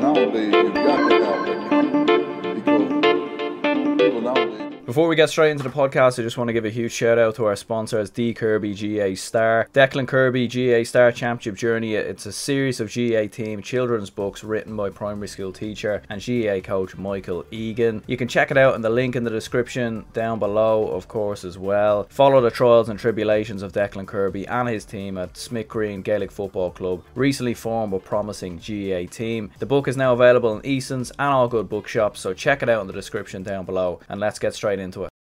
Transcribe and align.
Nowadays, 0.00 0.52
you 0.52 0.72
got 0.72 1.08
because 1.08 1.48
people 1.48 1.82
nowadays. 1.82 2.27
Before 4.88 5.06
we 5.06 5.16
get 5.16 5.28
straight 5.28 5.50
into 5.50 5.62
the 5.62 5.68
podcast, 5.68 6.18
I 6.18 6.22
just 6.22 6.38
want 6.38 6.48
to 6.48 6.54
give 6.54 6.64
a 6.64 6.70
huge 6.70 6.92
shout 6.92 7.18
out 7.18 7.34
to 7.34 7.44
our 7.44 7.56
sponsors, 7.56 8.08
D 8.08 8.32
Kirby 8.32 8.72
GAA 8.72 9.16
Star. 9.16 9.68
Declan 9.74 10.08
Kirby 10.08 10.48
GAA 10.48 10.82
Star 10.84 11.12
Championship 11.12 11.56
Journey. 11.56 11.94
It's 11.94 12.24
a 12.24 12.32
series 12.32 12.80
of 12.80 12.90
GAA 12.90 13.26
team 13.26 13.60
children's 13.60 14.08
books 14.08 14.42
written 14.42 14.74
by 14.74 14.88
primary 14.88 15.28
school 15.28 15.52
teacher 15.52 16.00
and 16.08 16.24
GAA 16.24 16.60
coach 16.60 16.96
Michael 16.96 17.44
Egan. 17.50 18.02
You 18.06 18.16
can 18.16 18.28
check 18.28 18.50
it 18.50 18.56
out 18.56 18.76
in 18.76 18.80
the 18.80 18.88
link 18.88 19.14
in 19.14 19.24
the 19.24 19.30
description 19.30 20.06
down 20.14 20.38
below, 20.38 20.88
of 20.88 21.06
course, 21.06 21.44
as 21.44 21.58
well. 21.58 22.04
Follow 22.04 22.40
the 22.40 22.50
trials 22.50 22.88
and 22.88 22.98
tribulations 22.98 23.60
of 23.60 23.72
Declan 23.72 24.06
Kirby 24.06 24.48
and 24.48 24.70
his 24.70 24.86
team 24.86 25.18
at 25.18 25.36
Smith 25.36 25.68
Green 25.68 26.00
Gaelic 26.00 26.32
Football 26.32 26.70
Club, 26.70 27.04
recently 27.14 27.52
formed 27.52 27.92
a 27.92 27.98
promising 27.98 28.56
GAA 28.56 29.04
team. 29.10 29.50
The 29.58 29.66
book 29.66 29.86
is 29.86 29.98
now 29.98 30.14
available 30.14 30.56
in 30.56 30.64
Eason's 30.64 31.10
and 31.10 31.28
all 31.28 31.46
good 31.46 31.68
bookshops, 31.68 32.20
so 32.20 32.32
check 32.32 32.62
it 32.62 32.70
out 32.70 32.80
in 32.80 32.86
the 32.86 32.94
description 32.94 33.42
down 33.42 33.66
below. 33.66 34.00
And 34.08 34.18
let's 34.18 34.38
get 34.38 34.54
straight 34.54 34.77
into 34.80 35.04
it. 35.04 35.17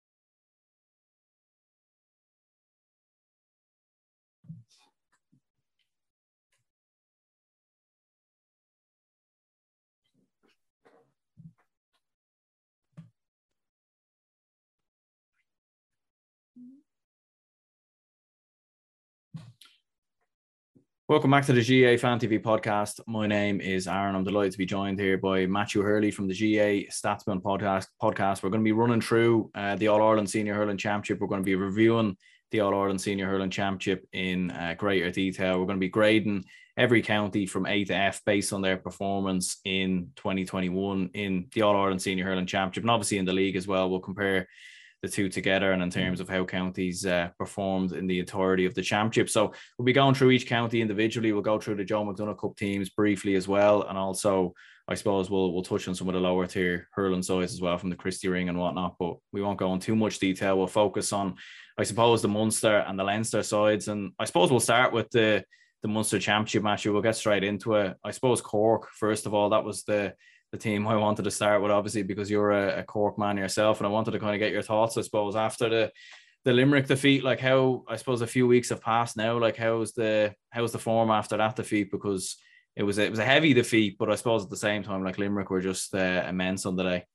Welcome 21.09 21.31
back 21.31 21.45
to 21.45 21.53
the 21.53 21.61
GAA 21.61 21.97
Fan 21.97 22.19
TV 22.19 22.37
podcast. 22.37 22.99
My 23.07 23.27
name 23.27 23.61
is 23.61 23.87
Aaron. 23.87 24.13
I'm 24.13 24.25
delighted 24.25 24.51
to 24.51 24.57
be 24.57 24.65
joined 24.65 24.99
here 24.99 25.17
by 25.17 25.45
Matthew 25.45 25.81
Hurley 25.81 26.11
from 26.11 26.27
the 26.27 26.33
GAA 26.33 26.91
Statsman 26.91 27.41
podcast. 27.41 27.87
Podcast. 28.03 28.43
We're 28.43 28.49
going 28.49 28.61
to 28.61 28.67
be 28.67 28.73
running 28.73 28.99
through 28.99 29.49
uh, 29.55 29.77
the 29.77 29.87
All 29.87 30.03
Ireland 30.03 30.29
Senior 30.29 30.53
Hurling 30.53 30.75
Championship. 30.75 31.21
We're 31.21 31.29
going 31.29 31.39
to 31.39 31.45
be 31.45 31.55
reviewing 31.55 32.17
the 32.51 32.59
All 32.59 32.77
Ireland 32.77 32.99
Senior 32.99 33.25
Hurling 33.25 33.51
Championship 33.51 34.05
in 34.11 34.51
uh, 34.51 34.75
greater 34.77 35.09
detail. 35.09 35.57
We're 35.57 35.67
going 35.67 35.77
to 35.77 35.79
be 35.79 35.87
grading 35.87 36.43
every 36.75 37.01
county 37.01 37.45
from 37.45 37.67
A 37.67 37.85
to 37.85 37.95
F 37.95 38.21
based 38.25 38.51
on 38.51 38.61
their 38.61 38.75
performance 38.75 39.61
in 39.63 40.09
2021 40.17 41.11
in 41.13 41.47
the 41.53 41.61
All 41.61 41.77
Ireland 41.77 42.01
Senior 42.01 42.25
Hurling 42.25 42.47
Championship, 42.47 42.83
and 42.83 42.91
obviously 42.91 43.17
in 43.17 43.23
the 43.23 43.31
league 43.31 43.55
as 43.55 43.65
well. 43.65 43.89
We'll 43.89 44.01
compare 44.01 44.49
the 45.01 45.07
two 45.07 45.29
together 45.29 45.71
and 45.71 45.83
in 45.83 45.89
terms 45.89 46.19
of 46.19 46.27
how 46.27 46.43
counties 46.43 47.05
uh, 47.05 47.29
performed 47.37 47.91
in 47.91 48.07
the 48.07 48.19
entirety 48.19 48.65
of 48.65 48.73
the 48.73 48.81
championship. 48.81 49.29
So 49.29 49.53
we'll 49.77 49.85
be 49.85 49.93
going 49.93 50.15
through 50.15 50.31
each 50.31 50.47
county 50.47 50.81
individually. 50.81 51.31
We'll 51.31 51.41
go 51.41 51.59
through 51.59 51.75
the 51.75 51.83
Joe 51.83 52.03
McDonagh 52.03 52.39
Cup 52.39 52.55
teams 52.57 52.89
briefly 52.89 53.35
as 53.35 53.47
well, 53.47 53.83
and 53.83 53.97
also 53.97 54.53
I 54.87 54.95
suppose 54.95 55.29
we'll 55.29 55.53
we'll 55.53 55.63
touch 55.63 55.87
on 55.87 55.95
some 55.95 56.07
of 56.07 56.13
the 56.13 56.19
lower 56.19 56.47
tier 56.47 56.87
hurling 56.93 57.23
sides 57.23 57.53
as 57.53 57.61
well 57.61 57.77
from 57.77 57.89
the 57.89 57.95
Christy 57.95 58.27
Ring 58.27 58.49
and 58.49 58.57
whatnot. 58.57 58.95
But 58.97 59.17
we 59.31 59.41
won't 59.41 59.59
go 59.59 59.73
in 59.73 59.79
too 59.79 59.95
much 59.95 60.19
detail. 60.19 60.57
We'll 60.57 60.67
focus 60.67 61.13
on, 61.13 61.35
I 61.77 61.83
suppose, 61.83 62.21
the 62.21 62.27
Munster 62.29 62.79
and 62.87 62.97
the 62.97 63.03
Leinster 63.03 63.43
sides, 63.43 63.89
and 63.89 64.13
I 64.17 64.25
suppose 64.25 64.49
we'll 64.49 64.59
start 64.59 64.93
with 64.93 65.09
the 65.11 65.43
the 65.83 65.89
Munster 65.89 66.19
Championship 66.19 66.63
match. 66.63 66.85
We'll 66.85 67.01
get 67.01 67.15
straight 67.15 67.43
into 67.43 67.75
it. 67.75 67.95
I 68.03 68.11
suppose 68.11 68.41
Cork 68.41 68.89
first 68.93 69.25
of 69.25 69.33
all. 69.33 69.49
That 69.49 69.63
was 69.63 69.83
the 69.83 70.13
the 70.51 70.57
team 70.57 70.87
I 70.87 70.95
wanted 70.95 71.23
to 71.23 71.31
start 71.31 71.61
with, 71.61 71.71
obviously, 71.71 72.03
because 72.03 72.31
you're 72.31 72.51
a, 72.51 72.79
a 72.79 72.83
Cork 72.83 73.17
man 73.17 73.37
yourself, 73.37 73.79
and 73.79 73.87
I 73.87 73.91
wanted 73.91 74.11
to 74.11 74.19
kind 74.19 74.33
of 74.33 74.39
get 74.39 74.51
your 74.51 74.61
thoughts, 74.61 74.97
I 74.97 75.01
suppose, 75.01 75.35
after 75.35 75.69
the 75.69 75.91
the 76.45 76.53
Limerick 76.53 76.87
defeat. 76.87 77.23
Like 77.23 77.41
how 77.41 77.83
I 77.87 77.97
suppose 77.97 78.21
a 78.21 78.27
few 78.27 78.47
weeks 78.47 78.69
have 78.69 78.81
passed 78.81 79.17
now. 79.17 79.37
Like 79.37 79.57
how's 79.57 79.91
the 79.93 80.33
how's 80.49 80.71
the 80.71 80.79
form 80.79 81.11
after 81.11 81.37
that 81.37 81.55
defeat? 81.55 81.91
Because 81.91 82.37
it 82.75 82.83
was 82.83 82.99
a, 82.99 83.05
it 83.05 83.09
was 83.09 83.19
a 83.19 83.25
heavy 83.25 83.53
defeat, 83.53 83.97
but 83.97 84.09
I 84.09 84.15
suppose 84.15 84.43
at 84.43 84.49
the 84.49 84.55
same 84.55 84.83
time, 84.83 85.03
like 85.03 85.17
Limerick 85.17 85.49
were 85.49 85.61
just 85.61 85.93
uh, 85.93 86.23
immense 86.27 86.65
on 86.65 86.75
the 86.75 86.83
day. 86.83 87.05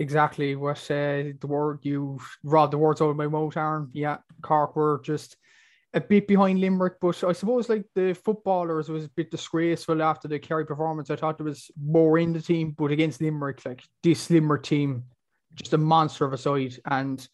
Exactly 0.00 0.56
what 0.56 0.78
uh, 0.90 1.34
the 1.38 1.46
word 1.46 1.80
you 1.82 2.18
rod 2.42 2.70
the 2.70 2.78
words 2.78 3.02
out 3.02 3.10
of 3.10 3.16
my 3.16 3.26
mouth, 3.26 3.56
Aaron. 3.56 3.90
Yeah, 3.92 4.18
Cork 4.42 4.76
were 4.76 5.00
just 5.04 5.36
a 5.94 6.00
bit 6.00 6.28
behind 6.28 6.60
Limerick, 6.60 6.94
but 7.00 7.22
I 7.24 7.32
suppose 7.32 7.68
like 7.68 7.84
the 7.94 8.12
footballers 8.12 8.88
was 8.88 9.06
a 9.06 9.10
bit 9.10 9.30
disgraceful 9.30 10.02
after 10.02 10.28
the 10.28 10.38
Kerry 10.38 10.66
performance. 10.66 11.10
I 11.10 11.16
thought 11.16 11.38
there 11.38 11.46
was 11.46 11.70
more 11.82 12.18
in 12.18 12.32
the 12.32 12.42
team, 12.42 12.74
but 12.76 12.90
against 12.90 13.22
Limerick, 13.22 13.64
like 13.64 13.82
this 14.02 14.30
Limerick 14.30 14.64
team, 14.64 15.04
just 15.54 15.72
a 15.72 15.78
monster 15.78 16.26
of 16.26 16.34
a 16.34 16.38
side. 16.38 16.74
And 16.84 17.26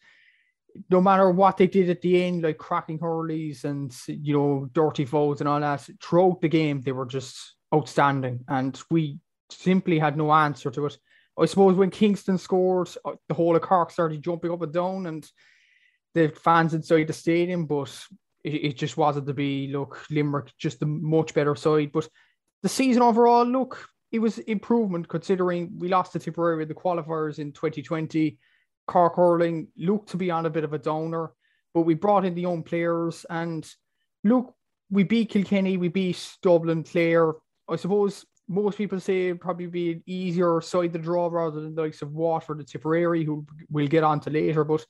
no 0.89 1.01
matter 1.01 1.29
what 1.31 1.57
they 1.57 1.67
did 1.67 1.89
at 1.89 2.01
the 2.01 2.23
end, 2.23 2.43
like 2.43 2.57
cracking 2.57 2.99
hurleys 2.99 3.65
and 3.65 3.93
you 4.07 4.37
know 4.37 4.69
dirty 4.71 5.05
foes 5.05 5.41
and 5.41 5.49
all 5.49 5.59
that, 5.59 5.87
throughout 6.01 6.39
the 6.41 6.47
game 6.47 6.81
they 6.81 6.93
were 6.93 7.05
just 7.05 7.55
outstanding, 7.73 8.45
and 8.47 8.81
we 8.89 9.19
simply 9.49 9.99
had 9.99 10.15
no 10.15 10.31
answer 10.31 10.71
to 10.71 10.85
it. 10.85 10.97
I 11.37 11.45
suppose 11.45 11.75
when 11.75 11.91
Kingston 11.91 12.37
scored, 12.37 12.89
uh, 13.03 13.11
the 13.27 13.33
whole 13.33 13.57
of 13.57 13.61
Cork 13.61 13.91
started 13.91 14.23
jumping 14.23 14.51
up 14.51 14.61
and 14.61 14.73
down, 14.73 15.07
and 15.07 15.29
the 16.13 16.29
fans 16.29 16.73
inside 16.73 17.07
the 17.07 17.13
stadium, 17.13 17.65
but 17.65 17.93
it, 18.45 18.53
it 18.53 18.77
just 18.77 18.95
wasn't 18.95 19.27
to 19.27 19.33
be. 19.33 19.67
Look, 19.67 20.05
Limerick 20.09 20.53
just 20.57 20.81
a 20.81 20.85
much 20.85 21.33
better 21.33 21.55
side, 21.55 21.91
but 21.91 22.07
the 22.63 22.69
season 22.69 23.01
overall, 23.01 23.45
look, 23.45 23.89
it 24.11 24.19
was 24.19 24.37
improvement 24.39 25.07
considering 25.07 25.73
we 25.77 25.89
lost 25.89 26.13
to 26.13 26.19
Tipperary 26.19 26.65
the 26.65 26.73
qualifiers 26.73 27.39
in 27.39 27.51
2020. 27.51 28.37
Cork 28.87 29.15
hurling 29.15 29.67
looked 29.77 30.09
to 30.09 30.17
be 30.17 30.29
on 30.29 30.45
a 30.45 30.49
bit 30.49 30.63
of 30.63 30.73
a 30.73 30.77
downer, 30.77 31.31
but 31.73 31.81
we 31.81 31.95
brought 31.95 32.23
in 32.23 32.35
the 32.35 32.43
young 32.43 32.61
players 32.61 33.25
and 33.29 33.67
look, 34.23 34.53
we 34.91 35.03
beat 35.03 35.31
Kilkenny, 35.31 35.77
we 35.77 35.87
beat 35.87 36.37
Dublin, 36.43 36.83
Clare. 36.83 37.33
I 37.67 37.77
suppose 37.77 38.25
most 38.47 38.77
people 38.77 38.99
say 38.99 39.29
it 39.29 39.41
probably 39.41 39.65
be 39.65 39.91
an 39.93 40.03
easier 40.05 40.61
side 40.61 40.93
to 40.93 40.99
draw 40.99 41.27
rather 41.27 41.61
than 41.61 41.73
the 41.73 41.81
likes 41.81 42.03
of 42.03 42.13
Waterford 42.13 42.59
and 42.59 42.67
Tipperary, 42.67 43.23
who 43.23 43.45
we'll 43.71 43.87
get 43.87 44.03
on 44.03 44.19
to 44.21 44.29
later. 44.29 44.63
But 44.63 44.85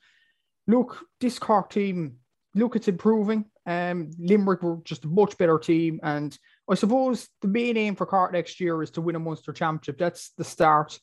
look, 0.68 1.00
this 1.22 1.40
Cork 1.40 1.70
team 1.70 2.18
look, 2.56 2.76
it's 2.76 2.88
improving. 2.88 3.46
Um, 3.66 4.12
Limerick 4.18 4.64
were 4.64 4.78
just 4.84 5.06
a 5.06 5.10
much 5.10 5.38
better 5.38 5.60
team, 5.60 6.00
and 6.02 6.36
I 6.70 6.76
suppose 6.76 7.28
the 7.42 7.48
main 7.48 7.78
aim 7.78 7.96
for 7.96 8.06
Cork 8.06 8.32
next 8.32 8.60
year 8.60 8.82
is 8.82 8.92
to 8.92 9.02
win 9.02 9.16
a 9.16 9.20
Munster 9.20 9.54
Championship. 9.54 9.98
That's 9.98 10.32
the 10.38 10.44
start, 10.44 10.98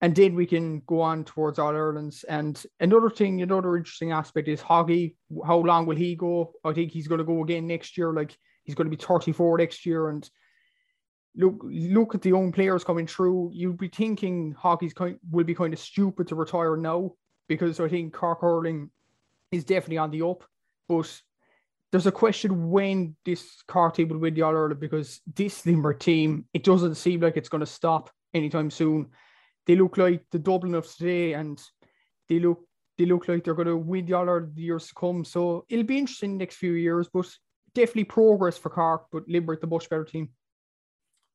and 0.00 0.14
then 0.14 0.34
we 0.34 0.46
can 0.46 0.82
go 0.86 1.00
on 1.00 1.24
towards 1.24 1.58
All 1.58 1.74
Ireland's. 1.74 2.24
And 2.24 2.62
another 2.78 3.08
thing, 3.08 3.40
another 3.40 3.76
interesting 3.76 4.12
aspect 4.12 4.48
is 4.48 4.60
Hoggy. 4.60 5.16
How 5.44 5.56
long 5.56 5.86
will 5.86 5.96
he 5.96 6.14
go? 6.14 6.52
I 6.64 6.72
think 6.72 6.92
he's 6.92 7.08
going 7.08 7.18
to 7.18 7.24
go 7.24 7.42
again 7.42 7.66
next 7.66 7.96
year. 7.96 8.12
Like 8.12 8.36
he's 8.64 8.74
going 8.74 8.90
to 8.90 8.96
be 8.96 9.02
34 9.02 9.58
next 9.58 9.86
year, 9.86 10.10
and 10.10 10.28
look 11.36 11.60
look 11.64 12.14
at 12.14 12.22
the 12.22 12.30
young 12.30 12.52
players 12.52 12.84
coming 12.84 13.06
through. 13.06 13.50
You'd 13.54 13.78
be 13.78 13.88
thinking 13.88 14.54
Hoggy's 14.54 14.92
kind 14.92 15.18
will 15.30 15.44
be 15.44 15.54
kind 15.54 15.72
of 15.72 15.78
stupid 15.78 16.28
to 16.28 16.34
retire 16.34 16.76
now 16.76 17.12
because 17.48 17.80
I 17.80 17.88
think 17.88 18.12
Cork 18.12 18.40
hurling 18.40 18.90
is 19.50 19.64
definitely 19.64 19.98
on 19.98 20.10
the 20.10 20.22
up. 20.22 20.44
But 20.96 21.20
there's 21.90 22.06
a 22.06 22.12
question 22.12 22.70
when 22.70 23.16
this 23.24 23.62
Cork 23.68 23.94
team 23.96 24.08
will 24.08 24.18
win 24.18 24.34
the 24.34 24.42
All 24.42 24.56
Ireland 24.56 24.80
because 24.80 25.20
this 25.34 25.64
Limerick 25.66 26.00
team, 26.00 26.46
it 26.54 26.64
doesn't 26.64 26.96
seem 26.96 27.20
like 27.20 27.36
it's 27.36 27.48
going 27.48 27.60
to 27.60 27.66
stop 27.66 28.10
anytime 28.34 28.70
soon. 28.70 29.10
They 29.66 29.76
look 29.76 29.96
like 29.96 30.24
the 30.30 30.38
Dublin 30.38 30.74
of 30.74 30.86
today, 30.92 31.34
and 31.34 31.60
they 32.28 32.38
look 32.40 32.60
they 32.98 33.06
look 33.06 33.26
like 33.26 33.44
they're 33.44 33.54
going 33.54 33.68
to 33.68 33.76
win 33.76 34.06
the 34.06 34.14
All 34.14 34.28
Ireland 34.28 34.58
years 34.58 34.88
to 34.88 34.94
come. 34.94 35.24
So 35.24 35.64
it'll 35.68 35.84
be 35.84 35.98
interesting 35.98 36.36
next 36.36 36.56
few 36.56 36.72
years, 36.72 37.08
but 37.12 37.28
definitely 37.74 38.04
progress 38.04 38.58
for 38.58 38.70
Cork, 38.70 39.06
but 39.10 39.28
Limerick 39.28 39.60
the 39.60 39.66
much 39.66 39.88
better 39.88 40.04
team. 40.04 40.30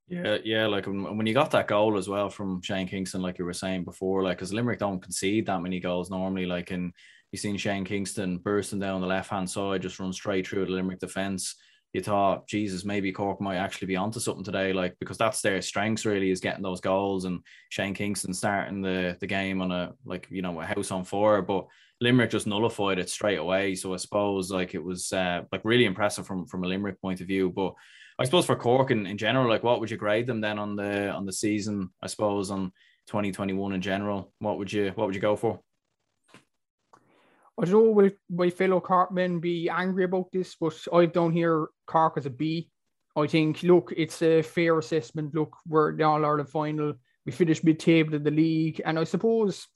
Yeah, 0.10 0.38
yeah, 0.44 0.68
like 0.68 0.88
um, 0.88 1.18
when 1.18 1.28
you 1.28 1.34
got 1.34 1.52
that 1.52 1.68
goal 1.68 1.98
as 1.98 2.08
well 2.08 2.30
from 2.30 2.62
Shane 2.62 2.88
Kingston, 2.88 3.22
like 3.22 3.38
you 3.38 3.46
were 3.46 3.54
saying 3.54 3.84
before, 3.84 4.24
like 4.24 4.38
because 4.38 4.54
Limerick 4.54 4.80
don't 4.80 5.02
concede 5.02 5.46
that 5.48 5.62
many 5.62 5.82
goals 5.82 6.10
normally, 6.10 6.46
like 6.46 6.72
in 6.72 6.94
you 7.32 7.38
seen 7.38 7.58
Shane 7.58 7.86
Kingston 7.86 8.38
bursting 8.38 8.80
down 8.80 9.02
the 9.02 9.08
left 9.08 9.30
hand 9.30 9.50
side, 9.50 9.82
just 9.82 10.00
run 10.00 10.14
straight 10.14 10.48
through 10.48 10.66
the 10.66 10.72
Limerick 10.72 11.00
defence. 11.00 11.56
You 11.94 12.02
thought, 12.02 12.48
Jesus, 12.48 12.86
maybe 12.86 13.12
Cork 13.12 13.42
might 13.42 13.58
actually 13.58 13.88
be 13.88 13.96
onto 13.96 14.20
something 14.20 14.44
today, 14.44 14.74
like 14.74 14.96
because 15.00 15.18
that's 15.18 15.42
their 15.42 15.62
strengths 15.62 16.06
really 16.06 16.30
is 16.30 16.40
getting 16.40 16.64
those 16.64 16.82
goals 16.82 17.26
and 17.26 17.40
Shane 17.70 17.94
Kingston 17.94 18.34
starting 18.34 18.82
the 18.82 19.18
the 19.20 19.28
game 19.28 19.62
on 19.62 19.72
a 19.72 19.94
like 20.06 20.28
you 20.30 20.42
know 20.42 20.60
a 20.62 20.66
house 20.66 20.92
on 20.92 21.04
fire, 21.04 21.42
but 21.42 21.66
Limerick 22.00 22.30
just 22.30 22.48
nullified 22.48 23.00
it 23.00 23.10
straight 23.10 23.40
away. 23.40 23.74
So 23.76 23.94
I 23.94 23.98
suppose 23.98 24.52
like 24.52 24.76
it 24.76 24.84
was 24.84 25.12
uh, 25.12 25.42
like 25.52 25.62
really 25.64 25.86
impressive 25.86 26.28
from 26.28 26.46
from 26.46 26.64
a 26.64 26.68
Limerick 26.68 27.02
point 27.02 27.22
of 27.22 27.28
view, 27.28 27.50
but. 27.50 27.74
I 28.20 28.26
suppose 28.26 28.48
for 28.48 28.56
Cork 28.56 28.90
in, 28.90 29.06
in 29.06 29.16
general, 29.16 29.48
like 29.48 29.62
what 29.62 29.80
would 29.80 29.92
you 29.92 29.98
grade 29.98 30.26
them 30.26 30.42
then 30.42 30.58
on 30.58 30.76
the 30.76 31.12
on 31.12 31.28
the 31.28 31.32
season? 31.32 31.92
I 32.02 32.08
suppose 32.08 32.50
on 32.50 32.72
2021 33.06 33.74
in 33.74 33.82
general, 33.82 34.34
what 34.40 34.58
would 34.58 34.74
you 34.74 34.92
what 34.96 35.06
would 35.06 35.14
you 35.14 35.22
go 35.22 35.36
for? 35.36 35.60
I 37.60 37.66
don't 37.66 37.74
know, 37.74 37.92
will 37.92 38.10
my 38.30 38.50
fellow 38.50 38.80
Corkmen 38.80 39.42
be 39.42 39.68
angry 39.70 40.04
about 40.04 40.32
this, 40.32 40.56
but 40.60 40.78
I 40.94 41.08
don't 41.08 41.34
hear 41.34 41.70
Cork 41.88 42.18
as 42.18 42.28
a 42.28 42.30
B. 42.30 42.70
I 43.16 43.26
think, 43.26 43.64
look, 43.64 43.92
it's 43.98 44.22
a 44.22 44.44
fair 44.44 44.78
assessment. 44.78 45.34
Look, 45.34 45.56
we're 45.68 45.96
the 45.96 46.04
All 46.04 46.24
Ireland 46.24 46.50
final. 46.50 46.94
We 47.26 47.32
finished 47.32 47.64
mid 47.64 47.80
table 47.80 48.14
in 48.14 48.24
the 48.24 48.30
league. 48.30 48.80
And 48.86 49.00
I 49.00 49.06
suppose 49.06 49.68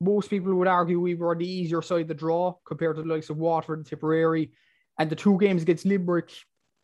most 0.00 0.30
people 0.30 0.52
would 0.54 0.66
argue 0.66 0.98
we 0.98 1.14
were 1.14 1.30
on 1.30 1.38
the 1.38 1.48
easier 1.48 1.80
side 1.80 2.02
of 2.02 2.08
the 2.08 2.14
draw 2.14 2.54
compared 2.66 2.96
to 2.96 3.02
the 3.02 3.08
likes 3.08 3.30
of 3.30 3.36
Waterford 3.36 3.78
and 3.78 3.86
Tipperary. 3.86 4.50
And 4.98 5.08
the 5.08 5.16
two 5.16 5.38
games 5.38 5.62
against 5.62 5.86
Limerick, 5.86 6.32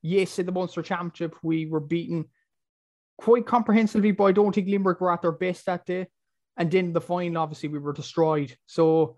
yes, 0.02 0.38
in 0.38 0.46
the 0.46 0.52
Munster 0.52 0.82
Championship, 0.82 1.34
we 1.42 1.66
were 1.66 1.80
beaten 1.80 2.26
quite 3.18 3.44
comprehensively, 3.44 4.12
but 4.12 4.24
I 4.24 4.32
don't 4.32 4.54
think 4.54 4.68
Limerick 4.68 5.00
were 5.00 5.12
at 5.12 5.22
their 5.22 5.32
best 5.32 5.66
that 5.66 5.84
day. 5.84 6.06
And 6.56 6.70
then 6.70 6.92
the 6.92 7.00
final, 7.00 7.42
obviously, 7.42 7.68
we 7.68 7.80
were 7.80 7.92
destroyed. 7.92 8.56
So, 8.66 9.16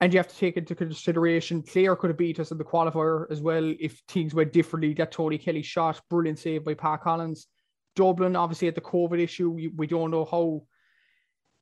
and 0.00 0.12
you 0.12 0.18
have 0.18 0.28
to 0.28 0.36
take 0.36 0.56
into 0.56 0.74
consideration, 0.74 1.62
Clare 1.62 1.96
could 1.96 2.10
have 2.10 2.18
beat 2.18 2.38
us 2.38 2.50
in 2.50 2.58
the 2.58 2.64
qualifier 2.64 3.30
as 3.30 3.40
well 3.40 3.74
if 3.80 4.02
things 4.08 4.34
went 4.34 4.52
differently. 4.52 4.92
That 4.94 5.12
Tony 5.12 5.38
Kelly 5.38 5.62
shot, 5.62 6.00
brilliant 6.10 6.38
save 6.38 6.64
by 6.64 6.74
Pat 6.74 7.02
Collins. 7.02 7.46
Dublin, 7.94 8.36
obviously, 8.36 8.66
had 8.66 8.74
the 8.74 8.82
COVID 8.82 9.18
issue. 9.18 9.50
We, 9.50 9.68
we 9.68 9.86
don't 9.86 10.10
know 10.10 10.24
how 10.24 10.64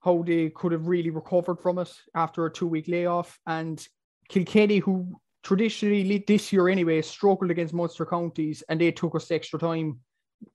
how 0.01 0.23
they 0.23 0.51
could 0.51 0.73
have 0.73 0.87
really 0.87 1.09
recovered 1.09 1.59
from 1.61 1.79
it 1.79 1.91
after 2.15 2.45
a 2.45 2.53
two 2.53 2.67
week 2.67 2.89
layoff. 2.89 3.39
And 3.47 3.87
Kilkenny, 4.29 4.79
who 4.79 5.21
traditionally 5.43 6.25
this 6.27 6.53
year 6.53 6.69
anyway 6.69 7.01
struggled 7.03 7.51
against 7.51 7.73
Munster 7.73 8.05
counties, 8.05 8.63
and 8.69 8.81
they 8.81 8.91
took 8.91 9.15
us 9.15 9.31
extra 9.31 9.59
time 9.59 10.01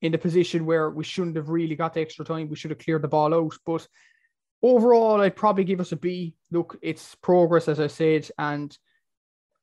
in 0.02 0.12
the 0.12 0.18
position 0.18 0.66
where 0.66 0.90
we 0.90 1.04
shouldn't 1.04 1.38
have 1.38 1.50
really 1.50 1.76
got 1.76 1.94
the 1.94 2.02
extra 2.02 2.26
time. 2.26 2.50
We 2.50 2.58
should 2.58 2.72
have 2.72 2.80
cleared 2.80 3.04
the 3.04 3.08
ball 3.08 3.34
out. 3.34 3.56
But 3.66 3.88
overall, 4.61 5.21
I'd 5.21 5.35
probably 5.35 5.63
give 5.63 5.79
us 5.79 5.91
a 5.91 5.95
B. 5.95 6.35
Look, 6.51 6.77
it's 6.81 7.15
progress, 7.15 7.67
as 7.67 7.79
I 7.79 7.88
said, 7.88 8.29
and 8.38 8.75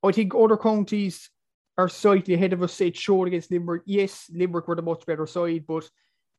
I 0.03 0.13
think 0.13 0.35
other 0.35 0.57
counties 0.57 1.31
are 1.79 1.89
slightly 1.89 2.35
ahead 2.35 2.53
of 2.53 2.63
us. 2.63 2.81
It 2.81 2.97
showed 2.97 3.29
against 3.29 3.51
Limerick. 3.51 3.83
Yes, 3.87 4.31
Limerick 4.33 4.69
were 4.69 4.77
the 4.77 4.83
much 4.83 5.05
better 5.07 5.27
side, 5.27 5.65
but 5.67 5.89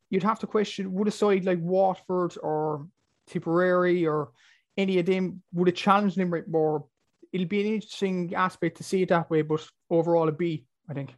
you'd 0.09 0.24
have 0.24 0.39
to 0.39 0.48
question 0.48 0.94
would 0.94 1.07
a 1.07 1.12
side 1.12 1.45
like 1.45 1.59
Watford 1.62 2.36
or 2.42 2.88
Tipperary 3.27 4.07
or 4.07 4.31
any 4.77 5.00
of 5.00 5.06
them 5.06 5.42
would 5.54 5.68
have 5.68 5.75
challenged 5.75 6.18
Limerick 6.18 6.48
more? 6.48 6.86
It'll 7.33 7.48
be 7.48 7.62
an 7.62 7.74
interesting 7.74 8.33
aspect 8.36 8.77
to 8.77 8.83
see 8.83 9.01
it 9.01 9.09
that 9.09 9.30
way, 9.30 9.42
but 9.42 9.68
overall 9.89 10.30
a 10.30 10.31
B, 10.31 10.65
I 10.89 10.94
think. 10.94 11.13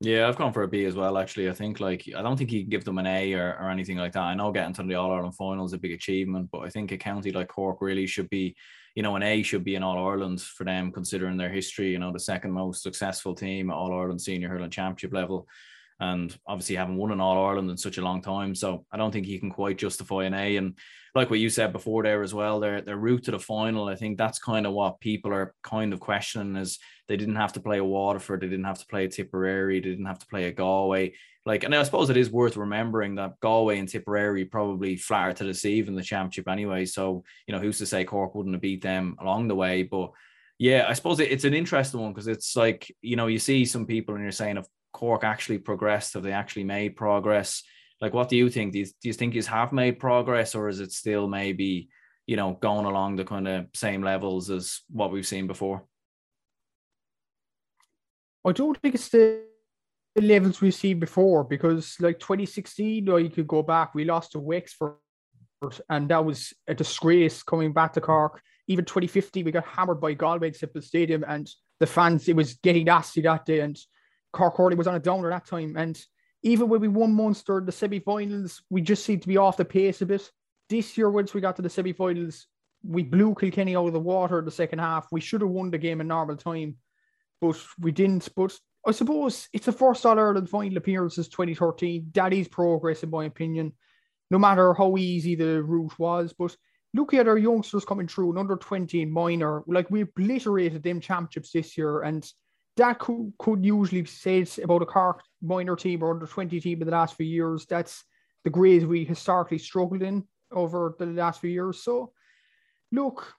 Yeah, 0.00 0.28
I've 0.28 0.36
gone 0.36 0.52
for 0.52 0.62
a 0.62 0.68
B 0.68 0.84
as 0.84 0.94
well. 0.94 1.18
Actually, 1.18 1.50
I 1.50 1.52
think 1.52 1.80
like 1.80 2.08
I 2.16 2.22
don't 2.22 2.36
think 2.36 2.52
you 2.52 2.60
can 2.60 2.70
give 2.70 2.84
them 2.84 2.98
an 2.98 3.06
A 3.06 3.32
or, 3.32 3.58
or 3.60 3.68
anything 3.68 3.96
like 3.96 4.12
that. 4.12 4.22
I 4.22 4.34
know 4.34 4.52
getting 4.52 4.72
to 4.74 4.84
the 4.84 4.94
All 4.94 5.10
Ireland 5.10 5.34
final 5.34 5.64
is 5.64 5.72
a 5.72 5.78
big 5.78 5.90
achievement, 5.90 6.50
but 6.52 6.60
I 6.60 6.68
think 6.68 6.92
a 6.92 6.96
county 6.96 7.32
like 7.32 7.48
Cork 7.48 7.78
really 7.80 8.06
should 8.06 8.30
be, 8.30 8.54
you 8.94 9.02
know, 9.02 9.16
an 9.16 9.24
A 9.24 9.42
should 9.42 9.64
be 9.64 9.74
an 9.74 9.82
All 9.82 10.06
Ireland 10.06 10.40
for 10.40 10.62
them 10.62 10.92
considering 10.92 11.36
their 11.36 11.50
history. 11.50 11.90
You 11.90 11.98
know, 11.98 12.12
the 12.12 12.20
second 12.20 12.52
most 12.52 12.84
successful 12.84 13.34
team 13.34 13.70
at 13.70 13.76
All 13.76 13.92
Ireland 13.92 14.20
Senior 14.20 14.48
Hurling 14.50 14.70
Championship 14.70 15.12
level, 15.12 15.48
and 15.98 16.36
obviously 16.46 16.76
haven't 16.76 16.96
won 16.96 17.10
an 17.10 17.20
All 17.20 17.44
Ireland 17.44 17.68
in 17.68 17.76
such 17.76 17.98
a 17.98 18.02
long 18.02 18.22
time. 18.22 18.54
So 18.54 18.86
I 18.92 18.98
don't 18.98 19.10
think 19.10 19.26
you 19.26 19.40
can 19.40 19.50
quite 19.50 19.78
justify 19.78 20.26
an 20.26 20.34
A. 20.34 20.58
And 20.58 20.78
like 21.14 21.30
what 21.30 21.38
you 21.38 21.50
said 21.50 21.72
before 21.72 22.02
there 22.02 22.22
as 22.22 22.34
well, 22.34 22.60
their 22.60 22.80
their 22.80 22.96
route 22.96 23.24
to 23.24 23.30
the 23.30 23.38
final, 23.38 23.88
I 23.88 23.96
think 23.96 24.18
that's 24.18 24.38
kind 24.38 24.66
of 24.66 24.72
what 24.72 25.00
people 25.00 25.32
are 25.32 25.54
kind 25.62 25.92
of 25.92 26.00
questioning 26.00 26.56
is 26.56 26.78
they 27.08 27.16
didn't 27.16 27.36
have 27.36 27.52
to 27.54 27.60
play 27.60 27.78
a 27.78 27.84
Waterford, 27.84 28.40
they 28.40 28.48
didn't 28.48 28.64
have 28.64 28.78
to 28.80 28.86
play 28.86 29.04
a 29.04 29.08
Tipperary, 29.08 29.80
they 29.80 29.88
didn't 29.88 30.06
have 30.06 30.18
to 30.18 30.26
play 30.26 30.44
a 30.44 30.52
Galway. 30.52 31.14
Like, 31.46 31.64
and 31.64 31.74
I 31.74 31.82
suppose 31.82 32.10
it 32.10 32.18
is 32.18 32.30
worth 32.30 32.58
remembering 32.58 33.14
that 33.14 33.40
Galway 33.40 33.78
and 33.78 33.88
Tipperary 33.88 34.44
probably 34.44 34.96
flatter 34.96 35.32
to 35.32 35.44
deceive 35.44 35.88
in 35.88 35.94
the 35.94 36.02
championship 36.02 36.46
anyway. 36.46 36.84
So, 36.84 37.24
you 37.46 37.54
know, 37.54 37.60
who's 37.60 37.78
to 37.78 37.86
say 37.86 38.04
Cork 38.04 38.34
wouldn't 38.34 38.54
have 38.54 38.60
beat 38.60 38.82
them 38.82 39.16
along 39.18 39.48
the 39.48 39.54
way? 39.54 39.82
But 39.82 40.10
yeah, 40.58 40.84
I 40.86 40.92
suppose 40.92 41.20
it's 41.20 41.44
an 41.44 41.54
interesting 41.54 42.00
one 42.00 42.12
because 42.12 42.26
it's 42.26 42.54
like, 42.54 42.94
you 43.00 43.16
know, 43.16 43.28
you 43.28 43.38
see 43.38 43.64
some 43.64 43.86
people 43.86 44.14
and 44.14 44.22
you're 44.22 44.32
saying 44.32 44.58
if 44.58 44.66
Cork 44.92 45.24
actually 45.24 45.58
progressed, 45.58 46.14
have 46.14 46.22
they 46.22 46.32
actually 46.32 46.64
made 46.64 46.96
progress? 46.96 47.62
Like, 48.00 48.14
what 48.14 48.28
do 48.28 48.36
you 48.36 48.48
think? 48.48 48.72
Do 48.72 48.78
you, 48.80 48.84
do 48.84 49.08
you 49.08 49.12
think 49.12 49.34
you 49.34 49.42
have 49.42 49.72
made 49.72 49.98
progress, 49.98 50.54
or 50.54 50.68
is 50.68 50.80
it 50.80 50.92
still 50.92 51.28
maybe, 51.28 51.88
you 52.26 52.36
know, 52.36 52.56
going 52.60 52.86
along 52.86 53.16
the 53.16 53.24
kind 53.24 53.48
of 53.48 53.66
same 53.74 54.02
levels 54.02 54.50
as 54.50 54.80
what 54.90 55.10
we've 55.10 55.26
seen 55.26 55.46
before? 55.46 55.84
I 58.46 58.52
don't 58.52 58.78
think 58.80 58.94
it's 58.94 59.08
the 59.08 59.42
levels 60.16 60.60
we've 60.60 60.74
seen 60.74 61.00
before 61.00 61.44
because, 61.44 61.96
like 62.00 62.18
2016, 62.20 63.08
or 63.08 63.20
you 63.20 63.30
could 63.30 63.48
go 63.48 63.62
back, 63.62 63.94
we 63.94 64.04
lost 64.04 64.32
to 64.32 64.38
Wexford, 64.38 64.94
and 65.88 66.08
that 66.08 66.24
was 66.24 66.52
a 66.68 66.74
disgrace 66.74 67.42
coming 67.42 67.72
back 67.72 67.92
to 67.94 68.00
Cork. 68.00 68.40
Even 68.68 68.84
2050, 68.84 69.42
we 69.42 69.50
got 69.50 69.66
hammered 69.66 70.00
by 70.00 70.12
Galway 70.14 70.48
at 70.48 70.56
Semple 70.56 70.82
Stadium, 70.82 71.24
and 71.26 71.50
the 71.80 71.86
fans, 71.86 72.28
it 72.28 72.36
was 72.36 72.54
getting 72.54 72.84
nasty 72.84 73.20
that 73.22 73.44
day. 73.44 73.60
And 73.60 73.76
Cork 74.32 74.56
Hurling 74.56 74.78
was 74.78 74.86
on 74.86 74.94
a 74.94 75.00
downer 75.00 75.30
that 75.30 75.46
time. 75.46 75.76
And 75.76 75.98
even 76.42 76.68
when 76.68 76.80
we 76.80 76.88
won 76.88 77.14
Munster, 77.14 77.60
the 77.64 77.72
semi 77.72 77.98
finals, 77.98 78.62
we 78.70 78.80
just 78.80 79.04
seemed 79.04 79.22
to 79.22 79.28
be 79.28 79.36
off 79.36 79.56
the 79.56 79.64
pace 79.64 80.02
a 80.02 80.06
bit. 80.06 80.30
This 80.68 80.96
year, 80.96 81.10
once 81.10 81.34
we 81.34 81.40
got 81.40 81.56
to 81.56 81.62
the 81.62 81.70
semi 81.70 81.92
finals, 81.92 82.46
we 82.84 83.02
blew 83.02 83.34
Kilkenny 83.34 83.74
out 83.74 83.86
of 83.86 83.92
the 83.92 84.00
water 84.00 84.38
in 84.38 84.44
the 84.44 84.50
second 84.50 84.78
half. 84.78 85.08
We 85.10 85.20
should 85.20 85.40
have 85.40 85.50
won 85.50 85.70
the 85.70 85.78
game 85.78 86.00
in 86.00 86.08
normal 86.08 86.36
time, 86.36 86.76
but 87.40 87.60
we 87.80 87.90
didn't. 87.90 88.28
But 88.36 88.56
I 88.86 88.92
suppose 88.92 89.48
it's 89.52 89.66
the 89.66 89.72
first 89.72 90.06
All 90.06 90.18
Ireland 90.18 90.48
final 90.48 90.76
appearance 90.76 91.16
since 91.16 91.28
2013. 91.28 92.10
That 92.14 92.32
is 92.32 92.48
progress, 92.48 93.02
in 93.02 93.10
my 93.10 93.24
opinion, 93.24 93.72
no 94.30 94.38
matter 94.38 94.74
how 94.74 94.96
easy 94.96 95.34
the 95.34 95.62
route 95.62 95.98
was. 95.98 96.32
But 96.38 96.56
look 96.94 97.14
at 97.14 97.28
our 97.28 97.38
youngsters 97.38 97.84
coming 97.84 98.06
through, 98.06 98.32
an 98.32 98.38
under 98.38 98.56
20 98.56 99.02
and 99.02 99.12
minor. 99.12 99.64
Like 99.66 99.90
we 99.90 100.02
obliterated 100.02 100.82
them 100.82 101.00
championships 101.00 101.50
this 101.50 101.76
year, 101.76 102.02
and 102.02 102.30
that 102.78 102.98
could, 102.98 103.32
could 103.38 103.64
usually 103.64 104.04
said 104.04 104.48
about 104.62 104.82
a 104.82 104.86
Cork 104.86 105.22
minor 105.42 105.76
team 105.76 106.02
or 106.02 106.12
under 106.12 106.26
20 106.26 106.58
team 106.60 106.80
in 106.80 106.86
the 106.86 106.92
last 106.92 107.16
few 107.16 107.26
years. 107.26 107.66
That's 107.66 108.04
the 108.44 108.50
grades 108.50 108.86
we 108.86 109.04
historically 109.04 109.58
struggled 109.58 110.02
in 110.02 110.24
over 110.50 110.94
the 110.98 111.06
last 111.06 111.40
few 111.40 111.50
years. 111.50 111.82
So, 111.82 112.12
look, 112.90 113.34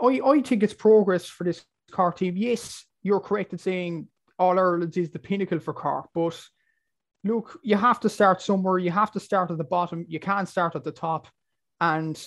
I, 0.00 0.20
I 0.24 0.40
think 0.42 0.62
it's 0.62 0.74
progress 0.74 1.26
for 1.26 1.44
this 1.44 1.64
Cork 1.90 2.16
team. 2.16 2.36
Yes, 2.36 2.84
you're 3.02 3.20
correct 3.20 3.52
in 3.52 3.58
saying 3.58 4.08
All 4.38 4.58
Ireland 4.58 4.96
is 4.96 5.10
the 5.10 5.18
pinnacle 5.18 5.58
for 5.58 5.74
Cork, 5.74 6.08
but 6.14 6.40
look, 7.24 7.58
you 7.62 7.76
have 7.76 8.00
to 8.00 8.08
start 8.08 8.42
somewhere. 8.42 8.78
You 8.78 8.90
have 8.90 9.12
to 9.12 9.20
start 9.20 9.50
at 9.50 9.58
the 9.58 9.64
bottom. 9.64 10.04
You 10.08 10.20
can't 10.20 10.48
start 10.48 10.76
at 10.76 10.84
the 10.84 10.92
top. 10.92 11.28
And 11.80 12.22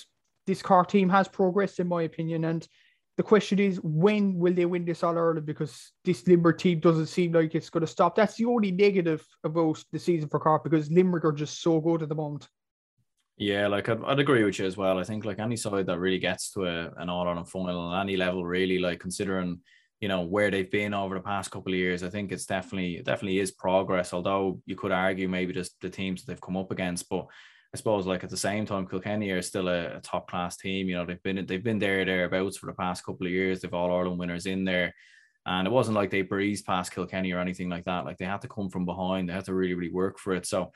this 0.48 0.62
Cork 0.62 0.90
team 0.90 1.10
has 1.10 1.28
progressed, 1.28 1.80
in 1.80 1.88
my 1.88 2.04
opinion. 2.04 2.46
And 2.46 2.68
the 3.18 3.24
question 3.24 3.60
is, 3.60 3.80
when 3.82 4.38
will 4.38 4.54
they 4.54 4.66
win 4.66 4.84
this 4.84 5.04
All 5.04 5.18
Ireland? 5.18 5.46
Because 5.46 5.92
this 6.04 6.28
Limerick 6.28 6.58
team 6.58 6.80
doesn't 6.80 7.08
seem 7.08 7.32
like 7.32 7.56
it's 7.56 7.70
going 7.70 7.82
to 7.82 7.88
stop. 7.88 8.16
That's 8.16 8.36
the 8.36 8.46
only 8.46 8.72
negative 8.72 9.26
about 9.44 9.82
the 9.92 10.00
season 10.00 10.28
for 10.28 10.40
Cork 10.40 10.64
because 10.64 10.92
Limerick 10.92 11.24
are 11.24 11.32
just 11.32 11.62
so 11.62 11.80
good 11.80 12.04
at 12.04 12.10
the 12.10 12.16
moment. 12.16 12.48
Yeah, 13.38 13.68
like 13.68 13.88
I'd, 13.90 14.04
I'd 14.04 14.20
agree 14.20 14.44
with 14.44 14.60
you 14.60 14.66
as 14.66 14.78
well. 14.78 14.98
I 15.00 15.04
think 15.04 15.24
like 15.26 15.40
any 15.40 15.56
side 15.56 15.88
that 15.88 16.00
really 16.00 16.20
gets 16.20 16.52
to 16.52 16.66
a, 16.66 16.92
an 16.98 17.10
All 17.10 17.28
Ireland 17.28 17.50
final 17.50 17.80
on 17.80 18.02
any 18.02 18.18
level, 18.18 18.46
really, 18.46 18.80
like 18.80 19.00
considering 19.00 19.62
you 20.02 20.10
know 20.10 20.22
where 20.22 20.52
they've 20.52 20.70
been 20.70 20.94
over 20.94 21.16
the 21.16 21.22
past 21.22 21.52
couple 21.52 21.72
of 21.72 21.80
years, 21.80 22.04
I 22.04 22.10
think 22.10 22.32
it's 22.32 22.46
definitely 22.46 22.98
it 22.98 23.06
definitely 23.06 23.40
is 23.40 23.52
progress. 23.52 24.14
Although 24.14 24.62
you 24.66 24.76
could 24.76 24.92
argue 24.92 25.28
maybe 25.30 25.54
just 25.54 25.80
the 25.82 25.90
teams 25.90 26.24
that 26.24 26.32
they've 26.32 26.42
come 26.42 26.58
up 26.58 26.72
against, 26.72 27.10
but 27.10 27.28
I 27.76 27.78
suppose 27.78 28.08
like 28.08 28.24
at 28.24 28.30
the 28.30 28.38
same 28.38 28.66
time, 28.66 28.88
Kilkenny 28.88 29.32
are 29.32 29.42
still 29.42 29.68
a, 29.68 29.98
a, 29.98 30.00
top 30.00 30.30
class 30.30 30.56
team. 30.56 30.88
You 30.88 30.96
know, 30.96 31.06
they've 31.06 31.22
been 31.22 31.46
they've 31.46 31.62
been 31.62 31.78
there 31.78 32.06
thereabouts 32.06 32.56
for 32.56 32.68
the 32.68 32.72
past 32.72 33.04
couple 33.04 33.28
of 33.28 33.34
years. 33.34 33.60
They've 33.60 33.74
all 33.74 33.92
Ireland 33.92 34.18
winners 34.18 34.46
in 34.46 34.64
there. 34.64 34.96
And 35.46 35.68
it 35.68 35.72
wasn't 35.72 35.96
like 35.98 36.10
they 36.10 36.22
breezed 36.22 36.66
past 36.66 36.94
Kilkenny 36.94 37.34
or 37.34 37.40
anything 37.40 37.68
like 37.68 37.84
that. 37.84 38.06
Like 38.06 38.18
they 38.18 38.24
had 38.24 38.40
to 38.44 38.48
come 38.48 38.70
from 38.70 38.86
behind. 38.86 39.28
They 39.28 39.34
had 39.34 39.44
to 39.46 39.54
really, 39.54 39.74
really 39.74 39.92
work 39.92 40.20
for 40.20 40.34
it. 40.36 40.46
So 40.46 40.72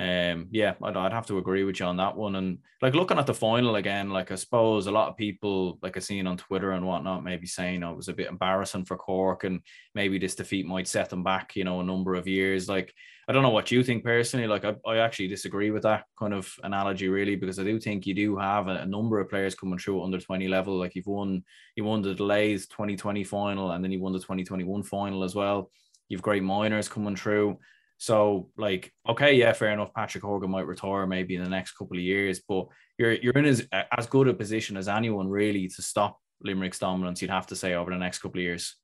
um, 0.00 0.48
yeah, 0.50 0.74
I'd, 0.82 0.96
I'd 0.96 1.12
have 1.12 1.26
to 1.26 1.36
agree 1.36 1.62
with 1.62 1.78
you 1.78 1.84
on 1.84 1.98
that 1.98 2.16
one. 2.16 2.36
And 2.36 2.58
like 2.80 2.94
looking 2.94 3.18
at 3.18 3.26
the 3.26 3.34
final 3.34 3.76
again, 3.76 4.08
like 4.08 4.32
I 4.32 4.34
suppose 4.34 4.86
a 4.86 4.90
lot 4.90 5.10
of 5.10 5.16
people, 5.18 5.78
like 5.82 5.94
I've 5.94 6.04
seen 6.04 6.26
on 6.26 6.38
Twitter 6.38 6.72
and 6.72 6.86
whatnot, 6.86 7.22
maybe 7.22 7.46
saying 7.46 7.84
oh, 7.84 7.90
it 7.90 7.96
was 7.98 8.08
a 8.08 8.14
bit 8.14 8.28
embarrassing 8.28 8.86
for 8.86 8.96
Cork 8.96 9.44
and 9.44 9.60
maybe 9.94 10.18
this 10.18 10.34
defeat 10.34 10.64
might 10.64 10.88
set 10.88 11.10
them 11.10 11.22
back, 11.22 11.54
you 11.54 11.64
know, 11.64 11.80
a 11.80 11.84
number 11.84 12.14
of 12.14 12.26
years. 12.26 12.66
Like 12.66 12.94
I 13.28 13.32
don't 13.32 13.42
know 13.42 13.50
what 13.50 13.70
you 13.70 13.84
think 13.84 14.02
personally. 14.02 14.46
Like 14.46 14.64
I, 14.64 14.74
I 14.86 14.96
actually 14.96 15.28
disagree 15.28 15.70
with 15.70 15.82
that 15.82 16.04
kind 16.18 16.32
of 16.32 16.50
analogy 16.62 17.08
really 17.10 17.36
because 17.36 17.58
I 17.58 17.64
do 17.64 17.78
think 17.78 18.06
you 18.06 18.14
do 18.14 18.38
have 18.38 18.68
a, 18.68 18.76
a 18.76 18.86
number 18.86 19.20
of 19.20 19.28
players 19.28 19.54
coming 19.54 19.78
through 19.78 20.02
under 20.02 20.18
20 20.18 20.48
level. 20.48 20.78
Like 20.78 20.94
you've 20.94 21.08
won, 21.08 21.44
you 21.76 21.84
won 21.84 22.00
the 22.00 22.14
delays 22.14 22.66
2020 22.68 23.22
final 23.24 23.72
and 23.72 23.84
then 23.84 23.92
you 23.92 24.00
won 24.00 24.14
the 24.14 24.18
2021 24.18 24.82
final 24.82 25.24
as 25.24 25.34
well. 25.34 25.70
You've 26.08 26.22
great 26.22 26.42
minors 26.42 26.88
coming 26.88 27.16
through. 27.16 27.58
So, 28.00 28.48
like, 28.56 28.94
okay, 29.06 29.34
yeah, 29.34 29.52
fair 29.52 29.72
enough. 29.72 29.92
Patrick 29.92 30.24
Horgan 30.24 30.50
might 30.50 30.66
retire 30.66 31.06
maybe 31.06 31.34
in 31.36 31.44
the 31.44 31.50
next 31.50 31.72
couple 31.72 31.98
of 31.98 32.02
years, 32.02 32.40
but 32.48 32.66
you're 32.96 33.12
you're 33.12 33.34
in 33.34 33.44
as 33.44 33.68
as 33.70 34.06
good 34.06 34.26
a 34.26 34.32
position 34.32 34.78
as 34.78 34.88
anyone 34.88 35.28
really 35.28 35.68
to 35.68 35.82
stop 35.82 36.18
Limerick's 36.42 36.78
dominance. 36.78 37.20
You'd 37.20 37.30
have 37.30 37.48
to 37.48 37.56
say 37.56 37.74
over 37.74 37.90
the 37.90 37.98
next 37.98 38.20
couple 38.20 38.38
of 38.38 38.44
years. 38.44 38.74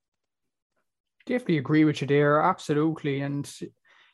Definitely 1.24 1.56
agree 1.56 1.86
with 1.86 2.02
you 2.02 2.06
there, 2.06 2.42
absolutely. 2.42 3.22
And 3.22 3.50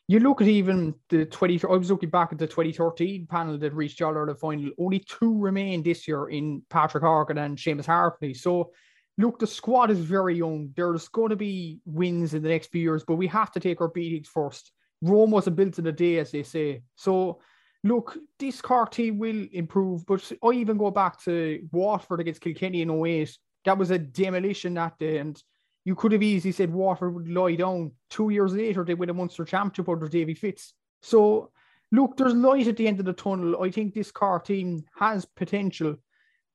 you 0.07 0.21
look 0.21 0.41
at 0.41 0.47
even 0.47 0.95
the 1.09 1.25
20, 1.25 1.59
I 1.65 1.73
was 1.73 1.91
looking 1.91 2.09
back 2.09 2.31
at 2.31 2.37
the 2.37 2.47
2013 2.47 3.27
panel 3.27 3.57
that 3.57 3.73
reached 3.73 4.01
All 4.01 4.15
Ireland 4.15 4.39
final. 4.39 4.71
Only 4.79 4.99
two 4.99 5.37
remain 5.37 5.83
this 5.83 6.07
year 6.07 6.29
in 6.29 6.61
Patrick 6.69 7.03
Horgan 7.03 7.39
and 7.39 7.57
Seamus 7.57 7.87
Harnedy. 7.87 8.37
So, 8.37 8.71
look, 9.17 9.37
the 9.37 9.47
squad 9.47 9.91
is 9.91 9.99
very 9.99 10.37
young. 10.37 10.71
There's 10.77 11.09
going 11.09 11.31
to 11.31 11.35
be 11.35 11.81
wins 11.83 12.33
in 12.33 12.41
the 12.41 12.47
next 12.47 12.71
few 12.71 12.81
years, 12.81 13.03
but 13.05 13.15
we 13.15 13.27
have 13.27 13.51
to 13.51 13.59
take 13.59 13.81
our 13.81 13.89
beatings 13.89 14.29
first. 14.29 14.71
Rome 15.03 15.31
wasn't 15.31 15.57
built 15.57 15.79
in 15.79 15.87
a 15.87 15.91
day, 15.91 16.17
as 16.17 16.31
they 16.31 16.43
say. 16.43 16.81
So, 16.95 17.41
look, 17.83 18.17
this 18.39 18.61
Cork 18.61 18.91
team 18.91 19.19
will 19.19 19.45
improve. 19.51 20.05
But 20.05 20.31
I 20.43 20.51
even 20.51 20.77
go 20.77 20.91
back 20.91 21.21
to 21.23 21.67
Waterford 21.71 22.21
against 22.21 22.41
Kilkenny 22.41 22.81
in 22.81 22.89
08. 22.89 23.37
That 23.65 23.77
was 23.77 23.91
a 23.91 23.99
demolition 23.99 24.75
that 24.75 24.97
day. 24.97 25.17
And 25.17 25.41
you 25.83 25.95
could 25.95 26.13
have 26.13 26.23
easily 26.23 26.53
said 26.53 26.71
Waterford 26.71 27.13
would 27.13 27.27
lie 27.27 27.55
down. 27.55 27.91
Two 28.09 28.29
years 28.29 28.53
later, 28.53 28.85
they 28.85 28.93
win 28.93 29.09
a 29.09 29.13
Munster 29.13 29.43
Championship 29.43 29.89
under 29.89 30.07
Davy 30.07 30.33
Fitz. 30.33 30.73
So, 31.01 31.51
look, 31.91 32.15
there's 32.15 32.33
light 32.33 32.67
at 32.67 32.77
the 32.77 32.87
end 32.87 32.99
of 32.99 33.05
the 33.05 33.13
tunnel. 33.13 33.61
I 33.61 33.71
think 33.71 33.93
this 33.93 34.11
Cork 34.11 34.45
team 34.45 34.85
has 34.95 35.25
potential, 35.25 35.97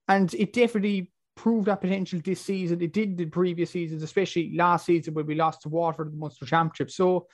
and 0.09 0.33
it 0.33 0.55
definitely 0.55 1.13
proved 1.37 1.67
that 1.67 1.83
potential 1.83 2.21
this 2.25 2.41
season. 2.41 2.81
It 2.81 2.95
did 2.95 3.19
the 3.19 3.27
previous 3.27 3.71
seasons, 3.71 4.03
especially 4.03 4.57
last 4.57 4.87
season 4.87 5.13
when 5.13 5.27
we 5.27 5.35
lost 5.35 5.63
to 5.63 5.69
Waterford 5.69 6.09
in 6.09 6.15
the 6.15 6.19
Munster 6.19 6.47
Championship. 6.47 6.91
So, 6.91 7.27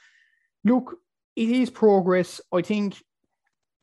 look, 0.64 0.96
it 1.36 1.48
is 1.48 1.70
progress. 1.70 2.40
I 2.52 2.62
think 2.62 2.96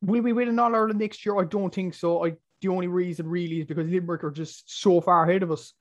will 0.00 0.22
we 0.22 0.32
win 0.32 0.48
an 0.48 0.58
All 0.58 0.74
Ireland 0.74 0.98
next 0.98 1.24
year? 1.24 1.38
I 1.38 1.44
don't 1.44 1.74
think 1.74 1.94
so. 1.94 2.24
I 2.26 2.34
the 2.62 2.68
only 2.68 2.86
reason 2.86 3.26
really 3.26 3.60
is 3.60 3.66
because 3.66 3.88
Limerick 3.88 4.24
are 4.24 4.30
just 4.30 4.80
so 4.80 5.00
far 5.00 5.28
ahead 5.28 5.42
of 5.42 5.50
us. 5.50 5.74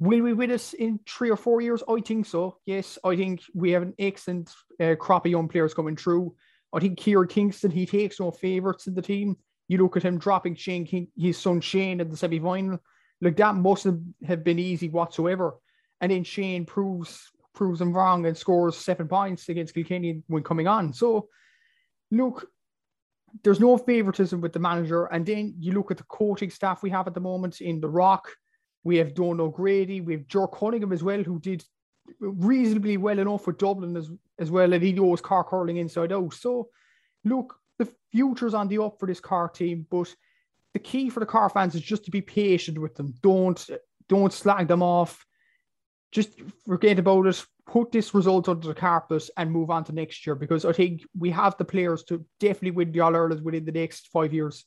Will 0.00 0.22
we 0.22 0.32
win 0.32 0.50
us 0.50 0.72
in 0.74 0.98
three 1.06 1.30
or 1.30 1.36
four 1.36 1.60
years? 1.60 1.82
I 1.88 2.00
think 2.00 2.26
so. 2.26 2.58
Yes, 2.66 2.98
I 3.04 3.14
think 3.14 3.42
we 3.54 3.70
have 3.70 3.82
an 3.82 3.94
excellent 3.98 4.52
uh, 4.80 4.96
crop 4.98 5.24
of 5.24 5.30
young 5.30 5.48
players 5.48 5.72
coming 5.72 5.96
through. 5.96 6.34
I 6.72 6.80
think 6.80 6.98
Kieran 6.98 7.28
Kingston, 7.28 7.70
he 7.70 7.86
takes 7.86 8.18
no 8.18 8.32
favourites 8.32 8.88
in 8.88 8.94
the 8.94 9.02
team. 9.02 9.36
You 9.68 9.78
look 9.78 9.96
at 9.96 10.02
him 10.02 10.18
dropping 10.18 10.56
Shane 10.56 10.84
King, 10.84 11.08
his 11.16 11.38
son 11.38 11.60
Shane 11.60 12.00
in 12.00 12.10
the 12.10 12.16
semi 12.16 12.40
final. 12.40 12.80
Like 13.20 13.36
that 13.36 13.54
must 13.54 13.86
have 14.26 14.44
been 14.44 14.58
easy 14.58 14.88
whatsoever. 14.88 15.54
And 16.00 16.10
then 16.10 16.24
Shane 16.24 16.66
proves 16.66 17.30
proves 17.54 17.80
him 17.80 17.92
wrong 17.92 18.26
and 18.26 18.36
scores 18.36 18.76
seven 18.76 19.08
points 19.08 19.48
against 19.48 19.74
Kilkenny 19.74 20.22
when 20.26 20.42
coming 20.42 20.66
on. 20.66 20.92
So, 20.92 21.28
look, 22.10 22.48
there's 23.42 23.60
no 23.60 23.78
favoritism 23.78 24.40
with 24.40 24.52
the 24.52 24.58
manager. 24.58 25.06
And 25.06 25.24
then 25.24 25.54
you 25.58 25.72
look 25.72 25.90
at 25.90 25.96
the 25.96 26.04
coaching 26.04 26.50
staff 26.50 26.82
we 26.82 26.90
have 26.90 27.06
at 27.06 27.14
the 27.14 27.20
moment 27.20 27.60
in 27.60 27.80
the 27.80 27.88
Rock. 27.88 28.28
We 28.84 28.98
have 28.98 29.14
Don 29.14 29.40
O'Grady, 29.40 30.02
we 30.02 30.12
have 30.12 30.26
Ger 30.26 30.46
Cunningham 30.46 30.92
as 30.92 31.02
well, 31.02 31.22
who 31.22 31.38
did 31.38 31.64
reasonably 32.20 32.96
well 32.96 33.18
enough 33.18 33.46
with 33.46 33.58
Dublin 33.58 33.96
as, 33.96 34.10
as 34.38 34.50
well, 34.50 34.72
and 34.72 34.82
he 34.82 34.92
knows 34.92 35.20
Cork 35.20 35.50
hurling 35.50 35.78
inside 35.78 36.12
out. 36.12 36.34
So, 36.34 36.68
look, 37.24 37.56
the 37.78 37.88
future's 38.12 38.54
on 38.54 38.68
the 38.68 38.82
up 38.82 38.98
for 38.98 39.06
this 39.06 39.20
car 39.20 39.48
team, 39.48 39.86
but 39.90 40.14
the 40.72 40.78
key 40.78 41.08
for 41.08 41.20
the 41.20 41.26
car 41.26 41.48
fans 41.48 41.74
is 41.74 41.80
just 41.80 42.04
to 42.04 42.10
be 42.10 42.20
patient 42.20 42.78
with 42.78 42.94
them. 42.94 43.14
Don't 43.22 43.68
don't 44.08 44.32
slag 44.32 44.68
them 44.68 44.82
off. 44.82 45.24
Just 46.14 46.40
forget 46.64 46.98
about 46.98 47.26
it 47.26 47.44
put 47.66 47.92
this 47.92 48.14
result 48.14 48.48
under 48.48 48.68
the 48.68 48.74
carpet 48.74 49.28
and 49.36 49.50
move 49.50 49.70
on 49.70 49.84
to 49.84 49.92
next 49.92 50.26
year 50.26 50.34
because 50.34 50.64
I 50.64 50.72
think 50.72 51.02
we 51.18 51.30
have 51.30 51.56
the 51.56 51.64
players 51.64 52.04
to 52.04 52.24
definitely 52.40 52.72
win 52.72 52.92
the 52.92 53.00
All 53.00 53.16
Ireland 53.16 53.42
within 53.42 53.64
the 53.64 53.72
next 53.72 54.08
five 54.08 54.32
years. 54.32 54.64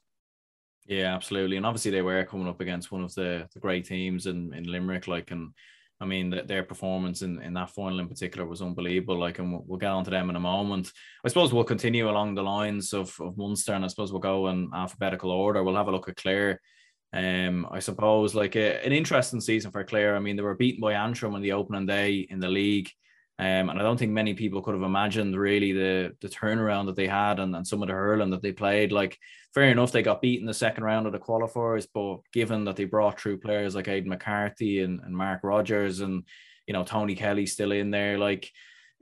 Yeah, 0.87 1.13
absolutely. 1.13 1.57
And 1.57 1.65
obviously 1.65 1.91
they 1.91 2.01
were 2.01 2.23
coming 2.23 2.47
up 2.47 2.61
against 2.61 2.91
one 2.91 3.03
of 3.03 3.13
the, 3.13 3.47
the 3.53 3.59
great 3.59 3.85
teams 3.85 4.25
in, 4.25 4.53
in 4.53 4.63
Limerick, 4.63 5.07
like 5.07 5.31
and 5.31 5.51
I 5.99 6.05
mean 6.05 6.29
the, 6.29 6.43
their 6.43 6.63
performance 6.63 7.23
in, 7.23 7.41
in 7.41 7.53
that 7.55 7.71
final 7.71 7.99
in 7.99 8.07
particular 8.07 8.47
was 8.47 8.61
unbelievable. 8.61 9.19
Like 9.19 9.39
and 9.39 9.51
we'll, 9.51 9.63
we'll 9.67 9.79
get 9.79 9.91
on 9.91 10.05
to 10.05 10.09
them 10.09 10.29
in 10.29 10.35
a 10.35 10.39
moment. 10.39 10.91
I 11.25 11.27
suppose 11.27 11.53
we'll 11.53 11.65
continue 11.65 12.09
along 12.09 12.35
the 12.35 12.43
lines 12.43 12.93
of, 12.93 13.15
of 13.19 13.37
Munster 13.37 13.73
and 13.73 13.83
I 13.83 13.89
suppose 13.89 14.11
we'll 14.11 14.21
go 14.21 14.47
in 14.47 14.71
alphabetical 14.73 15.31
order. 15.31 15.63
We'll 15.63 15.75
have 15.75 15.87
a 15.87 15.91
look 15.91 16.09
at 16.09 16.15
Clare. 16.15 16.61
Um, 17.17 17.67
I 17.71 17.79
suppose 17.79 18.35
like 18.35 18.55
a, 18.55 18.85
an 18.85 18.91
interesting 18.91 19.41
season 19.41 19.71
for 19.71 19.83
Clare. 19.83 20.15
I 20.15 20.19
mean, 20.19 20.35
they 20.35 20.43
were 20.43 20.53
beaten 20.53 20.81
by 20.81 20.93
Antrim 20.93 21.33
on 21.33 21.41
the 21.41 21.53
opening 21.53 21.87
day 21.87 22.27
in 22.29 22.39
the 22.39 22.47
league. 22.47 22.91
Um, 23.39 23.69
and 23.69 23.79
I 23.79 23.81
don't 23.81 23.97
think 23.97 24.11
many 24.11 24.35
people 24.35 24.61
could 24.61 24.75
have 24.75 24.83
imagined 24.83 25.35
really 25.35 25.71
the 25.71 26.15
the 26.21 26.27
turnaround 26.27 26.85
that 26.87 26.95
they 26.95 27.07
had 27.07 27.39
and, 27.39 27.55
and 27.55 27.65
some 27.65 27.81
of 27.81 27.87
the 27.87 27.93
hurling 27.93 28.29
that 28.31 28.43
they 28.43 28.51
played. 28.51 28.91
Like, 28.91 29.17
fair 29.53 29.65
enough, 29.65 29.91
they 29.91 30.03
got 30.03 30.21
beaten 30.21 30.45
the 30.45 30.53
second 30.53 30.83
round 30.83 31.07
of 31.07 31.13
the 31.13 31.19
qualifiers, 31.19 31.87
but 31.91 32.19
given 32.33 32.65
that 32.65 32.75
they 32.75 32.85
brought 32.85 33.19
through 33.19 33.39
players 33.39 33.73
like 33.73 33.87
Aidan 33.87 34.09
McCarthy 34.09 34.81
and, 34.81 34.99
and 35.01 35.15
Mark 35.15 35.41
Rogers 35.43 36.01
and 36.01 36.23
you 36.67 36.73
know 36.73 36.83
Tony 36.83 37.15
Kelly 37.15 37.47
still 37.47 37.71
in 37.71 37.89
there, 37.89 38.19
like 38.19 38.51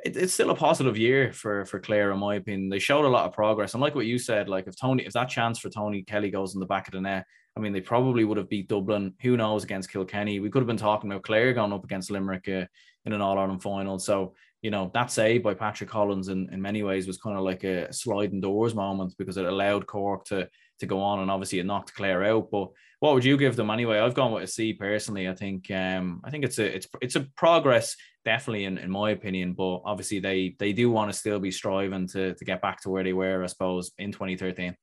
it, 0.06 0.16
it's 0.16 0.34
still 0.34 0.52
a 0.52 0.56
positive 0.56 0.98
year 0.98 1.34
for 1.34 1.66
for 1.66 1.82
Clare, 1.82 2.12
in 2.12 2.20
my 2.20 2.36
opinion. 2.36 2.70
They 2.70 2.80
showed 2.80 3.06
a 3.06 3.10
lot 3.10 3.26
of 3.26 3.34
progress. 3.34 3.74
And 3.74 3.82
like 3.82 3.96
what 3.96 4.06
you 4.06 4.18
said, 4.18 4.48
like 4.48 4.68
if 4.68 4.80
Tony, 4.80 5.06
if 5.06 5.14
that 5.14 5.30
chance 5.30 5.60
for 5.60 5.70
Tony 5.70 6.04
Kelly 6.04 6.30
goes 6.30 6.54
in 6.54 6.62
the 6.62 6.66
back 6.66 6.88
of 6.88 6.94
the 6.94 7.02
net, 7.02 7.26
I 7.58 7.62
mean, 7.62 7.72
they 7.72 7.82
probably 7.82 8.26
would 8.26 8.38
have 8.38 8.50
beat 8.50 8.68
Dublin. 8.68 9.14
Who 9.22 9.38
knows 9.38 9.64
against 9.64 9.92
Kilkenny? 9.92 10.40
We 10.40 10.50
could 10.50 10.60
have 10.60 10.68
been 10.68 10.76
talking 10.76 11.10
about 11.10 11.24
Clare 11.24 11.54
going 11.54 11.72
up 11.72 11.86
against 11.86 12.12
Limerick 12.12 12.50
uh, 12.50 12.66
in 13.06 13.14
an 13.14 13.22
All 13.22 13.38
Ireland 13.38 13.62
final. 13.62 13.98
So, 13.98 14.36
you 14.62 14.72
know, 14.72 14.92
that 14.94 15.10
save 15.10 15.44
by 15.44 15.54
Patrick 15.54 15.90
Collins 15.90 16.28
in, 16.28 16.50
in 16.52 16.62
many 16.62 16.84
ways 16.84 17.08
was 17.08 17.18
kind 17.18 17.38
of 17.38 17.44
like 17.44 17.64
a 17.64 17.94
sliding 17.94 18.42
doors 18.42 18.76
moment 18.76 19.14
because 19.18 19.38
it 19.38 19.46
allowed 19.46 19.88
Cork 19.88 20.26
to 20.26 20.50
to 20.80 20.86
go 20.86 21.00
on 21.00 21.22
and 21.22 21.32
obviously 21.32 21.60
it 21.60 21.66
knocked 21.66 21.94
Clare 21.94 22.26
out. 22.26 22.50
But 22.52 22.70
what 23.00 23.14
would 23.14 23.24
you 23.24 23.38
give 23.38 23.56
them 23.56 23.70
anyway? 23.70 24.00
I've 24.00 24.14
gone 24.14 24.34
with 24.34 24.44
a 24.44 24.48
C 24.48 24.74
personally. 24.74 25.30
I 25.30 25.34
think 25.34 25.72
um 25.72 26.22
I 26.26 26.32
think 26.32 26.44
it's 26.44 26.60
a 26.60 26.76
it's 26.76 26.88
it's 27.00 27.16
a 27.16 27.28
progress 27.38 27.96
definitely 28.26 28.66
in, 28.66 28.78
in 28.78 28.90
my 28.90 29.12
opinion, 29.12 29.54
but 29.54 29.82
obviously 29.86 30.20
they 30.20 30.56
they 30.60 30.74
do 30.74 30.92
want 30.92 31.10
to 31.10 31.18
still 31.18 31.40
be 31.40 31.52
striving 31.52 32.08
to 32.10 32.34
to 32.34 32.46
get 32.46 32.62
back 32.62 32.82
to 32.82 32.90
where 32.90 33.04
they 33.04 33.14
were, 33.14 33.44
I 33.44 33.48
suppose, 33.48 33.92
in 33.98 34.12
2013. 34.12 34.76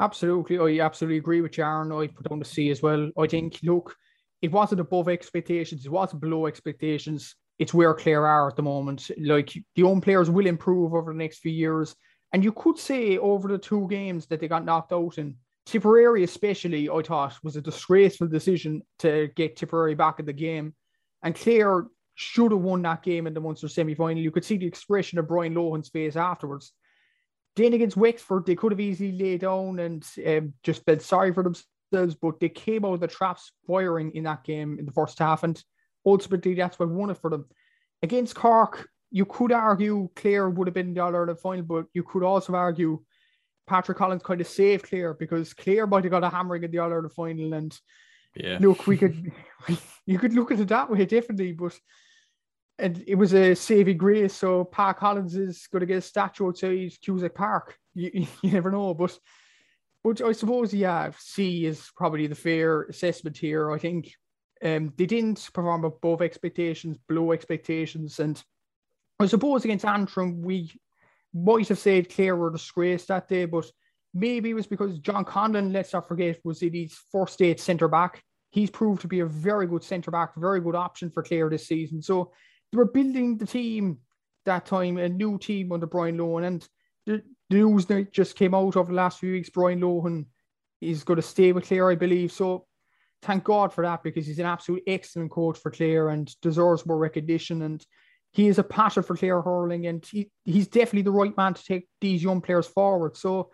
Absolutely. 0.00 0.80
I 0.80 0.84
absolutely 0.84 1.18
agree 1.18 1.42
with 1.42 1.58
Aaron. 1.58 1.92
I 1.92 2.06
put 2.06 2.32
on 2.32 2.38
the 2.38 2.44
C 2.44 2.70
as 2.70 2.80
well. 2.80 3.10
I 3.18 3.26
think, 3.26 3.60
look, 3.62 3.94
it 4.40 4.50
wasn't 4.50 4.80
above 4.80 5.10
expectations, 5.10 5.84
it 5.84 5.92
wasn't 5.92 6.22
below 6.22 6.46
expectations. 6.46 7.34
It's 7.58 7.74
where 7.74 7.92
Clare 7.92 8.26
are 8.26 8.48
at 8.48 8.56
the 8.56 8.62
moment. 8.62 9.10
Like 9.18 9.52
the 9.52 9.62
young 9.74 10.00
players 10.00 10.30
will 10.30 10.46
improve 10.46 10.94
over 10.94 11.12
the 11.12 11.18
next 11.18 11.40
few 11.40 11.52
years. 11.52 11.94
And 12.32 12.42
you 12.42 12.52
could 12.52 12.78
say 12.78 13.18
over 13.18 13.48
the 13.48 13.58
two 13.58 13.86
games 13.88 14.26
that 14.28 14.40
they 14.40 14.48
got 14.48 14.64
knocked 14.64 14.92
out 14.92 15.18
in, 15.18 15.36
Tipperary, 15.66 16.24
especially, 16.24 16.88
I 16.88 17.02
thought 17.02 17.38
was 17.44 17.56
a 17.56 17.60
disgraceful 17.60 18.28
decision 18.28 18.82
to 19.00 19.28
get 19.36 19.56
Tipperary 19.56 19.94
back 19.94 20.18
in 20.18 20.24
the 20.24 20.32
game. 20.32 20.74
And 21.22 21.34
Clare 21.34 21.86
should 22.14 22.52
have 22.52 22.62
won 22.62 22.80
that 22.82 23.02
game 23.02 23.26
in 23.26 23.34
the 23.34 23.40
Munster 23.40 23.68
semi 23.68 23.94
final. 23.94 24.22
You 24.22 24.30
could 24.30 24.44
see 24.44 24.56
the 24.56 24.66
expression 24.66 25.18
of 25.18 25.28
Brian 25.28 25.54
Lohan's 25.54 25.90
face 25.90 26.16
afterwards. 26.16 26.72
Then 27.56 27.72
against 27.74 27.96
Wexford, 27.96 28.46
they 28.46 28.54
could 28.54 28.72
have 28.72 28.80
easily 28.80 29.12
laid 29.12 29.40
down 29.40 29.78
and 29.80 30.06
um, 30.26 30.54
just 30.62 30.84
felt 30.84 31.02
sorry 31.02 31.32
for 31.32 31.42
themselves, 31.42 32.14
but 32.14 32.38
they 32.40 32.48
came 32.48 32.84
out 32.84 32.94
of 32.94 33.00
the 33.00 33.08
traps 33.08 33.52
firing 33.66 34.12
in 34.14 34.24
that 34.24 34.44
game 34.44 34.78
in 34.78 34.86
the 34.86 34.92
first 34.92 35.18
half, 35.18 35.42
and 35.42 35.62
ultimately 36.06 36.54
that's 36.54 36.78
what 36.78 36.88
won 36.88 37.10
it 37.10 37.18
for 37.18 37.30
them. 37.30 37.46
Against 38.02 38.34
Cork, 38.34 38.88
you 39.10 39.24
could 39.24 39.52
argue 39.52 40.08
Clare 40.14 40.48
would 40.48 40.68
have 40.68 40.74
been 40.74 40.94
the 40.94 41.00
All 41.00 41.14
Ireland 41.14 41.40
final, 41.40 41.64
but 41.64 41.86
you 41.92 42.02
could 42.02 42.22
also 42.22 42.54
argue 42.54 43.02
Patrick 43.66 43.98
Collins 43.98 44.22
kind 44.22 44.40
of 44.40 44.46
saved 44.46 44.88
Clare 44.88 45.14
because 45.14 45.52
Clare 45.52 45.86
might 45.86 46.04
have 46.04 46.10
got 46.10 46.24
a 46.24 46.28
hammering 46.28 46.64
in 46.64 46.70
the 46.70 46.78
All 46.78 46.90
Ireland 46.90 47.12
final. 47.12 47.52
And 47.54 47.78
yeah, 48.34 48.58
look, 48.60 48.86
we 48.86 48.96
could 48.96 49.32
you 50.06 50.18
could 50.18 50.34
look 50.34 50.52
at 50.52 50.60
it 50.60 50.68
that 50.68 50.90
way 50.90 51.04
definitely, 51.04 51.52
but 51.52 51.78
and 52.80 53.04
it 53.06 53.14
was 53.14 53.34
a 53.34 53.54
saving 53.54 53.98
grace. 53.98 54.34
So 54.34 54.64
Pat 54.64 54.98
Collins 54.98 55.36
is 55.36 55.66
going 55.70 55.80
to 55.80 55.86
get 55.86 55.98
a 55.98 56.02
statue 56.02 56.48
outside 56.48 56.92
Cusack 57.02 57.34
Park. 57.34 57.76
You, 57.94 58.10
you 58.42 58.50
never 58.50 58.70
know, 58.70 58.94
but 58.94 59.18
but 60.02 60.22
I 60.22 60.32
suppose 60.32 60.72
yeah, 60.72 61.10
C 61.18 61.66
is 61.66 61.90
probably 61.94 62.26
the 62.26 62.34
fair 62.34 62.82
assessment 62.84 63.36
here. 63.36 63.70
I 63.70 63.78
think 63.78 64.12
um, 64.64 64.92
they 64.96 65.06
didn't 65.06 65.50
perform 65.52 65.84
above 65.84 66.22
expectations, 66.22 66.96
below 67.06 67.32
expectations, 67.32 68.18
and 68.18 68.42
I 69.18 69.26
suppose 69.26 69.64
against 69.64 69.84
Antrim 69.84 70.42
we 70.42 70.72
might 71.34 71.68
have 71.68 71.78
said 71.78 72.12
Clare 72.12 72.36
were 72.36 72.50
disgraced 72.50 73.08
that 73.08 73.28
day, 73.28 73.44
but 73.44 73.70
maybe 74.14 74.50
it 74.50 74.54
was 74.54 74.66
because 74.66 74.98
John 74.98 75.24
Conlon, 75.24 75.72
let's 75.72 75.92
not 75.92 76.08
forget, 76.08 76.40
was 76.44 76.60
his 76.60 76.98
first 77.12 77.34
state 77.34 77.60
centre 77.60 77.88
back. 77.88 78.22
He's 78.50 78.70
proved 78.70 79.02
to 79.02 79.08
be 79.08 79.20
a 79.20 79.26
very 79.26 79.66
good 79.66 79.84
centre 79.84 80.10
back, 80.10 80.34
very 80.36 80.60
good 80.60 80.74
option 80.74 81.10
for 81.10 81.22
Clare 81.22 81.48
this 81.48 81.68
season. 81.68 82.02
So 82.02 82.32
they 82.72 82.76
were 82.76 82.86
building 82.86 83.36
the 83.36 83.46
team 83.46 83.98
that 84.44 84.66
time, 84.66 84.96
a 84.98 85.08
new 85.08 85.38
team 85.38 85.72
under 85.72 85.86
Brian 85.86 86.18
Lohan. 86.18 86.46
And 86.46 86.68
the, 87.06 87.22
the 87.48 87.56
news 87.56 87.86
that 87.86 88.12
just 88.12 88.36
came 88.36 88.54
out 88.54 88.76
over 88.76 88.90
the 88.90 88.96
last 88.96 89.18
few 89.18 89.32
weeks, 89.32 89.50
Brian 89.50 89.80
Lohan 89.80 90.26
is 90.80 91.04
going 91.04 91.16
to 91.16 91.22
stay 91.22 91.52
with 91.52 91.66
Clare, 91.66 91.90
I 91.90 91.94
believe. 91.94 92.32
So 92.32 92.66
thank 93.22 93.44
God 93.44 93.72
for 93.72 93.82
that 93.84 94.02
because 94.02 94.26
he's 94.26 94.38
an 94.38 94.46
absolute 94.46 94.82
excellent 94.86 95.30
coach 95.30 95.58
for 95.58 95.70
Clare 95.70 96.08
and 96.08 96.34
deserves 96.40 96.86
more 96.86 96.98
recognition. 96.98 97.62
And 97.62 97.84
he 98.32 98.48
is 98.48 98.58
a 98.58 98.64
passion 98.64 99.02
for 99.02 99.16
Clare 99.16 99.42
hurling 99.42 99.86
and 99.86 100.04
he, 100.06 100.30
he's 100.44 100.68
definitely 100.68 101.02
the 101.02 101.10
right 101.10 101.36
man 101.36 101.54
to 101.54 101.64
take 101.64 101.88
these 102.00 102.22
young 102.22 102.40
players 102.40 102.66
forward. 102.66 103.16
So 103.16 103.50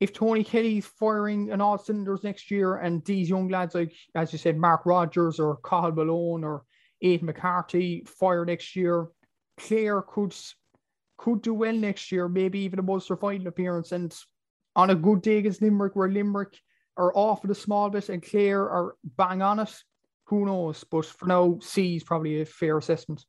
if 0.00 0.12
Tony 0.12 0.42
Kelly's 0.42 0.86
firing 0.86 1.52
on 1.52 1.60
all 1.60 1.78
cylinders 1.78 2.24
next 2.24 2.50
year 2.50 2.76
and 2.76 3.04
these 3.04 3.28
young 3.28 3.48
lads, 3.48 3.74
like 3.74 3.94
as 4.14 4.32
you 4.32 4.38
said, 4.38 4.56
Mark 4.56 4.86
Rogers 4.86 5.38
or 5.38 5.58
Cathal 5.58 5.92
Malone 5.92 6.42
or 6.42 6.64
Aidan 7.02 7.26
McCarthy 7.26 8.04
fire 8.04 8.44
next 8.44 8.76
year. 8.76 9.08
Clare 9.58 10.02
could 10.02 10.34
could 11.18 11.42
do 11.42 11.52
well 11.52 11.74
next 11.74 12.10
year, 12.10 12.28
maybe 12.28 12.60
even 12.60 12.78
a 12.78 12.82
Munster 12.82 13.16
final 13.16 13.48
appearance. 13.48 13.92
And 13.92 14.14
on 14.74 14.90
a 14.90 14.94
good 14.94 15.20
day 15.20 15.38
against 15.38 15.60
Limerick, 15.60 15.94
where 15.94 16.08
Limerick 16.08 16.58
are 16.96 17.14
off 17.14 17.44
a 17.44 17.54
small 17.54 17.90
bit 17.90 18.08
and 18.08 18.22
Clare 18.22 18.62
are 18.62 18.94
bang 19.16 19.42
on 19.42 19.60
it, 19.60 19.74
who 20.24 20.46
knows? 20.46 20.84
But 20.84 21.04
for 21.04 21.26
now, 21.26 21.58
C 21.60 21.96
is 21.96 22.04
probably 22.04 22.40
a 22.40 22.46
fair 22.46 22.78
assessment. 22.78 23.24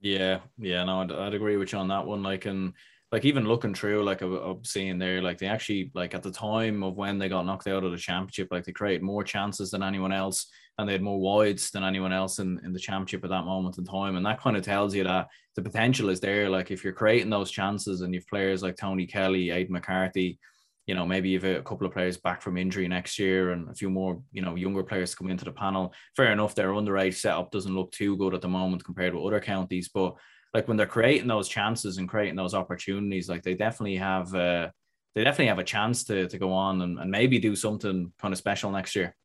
Yeah, 0.00 0.40
yeah, 0.58 0.84
no, 0.84 1.00
I'd, 1.00 1.12
I'd 1.12 1.34
agree 1.34 1.56
with 1.56 1.72
you 1.72 1.78
on 1.78 1.88
that 1.88 2.04
one. 2.04 2.22
Like, 2.22 2.44
and 2.44 2.74
like 3.12 3.24
even 3.24 3.46
looking 3.46 3.74
through, 3.74 4.04
like 4.04 4.20
I'm 4.20 4.64
seeing 4.64 4.98
there, 4.98 5.22
like 5.22 5.38
they 5.38 5.46
actually 5.46 5.90
like 5.94 6.14
at 6.14 6.22
the 6.22 6.30
time 6.30 6.82
of 6.82 6.96
when 6.96 7.18
they 7.18 7.28
got 7.28 7.46
knocked 7.46 7.68
out 7.68 7.84
of 7.84 7.92
the 7.92 7.96
championship, 7.96 8.48
like 8.50 8.64
they 8.64 8.72
create 8.72 9.02
more 9.02 9.24
chances 9.24 9.70
than 9.70 9.82
anyone 9.82 10.12
else. 10.12 10.50
And 10.78 10.88
they 10.88 10.92
had 10.92 11.02
more 11.02 11.18
wides 11.18 11.70
than 11.70 11.84
anyone 11.84 12.12
else 12.12 12.38
in, 12.38 12.60
in 12.64 12.72
the 12.72 12.78
championship 12.78 13.24
at 13.24 13.30
that 13.30 13.44
moment 13.44 13.78
in 13.78 13.84
time. 13.84 14.16
And 14.16 14.26
that 14.26 14.40
kind 14.40 14.56
of 14.56 14.62
tells 14.62 14.94
you 14.94 15.04
that 15.04 15.28
the 15.54 15.62
potential 15.62 16.10
is 16.10 16.20
there. 16.20 16.50
Like 16.50 16.70
if 16.70 16.84
you're 16.84 16.92
creating 16.92 17.30
those 17.30 17.50
chances 17.50 18.02
and 18.02 18.12
you've 18.12 18.26
players 18.26 18.62
like 18.62 18.76
Tony 18.76 19.06
Kelly, 19.06 19.50
Aidan 19.50 19.72
McCarthy, 19.72 20.38
you 20.86 20.94
know, 20.94 21.06
maybe 21.06 21.30
you've 21.30 21.44
a 21.44 21.62
couple 21.62 21.86
of 21.86 21.92
players 21.92 22.16
back 22.16 22.42
from 22.42 22.56
injury 22.56 22.86
next 22.88 23.18
year 23.18 23.52
and 23.52 23.68
a 23.70 23.74
few 23.74 23.90
more, 23.90 24.22
you 24.32 24.42
know, 24.42 24.54
younger 24.54 24.84
players 24.84 25.14
come 25.14 25.30
into 25.30 25.44
the 25.44 25.52
panel. 25.52 25.92
Fair 26.14 26.30
enough, 26.30 26.54
their 26.54 26.70
underage 26.70 27.14
setup 27.14 27.50
doesn't 27.50 27.74
look 27.74 27.90
too 27.90 28.16
good 28.16 28.34
at 28.34 28.42
the 28.42 28.48
moment 28.48 28.84
compared 28.84 29.14
with 29.14 29.24
other 29.24 29.40
counties, 29.40 29.88
but 29.88 30.14
like 30.54 30.68
when 30.68 30.76
they're 30.76 30.86
creating 30.86 31.26
those 31.26 31.48
chances 31.48 31.98
and 31.98 32.08
creating 32.08 32.36
those 32.36 32.54
opportunities, 32.54 33.28
like 33.28 33.42
they 33.42 33.54
definitely 33.54 33.96
have 33.96 34.32
uh, 34.34 34.68
they 35.14 35.24
definitely 35.24 35.48
have 35.48 35.58
a 35.58 35.64
chance 35.64 36.04
to 36.04 36.28
to 36.28 36.38
go 36.38 36.52
on 36.52 36.82
and, 36.82 36.98
and 36.98 37.10
maybe 37.10 37.38
do 37.38 37.56
something 37.56 38.12
kind 38.20 38.32
of 38.32 38.38
special 38.38 38.70
next 38.70 38.94
year. 38.94 39.16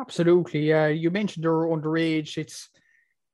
Absolutely. 0.00 0.68
Yeah. 0.68 0.86
You 0.88 1.10
mentioned 1.10 1.44
they're 1.44 1.50
underage. 1.52 2.38
It's 2.38 2.68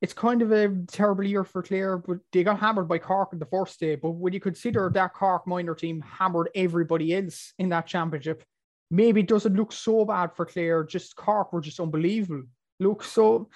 it's 0.02 0.12
kind 0.12 0.42
of 0.42 0.52
a 0.52 0.68
terrible 0.88 1.25
year 1.25 1.42
for 1.42 1.62
Clare, 1.62 1.96
but 1.96 2.18
they 2.32 2.44
got 2.44 2.61
hammered 2.61 2.87
by 2.88 2.99
Cork 2.99 3.32
in 3.32 3.38
the 3.38 3.46
first 3.46 3.80
day. 3.80 3.94
But 3.94 4.11
when 4.11 4.32
you 4.35 4.40
consider 4.40 4.90
that 4.92 5.14
Cork 5.14 5.46
minor 5.46 5.75
team 5.75 6.02
hammered 6.02 6.50
everybody 6.54 7.14
else 7.14 7.54
in 7.58 7.70
that 7.70 7.87
championship, 7.87 8.44
maybe 8.90 9.20
it 9.20 9.28
doesn't 9.28 9.56
look 9.56 9.73
so 9.73 10.04
bad 10.04 10.35
for 10.35 10.44
Clare. 10.44 10.85
Just 10.85 11.16
Cork 11.16 11.52
were 11.52 11.62
just 11.62 11.80
unbelievable. 11.80 12.42
Look, 12.78 13.04
so 13.04 13.49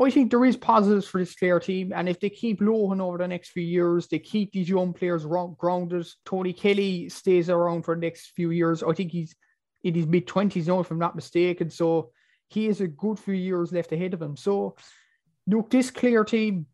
I 0.00 0.10
think 0.10 0.30
there 0.30 0.44
is 0.44 0.56
positives 0.56 1.08
for 1.08 1.18
this 1.18 1.34
Clare 1.34 1.58
team. 1.58 1.92
And 1.92 2.08
if 2.08 2.20
they 2.20 2.30
keep 2.30 2.60
Lohan 2.60 3.00
over 3.00 3.18
the 3.18 3.26
next 3.26 3.50
few 3.50 3.64
years, 3.64 4.06
they 4.06 4.20
keep 4.20 4.52
these 4.52 4.68
young 4.68 4.92
players 4.92 5.26
grounded. 5.26 6.06
Tony 6.24 6.52
Kelly 6.52 7.08
stays 7.08 7.50
around 7.50 7.82
for 7.82 7.96
the 7.96 8.00
next 8.00 8.32
few 8.36 8.50
years. 8.50 8.84
I 8.84 8.92
think 8.92 9.10
he's 9.10 9.34
in 9.82 9.94
his 9.94 10.06
mid 10.06 10.28
20s 10.28 10.68
now, 10.68 10.80
if 10.80 10.90
I'm 10.92 10.98
not 10.98 11.16
mistaken. 11.16 11.68
So 11.68 12.12
he 12.48 12.66
has 12.66 12.80
a 12.80 12.88
good 12.88 13.18
few 13.18 13.34
years 13.34 13.72
left 13.72 13.92
ahead 13.92 14.14
of 14.14 14.22
him. 14.22 14.36
So, 14.36 14.76
look, 15.46 15.70
this 15.70 15.90
Clare 15.90 16.24
team 16.24 16.66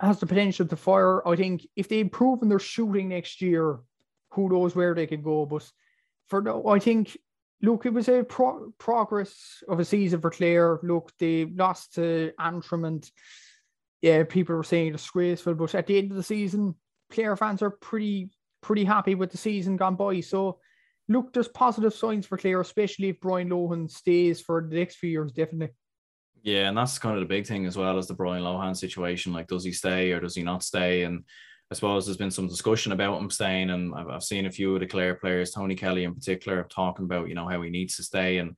has 0.00 0.20
the 0.20 0.26
potential 0.26 0.66
to 0.66 0.76
fire. 0.76 1.26
I 1.26 1.36
think 1.36 1.66
if 1.76 1.88
they 1.88 2.00
improve 2.00 2.42
in 2.42 2.48
their 2.48 2.58
shooting 2.58 3.08
next 3.08 3.40
year, 3.40 3.80
who 4.30 4.48
knows 4.48 4.76
where 4.76 4.94
they 4.94 5.06
can 5.06 5.22
go. 5.22 5.46
But 5.46 5.70
for 6.28 6.42
now, 6.42 6.66
I 6.66 6.78
think, 6.78 7.16
look, 7.62 7.86
it 7.86 7.92
was 7.92 8.08
a 8.08 8.22
pro- 8.22 8.72
progress 8.78 9.62
of 9.68 9.80
a 9.80 9.84
season 9.84 10.20
for 10.20 10.30
Clare. 10.30 10.78
Look, 10.82 11.12
they 11.18 11.46
lost 11.46 11.94
to 11.94 12.32
Antrim 12.38 12.84
and 12.84 13.10
yeah, 14.00 14.22
people 14.22 14.54
were 14.54 14.62
saying 14.62 14.92
disgraceful. 14.92 15.54
But 15.54 15.74
at 15.74 15.86
the 15.86 15.98
end 15.98 16.10
of 16.10 16.16
the 16.16 16.22
season, 16.22 16.76
Clare 17.10 17.36
fans 17.36 17.62
are 17.62 17.70
pretty 17.70 18.30
pretty 18.60 18.84
happy 18.84 19.14
with 19.14 19.30
the 19.30 19.38
season 19.38 19.76
gone 19.76 19.96
by. 19.96 20.20
So 20.20 20.58
look, 21.08 21.32
there's 21.32 21.48
positive 21.48 21.94
signs 21.94 22.26
for 22.26 22.36
Clare, 22.36 22.60
especially 22.60 23.08
if 23.08 23.20
Brian 23.20 23.48
Lohan 23.48 23.90
stays 23.90 24.40
for 24.40 24.66
the 24.68 24.76
next 24.76 24.96
few 24.96 25.10
years, 25.10 25.32
definitely. 25.32 25.74
Yeah, 26.42 26.68
and 26.68 26.76
that's 26.76 26.98
kind 26.98 27.16
of 27.16 27.20
the 27.20 27.26
big 27.26 27.46
thing 27.46 27.66
as 27.66 27.76
well 27.76 27.98
as 27.98 28.06
the 28.06 28.14
Brian 28.14 28.44
Lohan 28.44 28.76
situation. 28.76 29.32
Like, 29.32 29.48
does 29.48 29.64
he 29.64 29.72
stay 29.72 30.12
or 30.12 30.20
does 30.20 30.34
he 30.34 30.42
not 30.42 30.62
stay? 30.62 31.02
And 31.02 31.24
I 31.70 31.74
suppose 31.74 32.06
there's 32.06 32.16
been 32.16 32.30
some 32.30 32.48
discussion 32.48 32.92
about 32.92 33.20
him 33.20 33.30
staying, 33.30 33.70
and 33.70 33.94
I've, 33.94 34.08
I've 34.08 34.22
seen 34.22 34.46
a 34.46 34.50
few 34.50 34.74
of 34.74 34.80
the 34.80 34.86
Clare 34.86 35.14
players, 35.14 35.50
Tony 35.50 35.74
Kelly 35.74 36.04
in 36.04 36.14
particular, 36.14 36.64
talking 36.64 37.04
about 37.04 37.28
you 37.28 37.34
know 37.34 37.48
how 37.48 37.60
he 37.62 37.70
needs 37.70 37.96
to 37.96 38.02
stay, 38.02 38.38
and 38.38 38.54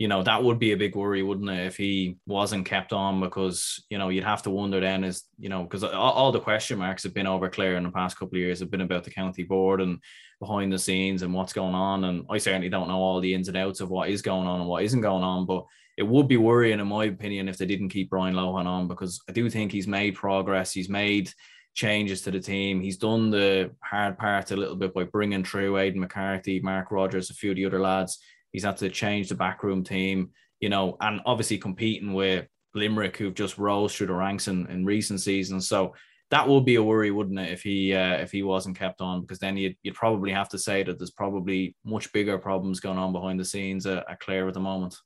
you 0.00 0.08
know 0.08 0.22
that 0.22 0.42
would 0.42 0.58
be 0.58 0.72
a 0.72 0.78
big 0.78 0.96
worry, 0.96 1.22
wouldn't 1.22 1.50
it, 1.50 1.66
if 1.66 1.76
he 1.76 2.16
wasn't 2.26 2.64
kept 2.64 2.94
on? 2.94 3.20
Because 3.20 3.84
you 3.90 3.98
know 3.98 4.08
you'd 4.08 4.24
have 4.24 4.42
to 4.44 4.50
wonder 4.50 4.80
then 4.80 5.04
is 5.04 5.24
you 5.38 5.50
know 5.50 5.62
because 5.62 5.84
all, 5.84 5.92
all 6.12 6.32
the 6.32 6.40
question 6.40 6.78
marks 6.78 7.02
have 7.02 7.12
been 7.12 7.26
over 7.26 7.50
Clare 7.50 7.76
in 7.76 7.82
the 7.84 7.90
past 7.90 8.18
couple 8.18 8.36
of 8.36 8.40
years 8.40 8.60
have 8.60 8.70
been 8.70 8.80
about 8.80 9.04
the 9.04 9.10
county 9.10 9.42
board 9.42 9.82
and 9.82 9.98
behind 10.40 10.72
the 10.72 10.78
scenes 10.78 11.20
and 11.20 11.34
what's 11.34 11.52
going 11.52 11.74
on. 11.74 12.04
And 12.04 12.24
I 12.30 12.38
certainly 12.38 12.70
don't 12.70 12.88
know 12.88 12.96
all 12.96 13.20
the 13.20 13.34
ins 13.34 13.48
and 13.48 13.58
outs 13.58 13.82
of 13.82 13.90
what 13.90 14.08
is 14.08 14.22
going 14.22 14.48
on 14.48 14.60
and 14.60 14.68
what 14.70 14.84
isn't 14.84 15.02
going 15.02 15.22
on, 15.22 15.44
but 15.44 15.66
it 15.98 16.02
would 16.02 16.28
be 16.28 16.38
worrying, 16.38 16.80
in 16.80 16.86
my 16.86 17.04
opinion, 17.04 17.46
if 17.46 17.58
they 17.58 17.66
didn't 17.66 17.90
keep 17.90 18.08
Brian 18.08 18.34
Lohan 18.34 18.64
on 18.64 18.88
because 18.88 19.20
I 19.28 19.32
do 19.32 19.50
think 19.50 19.70
he's 19.70 19.86
made 19.86 20.14
progress. 20.14 20.72
He's 20.72 20.88
made 20.88 21.30
changes 21.74 22.22
to 22.22 22.30
the 22.30 22.40
team. 22.40 22.80
He's 22.80 22.96
done 22.96 23.30
the 23.30 23.72
hard 23.84 24.16
part 24.16 24.50
a 24.50 24.56
little 24.56 24.76
bit 24.76 24.94
by 24.94 25.04
bringing 25.04 25.44
through 25.44 25.76
Aidan 25.76 26.00
McCarthy, 26.00 26.58
Mark 26.60 26.90
Rogers, 26.90 27.28
a 27.28 27.34
few 27.34 27.50
of 27.50 27.56
the 27.56 27.66
other 27.66 27.80
lads. 27.80 28.18
He's 28.52 28.64
had 28.64 28.76
to 28.78 28.90
change 28.90 29.28
the 29.28 29.34
backroom 29.34 29.84
team, 29.84 30.30
you 30.60 30.68
know, 30.68 30.96
and 31.00 31.20
obviously 31.24 31.58
competing 31.58 32.12
with 32.12 32.46
Limerick, 32.74 33.16
who've 33.16 33.34
just 33.34 33.58
rose 33.58 33.94
through 33.94 34.08
the 34.08 34.14
ranks 34.14 34.48
in, 34.48 34.66
in 34.68 34.84
recent 34.84 35.20
seasons. 35.20 35.68
So 35.68 35.94
that 36.30 36.46
would 36.46 36.64
be 36.64 36.76
a 36.76 36.82
worry, 36.82 37.10
wouldn't 37.10 37.38
it, 37.38 37.50
if 37.50 37.62
he 37.62 37.92
uh, 37.94 38.14
if 38.14 38.30
he 38.30 38.42
wasn't 38.42 38.78
kept 38.78 39.00
on? 39.00 39.20
Because 39.20 39.38
then 39.40 39.56
you'd, 39.56 39.76
you'd 39.82 39.94
probably 39.94 40.30
have 40.30 40.48
to 40.50 40.58
say 40.58 40.82
that 40.82 40.98
there's 40.98 41.10
probably 41.10 41.74
much 41.84 42.12
bigger 42.12 42.38
problems 42.38 42.80
going 42.80 42.98
on 42.98 43.12
behind 43.12 43.40
the 43.40 43.44
scenes 43.44 43.86
at, 43.86 44.08
at 44.08 44.20
Clare 44.20 44.46
at 44.48 44.54
the 44.54 44.60
moment. 44.60 44.96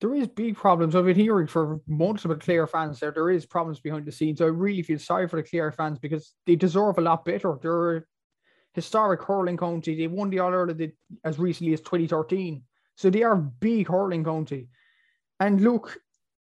There 0.00 0.14
is 0.14 0.28
big 0.28 0.56
problems. 0.56 0.94
I've 0.94 1.06
been 1.06 1.16
hearing 1.16 1.46
for 1.46 1.80
multiple 1.86 2.36
Clare 2.36 2.66
fans 2.66 3.00
there. 3.00 3.10
There 3.10 3.30
is 3.30 3.46
problems 3.46 3.80
behind 3.80 4.04
the 4.04 4.12
scenes. 4.12 4.42
I 4.42 4.46
really 4.46 4.82
feel 4.82 4.98
sorry 4.98 5.26
for 5.26 5.36
the 5.36 5.48
Clare 5.48 5.72
fans 5.72 5.98
because 5.98 6.34
they 6.46 6.54
deserve 6.54 6.98
a 6.98 7.00
lot 7.02 7.24
better. 7.24 7.58
They're 7.60 8.06
historic 8.76 9.22
hurling 9.22 9.56
county. 9.56 9.96
They 9.96 10.06
won 10.06 10.28
the 10.28 10.38
All 10.38 10.52
Ireland 10.52 10.92
as 11.24 11.38
recently 11.38 11.72
as 11.72 11.80
2013. 11.80 12.62
So 12.94 13.10
they 13.10 13.22
are 13.22 13.34
big 13.34 13.88
hurling 13.88 14.22
county. 14.22 14.68
And 15.40 15.62
look, 15.62 15.98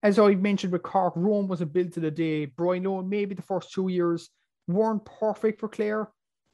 as 0.04 0.18
I 0.18 0.36
mentioned 0.36 0.72
with 0.72 0.84
Cork, 0.84 1.12
Rome 1.16 1.48
was 1.48 1.60
a 1.60 1.66
build 1.66 1.92
to 1.94 2.00
the 2.00 2.10
day. 2.10 2.46
Brian 2.46 2.84
Lohan, 2.84 3.08
maybe 3.08 3.34
the 3.34 3.42
first 3.42 3.72
two 3.72 3.88
years 3.88 4.30
weren't 4.68 5.04
perfect 5.04 5.58
for 5.58 5.68
Clare, 5.68 6.08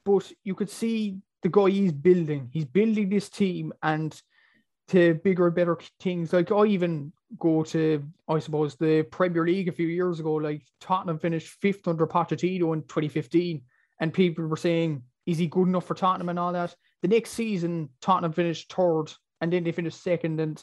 but 0.06 0.32
you 0.44 0.54
could 0.54 0.70
see 0.70 1.18
the 1.42 1.50
guy 1.50 1.68
he's 1.68 1.92
building. 1.92 2.48
He's 2.50 2.64
building 2.64 3.10
this 3.10 3.28
team 3.28 3.72
and 3.82 4.18
to 4.88 5.14
bigger 5.14 5.46
and 5.46 5.54
better 5.54 5.78
things. 6.00 6.32
Like 6.32 6.50
I 6.52 6.64
even 6.64 7.12
go 7.38 7.64
to, 7.64 8.02
I 8.28 8.38
suppose, 8.38 8.76
the 8.76 9.02
Premier 9.02 9.44
League 9.44 9.68
a 9.68 9.72
few 9.72 9.88
years 9.88 10.20
ago. 10.20 10.34
Like 10.34 10.62
Tottenham 10.80 11.18
finished 11.18 11.48
fifth 11.60 11.86
under 11.86 12.06
Pochettino 12.06 12.72
in 12.72 12.80
2015, 12.82 13.60
and 14.00 14.14
people 14.14 14.46
were 14.46 14.56
saying, 14.56 15.02
"Is 15.26 15.38
he 15.38 15.46
good 15.48 15.68
enough 15.68 15.86
for 15.86 15.94
Tottenham?" 15.94 16.28
and 16.28 16.38
all 16.38 16.52
that. 16.52 16.74
The 17.02 17.08
next 17.08 17.30
season, 17.30 17.90
Tottenham 18.00 18.32
finished 18.32 18.72
third, 18.72 19.06
and 19.40 19.52
then 19.52 19.64
they 19.64 19.72
finished 19.72 20.02
second, 20.02 20.40
and 20.40 20.62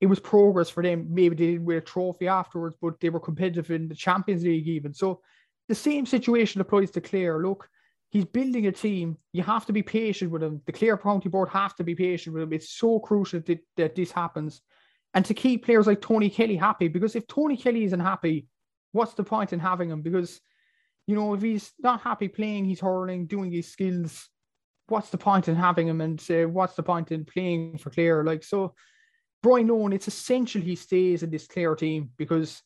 it 0.00 0.06
was 0.06 0.20
progress 0.20 0.70
for 0.70 0.82
them. 0.82 1.08
Maybe 1.10 1.36
they 1.36 1.46
didn't 1.52 1.64
win 1.64 1.78
a 1.78 1.80
trophy 1.80 2.28
afterwards, 2.28 2.76
but 2.80 3.00
they 3.00 3.10
were 3.10 3.20
competitive 3.20 3.70
in 3.70 3.88
the 3.88 3.94
Champions 3.94 4.44
League 4.44 4.68
even. 4.68 4.92
So 4.94 5.20
the 5.68 5.74
same 5.74 6.06
situation 6.06 6.60
applies 6.60 6.90
to 6.92 7.00
Clare. 7.00 7.40
Look, 7.40 7.68
he's 8.10 8.24
building 8.24 8.66
a 8.66 8.72
team. 8.72 9.16
You 9.32 9.42
have 9.42 9.66
to 9.66 9.72
be 9.72 9.82
patient 9.82 10.30
with 10.30 10.42
him. 10.42 10.60
The 10.66 10.72
Clare 10.72 10.98
County 10.98 11.28
Board 11.28 11.48
have 11.48 11.74
to 11.76 11.84
be 11.84 11.94
patient 11.94 12.34
with 12.34 12.42
him. 12.42 12.52
It's 12.52 12.70
so 12.70 13.00
crucial 13.00 13.40
that, 13.40 13.58
that 13.76 13.94
this 13.94 14.12
happens. 14.12 14.60
And 15.14 15.24
to 15.24 15.34
keep 15.34 15.64
players 15.64 15.86
like 15.86 16.02
Tony 16.02 16.28
Kelly 16.28 16.56
happy, 16.56 16.88
because 16.88 17.16
if 17.16 17.26
Tony 17.26 17.56
Kelly 17.56 17.84
isn't 17.84 18.00
happy, 18.00 18.48
what's 18.92 19.14
the 19.14 19.24
point 19.24 19.52
in 19.54 19.60
having 19.60 19.90
him? 19.90 20.02
Because, 20.02 20.40
you 21.06 21.14
know, 21.14 21.34
if 21.34 21.42
he's 21.42 21.72
not 21.78 22.00
happy 22.00 22.28
playing, 22.28 22.64
he's 22.64 22.80
hurling, 22.80 23.26
doing 23.26 23.52
his 23.52 23.68
skills, 23.68 24.28
what's 24.88 25.10
the 25.10 25.18
point 25.18 25.48
in 25.48 25.54
having 25.54 25.88
him? 25.88 26.00
And 26.00 26.22
uh, 26.30 26.48
what's 26.48 26.74
the 26.74 26.82
point 26.82 27.12
in 27.12 27.24
playing 27.24 27.78
for 27.78 27.90
Clare? 27.90 28.24
Like, 28.24 28.42
so 28.42 28.74
Brian 29.42 29.68
Lohan, 29.68 29.94
it's 29.94 30.08
essential 30.08 30.60
he 30.60 30.76
stays 30.76 31.22
in 31.22 31.30
this 31.30 31.46
Clare 31.46 31.76
team 31.76 32.10
because 32.16 32.62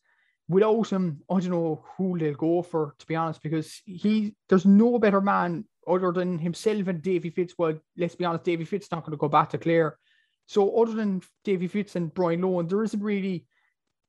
without 0.48 0.90
him, 0.90 1.20
I 1.30 1.40
don't 1.40 1.50
know 1.50 1.84
who 1.96 2.18
they'll 2.18 2.34
go 2.34 2.62
for, 2.62 2.94
to 2.98 3.06
be 3.06 3.16
honest, 3.16 3.42
because 3.42 3.80
he 3.84 4.34
there's 4.48 4.66
no 4.66 4.98
better 4.98 5.20
man 5.20 5.64
other 5.86 6.12
than 6.12 6.38
himself 6.38 6.88
and 6.88 7.02
Davy 7.02 7.30
Fitz. 7.30 7.54
Well, 7.58 7.78
let's 7.96 8.14
be 8.14 8.24
honest, 8.24 8.44
Davy 8.44 8.64
Fitz 8.64 8.90
not 8.90 9.04
going 9.04 9.12
to 9.12 9.16
go 9.16 9.28
back 9.28 9.50
to 9.50 9.58
Clare. 9.58 9.98
So 10.46 10.80
other 10.80 10.94
than 10.94 11.22
Davy 11.44 11.68
Fitz 11.68 11.96
and 11.96 12.12
Brian 12.12 12.40
Lohan, 12.40 12.68
there 12.68 12.82
isn't 12.82 13.02
really 13.02 13.46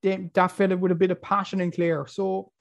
that 0.01 0.51
fella 0.51 0.75
with 0.75 0.91
a 0.91 0.95
bit 0.95 1.11
of 1.11 1.21
passion 1.21 1.61
in 1.61 1.71
Clare. 1.71 2.07
So 2.07 2.51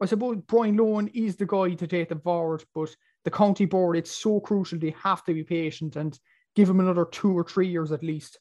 I 0.00 0.06
suppose 0.06 0.38
Brian 0.46 0.78
Lohan 0.78 1.10
is 1.14 1.36
the 1.36 1.46
guy 1.46 1.74
to 1.74 1.86
take 1.86 2.08
them 2.08 2.20
forward, 2.20 2.64
but 2.74 2.94
the 3.24 3.30
county 3.30 3.66
board, 3.66 3.96
it's 3.96 4.10
so 4.10 4.40
crucial. 4.40 4.78
They 4.78 4.94
have 5.02 5.24
to 5.24 5.34
be 5.34 5.44
patient 5.44 5.96
and 5.96 6.18
give 6.56 6.70
him 6.70 6.80
another 6.80 7.04
two 7.04 7.36
or 7.36 7.44
three 7.44 7.68
years 7.68 7.92
at 7.92 8.02
least. 8.02 8.38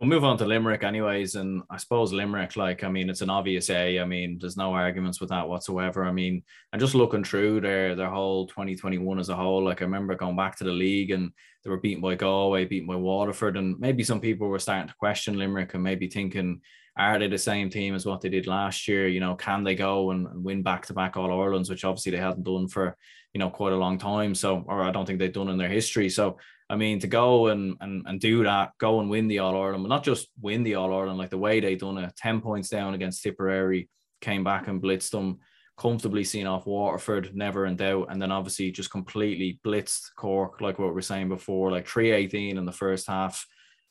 We'll 0.00 0.10
move 0.10 0.24
on 0.24 0.36
to 0.38 0.44
Limerick, 0.44 0.84
anyways. 0.84 1.36
And 1.36 1.62
I 1.70 1.78
suppose 1.78 2.12
Limerick, 2.12 2.56
like, 2.56 2.84
I 2.84 2.90
mean, 2.90 3.08
it's 3.08 3.22
an 3.22 3.30
obvious 3.30 3.70
A. 3.70 3.98
I 3.98 4.04
mean, 4.04 4.36
there's 4.38 4.56
no 4.56 4.74
arguments 4.74 5.20
with 5.20 5.30
that 5.30 5.48
whatsoever. 5.48 6.04
I 6.04 6.12
mean, 6.12 6.42
and 6.72 6.80
just 6.80 6.94
looking 6.94 7.24
through 7.24 7.62
their 7.62 7.94
their 7.94 8.10
whole 8.10 8.46
2021 8.46 9.18
as 9.18 9.30
a 9.30 9.36
whole, 9.36 9.64
like, 9.64 9.80
I 9.80 9.86
remember 9.86 10.14
going 10.14 10.36
back 10.36 10.56
to 10.56 10.64
the 10.64 10.70
league 10.70 11.12
and 11.12 11.30
they 11.64 11.70
were 11.70 11.80
beaten 11.80 12.02
by 12.02 12.14
Galway, 12.14 12.66
beaten 12.66 12.86
by 12.86 12.96
Waterford. 12.96 13.56
And 13.56 13.78
maybe 13.78 14.04
some 14.04 14.20
people 14.20 14.48
were 14.48 14.58
starting 14.58 14.88
to 14.88 14.94
question 14.96 15.38
Limerick 15.38 15.72
and 15.72 15.82
maybe 15.82 16.08
thinking, 16.08 16.60
are 16.96 17.18
they 17.18 17.28
the 17.28 17.38
same 17.38 17.68
team 17.68 17.94
as 17.94 18.06
what 18.06 18.20
they 18.20 18.28
did 18.28 18.46
last 18.46 18.88
year? 18.88 19.06
You 19.06 19.20
know, 19.20 19.34
can 19.34 19.64
they 19.64 19.74
go 19.74 20.10
and, 20.12 20.26
win 20.42 20.62
back 20.62 20.86
to 20.86 20.94
back 20.94 21.16
All 21.16 21.30
Irelands, 21.30 21.68
which 21.68 21.84
obviously 21.84 22.12
they 22.12 22.18
hadn't 22.18 22.44
done 22.44 22.68
for, 22.68 22.96
you 23.34 23.38
know, 23.38 23.50
quite 23.50 23.74
a 23.74 23.76
long 23.76 23.98
time. 23.98 24.34
So, 24.34 24.64
or 24.66 24.82
I 24.82 24.90
don't 24.90 25.04
think 25.04 25.18
they've 25.18 25.32
done 25.32 25.48
in 25.48 25.58
their 25.58 25.68
history. 25.68 26.08
So, 26.08 26.38
I 26.70 26.76
mean, 26.76 26.98
to 27.00 27.06
go 27.06 27.48
and 27.48 27.76
and, 27.80 28.04
and 28.06 28.18
do 28.18 28.44
that, 28.44 28.70
go 28.78 29.00
and 29.00 29.10
win 29.10 29.28
the 29.28 29.40
All 29.40 29.60
Ireland, 29.60 29.84
but 29.84 29.90
not 29.90 30.04
just 30.04 30.28
win 30.40 30.62
the 30.62 30.76
All 30.76 30.94
Ireland, 30.94 31.18
like 31.18 31.30
the 31.30 31.38
way 31.38 31.60
they 31.60 31.74
done 31.74 31.98
it, 31.98 32.16
10 32.16 32.40
points 32.40 32.70
down 32.70 32.94
against 32.94 33.22
Tipperary, 33.22 33.88
came 34.22 34.42
back 34.42 34.68
and 34.68 34.82
blitzed 34.82 35.10
them, 35.10 35.40
comfortably 35.76 36.24
seen 36.24 36.46
off 36.46 36.66
Waterford, 36.66 37.36
never 37.36 37.66
in 37.66 37.76
doubt. 37.76 38.08
And 38.10 38.20
then 38.20 38.32
obviously 38.32 38.70
just 38.70 38.90
completely 38.90 39.60
blitzed 39.64 40.14
Cork, 40.16 40.62
like 40.62 40.78
what 40.78 40.94
we 40.94 40.98
are 40.98 41.02
saying 41.02 41.28
before, 41.28 41.70
like 41.70 41.86
318 41.86 42.56
in 42.56 42.64
the 42.64 42.72
first 42.72 43.06
half. 43.06 43.46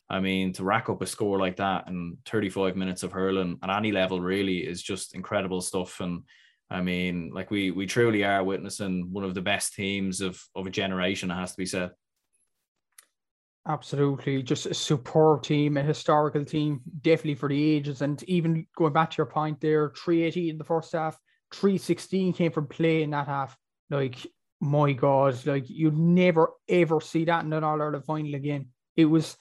I 0.09 0.19
mean, 0.19 0.53
to 0.53 0.63
rack 0.63 0.89
up 0.89 1.01
a 1.01 1.07
score 1.07 1.39
like 1.39 1.57
that 1.57 1.87
in 1.87 2.17
35 2.27 2.75
minutes 2.75 3.03
of 3.03 3.11
hurling 3.11 3.57
at 3.63 3.75
any 3.75 3.91
level 3.91 4.19
really 4.19 4.59
is 4.59 4.83
just 4.83 5.15
incredible 5.15 5.61
stuff. 5.61 5.99
And 5.99 6.23
I 6.69 6.81
mean, 6.81 7.31
like 7.33 7.49
we 7.49 7.71
we 7.71 7.85
truly 7.85 8.23
are 8.23 8.43
witnessing 8.43 9.11
one 9.11 9.23
of 9.23 9.33
the 9.33 9.41
best 9.41 9.73
teams 9.73 10.21
of 10.21 10.41
of 10.55 10.67
a 10.67 10.71
generation. 10.71 11.31
It 11.31 11.35
has 11.35 11.51
to 11.51 11.57
be 11.57 11.65
said. 11.65 11.91
Absolutely, 13.67 14.43
just 14.43 14.67
a 14.67 14.75
superb 14.75 15.41
team, 15.41 15.77
a 15.77 15.81
historical 15.81 16.45
team, 16.45 16.81
definitely 17.01 17.33
for 17.33 17.49
the 17.49 17.75
ages. 17.75 18.03
And 18.03 18.21
even 18.23 18.67
going 18.77 18.93
back 18.93 19.09
to 19.11 19.17
your 19.17 19.25
point 19.25 19.59
there, 19.59 19.89
380 19.89 20.51
in 20.51 20.57
the 20.59 20.63
first 20.63 20.93
half, 20.93 21.17
316 21.51 22.33
came 22.33 22.51
from 22.51 22.67
play 22.67 23.01
in 23.01 23.09
that 23.09 23.25
half. 23.25 23.57
Like, 23.89 24.17
my 24.61 24.93
God, 24.93 25.43
like 25.47 25.67
you'd 25.67 25.97
never 25.97 26.51
ever 26.69 27.01
see 27.01 27.25
that 27.25 27.43
in 27.43 27.53
an 27.53 27.63
All 27.63 27.81
Ireland 27.81 28.05
final 28.05 28.35
again. 28.35 28.67
It 28.95 29.05
was 29.05 29.35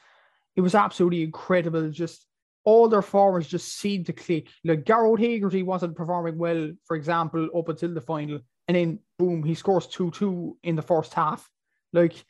it 0.57 0.61
was 0.61 0.75
absolutely 0.75 1.23
incredible. 1.23 1.91
Just 1.91 2.27
all 2.65 2.89
their 2.89 3.03
forwards 3.03 3.49
just 3.49 3.79
seemed 3.79 4.07
to 4.07 4.13
click. 4.13 4.49
Like 4.65 4.85
Gearóid 4.85 5.21
Hegarty 5.21 5.63
wasn't 5.63 5.97
performing 5.97 6.39
well, 6.39 6.73
for 6.85 6.97
example, 6.97 7.49
up 7.57 7.69
until 7.69 7.93
the 7.93 8.01
final, 8.01 8.41
and 8.69 8.77
then 8.77 8.99
boom, 9.19 9.43
he 9.43 9.55
scores 9.55 9.87
two 9.87 10.11
two 10.11 10.57
in 10.63 10.77
the 10.77 10.83
first 10.83 11.15
half. 11.15 11.49
Like 11.93 12.25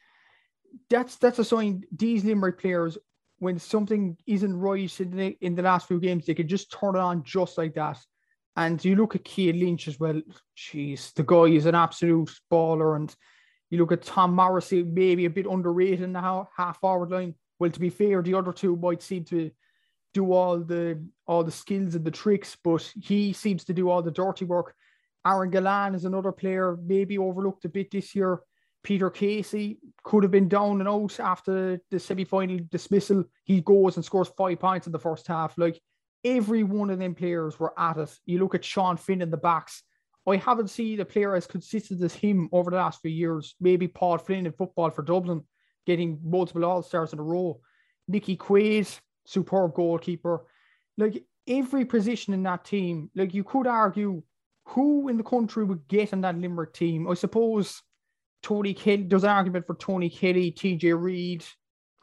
that's 0.90 1.16
that's 1.16 1.38
a 1.38 1.44
sign. 1.44 1.84
These 1.96 2.24
Limerick 2.24 2.60
players, 2.60 2.98
when 3.38 3.58
something 3.58 4.16
isn't 4.26 4.58
right 4.58 5.00
in 5.00 5.16
the, 5.16 5.36
in 5.40 5.54
the 5.54 5.62
last 5.62 5.86
few 5.86 6.00
games, 6.00 6.26
they 6.26 6.34
can 6.34 6.48
just 6.48 6.72
turn 6.72 6.96
it 6.96 7.00
on 7.00 7.22
just 7.22 7.58
like 7.58 7.74
that. 7.74 7.98
And 8.56 8.84
you 8.84 8.94
look 8.96 9.16
at 9.16 9.26
Cian 9.26 9.58
Lynch 9.58 9.88
as 9.88 9.98
well. 9.98 10.20
Jeez, 10.56 11.12
the 11.14 11.24
guy 11.24 11.56
is 11.56 11.66
an 11.66 11.74
absolute 11.74 12.30
baller. 12.52 12.96
And 12.96 13.14
you 13.70 13.78
look 13.78 13.92
at 13.92 14.02
Tom 14.02 14.34
Morrissey, 14.34 14.84
maybe 14.84 15.24
a 15.24 15.30
bit 15.30 15.46
underrated 15.46 16.02
in 16.02 16.12
the 16.12 16.46
half 16.56 16.80
forward 16.80 17.10
line. 17.10 17.34
Well, 17.58 17.70
to 17.70 17.80
be 17.80 17.90
fair, 17.90 18.22
the 18.22 18.34
other 18.34 18.52
two 18.52 18.76
might 18.76 19.02
seem 19.02 19.24
to 19.24 19.50
do 20.12 20.32
all 20.32 20.58
the 20.58 21.04
all 21.26 21.44
the 21.44 21.50
skills 21.50 21.94
and 21.94 22.04
the 22.04 22.10
tricks, 22.10 22.56
but 22.62 22.92
he 23.00 23.32
seems 23.32 23.64
to 23.64 23.74
do 23.74 23.90
all 23.90 24.02
the 24.02 24.10
dirty 24.10 24.44
work. 24.44 24.74
Aaron 25.26 25.50
Gillane 25.50 25.94
is 25.94 26.04
another 26.04 26.32
player, 26.32 26.76
maybe 26.84 27.18
overlooked 27.18 27.64
a 27.64 27.68
bit 27.68 27.90
this 27.90 28.14
year. 28.14 28.40
Peter 28.82 29.08
Casey 29.08 29.78
could 30.02 30.22
have 30.22 30.30
been 30.30 30.48
down 30.48 30.80
and 30.80 30.88
out 30.88 31.18
after 31.18 31.80
the 31.90 31.98
semi-final 31.98 32.58
dismissal. 32.70 33.24
He 33.44 33.62
goes 33.62 33.96
and 33.96 34.04
scores 34.04 34.28
five 34.36 34.60
points 34.60 34.86
in 34.86 34.92
the 34.92 34.98
first 34.98 35.26
half. 35.26 35.56
Like 35.56 35.80
every 36.22 36.62
one 36.62 36.90
of 36.90 36.98
them 36.98 37.14
players 37.14 37.58
were 37.58 37.72
at 37.80 37.96
it. 37.96 38.14
You 38.26 38.38
look 38.40 38.54
at 38.54 38.64
Sean 38.64 38.98
Finn 38.98 39.22
in 39.22 39.30
the 39.30 39.38
backs. 39.38 39.82
I 40.28 40.36
haven't 40.36 40.68
seen 40.68 41.00
a 41.00 41.04
player 41.04 41.34
as 41.34 41.46
consistent 41.46 42.02
as 42.02 42.14
him 42.14 42.50
over 42.52 42.70
the 42.70 42.76
last 42.76 43.00
few 43.00 43.10
years. 43.10 43.54
Maybe 43.58 43.88
Paul 43.88 44.18
Flynn 44.18 44.46
in 44.46 44.52
football 44.52 44.90
for 44.90 45.02
Dublin 45.02 45.42
getting 45.86 46.20
multiple 46.24 46.64
All 46.64 46.82
Stars 46.82 47.12
in 47.12 47.18
a 47.18 47.22
row. 47.22 47.60
Nicky 48.08 48.36
Quaid, 48.36 48.98
superb 49.24 49.74
goalkeeper. 49.74 50.44
Like 50.96 51.24
every 51.46 51.84
position 51.84 52.34
in 52.34 52.42
that 52.44 52.64
team, 52.64 53.10
like 53.14 53.34
you 53.34 53.44
could 53.44 53.66
argue 53.66 54.22
who 54.66 55.08
in 55.08 55.16
the 55.16 55.22
country 55.22 55.64
would 55.64 55.86
get 55.88 56.12
in 56.12 56.22
that 56.22 56.38
Limerick 56.38 56.72
team. 56.72 57.08
I 57.08 57.14
suppose 57.14 57.82
Tony 58.42 58.74
Kelly, 58.74 59.04
there's 59.04 59.24
an 59.24 59.30
argument 59.30 59.66
for 59.66 59.74
Tony 59.74 60.08
Kelly, 60.08 60.52
TJ 60.52 61.00
Reid, 61.00 61.44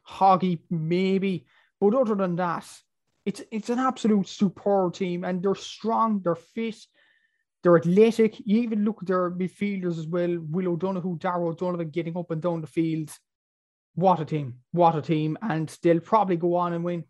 Hoggy, 0.08 0.60
maybe. 0.70 1.46
But 1.80 1.96
other 1.96 2.15
than 2.15 2.36
that, 2.36 2.67
it's 3.26 3.41
it's 3.52 3.70
an 3.70 3.80
absolute 3.80 4.28
superb 4.28 4.94
team 4.94 5.24
and 5.24 5.41
they're 5.41 5.56
strong, 5.56 6.22
they're 6.24 6.36
fit, 6.36 6.76
they're 7.63 7.78
athletic. 7.78 8.39
You 8.39 8.62
even 8.62 8.84
look 8.84 8.98
at 9.02 9.08
their 9.08 9.32
midfielders 9.32 10.00
as 10.00 10.08
well. 10.08 10.38
Will 10.50 10.70
O'Donoghue, 10.70 11.17
Darragh 11.17 11.52
O'Donovan 11.52 11.89
getting 11.89 12.17
up 12.17 12.32
and 12.32 12.41
down 12.41 12.62
the 12.62 12.67
field 12.67 13.12
what 13.95 14.19
a 14.19 14.25
team, 14.25 14.56
what 14.71 14.95
a 14.95 15.01
team. 15.01 15.38
And 15.41 15.75
they'll 15.84 15.99
probably 15.99 16.38
go 16.38 16.56
on 16.56 16.73
and 16.73 16.84
win. 16.84 17.06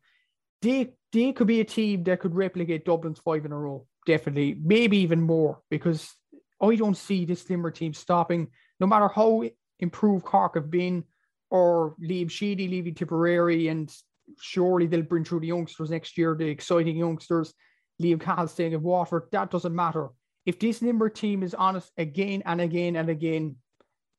They, 0.62 0.94
they 1.12 1.34
could 1.34 1.48
be 1.48 1.62
a 1.62 1.66
team 1.66 2.04
that 2.04 2.20
could 2.20 2.36
replicate 2.36 2.86
Dublin's 2.86 3.20
five 3.20 3.46
in 3.46 3.52
a 3.52 3.58
row, 3.58 3.86
definitely, 4.06 4.56
maybe 4.62 4.98
even 5.00 5.22
more, 5.22 5.62
because 5.70 6.14
I 6.62 6.76
don't 6.76 6.98
see 6.98 7.26
this 7.26 7.50
Limerick 7.50 7.76
team 7.76 7.94
stopping, 7.94 8.48
no 8.80 8.88
matter 8.88 9.08
how 9.08 9.44
improved 9.80 10.26
Cork 10.26 10.56
have 10.56 10.70
been, 10.70 11.04
or 11.50 11.96
Liam 12.02 12.30
Sheedy 12.30 12.68
leaving 12.68 12.94
Tipperary, 12.94 13.68
and 13.68 13.94
surely 14.40 14.86
they'll 14.86 15.02
bring 15.02 15.26
through 15.26 15.42
the 15.42 15.48
youngsters 15.48 15.90
next 15.90 16.18
year, 16.18 16.36
the 16.36 16.46
exciting 16.46 16.96
youngsters, 16.96 17.54
Liam 18.02 18.22
Cahill 18.22 18.48
staying 18.48 18.74
at 18.74 18.82
Waterford. 18.82 19.24
That 19.32 19.52
doesn't 19.52 19.76
matter. 19.76 20.10
If 20.46 20.60
this 20.60 20.82
Limerick 20.82 21.16
team 21.16 21.44
is 21.44 21.54
honest 21.54 21.92
again 21.98 22.44
and 22.46 22.62
again 22.62 22.96
and 22.96 23.10
again, 23.10 23.58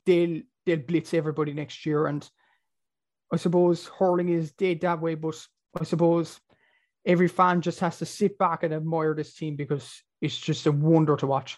they'll 0.07 0.42
they'll 0.66 0.79
blitz 0.79 1.14
everybody 1.14 1.53
next 1.53 1.85
year. 1.85 2.07
And 2.07 2.29
I 3.33 3.37
suppose 3.37 3.87
hurling 3.99 4.29
is 4.29 4.53
dead 4.53 4.83
that 4.83 5.01
way, 5.01 5.14
but 5.14 5.35
I 5.81 5.85
suppose 5.85 6.38
every 7.05 7.29
fan 7.29 7.62
just 7.62 7.81
has 7.81 7.99
to 7.99 8.07
sit 8.07 8.37
back 8.37 8.62
and 8.62 8.75
admire 8.75 9.14
this 9.14 9.35
team 9.35 9.57
because 9.57 10.03
it's 10.21 10.38
just 10.38 10.66
a 10.66 10.73
wonder 10.73 11.16
to 11.16 11.27
watch. 11.27 11.57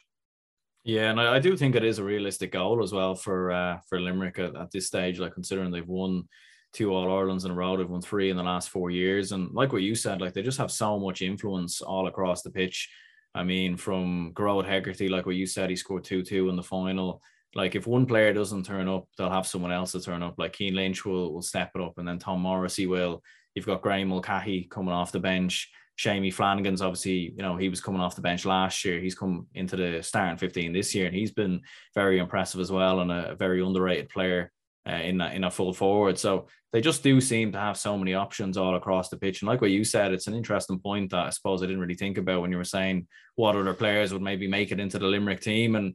Yeah, 0.85 1.11
and 1.11 1.21
I, 1.21 1.37
I 1.37 1.39
do 1.41 1.57
think 1.57 1.75
it 1.75 1.85
is 1.85 1.99
a 1.99 2.05
realistic 2.05 2.53
goal 2.53 2.83
as 2.83 2.93
well 2.93 3.15
for 3.15 3.51
uh, 3.51 3.79
for 3.89 4.01
Limerick 4.01 4.39
at, 4.39 4.55
at 4.55 4.71
this 4.71 4.87
stage, 4.87 5.19
like 5.19 5.35
considering 5.35 5.71
they've 5.71 5.87
won 5.87 6.29
two 6.73 6.93
All 6.93 7.09
Irelands 7.09 7.45
in 7.45 7.51
a 7.51 7.55
row, 7.55 7.77
they've 7.77 7.89
won 7.89 8.03
three 8.03 8.31
in 8.31 8.37
the 8.37 8.43
last 8.43 8.69
four 8.69 8.91
years, 8.91 9.33
and 9.33 9.51
like 9.53 9.73
what 9.73 9.83
you 9.83 9.95
said, 9.95 10.21
like 10.21 10.35
they 10.35 10.43
just 10.43 10.59
have 10.59 10.71
so 10.71 10.99
much 10.99 11.23
influence 11.23 11.81
all 11.81 12.07
across 12.07 12.43
the 12.43 12.51
pitch. 12.51 12.91
I 13.35 13.43
mean, 13.43 13.77
from 13.77 14.33
Gearóid 14.35 14.67
Hegarty, 14.67 15.09
like 15.09 15.27
what 15.27 15.35
you 15.37 15.47
said, 15.47 15.71
he 15.71 15.77
scored 15.77 16.05
two 16.05 16.23
two 16.23 16.51
in 16.51 16.57
the 16.57 16.63
final 16.63 17.23
like 17.55 17.75
if 17.75 17.87
one 17.87 18.07
player 18.07 18.33
doesn't 18.33 18.67
turn 18.67 18.89
up, 18.89 19.07
they'll 19.17 19.31
have 19.31 19.47
someone 19.47 19.73
else 19.73 19.93
to 19.93 20.01
turn 20.01 20.23
up. 20.23 20.35
Like 20.39 20.57
Cian 20.57 20.75
Lynch 20.75 21.05
will 21.05 21.33
will 21.33 21.43
step 21.43 21.71
it 21.75 21.81
up, 21.81 21.99
and 21.99 22.07
then 22.07 22.19
Tom 22.19 22.41
Morrissey 22.41 22.87
will. 22.87 23.23
You've 23.55 23.67
got 23.67 23.83
Graeme 23.83 24.09
Mulcahy 24.09 24.65
coming 24.71 24.95
off 24.95 25.13
the 25.13 25.21
bench. 25.21 25.71
Seamie 25.97 26.35
Flanagan's 26.35 26.83
obviously, 26.83 27.33
you 27.37 27.43
know, 27.43 27.57
he 27.57 27.69
was 27.69 27.81
coming 27.81 28.01
off 28.01 28.17
the 28.17 28.21
bench 28.21 28.45
last 28.45 28.85
year. 28.85 28.99
He's 29.01 29.15
come 29.15 29.47
into 29.55 29.77
the 29.77 30.03
starting 30.03 30.37
15 30.37 30.73
this 30.73 30.93
year, 30.93 31.07
and 31.07 31.15
he's 31.15 31.31
been 31.31 31.61
very 31.95 32.19
impressive 32.19 32.61
as 32.61 32.73
well, 32.73 33.01
and 33.01 33.13
a, 33.13 33.37
very 33.37 33.63
underrated 33.63 34.09
player 34.09 34.51
uh, 34.89 34.93
in 34.93 35.21
in 35.21 35.45
a 35.45 35.51
full 35.51 35.73
forward. 35.73 36.19
So 36.19 36.49
they 36.73 36.81
just 36.81 37.05
do 37.05 37.21
seem 37.21 37.53
to 37.53 37.61
have 37.61 37.77
so 37.77 37.97
many 37.97 38.15
options 38.15 38.57
all 38.57 38.75
across 38.75 39.09
the 39.09 39.17
pitch. 39.17 39.43
And 39.43 39.49
like 39.49 39.61
what 39.61 39.71
you 39.71 39.85
said, 39.85 40.13
it's 40.13 40.27
an 40.27 40.35
interesting 40.35 40.81
point 40.81 41.13
that 41.13 41.27
I 41.27 41.31
suppose 41.31 41.63
I 41.63 41.67
didn't 41.67 41.81
really 41.81 41.95
think 41.95 42.19
about 42.19 42.41
when 42.41 42.51
you 42.51 42.57
were 42.57 42.65
saying 42.65 43.07
what 43.37 43.55
other 43.55 43.75
players 43.75 44.13
would 44.13 44.23
maybe 44.23 44.49
make 44.49 44.73
it 44.73 44.81
into 44.81 44.99
the 44.99 45.07
Limerick 45.07 45.41
team. 45.41 45.77
And 45.77 45.95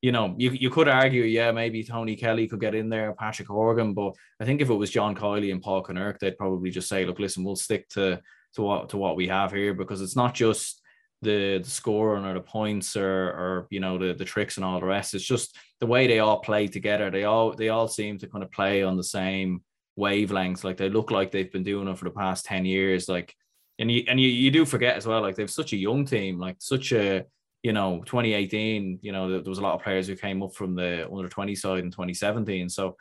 you 0.00 0.12
know, 0.12 0.34
you, 0.38 0.50
you 0.50 0.70
could 0.70 0.88
argue, 0.88 1.24
yeah, 1.24 1.50
maybe 1.50 1.82
Tony 1.82 2.14
Kelly 2.14 2.46
could 2.46 2.60
get 2.60 2.74
in 2.74 2.88
there, 2.88 3.14
Patrick 3.14 3.48
Horgan, 3.48 3.94
but 3.94 4.14
I 4.40 4.44
think 4.44 4.60
if 4.60 4.70
it 4.70 4.74
was 4.74 4.90
John 4.90 5.14
Kiely 5.14 5.50
and 5.50 5.60
Paul 5.60 5.82
Kinnerk, 5.82 6.18
they'd 6.18 6.38
probably 6.38 6.70
just 6.70 6.88
say, 6.88 7.04
look, 7.04 7.18
listen, 7.18 7.44
we'll 7.44 7.56
stick 7.56 7.88
to 7.90 8.20
to 8.54 8.62
what 8.62 8.88
to 8.90 8.96
what 8.96 9.16
we 9.16 9.28
have 9.28 9.52
here 9.52 9.74
because 9.74 10.00
it's 10.00 10.16
not 10.16 10.34
just 10.34 10.80
the, 11.20 11.58
the 11.58 11.70
scoring 11.70 12.24
or 12.24 12.34
the 12.34 12.40
points 12.40 12.96
or 12.96 13.28
or 13.28 13.66
you 13.70 13.80
know 13.80 13.98
the 13.98 14.14
the 14.14 14.24
tricks 14.24 14.56
and 14.56 14.64
all 14.64 14.80
the 14.80 14.86
rest. 14.86 15.14
It's 15.14 15.24
just 15.24 15.56
the 15.80 15.86
way 15.86 16.06
they 16.06 16.20
all 16.20 16.40
play 16.40 16.68
together. 16.68 17.10
They 17.10 17.24
all 17.24 17.54
they 17.54 17.68
all 17.68 17.88
seem 17.88 18.18
to 18.18 18.28
kind 18.28 18.44
of 18.44 18.52
play 18.52 18.82
on 18.82 18.96
the 18.96 19.04
same 19.04 19.62
wavelengths. 19.98 20.64
Like 20.64 20.76
they 20.76 20.88
look 20.88 21.10
like 21.10 21.30
they've 21.30 21.52
been 21.52 21.64
doing 21.64 21.88
it 21.88 21.98
for 21.98 22.04
the 22.04 22.10
past 22.10 22.46
10 22.46 22.64
years. 22.64 23.08
Like 23.08 23.34
and 23.78 23.90
you 23.90 24.04
and 24.08 24.20
you, 24.20 24.28
you 24.28 24.50
do 24.50 24.64
forget 24.64 24.96
as 24.96 25.06
well, 25.06 25.22
like 25.22 25.34
they've 25.34 25.50
such 25.50 25.72
a 25.72 25.76
young 25.76 26.04
team, 26.04 26.38
like 26.38 26.56
such 26.60 26.92
a 26.92 27.24
you 27.62 27.72
know, 27.72 28.02
2018, 28.06 29.00
you 29.02 29.12
know, 29.12 29.30
there 29.30 29.50
was 29.50 29.58
a 29.58 29.62
lot 29.62 29.74
of 29.74 29.82
players 29.82 30.06
who 30.06 30.16
came 30.16 30.42
up 30.42 30.54
from 30.54 30.74
the 30.74 31.08
under 31.12 31.28
20 31.28 31.54
side 31.54 31.80
in 31.80 31.90
2017. 31.90 32.68
So, 32.68 32.96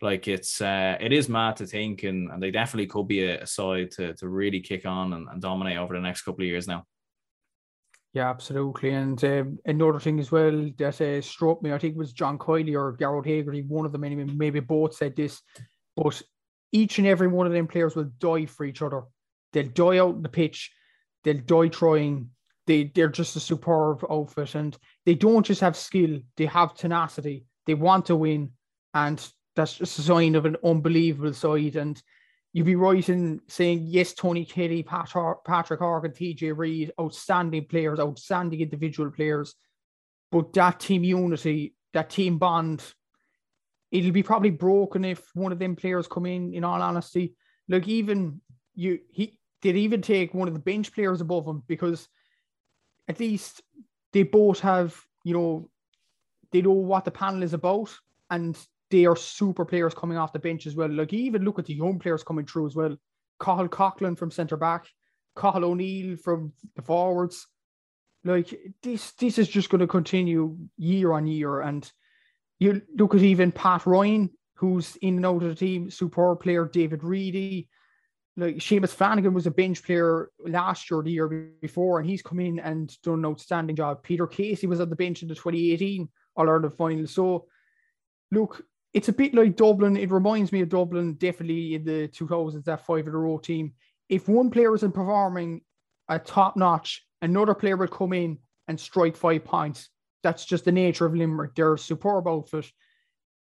like, 0.00 0.28
it's 0.28 0.60
uh, 0.60 0.96
it 1.00 1.12
is 1.12 1.28
mad 1.28 1.56
to 1.56 1.66
think, 1.66 2.04
and, 2.04 2.30
and 2.30 2.42
they 2.42 2.50
definitely 2.50 2.86
could 2.86 3.08
be 3.08 3.24
a, 3.24 3.42
a 3.42 3.46
side 3.46 3.90
to, 3.92 4.14
to 4.14 4.28
really 4.28 4.60
kick 4.60 4.86
on 4.86 5.12
and, 5.12 5.26
and, 5.28 5.42
dominate 5.42 5.76
over 5.76 5.94
the 5.94 6.00
next 6.00 6.22
couple 6.22 6.42
of 6.42 6.48
years 6.48 6.68
now. 6.68 6.84
Yeah, 8.14 8.30
absolutely. 8.30 8.90
And 8.90 9.22
um, 9.24 9.58
another 9.66 10.00
thing 10.00 10.18
as 10.18 10.32
well 10.32 10.70
that 10.78 11.00
uh, 11.00 11.20
struck 11.20 11.62
me, 11.62 11.72
I 11.72 11.78
think 11.78 11.94
it 11.94 11.98
was 11.98 12.12
John 12.12 12.38
Kiely 12.38 12.74
or 12.74 12.96
Gearóid 12.96 13.26
Hegarty, 13.26 13.62
one 13.62 13.84
of 13.84 13.92
them, 13.92 14.00
maybe, 14.00 14.24
maybe 14.24 14.60
both 14.60 14.94
said 14.94 15.14
this, 15.14 15.42
but 15.96 16.22
each 16.72 16.98
and 16.98 17.06
every 17.06 17.28
one 17.28 17.46
of 17.46 17.52
them 17.52 17.66
players 17.66 17.94
will 17.94 18.10
die 18.18 18.46
for 18.46 18.64
each 18.64 18.82
other. 18.82 19.02
They'll 19.52 19.68
die 19.68 19.98
out 19.98 20.14
in 20.14 20.22
the 20.22 20.28
pitch, 20.28 20.72
they'll 21.24 21.38
die 21.38 21.68
trying, 21.68 22.30
they 22.68 22.92
they're 22.94 23.08
just 23.08 23.34
a 23.34 23.40
superb 23.40 24.04
outfit, 24.08 24.54
and 24.54 24.76
they 25.06 25.14
don't 25.14 25.44
just 25.44 25.62
have 25.62 25.76
skill; 25.76 26.20
they 26.36 26.46
have 26.46 26.74
tenacity. 26.74 27.46
They 27.66 27.74
want 27.74 28.06
to 28.06 28.16
win, 28.16 28.52
and 28.94 29.18
that's 29.56 29.74
just 29.78 29.98
a 29.98 30.02
sign 30.02 30.36
of 30.36 30.44
an 30.44 30.56
unbelievable 30.62 31.32
side. 31.32 31.76
And 31.76 32.00
you'd 32.52 32.66
be 32.66 32.76
right 32.76 33.08
in 33.08 33.40
saying 33.48 33.84
yes, 33.86 34.12
Tony 34.12 34.44
Kelly, 34.44 34.82
Patrick, 34.82 35.44
Patrick 35.44 35.80
Horgan, 35.80 36.12
TJ 36.12 36.56
Reid, 36.56 36.92
outstanding 37.00 37.64
players, 37.64 37.98
outstanding 37.98 38.60
individual 38.60 39.10
players, 39.10 39.54
but 40.30 40.52
that 40.52 40.78
team 40.78 41.02
unity, 41.02 41.74
that 41.94 42.10
team 42.10 42.36
bond, 42.36 42.84
it'll 43.90 44.12
be 44.12 44.22
probably 44.22 44.50
broken 44.50 45.06
if 45.06 45.26
one 45.34 45.52
of 45.52 45.58
them 45.58 45.74
players 45.74 46.06
come 46.06 46.26
in. 46.26 46.52
In 46.52 46.64
all 46.64 46.82
honesty, 46.82 47.34
like 47.66 47.88
even 47.88 48.42
you, 48.74 48.98
he 49.10 49.38
did 49.62 49.76
even 49.76 50.02
take 50.02 50.34
one 50.34 50.48
of 50.48 50.54
the 50.54 50.60
bench 50.60 50.92
players 50.92 51.22
above 51.22 51.46
him 51.46 51.62
because 51.66 52.06
at 53.08 53.20
least 53.20 53.62
they 54.12 54.22
both 54.22 54.60
have, 54.60 54.98
you 55.24 55.34
know, 55.34 55.70
they 56.52 56.62
know 56.62 56.72
what 56.72 57.04
the 57.04 57.10
panel 57.10 57.42
is 57.42 57.54
about 57.54 57.94
and 58.30 58.58
they 58.90 59.04
are 59.04 59.16
super 59.16 59.64
players 59.64 59.94
coming 59.94 60.16
off 60.16 60.32
the 60.32 60.38
bench 60.38 60.66
as 60.66 60.74
well. 60.74 60.90
Like 60.90 61.12
even 61.12 61.44
look 61.44 61.58
at 61.58 61.66
the 61.66 61.74
young 61.74 61.98
players 61.98 62.22
coming 62.22 62.46
through 62.46 62.66
as 62.66 62.74
well. 62.74 62.96
Cathal 63.40 63.68
Coughlan 63.68 64.18
from 64.18 64.30
centre 64.30 64.56
back, 64.56 64.86
Cathal 65.36 65.64
O'Neill 65.64 66.16
from 66.16 66.52
the 66.76 66.82
forwards. 66.82 67.46
Like 68.24 68.54
this, 68.82 69.12
this 69.12 69.38
is 69.38 69.48
just 69.48 69.70
going 69.70 69.80
to 69.80 69.86
continue 69.86 70.56
year 70.76 71.12
on 71.12 71.26
year. 71.26 71.60
And 71.60 71.90
you 72.58 72.82
look 72.96 73.14
at 73.14 73.22
even 73.22 73.52
Pat 73.52 73.86
Ryan, 73.86 74.30
who's 74.54 74.96
in 74.96 75.16
and 75.16 75.26
out 75.26 75.42
of 75.42 75.48
the 75.50 75.54
team, 75.54 75.90
superb 75.90 76.40
player, 76.40 76.66
David 76.66 77.04
Reidy. 77.04 77.68
Like 78.38 78.56
Seamus 78.58 78.90
Flanagan 78.90 79.34
was 79.34 79.48
a 79.48 79.50
bench 79.50 79.82
player 79.82 80.30
last 80.46 80.88
year, 80.90 81.02
the 81.02 81.10
year 81.10 81.50
before, 81.60 81.98
and 81.98 82.08
he's 82.08 82.22
come 82.22 82.38
in 82.38 82.60
and 82.60 82.96
done 83.02 83.18
an 83.18 83.26
outstanding 83.26 83.74
job. 83.74 84.04
Peter 84.04 84.28
Casey 84.28 84.68
was 84.68 84.78
at 84.78 84.90
the 84.90 84.96
bench 84.96 85.22
in 85.22 85.28
the 85.28 85.34
2018 85.34 86.08
All 86.36 86.48
Ireland 86.48 86.74
final. 86.74 87.06
So, 87.08 87.46
look, 88.30 88.62
it's 88.94 89.08
a 89.08 89.12
bit 89.12 89.34
like 89.34 89.56
Dublin. 89.56 89.96
It 89.96 90.12
reminds 90.12 90.52
me 90.52 90.60
of 90.60 90.68
Dublin, 90.68 91.14
definitely 91.14 91.74
in 91.74 91.84
the 91.84 92.08
2000s, 92.08 92.64
that 92.64 92.86
five 92.86 93.08
in 93.08 93.14
a 93.14 93.18
row 93.18 93.38
team. 93.38 93.72
If 94.08 94.28
one 94.28 94.50
player 94.50 94.72
isn't 94.74 94.92
performing 94.92 95.62
at 96.08 96.24
top 96.24 96.56
notch, 96.56 97.04
another 97.20 97.54
player 97.54 97.76
will 97.76 97.88
come 97.88 98.12
in 98.12 98.38
and 98.68 98.78
strike 98.78 99.16
five 99.16 99.44
points. 99.44 99.88
That's 100.22 100.44
just 100.44 100.64
the 100.64 100.72
nature 100.72 101.06
of 101.06 101.14
Limerick. 101.14 101.54
They're 101.54 101.76
superb 101.76 102.28
outfit. 102.28 102.70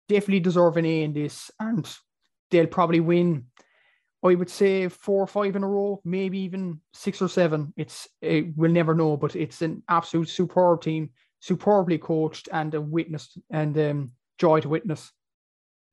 Definitely 0.09 0.41
deserve 0.41 0.77
an 0.77 0.87
A 0.87 1.03
in 1.03 1.13
this, 1.13 1.51
and 1.59 1.85
they'll 2.51 2.67
probably 2.67 3.01
win. 3.01 3.47
I 4.25 4.35
would 4.35 4.49
say 4.49 4.89
four 4.89 5.23
or 5.23 5.27
five 5.27 5.55
in 5.55 5.63
a 5.63 5.69
row, 5.69 6.01
maybe 6.05 6.39
even 6.41 6.81
six 6.95 7.21
or 7.21 7.29
seven. 7.29 7.75
It's 7.77 8.09
it, 8.23 8.57
we'll 8.57 8.73
never 8.73 8.95
know, 8.95 9.19
but 9.19 9.37
it's 9.37 9.61
an 9.61 9.83
absolute 9.89 10.31
superb 10.31 10.81
team, 10.81 11.11
superbly 11.41 11.99
coached, 11.99 12.49
and 12.51 12.75
a 12.75 12.81
witness 12.81 13.37
and 13.51 13.77
um, 13.79 14.13
joy 14.39 14.61
to 14.61 14.69
witness. 14.71 15.13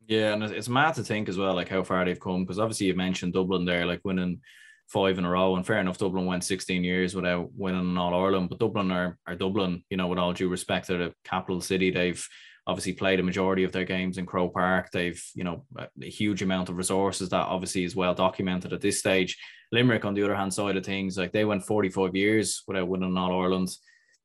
Yeah, 0.07 0.33
and 0.33 0.43
it's 0.43 0.69
mad 0.69 0.95
to 0.95 1.03
think 1.03 1.27
as 1.27 1.37
well, 1.37 1.53
like 1.53 1.67
how 1.67 1.83
far 1.83 2.05
they've 2.05 2.19
come. 2.19 2.45
Because 2.45 2.57
obviously 2.57 2.87
you 2.87 2.95
mentioned 2.95 3.33
Dublin 3.33 3.65
there, 3.65 3.85
like 3.85 4.01
winning 4.05 4.39
five 4.87 5.17
in 5.17 5.25
a 5.25 5.29
row, 5.29 5.57
and 5.57 5.67
fair 5.67 5.79
enough, 5.79 5.97
Dublin 5.97 6.25
went 6.25 6.45
16 6.45 6.85
years 6.85 7.13
without 7.13 7.49
winning 7.53 7.81
an 7.81 7.97
All 7.97 8.15
Ireland. 8.15 8.47
But 8.47 8.59
Dublin 8.59 8.91
are, 8.91 9.17
are 9.27 9.35
Dublin, 9.35 9.83
you 9.89 9.97
know, 9.97 10.07
with 10.07 10.19
all 10.19 10.31
due 10.31 10.47
respect, 10.47 10.87
to 10.87 10.97
the 10.97 11.13
capital 11.25 11.59
city. 11.59 11.91
They've 11.91 12.25
obviously 12.71 12.93
played 12.93 13.19
a 13.19 13.23
majority 13.23 13.63
of 13.63 13.71
their 13.71 13.85
games 13.85 14.17
in 14.17 14.25
Croke 14.25 14.53
Park. 14.53 14.89
They've, 14.91 15.21
you 15.35 15.43
know, 15.43 15.65
a 15.77 16.09
huge 16.09 16.41
amount 16.41 16.69
of 16.69 16.77
resources 16.77 17.29
that 17.29 17.47
obviously 17.47 17.83
is 17.83 17.95
well 17.95 18.15
documented 18.15 18.73
at 18.73 18.81
this 18.81 18.99
stage. 18.99 19.37
Limerick, 19.71 20.05
on 20.05 20.13
the 20.13 20.23
other 20.23 20.35
hand 20.35 20.53
side 20.53 20.77
of 20.77 20.85
things, 20.85 21.17
like 21.17 21.31
they 21.31 21.45
went 21.45 21.63
45 21.63 22.15
years 22.15 22.63
without 22.67 22.87
winning 22.87 23.11
an 23.11 23.17
All 23.17 23.41
Ireland 23.41 23.69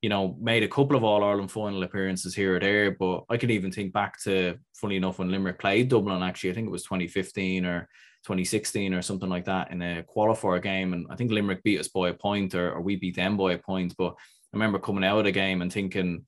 you 0.03 0.11
know, 0.11 0.37
made 0.41 0.63
a 0.63 0.69
couple 0.69 0.97
of 0.97 1.05
All 1.05 1.25
Ireland 1.25 1.51
final 1.51 1.83
appearances 1.83 2.35
here 2.35 2.57
or 2.57 2.61
there, 2.61 2.91
but 2.93 3.25
I 3.31 3.37
can 3.37 3.51
even 3.51 3.73
think 3.73 3.93
back 3.93 4.23
to, 4.23 4.57
funny 4.75 4.97
enough, 4.97 5.19
when 5.19 5.31
Limerick 5.31 5.59
played 5.59 5.89
Dublin, 5.89 6.23
actually, 6.23 6.51
I 6.51 6.55
think 6.55 6.67
it 6.67 6.71
was 6.71 6.85
2015 6.85 7.65
or 7.65 7.89
2016 8.25 8.93
or 8.93 9.03
something 9.03 9.29
like 9.29 9.47
that 9.47 9.71
in 9.71 9.81
a 9.83 10.05
qualifier 10.05 10.63
game. 10.63 10.93
And 10.93 11.07
I 11.11 11.17
think 11.17 11.31
Limerick 11.31 11.63
beat 11.63 11.81
us 11.81 11.89
by 11.89 12.11
a 12.11 12.15
point 12.15 12.55
or, 12.55 12.73
or 12.73 12.83
we 12.83 12.97
beat 12.97 13.17
them 13.17 13.37
by 13.37 13.53
a 13.53 13.59
point. 13.59 13.95
But 13.97 14.13
I 14.13 14.57
remember 14.57 14.79
coming 14.79 15.05
out 15.05 15.19
of 15.19 15.25
the 15.25 15.33
game 15.33 15.63
and 15.63 15.73
thinking, 15.73 16.25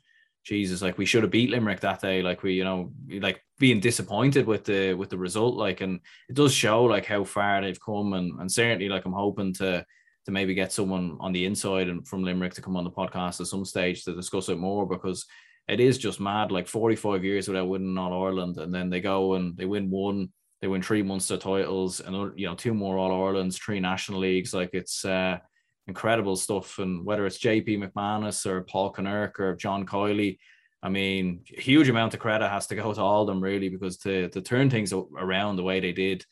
Jesus, 0.48 0.80
like 0.80 0.96
we 0.96 1.04
should 1.04 1.22
have 1.22 1.30
beat 1.30 1.50
Limerick 1.50 1.80
that 1.80 2.00
day. 2.00 2.22
Like 2.22 2.42
we, 2.42 2.54
you 2.54 2.64
know, 2.64 2.90
like 3.20 3.44
being 3.58 3.80
disappointed 3.80 4.46
with 4.46 4.64
the 4.64 4.94
with 4.94 5.10
the 5.10 5.18
result. 5.18 5.56
Like, 5.56 5.82
and 5.82 6.00
it 6.30 6.34
does 6.34 6.54
show 6.54 6.84
like 6.84 7.04
how 7.04 7.24
far 7.24 7.60
they've 7.60 7.80
come. 7.80 8.14
And 8.14 8.40
and 8.40 8.50
certainly 8.50 8.88
like 8.88 9.04
I'm 9.04 9.12
hoping 9.12 9.52
to 9.54 9.84
to 10.24 10.32
maybe 10.32 10.54
get 10.54 10.72
someone 10.72 11.18
on 11.20 11.32
the 11.32 11.44
inside 11.44 11.88
and 11.88 12.06
from 12.08 12.24
Limerick 12.24 12.54
to 12.54 12.62
come 12.62 12.76
on 12.76 12.84
the 12.84 12.90
podcast 12.90 13.40
at 13.40 13.46
some 13.46 13.66
stage 13.66 14.04
to 14.04 14.14
discuss 14.14 14.48
it 14.48 14.58
more 14.58 14.86
because 14.86 15.26
it 15.68 15.80
is 15.80 15.98
just 15.98 16.18
mad. 16.18 16.50
Like 16.50 16.66
45 16.66 17.24
years 17.24 17.46
without 17.46 17.68
winning 17.68 17.98
All 17.98 18.24
Ireland, 18.24 18.56
and 18.56 18.74
then 18.74 18.88
they 18.88 19.02
go 19.02 19.34
and 19.34 19.54
they 19.54 19.66
win 19.66 19.90
one, 19.90 20.30
they 20.62 20.66
win 20.66 20.82
three 20.82 21.02
Munster 21.02 21.36
titles, 21.36 22.00
and 22.00 22.32
you 22.38 22.46
know 22.46 22.54
two 22.54 22.72
more 22.72 22.96
All 22.96 23.12
Irelands, 23.12 23.58
three 23.58 23.80
national 23.80 24.20
leagues. 24.20 24.54
Like 24.54 24.70
it's 24.72 25.04
uh, 25.04 25.40
incredible 25.88 26.36
stuff. 26.36 26.78
And 26.78 27.04
whether 27.04 27.26
it's 27.26 27.38
JP 27.38 27.90
McManus 27.92 28.46
or 28.46 28.62
Paul 28.62 28.92
Kinnerk 28.92 29.40
or 29.40 29.56
John 29.56 29.84
Kiely, 29.84 30.38
I 30.82 30.88
mean, 30.88 31.40
huge 31.44 31.88
amount 31.88 32.14
of 32.14 32.20
credit 32.20 32.48
has 32.48 32.68
to 32.68 32.76
go 32.76 32.94
to 32.94 33.00
all 33.00 33.22
of 33.22 33.26
them 33.26 33.42
really 33.42 33.68
because 33.68 33.96
to 33.98 34.28
to 34.28 34.40
turn 34.40 34.70
things 34.70 34.92
around 34.92 35.56
the 35.56 35.64
way 35.64 35.80
they 35.80 35.92
did 35.92 36.24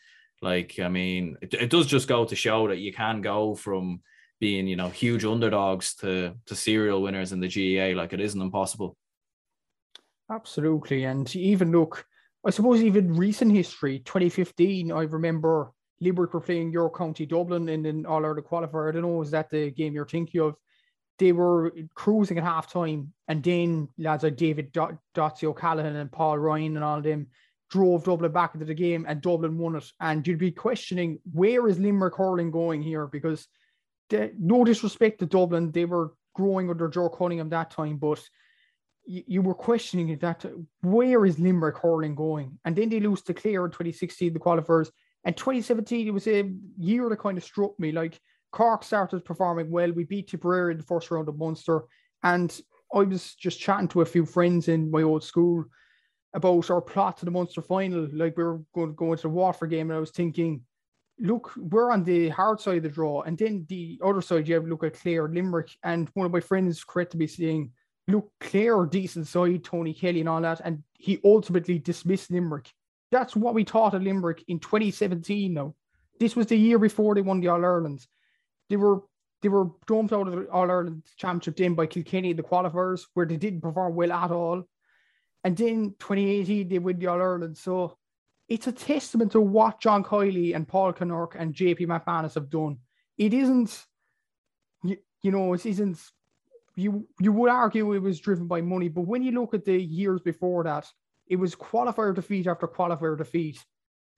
like, 0.43 0.79
I 0.79 0.89
mean, 0.89 1.37
it, 1.41 1.55
it 1.55 1.71
does 1.71 1.87
just 1.87 2.09
go 2.09 2.25
to 2.25 2.37
show 2.37 2.69
that 2.69 2.79
you 2.79 2.93
can 2.93 3.21
go 3.21 3.55
from 3.55 4.03
being, 4.39 4.67
you 4.67 4.77
know, 4.77 4.91
huge 4.91 5.25
underdogs 5.25 5.95
to 5.97 6.35
to 6.47 6.55
serial 6.55 7.03
winners 7.03 7.33
in 7.33 7.41
the 7.41 7.49
GAA. 7.49 7.99
Like, 7.99 8.13
it 8.13 8.21
isn't 8.21 8.41
impossible. 8.41 8.97
Absolutely, 10.31 11.05
and 11.05 11.35
even 11.35 11.73
look, 11.73 12.05
I 12.45 12.51
suppose 12.51 12.83
even 12.83 13.17
recent 13.17 13.53
history, 13.53 14.01
2015, 14.01 14.93
I 14.93 15.03
remember 15.03 15.73
Limerick 16.01 16.35
were 16.35 16.41
playing 16.41 16.73
York 16.73 16.97
County 16.97 17.27
Dublin 17.27 17.69
in 17.69 17.87
an 17.87 18.07
All 18.07 18.25
Ireland 18.25 18.47
qualifier. 18.47 18.89
I 18.89 18.93
don't 18.93 19.03
know, 19.03 19.23
is 19.23 19.31
that 19.31 19.51
the 19.51 19.71
game 19.71 19.95
you're 19.95 20.07
thinking 20.07 20.41
of? 20.41 20.57
They 21.19 21.33
were 21.33 21.73
cruising 21.95 22.37
at 22.37 22.45
half 22.45 22.71
time, 22.71 23.13
and 23.27 23.43
then 23.43 23.89
lads 23.97 24.23
like 24.23 24.37
David 24.37 24.73
Dotsy 24.73 25.45
O'Callaghan 25.45 25.97
and 25.97 26.13
Paul 26.13 26.39
Ryan 26.39 26.77
and 26.77 26.85
all 26.85 26.99
of 26.99 27.05
them 27.05 27.29
drove 27.71 28.05
Dublin 28.05 28.33
back 28.33 28.55
into 28.55 28.67
the 28.67 28.75
game 28.75 29.07
and 29.09 29.21
Dublin 29.21 29.59
won 29.59 29.77
it. 29.77 29.91
And 30.01 30.27
you'd 30.27 30.39
be 30.39 30.53
questioning 30.53 31.19
where 31.33 31.67
is 31.69 31.79
Limerick 31.79 32.15
hurling 32.15 32.51
going 32.51 32.83
here? 32.83 33.07
Because 33.07 33.49
the, 34.11 34.33
no 34.39 34.65
disrespect 34.65 35.19
to 35.21 35.27
Dublin, 35.27 35.73
they 35.73 35.85
were 35.85 36.13
growing 36.35 36.71
under 36.71 36.89
Ger 36.89 37.09
Cunningham 37.09 37.49
that 37.49 37.71
time, 37.71 37.97
but 37.97 38.23
you, 39.05 39.23
you 39.27 39.43
were 39.43 39.55
questioning 39.55 40.17
that 40.19 40.45
where 40.83 41.25
is 41.27 41.39
Limerick 41.39 41.79
hurling 41.79 42.15
going? 42.15 42.59
And 42.65 42.77
then 42.77 42.89
they 42.89 43.01
lose 43.01 43.23
to 43.23 43.35
Clare 43.35 43.65
in 43.65 43.71
2016, 43.71 44.33
the 44.33 44.39
qualifiers. 44.39 44.91
And 45.27 45.37
2017, 45.37 46.07
it 46.07 46.11
was 46.13 46.27
a 46.29 46.51
year 46.79 47.09
that 47.09 47.19
kind 47.19 47.37
of 47.37 47.45
struck 47.45 47.79
me. 47.79 47.93
Like 47.93 48.19
Cork 48.53 48.85
started 48.85 49.25
performing 49.25 49.71
well. 49.71 49.93
We 49.93 50.05
beat 50.05 50.29
Tipperary 50.29 50.73
in 50.73 50.79
the 50.79 50.85
first 50.85 51.11
round 51.11 51.29
of 51.29 51.37
Munster. 51.37 51.83
And 52.23 52.59
I 52.95 53.01
was 53.01 53.35
just 53.35 53.61
chatting 53.61 53.89
to 53.89 54.03
a 54.03 54.07
few 54.07 54.25
friends 54.25 54.69
in 54.69 54.91
my 54.91 55.03
old 55.03 55.25
school 55.25 55.65
about 56.33 56.71
our 56.71 56.81
plot 56.81 57.17
to 57.19 57.25
the 57.25 57.31
Munster 57.33 57.61
final. 57.61 58.09
Like 58.13 58.37
we 58.37 58.45
were 58.45 58.63
going 58.73 58.91
to 58.91 58.95
go 58.95 59.13
into 59.13 59.23
the 59.23 59.29
Waterford 59.31 59.71
game, 59.71 59.91
and 59.91 59.97
I 59.97 60.01
was 60.01 60.13
thinking, 60.13 60.63
look, 61.19 61.53
we're 61.57 61.91
on 61.91 62.05
the 62.05 62.29
hard 62.29 62.61
side 62.61 62.77
of 62.77 62.83
the 62.85 62.89
draw, 62.89 63.23
and 63.23 63.37
then 63.37 63.67
the 63.69 64.01
other 64.05 64.21
side, 64.21 64.47
you 64.47 64.55
have 64.55 64.67
look 64.67 64.85
at 64.85 65.01
Clare, 65.01 65.29
Limerick, 65.29 65.71
and 65.83 66.09
one 66.15 66.27
of 66.27 66.33
my 66.33 66.41
friends 66.41 66.85
correct 66.85 67.13
to 67.13 67.17
be 67.17 67.27
saying, 67.27 67.73
look, 68.07 68.31
Clare, 68.41 68.87
decent 68.87 69.27
side, 69.27 69.65
Tony 69.65 69.95
Kelly, 69.95 70.21
and 70.21 70.29
all 70.29 70.41
that, 70.43 70.61
and 70.63 70.83
he 70.93 71.19
ultimately 71.25 71.79
dismissed 71.79 72.31
Limerick. 72.31 72.71
That's 73.11 73.37
what 73.37 73.55
we 73.55 73.65
taught 73.65 73.95
at 73.95 74.03
Limerick 74.03 74.45
in 74.49 74.59
2017. 74.59 75.55
Now, 75.55 75.75
this 76.19 76.35
was 76.35 76.47
the 76.47 76.57
year 76.57 76.79
before 76.79 77.15
they 77.15 77.23
won 77.23 77.41
the 77.41 77.49
All 77.49 77.65
Ireland. 77.65 78.07
They 78.69 78.77
were 78.77 79.03
they 79.43 79.49
were 79.49 79.71
dumped 79.87 80.13
out 80.13 80.29
of 80.29 80.35
the 80.35 80.47
All 80.51 80.71
Ireland 80.71 81.05
Championship 81.17 81.57
then 81.57 81.75
by 81.75 81.87
Kilkenny 81.87 82.31
in 82.31 82.37
the 82.37 82.43
qualifiers, 82.43 83.03
where 83.15 83.27
they 83.27 83.37
didn't 83.37 83.61
perform 83.61 83.95
well 83.95 84.13
at 84.13 84.31
all. 84.31 84.65
And 85.45 85.57
then 85.57 85.95
2018, 86.01 86.69
they 86.69 86.79
win 86.79 86.99
the 86.99 87.07
All 87.07 87.21
Ireland. 87.21 87.57
So 87.57 87.97
it's 88.49 88.67
a 88.67 88.73
testament 88.73 89.33
to 89.33 89.41
what 89.41 89.81
John 89.81 90.03
Kiely 90.03 90.55
and 90.55 90.67
Paul 90.67 90.93
Kinnerk 90.93 91.37
and 91.39 91.55
JP 91.55 91.87
McManus 91.87 92.35
have 92.35 92.51
done. 92.51 92.79
It 93.19 93.35
isn't, 93.35 93.85
you, 94.83 94.97
you 95.23 95.31
know, 95.31 95.53
it 95.53 95.67
isn't, 95.67 95.99
you, 96.77 97.07
you 97.21 97.33
would 97.33 97.51
argue 97.51 97.93
it 97.93 97.99
was 98.03 98.21
driven 98.21 98.47
by 98.47 98.61
money, 98.61 98.89
but 98.89 99.03
when 99.03 99.23
you 99.23 99.33
look 99.33 99.55
at 99.55 99.65
the 99.65 99.81
years 99.81 100.21
before 100.21 100.65
that, 100.65 100.87
it 101.29 101.37
was 101.37 101.55
qualifier 101.55 102.15
defeat 102.15 102.47
after 102.47 102.67
qualifier 102.67 103.17
defeat. 103.17 103.65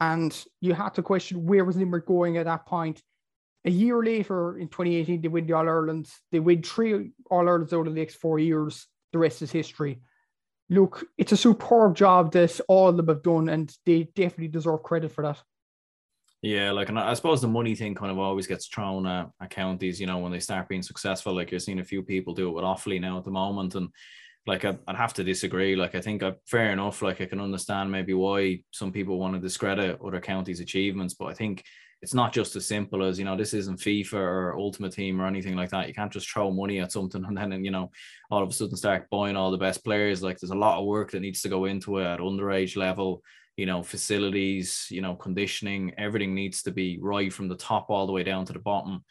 And 0.01 0.37
you 0.61 0.75
had 0.75 0.95
to 0.95 1.03
question 1.03 1.47
where 1.47 1.65
was 1.65 1.77
Limerick 1.77 2.07
going 2.07 2.37
at 2.37 2.47
that 2.47 2.67
point. 2.67 3.03
A 3.65 3.71
year 3.71 4.03
later, 4.03 4.57
in 4.57 4.69
2018, 4.69 5.21
they 5.21 5.29
win 5.29 5.47
the 5.47 5.55
All 5.55 5.69
Ireland. 5.69 6.09
They 6.31 6.39
win 6.39 6.63
three 6.63 7.11
All 7.31 7.49
Irelands 7.49 7.73
over 7.73 7.89
the 7.89 7.95
next 7.95 8.17
four 8.17 8.39
years. 8.39 8.87
The 9.13 9.19
rest 9.19 9.43
is 9.43 9.51
history 9.51 10.01
look, 10.71 11.05
it's 11.17 11.33
a 11.33 11.37
superb 11.37 11.97
job 11.97 12.33
that 12.33 12.61
all 12.69 12.89
of 12.89 12.97
them 12.97 13.09
have 13.09 13.23
done, 13.23 13.49
and 13.49 13.75
they 13.87 14.05
definitely 14.15 14.49
deserve 14.49 14.83
credit 14.83 15.13
for 15.13 15.23
that. 15.23 15.43
Yeah, 16.43 16.71
like, 16.71 16.89
and 16.89 16.99
I 16.99 17.15
suppose 17.15 17.41
the 17.41 17.49
money 17.49 17.75
thing 17.75 17.95
kind 17.95 18.13
of 18.13 18.19
always 18.19 18.47
gets 18.47 18.69
thrown 18.69 19.07
at, 19.07 19.29
at 19.41 19.51
counties, 19.51 20.01
you 20.01 20.07
know, 20.07 20.19
when 20.19 20.31
they 20.31 20.39
start 20.39 20.69
being 20.69 20.83
successful. 20.83 21.35
Like, 21.35 21.51
you're 21.51 21.59
seeing 21.59 21.81
a 21.81 21.85
few 21.85 22.03
people 22.03 22.33
do 22.33 22.49
it 22.49 22.53
with 22.53 22.65
Offaly 22.65 23.01
now 23.01 23.19
at 23.19 23.25
the 23.25 23.31
moment. 23.31 23.75
And 23.75 23.89
like, 24.49 24.65
I'd, 24.65 24.79
I'd 24.89 24.97
have 24.97 25.13
to 25.15 25.25
disagree. 25.25 25.77
Like, 25.77 25.95
I 25.95 26.01
think 26.01 26.23
I, 26.23 26.33
fair 26.47 26.73
enough. 26.73 27.03
Like, 27.03 27.21
I 27.21 27.27
can 27.27 27.41
understand 27.41 27.93
maybe 27.93 28.15
why 28.15 28.61
some 28.73 28.91
people 28.91 29.19
want 29.19 29.35
to 29.35 29.41
discredit 29.41 30.01
other 30.05 30.21
counties' 30.21 30.61
achievements, 30.61 31.15
but 31.15 31.27
I 31.27 31.35
think 31.35 31.63
it's 32.01 32.15
not 32.15 32.33
just 32.33 32.57
as 32.57 32.65
simple 32.65 33.03
as 33.03 33.19
you 33.19 33.25
know 33.25 33.37
this 33.37 33.53
isn't 33.53 33.81
FIFA 33.81 34.15
or 34.15 34.57
Ultimate 34.57 34.93
Team 34.93 35.21
or 35.21 35.27
anything 35.27 35.57
like 35.57 35.71
that. 35.71 35.89
You 35.89 35.95
can't 35.95 36.13
just 36.13 36.31
throw 36.31 36.51
money 36.51 36.79
at 36.79 36.93
something 36.93 37.25
and 37.29 37.37
then 37.37 37.65
you 37.65 37.71
know 37.71 37.91
all 38.31 38.43
of 38.43 38.49
a 38.49 38.53
sudden 38.53 38.77
start 38.77 39.11
buying 39.11 39.37
all 39.37 39.51
the 39.51 39.59
best 39.59 39.85
players. 39.85 40.23
Like 40.23 40.39
there's 40.39 40.51
a 40.51 40.57
lot 40.57 40.79
of 40.79 40.87
work 40.87 41.11
that 41.11 41.21
needs 41.21 41.43
to 41.43 41.49
go 41.49 41.65
into 41.65 41.99
it 41.99 42.07
at 42.07 42.21
underage 42.21 42.77
level. 42.77 43.23
You 43.57 43.67
know, 43.67 43.83
facilities, 43.83 44.87
you 44.89 45.01
know, 45.03 45.17
conditioning, 45.17 45.93
everything 45.99 46.33
needs 46.33 46.63
to 46.63 46.71
be 46.71 46.99
right 47.03 47.33
from 47.33 47.49
the 47.49 47.57
top 47.57 47.91
all 47.91 48.07
the 48.07 48.13
way 48.13 48.23
down 48.23 48.45
to 48.47 48.53
the 48.53 48.61
bottom. 48.61 49.05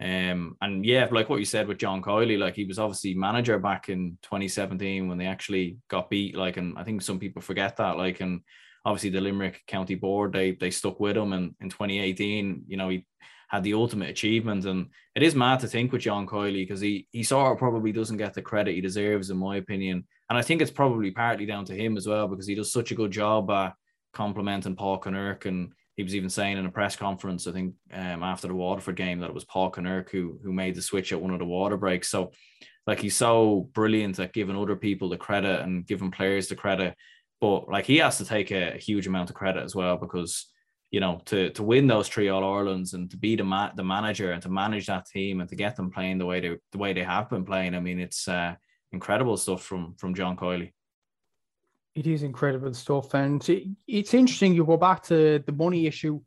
Um, 0.00 0.56
and 0.60 0.84
yeah, 0.84 1.08
like 1.10 1.28
what 1.28 1.40
you 1.40 1.44
said 1.44 1.66
with 1.66 1.78
John 1.78 2.02
Kiely, 2.02 2.38
like 2.38 2.54
he 2.54 2.64
was 2.64 2.78
obviously 2.78 3.14
manager 3.14 3.58
back 3.58 3.88
in 3.88 4.16
2017 4.22 5.08
when 5.08 5.18
they 5.18 5.26
actually 5.26 5.78
got 5.88 6.10
beat. 6.10 6.36
Like, 6.36 6.56
and 6.56 6.78
I 6.78 6.84
think 6.84 7.02
some 7.02 7.18
people 7.18 7.42
forget 7.42 7.76
that. 7.76 7.96
Like, 7.96 8.20
and 8.20 8.40
obviously 8.84 9.10
the 9.10 9.20
Limerick 9.20 9.62
County 9.66 9.96
Board 9.96 10.32
they 10.32 10.52
they 10.52 10.70
stuck 10.70 11.00
with 11.00 11.16
him, 11.16 11.32
and 11.32 11.54
in 11.60 11.68
2018, 11.68 12.64
you 12.68 12.76
know, 12.76 12.88
he 12.90 13.06
had 13.48 13.64
the 13.64 13.74
ultimate 13.74 14.10
achievement. 14.10 14.66
And 14.66 14.88
it 15.14 15.22
is 15.22 15.34
mad 15.34 15.60
to 15.60 15.68
think 15.68 15.90
with 15.90 16.02
John 16.02 16.26
Kiely 16.26 16.62
because 16.62 16.80
he 16.80 17.08
he 17.10 17.24
sort 17.24 17.52
of 17.52 17.58
probably 17.58 17.92
doesn't 17.92 18.18
get 18.18 18.34
the 18.34 18.42
credit 18.42 18.74
he 18.74 18.80
deserves, 18.80 19.30
in 19.30 19.36
my 19.36 19.56
opinion. 19.56 20.06
And 20.30 20.38
I 20.38 20.42
think 20.42 20.62
it's 20.62 20.70
probably 20.70 21.10
partly 21.10 21.46
down 21.46 21.64
to 21.66 21.74
him 21.74 21.96
as 21.96 22.06
well 22.06 22.28
because 22.28 22.46
he 22.46 22.54
does 22.54 22.72
such 22.72 22.92
a 22.92 22.94
good 22.94 23.10
job 23.10 23.50
at 23.50 23.74
complimenting 24.12 24.76
Paul 24.76 25.00
Kinnerk 25.00 25.46
and 25.46 25.72
he 25.98 26.04
was 26.04 26.14
even 26.14 26.30
saying 26.30 26.56
in 26.56 26.64
a 26.64 26.70
press 26.70 26.94
conference, 26.94 27.48
I 27.48 27.52
think 27.52 27.74
um, 27.92 28.22
after 28.22 28.46
the 28.46 28.54
Waterford 28.54 28.94
game, 28.94 29.18
that 29.18 29.30
it 29.30 29.34
was 29.34 29.44
Paul 29.44 29.72
Kinnerk 29.72 30.10
who 30.10 30.38
who 30.44 30.52
made 30.52 30.76
the 30.76 30.80
switch 30.80 31.12
at 31.12 31.20
one 31.20 31.32
of 31.32 31.40
the 31.40 31.44
water 31.44 31.76
breaks. 31.76 32.08
So, 32.08 32.30
like 32.86 33.00
he's 33.00 33.16
so 33.16 33.68
brilliant 33.72 34.20
at 34.20 34.32
giving 34.32 34.56
other 34.56 34.76
people 34.76 35.08
the 35.08 35.16
credit 35.16 35.60
and 35.60 35.84
giving 35.84 36.12
players 36.12 36.46
the 36.46 36.54
credit, 36.54 36.94
but 37.40 37.68
like 37.68 37.84
he 37.84 37.96
has 37.96 38.16
to 38.18 38.24
take 38.24 38.52
a, 38.52 38.74
a 38.76 38.78
huge 38.78 39.08
amount 39.08 39.28
of 39.28 39.34
credit 39.34 39.64
as 39.64 39.74
well 39.74 39.96
because 39.96 40.46
you 40.92 41.00
know 41.00 41.20
to 41.24 41.50
to 41.50 41.64
win 41.64 41.88
those 41.88 42.08
three 42.08 42.28
All 42.28 42.44
Irelands 42.44 42.94
and 42.94 43.10
to 43.10 43.16
be 43.16 43.34
the 43.34 43.42
ma- 43.42 43.72
the 43.74 43.82
manager 43.82 44.30
and 44.30 44.42
to 44.42 44.48
manage 44.48 44.86
that 44.86 45.06
team 45.06 45.40
and 45.40 45.50
to 45.50 45.56
get 45.56 45.74
them 45.74 45.90
playing 45.90 46.18
the 46.18 46.26
way 46.26 46.38
they 46.38 46.56
the 46.70 46.78
way 46.78 46.92
they 46.92 47.02
have 47.02 47.28
been 47.28 47.44
playing. 47.44 47.74
I 47.74 47.80
mean, 47.80 47.98
it's 47.98 48.28
uh, 48.28 48.54
incredible 48.92 49.36
stuff 49.36 49.64
from 49.64 49.96
from 49.98 50.14
John 50.14 50.36
Kiely. 50.36 50.74
It 51.98 52.06
is 52.06 52.22
incredible 52.22 52.72
stuff. 52.74 53.12
And 53.14 53.44
it's 53.88 54.14
interesting. 54.14 54.54
You 54.54 54.64
go 54.64 54.76
back 54.76 55.02
to 55.06 55.42
the 55.44 55.50
money 55.50 55.88
issue. 55.88 56.20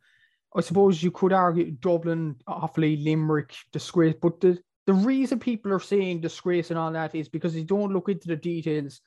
I 0.54 0.60
suppose 0.60 1.02
you 1.02 1.12
could 1.12 1.32
argue 1.32 1.72
Dublin, 1.72 2.36
Offaly, 2.46 3.02
Limerick, 3.02 3.56
disgrace. 3.72 4.16
But 4.22 4.42
the, 4.42 4.60
the 4.86 4.94
reason 4.94 5.40
people 5.40 5.72
are 5.72 5.80
saying 5.80 6.20
disgrace 6.20 6.72
and 6.72 6.78
all 6.78 6.92
that 6.92 7.16
is 7.16 7.30
because 7.30 7.54
they 7.54 7.64
don't 7.64 7.94
look 7.94 8.10
into 8.10 8.28
the 8.28 8.36
details 8.36 9.00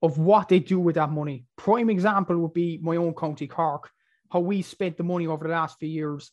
of 0.00 0.16
what 0.18 0.48
they 0.48 0.60
do 0.60 0.78
with 0.78 0.94
that 0.94 1.10
money. 1.10 1.44
Prime 1.56 1.90
example 1.90 2.38
would 2.38 2.54
be 2.54 2.78
my 2.80 2.94
own 2.94 3.14
county, 3.14 3.48
Cork, 3.48 3.90
how 4.30 4.38
we 4.38 4.62
spent 4.62 4.96
the 4.96 5.02
money 5.02 5.26
over 5.26 5.48
the 5.48 5.54
last 5.54 5.80
few 5.80 5.88
years. 5.88 6.30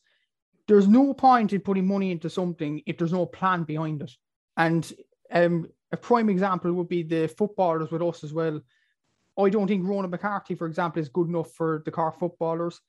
There's 0.68 0.88
no 0.88 1.16
point 1.16 1.52
in 1.52 1.62
putting 1.62 1.88
money 1.88 2.12
into 2.12 2.30
something 2.30 2.84
if 2.86 3.00
there's 3.00 3.12
no 3.12 3.26
plan 3.26 3.64
behind 3.64 4.04
it. 4.04 4.12
And 4.56 4.94
um, 5.32 5.68
a 5.92 5.98
prime 5.98 6.30
example 6.30 6.74
would 6.74 6.90
be 6.90 7.02
the 7.02 7.28
footballers 7.28 7.90
with 7.90 8.04
us 8.04 8.24
as 8.24 8.34
well. 8.34 8.62
I 9.40 9.50
don't 9.50 9.68
think 9.68 9.88
Ronan 9.88 10.12
McCarthy, 10.12 10.56
for 10.56 10.68
example, 10.68 11.02
is 11.02 11.10
good 11.10 11.28
enough 11.28 11.52
for 11.54 11.82
the 11.86 11.92
Cork 11.92 12.20
footballers. 12.20 12.80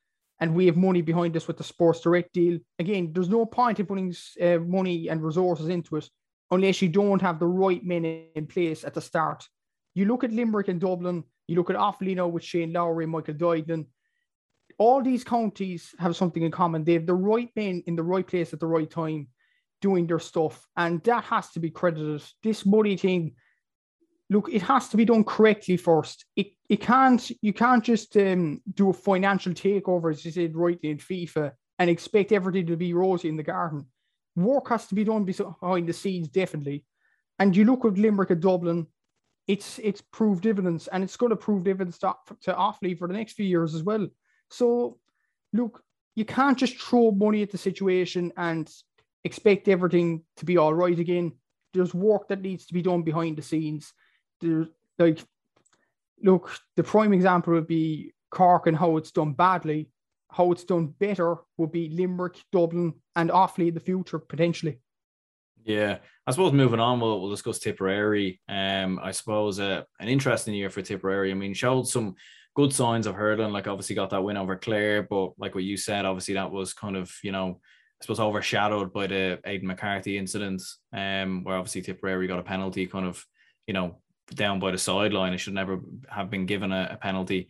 And 0.40 0.54
we 0.54 0.66
have 0.66 0.76
money 0.76 1.02
behind 1.02 1.36
us 1.36 1.46
with 1.46 1.58
the 1.58 1.64
Sports 1.64 2.00
Direct 2.00 2.32
deal. 2.32 2.58
Again, 2.78 3.12
there's 3.12 3.28
no 3.28 3.44
point 3.44 3.78
in 3.78 3.86
putting 3.86 4.14
uh, 4.42 4.58
money 4.58 5.08
and 5.08 5.22
resources 5.22 5.68
into 5.68 5.96
it 5.96 6.08
unless 6.50 6.80
you 6.82 6.88
don't 6.88 7.22
have 7.22 7.38
the 7.38 7.46
right 7.46 7.84
men 7.84 8.04
in 8.04 8.46
place 8.46 8.82
at 8.84 8.94
the 8.94 9.00
start. 9.00 9.46
You 9.94 10.06
look 10.06 10.24
at 10.24 10.32
Limerick 10.32 10.68
and 10.68 10.80
Dublin, 10.80 11.24
you 11.46 11.56
look 11.56 11.70
at 11.70 11.76
Offaly 11.76 12.30
with 12.30 12.44
Shane 12.44 12.72
Lowry 12.72 13.04
and 13.04 13.12
Michael 13.12 13.34
Duignan. 13.34 13.86
All 14.78 15.02
these 15.02 15.24
counties 15.24 15.94
have 15.98 16.16
something 16.16 16.42
in 16.42 16.50
common. 16.50 16.84
They 16.84 16.94
have 16.94 17.06
the 17.06 17.14
right 17.14 17.50
men 17.54 17.82
in 17.86 17.96
the 17.96 18.02
right 18.02 18.26
place 18.26 18.52
at 18.52 18.60
the 18.60 18.66
right 18.66 18.90
time 18.90 19.28
doing 19.80 20.06
their 20.06 20.18
stuff. 20.18 20.66
And 20.76 21.02
that 21.04 21.24
has 21.24 21.50
to 21.50 21.60
be 21.60 21.70
credited. 21.70 22.22
This 22.42 22.64
money 22.64 22.96
thing, 22.96 23.34
look, 24.30 24.48
it 24.50 24.62
has 24.62 24.88
to 24.88 24.96
be 24.96 25.04
done 25.04 25.24
correctly 25.24 25.76
first. 25.76 26.24
It 26.36 26.52
it 26.68 26.80
can't 26.80 27.30
you 27.42 27.52
can't 27.52 27.84
just 27.84 28.16
um, 28.16 28.62
do 28.72 28.90
a 28.90 28.94
financial 28.94 29.52
takeover, 29.52 30.10
as 30.10 30.24
you 30.24 30.30
said 30.30 30.56
rightly 30.56 30.90
in 30.90 30.98
FIFA, 30.98 31.52
and 31.78 31.90
expect 31.90 32.32
everything 32.32 32.66
to 32.66 32.76
be 32.76 32.94
rosy 32.94 33.28
in 33.28 33.36
the 33.36 33.42
garden. 33.42 33.86
Work 34.36 34.68
has 34.68 34.86
to 34.86 34.94
be 34.94 35.04
done 35.04 35.24
behind 35.24 35.88
the 35.88 35.92
scenes, 35.92 36.28
definitely. 36.28 36.84
And 37.38 37.54
you 37.56 37.64
look 37.64 37.84
at 37.84 37.98
Limerick 37.98 38.30
and 38.30 38.40
Dublin, 38.40 38.86
it's 39.48 39.80
it's 39.80 40.00
proved 40.00 40.44
dividends, 40.44 40.86
and 40.86 41.02
it's 41.02 41.16
going 41.16 41.30
to 41.30 41.36
prove 41.36 41.64
dividends 41.64 41.98
to, 41.98 42.14
to 42.42 42.52
Offaly 42.52 42.96
for 42.96 43.08
the 43.08 43.14
next 43.14 43.32
few 43.32 43.46
years 43.46 43.74
as 43.74 43.82
well. 43.82 44.06
So, 44.48 44.98
look, 45.52 45.82
you 46.14 46.24
can't 46.24 46.58
just 46.58 46.80
throw 46.80 47.10
money 47.10 47.42
at 47.42 47.50
the 47.50 47.58
situation 47.58 48.32
and 48.36 48.70
expect 49.24 49.68
everything 49.68 50.22
to 50.36 50.44
be 50.44 50.56
all 50.56 50.72
right 50.72 50.98
again. 50.98 51.32
There's 51.72 51.94
work 51.94 52.28
that 52.28 52.42
needs 52.42 52.66
to 52.66 52.74
be 52.74 52.82
done 52.82 53.02
behind 53.02 53.36
the 53.36 53.42
scenes 53.42 53.92
like, 54.98 55.20
look, 56.22 56.56
the 56.76 56.82
prime 56.82 57.12
example 57.12 57.54
would 57.54 57.66
be 57.66 58.12
Cork 58.30 58.66
and 58.66 58.76
how 58.76 58.96
it's 58.96 59.10
done 59.10 59.32
badly. 59.32 59.90
How 60.30 60.52
it's 60.52 60.64
done 60.64 60.86
better 60.86 61.38
would 61.58 61.72
be 61.72 61.88
Limerick, 61.88 62.36
Dublin, 62.52 62.94
and 63.16 63.30
Offaly 63.30 63.68
in 63.68 63.74
the 63.74 63.80
future 63.80 64.18
potentially. 64.18 64.78
Yeah, 65.64 65.98
I 66.26 66.30
suppose 66.30 66.52
moving 66.52 66.80
on, 66.80 67.00
we'll, 67.00 67.20
we'll 67.20 67.30
discuss 67.30 67.58
Tipperary. 67.58 68.40
Um, 68.48 68.98
I 69.02 69.10
suppose 69.10 69.60
uh, 69.60 69.82
an 69.98 70.08
interesting 70.08 70.54
year 70.54 70.70
for 70.70 70.82
Tipperary. 70.82 71.30
I 71.30 71.34
mean, 71.34 71.52
showed 71.52 71.88
some 71.88 72.14
good 72.54 72.72
signs 72.72 73.06
of 73.06 73.14
hurling. 73.14 73.52
Like 73.52 73.66
obviously 73.66 73.96
got 73.96 74.10
that 74.10 74.22
win 74.22 74.36
over 74.36 74.56
Clare, 74.56 75.02
but 75.02 75.32
like 75.38 75.54
what 75.54 75.64
you 75.64 75.76
said, 75.76 76.04
obviously 76.04 76.34
that 76.34 76.50
was 76.50 76.72
kind 76.72 76.96
of 76.96 77.12
you 77.22 77.32
know 77.32 77.60
I 78.00 78.04
suppose 78.04 78.20
overshadowed 78.20 78.92
by 78.92 79.06
the 79.06 79.40
Aidan 79.44 79.66
McCarthy 79.68 80.16
incident, 80.16 80.62
um, 80.92 81.44
where 81.44 81.56
obviously 81.56 81.82
Tipperary 81.82 82.26
got 82.26 82.38
a 82.38 82.42
penalty, 82.42 82.86
kind 82.86 83.06
of 83.06 83.24
you 83.66 83.74
know 83.74 84.00
down 84.34 84.60
by 84.60 84.70
the 84.70 84.78
sideline. 84.78 85.32
It 85.32 85.38
should 85.38 85.54
never 85.54 85.80
have 86.08 86.30
been 86.30 86.46
given 86.46 86.72
a, 86.72 86.90
a 86.92 86.96
penalty. 86.96 87.48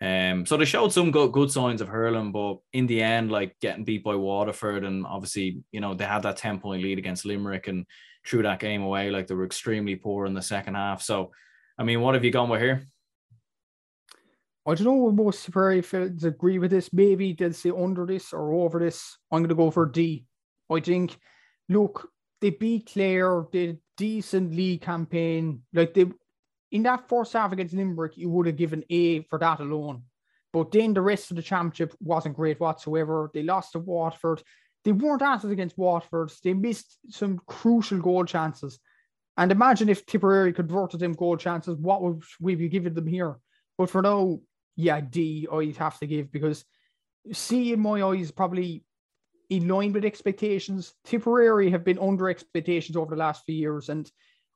Um, 0.00 0.46
so 0.46 0.56
they 0.56 0.64
showed 0.64 0.92
some 0.92 1.12
good, 1.12 1.30
good 1.30 1.50
signs 1.50 1.80
of 1.80 1.86
hurling, 1.86 2.32
but 2.32 2.58
in 2.72 2.88
the 2.88 3.00
end, 3.02 3.30
like 3.30 3.56
getting 3.60 3.84
beat 3.84 4.02
by 4.02 4.16
Waterford, 4.16 4.84
and 4.84 5.06
obviously, 5.06 5.62
you 5.70 5.80
know, 5.80 5.94
they 5.94 6.04
had 6.04 6.24
that 6.24 6.38
10 6.38 6.58
point 6.58 6.82
lead 6.82 6.98
against 6.98 7.24
Limerick 7.24 7.68
and 7.68 7.86
threw 8.26 8.42
that 8.42 8.58
game 8.58 8.82
away. 8.82 9.10
Like 9.10 9.28
they 9.28 9.34
were 9.34 9.44
extremely 9.44 9.94
poor 9.94 10.26
in 10.26 10.34
the 10.34 10.42
second 10.42 10.74
half. 10.74 11.02
So, 11.02 11.30
I 11.78 11.84
mean, 11.84 12.00
what 12.00 12.14
have 12.14 12.24
you 12.24 12.32
gone 12.32 12.48
with 12.48 12.60
here? 12.60 12.82
I 14.66 14.74
don't 14.74 14.84
know 14.84 15.10
most 15.10 15.46
very 15.48 15.82
fans 15.82 16.24
agree 16.24 16.58
with 16.58 16.70
this. 16.70 16.92
Maybe 16.92 17.32
they'll 17.32 17.52
say 17.52 17.70
under 17.70 18.06
this 18.06 18.32
or 18.32 18.52
over 18.54 18.78
this. 18.78 19.18
I'm 19.30 19.40
going 19.40 19.48
to 19.48 19.54
go 19.54 19.70
for 19.70 19.86
D. 19.86 20.24
I 20.70 20.80
think, 20.80 21.16
look, 21.68 22.08
they 22.40 22.50
beat 22.50 22.90
Clare, 22.92 23.46
they 23.52 23.78
decent 23.96 24.52
league 24.54 24.82
campaign. 24.82 25.62
Like 25.72 25.94
they 25.94 26.06
in 26.72 26.82
that 26.84 27.08
first 27.08 27.34
half 27.34 27.52
against 27.52 27.74
Limerick, 27.74 28.16
you 28.16 28.30
would 28.30 28.46
have 28.46 28.56
given 28.56 28.84
A 28.90 29.22
for 29.24 29.38
that 29.38 29.60
alone. 29.60 30.02
But 30.52 30.72
then 30.72 30.94
the 30.94 31.02
rest 31.02 31.30
of 31.30 31.36
the 31.36 31.42
championship 31.42 31.94
wasn't 32.00 32.36
great 32.36 32.60
whatsoever. 32.60 33.30
They 33.32 33.42
lost 33.42 33.72
to 33.72 33.78
Waterford. 33.78 34.42
They 34.84 34.92
weren't 34.92 35.22
at 35.22 35.44
against 35.44 35.78
Waterford. 35.78 36.32
They 36.42 36.54
missed 36.54 36.98
some 37.08 37.40
crucial 37.46 37.98
goal 37.98 38.24
chances. 38.24 38.78
And 39.36 39.52
imagine 39.52 39.88
if 39.88 40.04
Tipperary 40.04 40.52
converted 40.52 41.00
them 41.00 41.12
goal 41.12 41.36
chances, 41.36 41.78
what 41.78 42.02
would 42.02 42.22
we 42.40 42.54
be 42.54 42.68
giving 42.68 42.94
them 42.94 43.06
here? 43.06 43.38
But 43.78 43.88
for 43.88 44.02
now, 44.02 44.40
yeah, 44.76 45.00
D 45.00 45.46
I'd 45.50 45.76
have 45.76 45.98
to 46.00 46.06
give 46.06 46.32
because 46.32 46.64
C 47.32 47.72
in 47.72 47.80
my 47.80 48.02
eyes 48.02 48.30
probably 48.30 48.84
in 49.48 49.68
line 49.68 49.92
with 49.92 50.04
expectations. 50.04 50.94
Tipperary 51.04 51.70
have 51.70 51.84
been 51.84 51.98
under 51.98 52.28
expectations 52.28 52.96
over 52.96 53.14
the 53.14 53.20
last 53.20 53.44
few 53.44 53.54
years. 53.54 53.88
And 53.88 54.10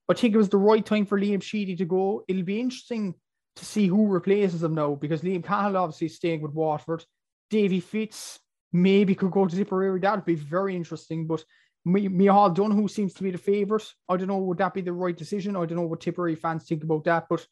I 0.09 0.15
think 0.15 0.35
it 0.35 0.39
was 0.39 0.49
the 0.49 0.57
right 0.57 0.85
time 0.85 1.07
for 1.07 1.19
Liam 1.19 1.43
Sheedy 1.43 1.77
to 1.77 1.85
go. 1.85 2.25
It'll 2.29 2.43
be 2.43 2.61
interesting 2.61 3.15
to 3.57 3.65
see 3.65 3.87
who 3.87 4.07
replaces 4.07 4.63
him 4.63 4.75
now 4.75 4.95
because 4.95 5.23
Liam 5.23 5.45
Cahill 5.45 5.77
obviously 5.77 6.07
is 6.07 6.17
staying 6.17 6.43
with 6.43 6.53
Waterford. 6.53 7.05
Davy 7.51 7.81
Fitz 7.81 8.39
maybe 8.73 9.15
could 9.15 9.31
go 9.31 9.47
to 9.47 9.57
Tipperary. 9.57 10.01
That 10.01 10.17
would 10.17 10.25
be 10.25 10.35
very 10.35 10.77
interesting. 10.77 11.27
But 11.27 11.45
Micheál 11.87 12.55
Donoghue 12.55 12.89
seems 12.89 13.15
to 13.15 13.23
be 13.23 13.31
the 13.31 13.39
favourite. 13.39 13.87
I 14.09 14.17
don't 14.17 14.29
know, 14.29 14.39
would 14.39 14.59
that 14.59 14.75
be 14.75 14.81
the 14.81 14.93
right 14.93 15.17
decision? 15.17 15.57
I 15.57 15.67
don't 15.67 15.77
know 15.77 15.87
what 15.87 16.01
Tipperary 16.01 16.35
fans 16.35 16.65
think 16.65 16.85
about 16.85 17.05
that. 17.05 17.27
But 17.29 17.47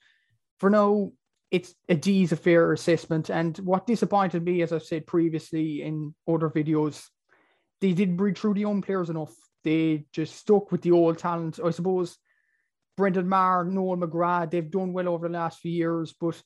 for 0.58 0.70
now, 0.70 1.12
it's 1.50 1.74
a 1.88 1.94
D's 1.94 2.32
a 2.32 2.36
fair 2.36 2.72
assessment. 2.72 3.30
And 3.30 3.56
what 3.58 3.86
disappointed 3.86 4.44
me, 4.44 4.62
as 4.62 4.72
I've 4.72 4.82
said 4.82 5.06
previously 5.06 5.82
in 5.82 6.14
other 6.28 6.50
videos, 6.50 7.04
they 7.80 7.92
didn't 7.92 8.16
breed 8.16 8.36
through 8.36 8.54
the 8.54 8.62
young 8.62 8.82
players 8.82 9.10
enough. 9.10 9.32
They 9.62 10.06
just 10.12 10.36
stuck 10.36 10.72
with 10.72 10.82
the 10.82 10.92
old 10.92 11.18
talent. 11.18 11.60
I 11.64 11.70
suppose 11.70 12.18
Brendan 12.96 13.28
Maher, 13.28 13.64
Noel 13.64 13.96
McGrath, 13.96 14.50
they've 14.50 14.70
done 14.70 14.92
well 14.92 15.08
over 15.08 15.28
the 15.28 15.34
last 15.34 15.60
few 15.60 15.72
years, 15.72 16.14
but 16.20 16.40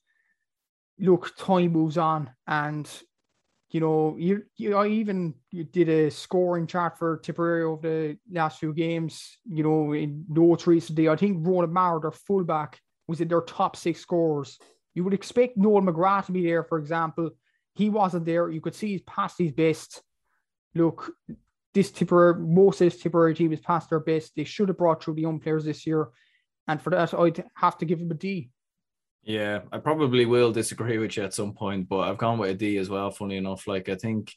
look, 0.98 1.36
time 1.36 1.72
moves 1.72 1.98
on, 1.98 2.30
and 2.46 2.88
you 3.70 3.80
know, 3.80 4.16
you, 4.18 4.44
you 4.56 4.76
I 4.76 4.86
even 4.88 5.34
you 5.50 5.64
did 5.64 5.88
a 5.90 6.10
scoring 6.10 6.66
chart 6.66 6.98
for 6.98 7.18
Tipperary 7.18 7.64
over 7.64 7.82
the 7.82 8.18
last 8.30 8.58
few 8.58 8.72
games. 8.72 9.38
You 9.44 9.62
know, 9.62 9.92
in 9.92 10.24
notes 10.28 10.66
recently, 10.66 11.08
I 11.08 11.16
think 11.16 11.46
Ronan 11.46 11.72
Maher, 11.72 12.00
their 12.00 12.10
fullback, 12.10 12.80
was 13.06 13.20
in 13.20 13.28
their 13.28 13.42
top 13.42 13.76
six 13.76 14.00
scorers. 14.00 14.58
You 14.94 15.04
would 15.04 15.14
expect 15.14 15.58
Noel 15.58 15.82
McGrath 15.82 16.26
to 16.26 16.32
be 16.32 16.44
there, 16.44 16.64
for 16.64 16.78
example. 16.78 17.30
He 17.74 17.90
wasn't 17.90 18.24
there. 18.24 18.50
You 18.50 18.60
could 18.60 18.74
see 18.74 18.88
he's 18.88 19.02
past 19.02 19.38
his 19.38 19.52
best. 19.52 20.02
Look, 20.74 21.12
this 21.74 21.90
Tipperary, 21.90 22.40
most 22.40 22.80
of 22.80 22.86
this 22.90 23.00
Tipperary 23.00 23.34
team 23.34 23.52
is 23.52 23.60
past 23.60 23.90
their 23.90 24.00
best. 24.00 24.32
They 24.34 24.44
should 24.44 24.68
have 24.68 24.78
brought 24.78 25.04
through 25.04 25.14
the 25.14 25.22
young 25.22 25.40
players 25.40 25.64
this 25.64 25.86
year. 25.86 26.08
And 26.68 26.80
for 26.80 26.90
that, 26.90 27.14
I'd 27.14 27.44
have 27.54 27.78
to 27.78 27.86
give 27.86 28.00
him 28.00 28.10
a 28.10 28.14
D. 28.14 28.50
Yeah, 29.24 29.60
I 29.72 29.78
probably 29.78 30.26
will 30.26 30.52
disagree 30.52 30.98
with 30.98 31.16
you 31.16 31.24
at 31.24 31.34
some 31.34 31.52
point, 31.52 31.88
but 31.88 32.00
I've 32.00 32.18
gone 32.18 32.38
with 32.38 32.50
a 32.50 32.54
D 32.54 32.78
as 32.78 32.88
well. 32.88 33.10
Funny 33.10 33.36
enough, 33.36 33.66
like 33.66 33.88
I 33.88 33.96
think 33.96 34.32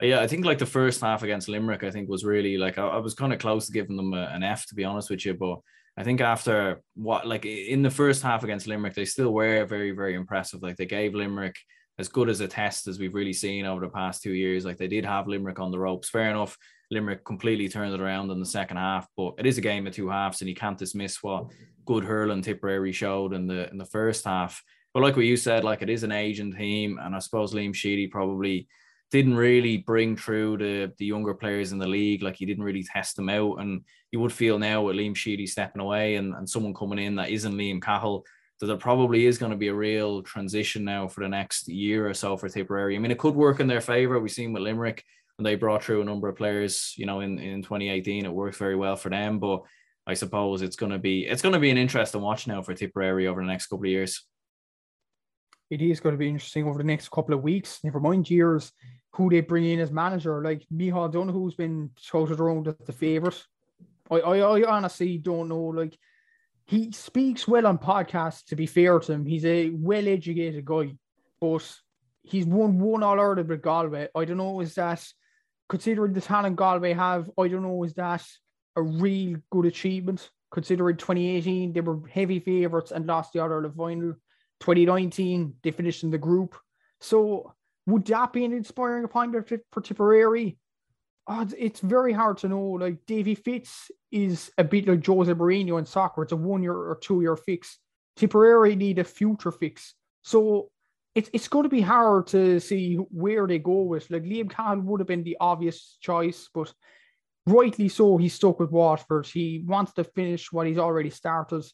yeah, 0.00 0.20
I 0.20 0.26
think 0.26 0.44
like 0.44 0.58
the 0.58 0.66
first 0.66 1.00
half 1.00 1.22
against 1.22 1.48
Limerick, 1.48 1.82
I 1.82 1.90
think 1.90 2.08
was 2.08 2.24
really 2.24 2.58
like 2.58 2.76
I, 2.76 2.86
I 2.86 2.98
was 2.98 3.14
kind 3.14 3.32
of 3.32 3.38
close 3.38 3.66
to 3.66 3.72
giving 3.72 3.96
them 3.96 4.12
a, 4.12 4.26
an 4.32 4.42
F 4.42 4.66
to 4.66 4.74
be 4.74 4.84
honest 4.84 5.10
with 5.10 5.24
you, 5.24 5.34
but 5.34 5.60
I 5.96 6.04
think 6.04 6.20
after 6.20 6.82
what 6.94 7.26
like 7.26 7.46
in 7.46 7.82
the 7.82 7.90
first 7.90 8.22
half 8.22 8.44
against 8.44 8.66
Limerick, 8.66 8.94
they 8.94 9.06
still 9.06 9.32
were 9.32 9.64
very 9.64 9.92
very 9.92 10.14
impressive. 10.14 10.62
Like 10.62 10.76
they 10.76 10.86
gave 10.86 11.14
Limerick 11.14 11.56
as 11.98 12.08
good 12.08 12.28
as 12.28 12.40
a 12.40 12.48
test 12.48 12.88
as 12.88 12.98
we've 12.98 13.14
really 13.14 13.32
seen 13.32 13.64
over 13.64 13.80
the 13.80 13.92
past 13.92 14.22
two 14.22 14.34
years. 14.34 14.66
Like 14.66 14.76
they 14.76 14.88
did 14.88 15.06
have 15.06 15.26
Limerick 15.26 15.58
on 15.58 15.70
the 15.70 15.78
ropes. 15.78 16.10
Fair 16.10 16.30
enough, 16.30 16.58
Limerick 16.90 17.24
completely 17.24 17.68
turned 17.68 17.94
it 17.94 18.00
around 18.00 18.30
in 18.30 18.38
the 18.38 18.46
second 18.46 18.76
half, 18.76 19.08
but 19.16 19.34
it 19.38 19.46
is 19.46 19.56
a 19.56 19.62
game 19.62 19.86
of 19.86 19.94
two 19.94 20.10
halves, 20.10 20.42
and 20.42 20.48
you 20.48 20.54
can't 20.54 20.78
dismiss 20.78 21.22
what 21.22 21.46
good 21.86 22.04
hurling 22.04 22.42
Tipperary 22.42 22.92
showed 22.92 23.32
in 23.32 23.46
the 23.46 23.70
in 23.70 23.78
the 23.78 23.84
first 23.84 24.24
half. 24.24 24.62
But 24.92 25.02
like 25.02 25.16
what 25.16 25.24
you 25.24 25.36
said, 25.36 25.64
like 25.64 25.82
it 25.82 25.90
is 25.90 26.02
an 26.02 26.12
aging 26.12 26.52
team, 26.52 26.98
and 27.00 27.14
I 27.14 27.18
suppose 27.18 27.52
Liam 27.52 27.74
Sheedy 27.74 28.06
probably 28.06 28.68
didn't 29.10 29.36
really 29.36 29.78
bring 29.78 30.16
through 30.16 30.58
the 30.58 30.92
the 30.98 31.06
younger 31.06 31.34
players 31.34 31.72
in 31.72 31.78
the 31.78 31.86
league. 31.86 32.22
Like 32.22 32.36
he 32.36 32.46
didn't 32.46 32.64
really 32.64 32.82
test 32.82 33.16
them 33.16 33.28
out. 33.28 33.60
And 33.60 33.82
you 34.10 34.20
would 34.20 34.32
feel 34.32 34.58
now 34.58 34.82
with 34.82 34.96
Liam 34.96 35.16
Sheedy 35.16 35.46
stepping 35.46 35.82
away 35.82 36.16
and, 36.16 36.34
and 36.34 36.48
someone 36.48 36.74
coming 36.74 36.98
in 36.98 37.16
that 37.16 37.30
isn't 37.30 37.54
Liam 37.54 37.80
Cahill, 37.80 38.24
that 38.60 38.66
there 38.66 38.76
probably 38.76 39.26
is 39.26 39.38
going 39.38 39.52
to 39.52 39.58
be 39.58 39.68
a 39.68 39.74
real 39.74 40.22
transition 40.22 40.84
now 40.84 41.06
for 41.08 41.22
the 41.22 41.28
next 41.28 41.68
year 41.68 42.08
or 42.08 42.14
so 42.14 42.36
for 42.36 42.48
Tipperary. 42.48 42.96
I 42.96 42.98
mean, 42.98 43.10
it 43.10 43.18
could 43.18 43.34
work 43.34 43.60
in 43.60 43.66
their 43.66 43.80
favour. 43.80 44.18
We've 44.18 44.30
seen 44.30 44.52
with 44.52 44.62
Limerick 44.62 45.04
and 45.38 45.46
they 45.46 45.54
brought 45.54 45.84
through 45.84 46.00
a 46.00 46.04
number 46.04 46.28
of 46.28 46.36
players, 46.36 46.94
you 46.96 47.04
know, 47.06 47.20
in, 47.20 47.38
in 47.38 47.62
2018, 47.62 48.24
it 48.24 48.32
worked 48.32 48.56
very 48.56 48.76
well 48.76 48.96
for 48.96 49.10
them. 49.10 49.38
But 49.38 49.62
I 50.06 50.14
suppose 50.14 50.62
it's 50.62 50.76
gonna 50.76 50.98
be 50.98 51.26
it's 51.26 51.42
gonna 51.42 51.58
be 51.58 51.70
an 51.70 51.78
interesting 51.78 52.20
watch 52.20 52.46
now 52.46 52.62
for 52.62 52.74
Tipperary 52.74 53.26
over 53.26 53.40
the 53.40 53.48
next 53.48 53.66
couple 53.66 53.86
of 53.86 53.90
years. 53.90 54.24
It 55.68 55.82
is 55.82 56.00
going 56.00 56.14
to 56.14 56.18
be 56.18 56.28
interesting 56.28 56.66
over 56.66 56.78
the 56.78 56.84
next 56.84 57.10
couple 57.10 57.34
of 57.34 57.42
weeks. 57.42 57.80
Never 57.82 57.98
mind 57.98 58.30
years 58.30 58.72
who 59.14 59.28
they 59.28 59.40
bring 59.40 59.64
in 59.64 59.80
as 59.80 59.90
manager. 59.90 60.42
Like 60.42 60.64
Micheál 60.72 61.12
Donoghue's 61.12 61.54
been 61.54 61.90
touted 62.08 62.38
around 62.38 62.68
as 62.68 62.76
the 62.86 62.92
favourite. 62.92 63.42
I, 64.10 64.16
I, 64.16 64.38
I 64.38 64.76
honestly 64.76 65.18
don't 65.18 65.48
know. 65.48 65.64
Like 65.64 65.98
he 66.66 66.92
speaks 66.92 67.48
well 67.48 67.66
on 67.66 67.78
podcasts. 67.78 68.44
To 68.46 68.56
be 68.56 68.66
fair 68.66 68.98
to 69.00 69.12
him, 69.12 69.26
he's 69.26 69.44
a 69.44 69.70
well-educated 69.70 70.64
guy, 70.64 70.94
but 71.40 71.68
he's 72.22 72.46
won 72.46 72.78
one 72.78 73.02
All 73.02 73.20
Ireland 73.20 73.48
with 73.48 73.62
Galway. 73.62 74.08
I 74.14 74.24
don't 74.24 74.36
know 74.36 74.60
is 74.60 74.74
that 74.74 75.04
considering 75.68 76.12
the 76.12 76.20
talent 76.20 76.56
Galway 76.56 76.92
have. 76.92 77.28
I 77.38 77.48
don't 77.48 77.62
know 77.62 77.82
is 77.82 77.94
that 77.94 78.24
a 78.76 78.82
real 78.82 79.38
good 79.50 79.66
achievement 79.66 80.30
considering 80.50 80.96
2018 80.96 81.72
they 81.72 81.80
were 81.80 82.06
heavy 82.08 82.38
favourites 82.38 82.92
and 82.92 83.06
lost 83.06 83.32
the 83.32 83.40
Ireland 83.40 83.74
final. 83.76 84.14
2019 84.60 85.54
they 85.62 85.70
finished 85.70 86.02
in 86.02 86.10
the 86.10 86.18
group. 86.18 86.56
So 87.00 87.54
would 87.86 88.04
that 88.06 88.32
be 88.32 88.44
an 88.44 88.52
inspiring 88.52 89.04
appointment 89.04 89.50
for 89.70 89.80
Tipperary? 89.80 90.58
Oh, 91.28 91.46
it's 91.58 91.80
very 91.80 92.12
hard 92.12 92.38
to 92.38 92.48
know. 92.48 92.62
Like 92.62 93.04
Davy 93.06 93.34
Fitz 93.34 93.90
is 94.12 94.50
a 94.58 94.64
bit 94.64 94.86
like 94.86 95.04
Jose 95.04 95.32
Mourinho 95.32 95.78
in 95.78 95.86
soccer. 95.86 96.22
It's 96.22 96.32
a 96.32 96.36
one 96.36 96.62
year 96.62 96.74
or 96.74 96.98
two 97.00 97.20
year 97.20 97.36
fix. 97.36 97.78
Tipperary 98.16 98.76
need 98.76 98.98
a 98.98 99.04
future 99.04 99.52
fix. 99.52 99.94
So 100.22 100.70
it's 101.14 101.30
it's 101.32 101.48
going 101.48 101.64
to 101.64 101.68
be 101.68 101.80
hard 101.80 102.28
to 102.28 102.60
see 102.60 102.94
where 102.94 103.46
they 103.46 103.58
go 103.58 103.82
with. 103.82 104.08
Like 104.10 104.22
Liam 104.22 104.50
Cahill 104.50 104.80
would 104.80 105.00
have 105.00 105.08
been 105.08 105.24
the 105.24 105.36
obvious 105.40 105.96
choice, 106.00 106.48
but 106.54 106.72
rightly 107.46 107.88
so, 107.88 108.16
he's 108.16 108.34
stuck 108.34 108.60
with 108.60 108.70
Waterford. 108.70 109.26
He 109.26 109.64
wants 109.66 109.92
to 109.94 110.04
finish 110.04 110.52
what 110.52 110.66
he's 110.66 110.78
already 110.78 111.10
started. 111.10 111.64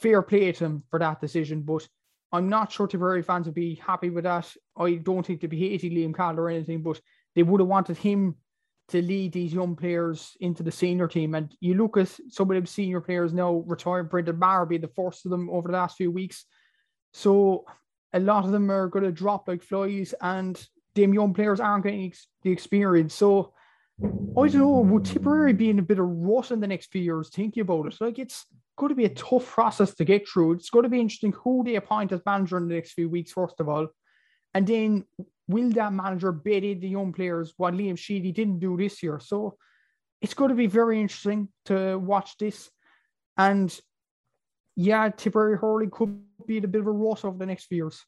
Fair 0.00 0.22
play 0.22 0.52
to 0.52 0.64
him 0.64 0.82
for 0.90 0.98
that 0.98 1.20
decision, 1.20 1.62
but 1.62 1.86
I'm 2.32 2.48
not 2.48 2.72
sure 2.72 2.88
Tipperary 2.88 3.22
fans 3.22 3.46
would 3.46 3.54
be 3.54 3.76
happy 3.76 4.10
with 4.10 4.24
that. 4.24 4.52
I 4.76 4.94
don't 4.94 5.24
think 5.24 5.40
they'd 5.40 5.48
be 5.48 5.68
hating 5.70 5.92
Liam 5.92 6.14
Cahill 6.14 6.40
or 6.40 6.48
anything, 6.50 6.82
but 6.82 7.00
they 7.36 7.44
would 7.44 7.60
have 7.60 7.68
wanted 7.68 7.96
him 7.96 8.34
to 8.88 9.00
lead 9.00 9.32
these 9.32 9.54
young 9.54 9.76
players 9.76 10.36
into 10.40 10.62
the 10.62 10.72
senior 10.72 11.06
team. 11.06 11.34
And 11.34 11.54
you 11.60 11.74
look 11.74 11.96
at 11.96 12.08
some 12.28 12.50
of 12.50 12.56
them 12.56 12.66
senior 12.66 13.00
players 13.00 13.32
now 13.32 13.62
retired, 13.66 14.10
Brendan 14.10 14.38
Maher 14.38 14.66
being 14.66 14.80
the 14.80 14.88
first 14.88 15.24
of 15.24 15.30
them 15.30 15.48
over 15.48 15.68
the 15.68 15.74
last 15.74 15.96
few 15.96 16.10
weeks. 16.10 16.44
So 17.12 17.64
a 18.12 18.18
lot 18.20 18.44
of 18.44 18.50
them 18.50 18.70
are 18.70 18.88
going 18.88 19.04
to 19.04 19.12
drop 19.12 19.46
like 19.46 19.62
flies, 19.62 20.12
and 20.20 20.60
them 20.94 21.14
young 21.14 21.34
players 21.34 21.60
aren't 21.60 21.84
getting 21.84 22.12
the 22.42 22.50
experience. 22.50 23.14
So 23.14 23.54
I 24.02 24.06
don't 24.48 24.54
know, 24.54 24.80
would 24.80 25.04
Tipperary 25.04 25.52
be 25.52 25.70
in 25.70 25.78
a 25.78 25.82
bit 25.82 25.98
of 25.98 26.04
a 26.04 26.08
rut 26.08 26.50
in 26.50 26.60
the 26.60 26.66
next 26.66 26.90
few 26.90 27.00
years 27.00 27.30
thinking 27.30 27.60
about 27.60 27.86
it? 27.86 27.96
Like 28.00 28.18
it's 28.18 28.44
going 28.76 28.88
to 28.88 28.96
be 28.96 29.04
a 29.04 29.10
tough 29.10 29.46
process 29.46 29.94
to 29.94 30.04
get 30.04 30.28
through. 30.28 30.52
It's 30.54 30.70
going 30.70 30.82
to 30.82 30.88
be 30.88 31.00
interesting 31.00 31.32
who 31.32 31.62
they 31.64 31.76
appoint 31.76 32.10
as 32.10 32.20
manager 32.26 32.58
in 32.58 32.66
the 32.66 32.74
next 32.74 32.92
few 32.92 33.08
weeks, 33.08 33.30
first 33.30 33.60
of 33.60 33.68
all. 33.68 33.88
And 34.52 34.66
then 34.66 35.04
will 35.46 35.70
that 35.70 35.92
manager 35.92 36.30
in 36.30 36.80
the 36.80 36.88
young 36.88 37.12
players 37.12 37.54
what 37.56 37.74
Liam 37.74 37.96
Sheedy 37.98 38.32
didn't 38.32 38.58
do 38.58 38.76
this 38.76 39.02
year? 39.02 39.20
So 39.20 39.56
it's 40.20 40.34
going 40.34 40.48
to 40.48 40.56
be 40.56 40.66
very 40.66 41.00
interesting 41.00 41.48
to 41.66 41.96
watch 41.96 42.36
this. 42.38 42.70
And 43.36 43.76
yeah, 44.74 45.08
Tipperary 45.10 45.56
hurling 45.56 45.90
could 45.90 46.20
be 46.46 46.56
in 46.56 46.64
a 46.64 46.68
bit 46.68 46.80
of 46.80 46.88
a 46.88 46.92
rut 46.92 47.24
over 47.24 47.38
the 47.38 47.46
next 47.46 47.66
few 47.66 47.76
years. 47.76 48.04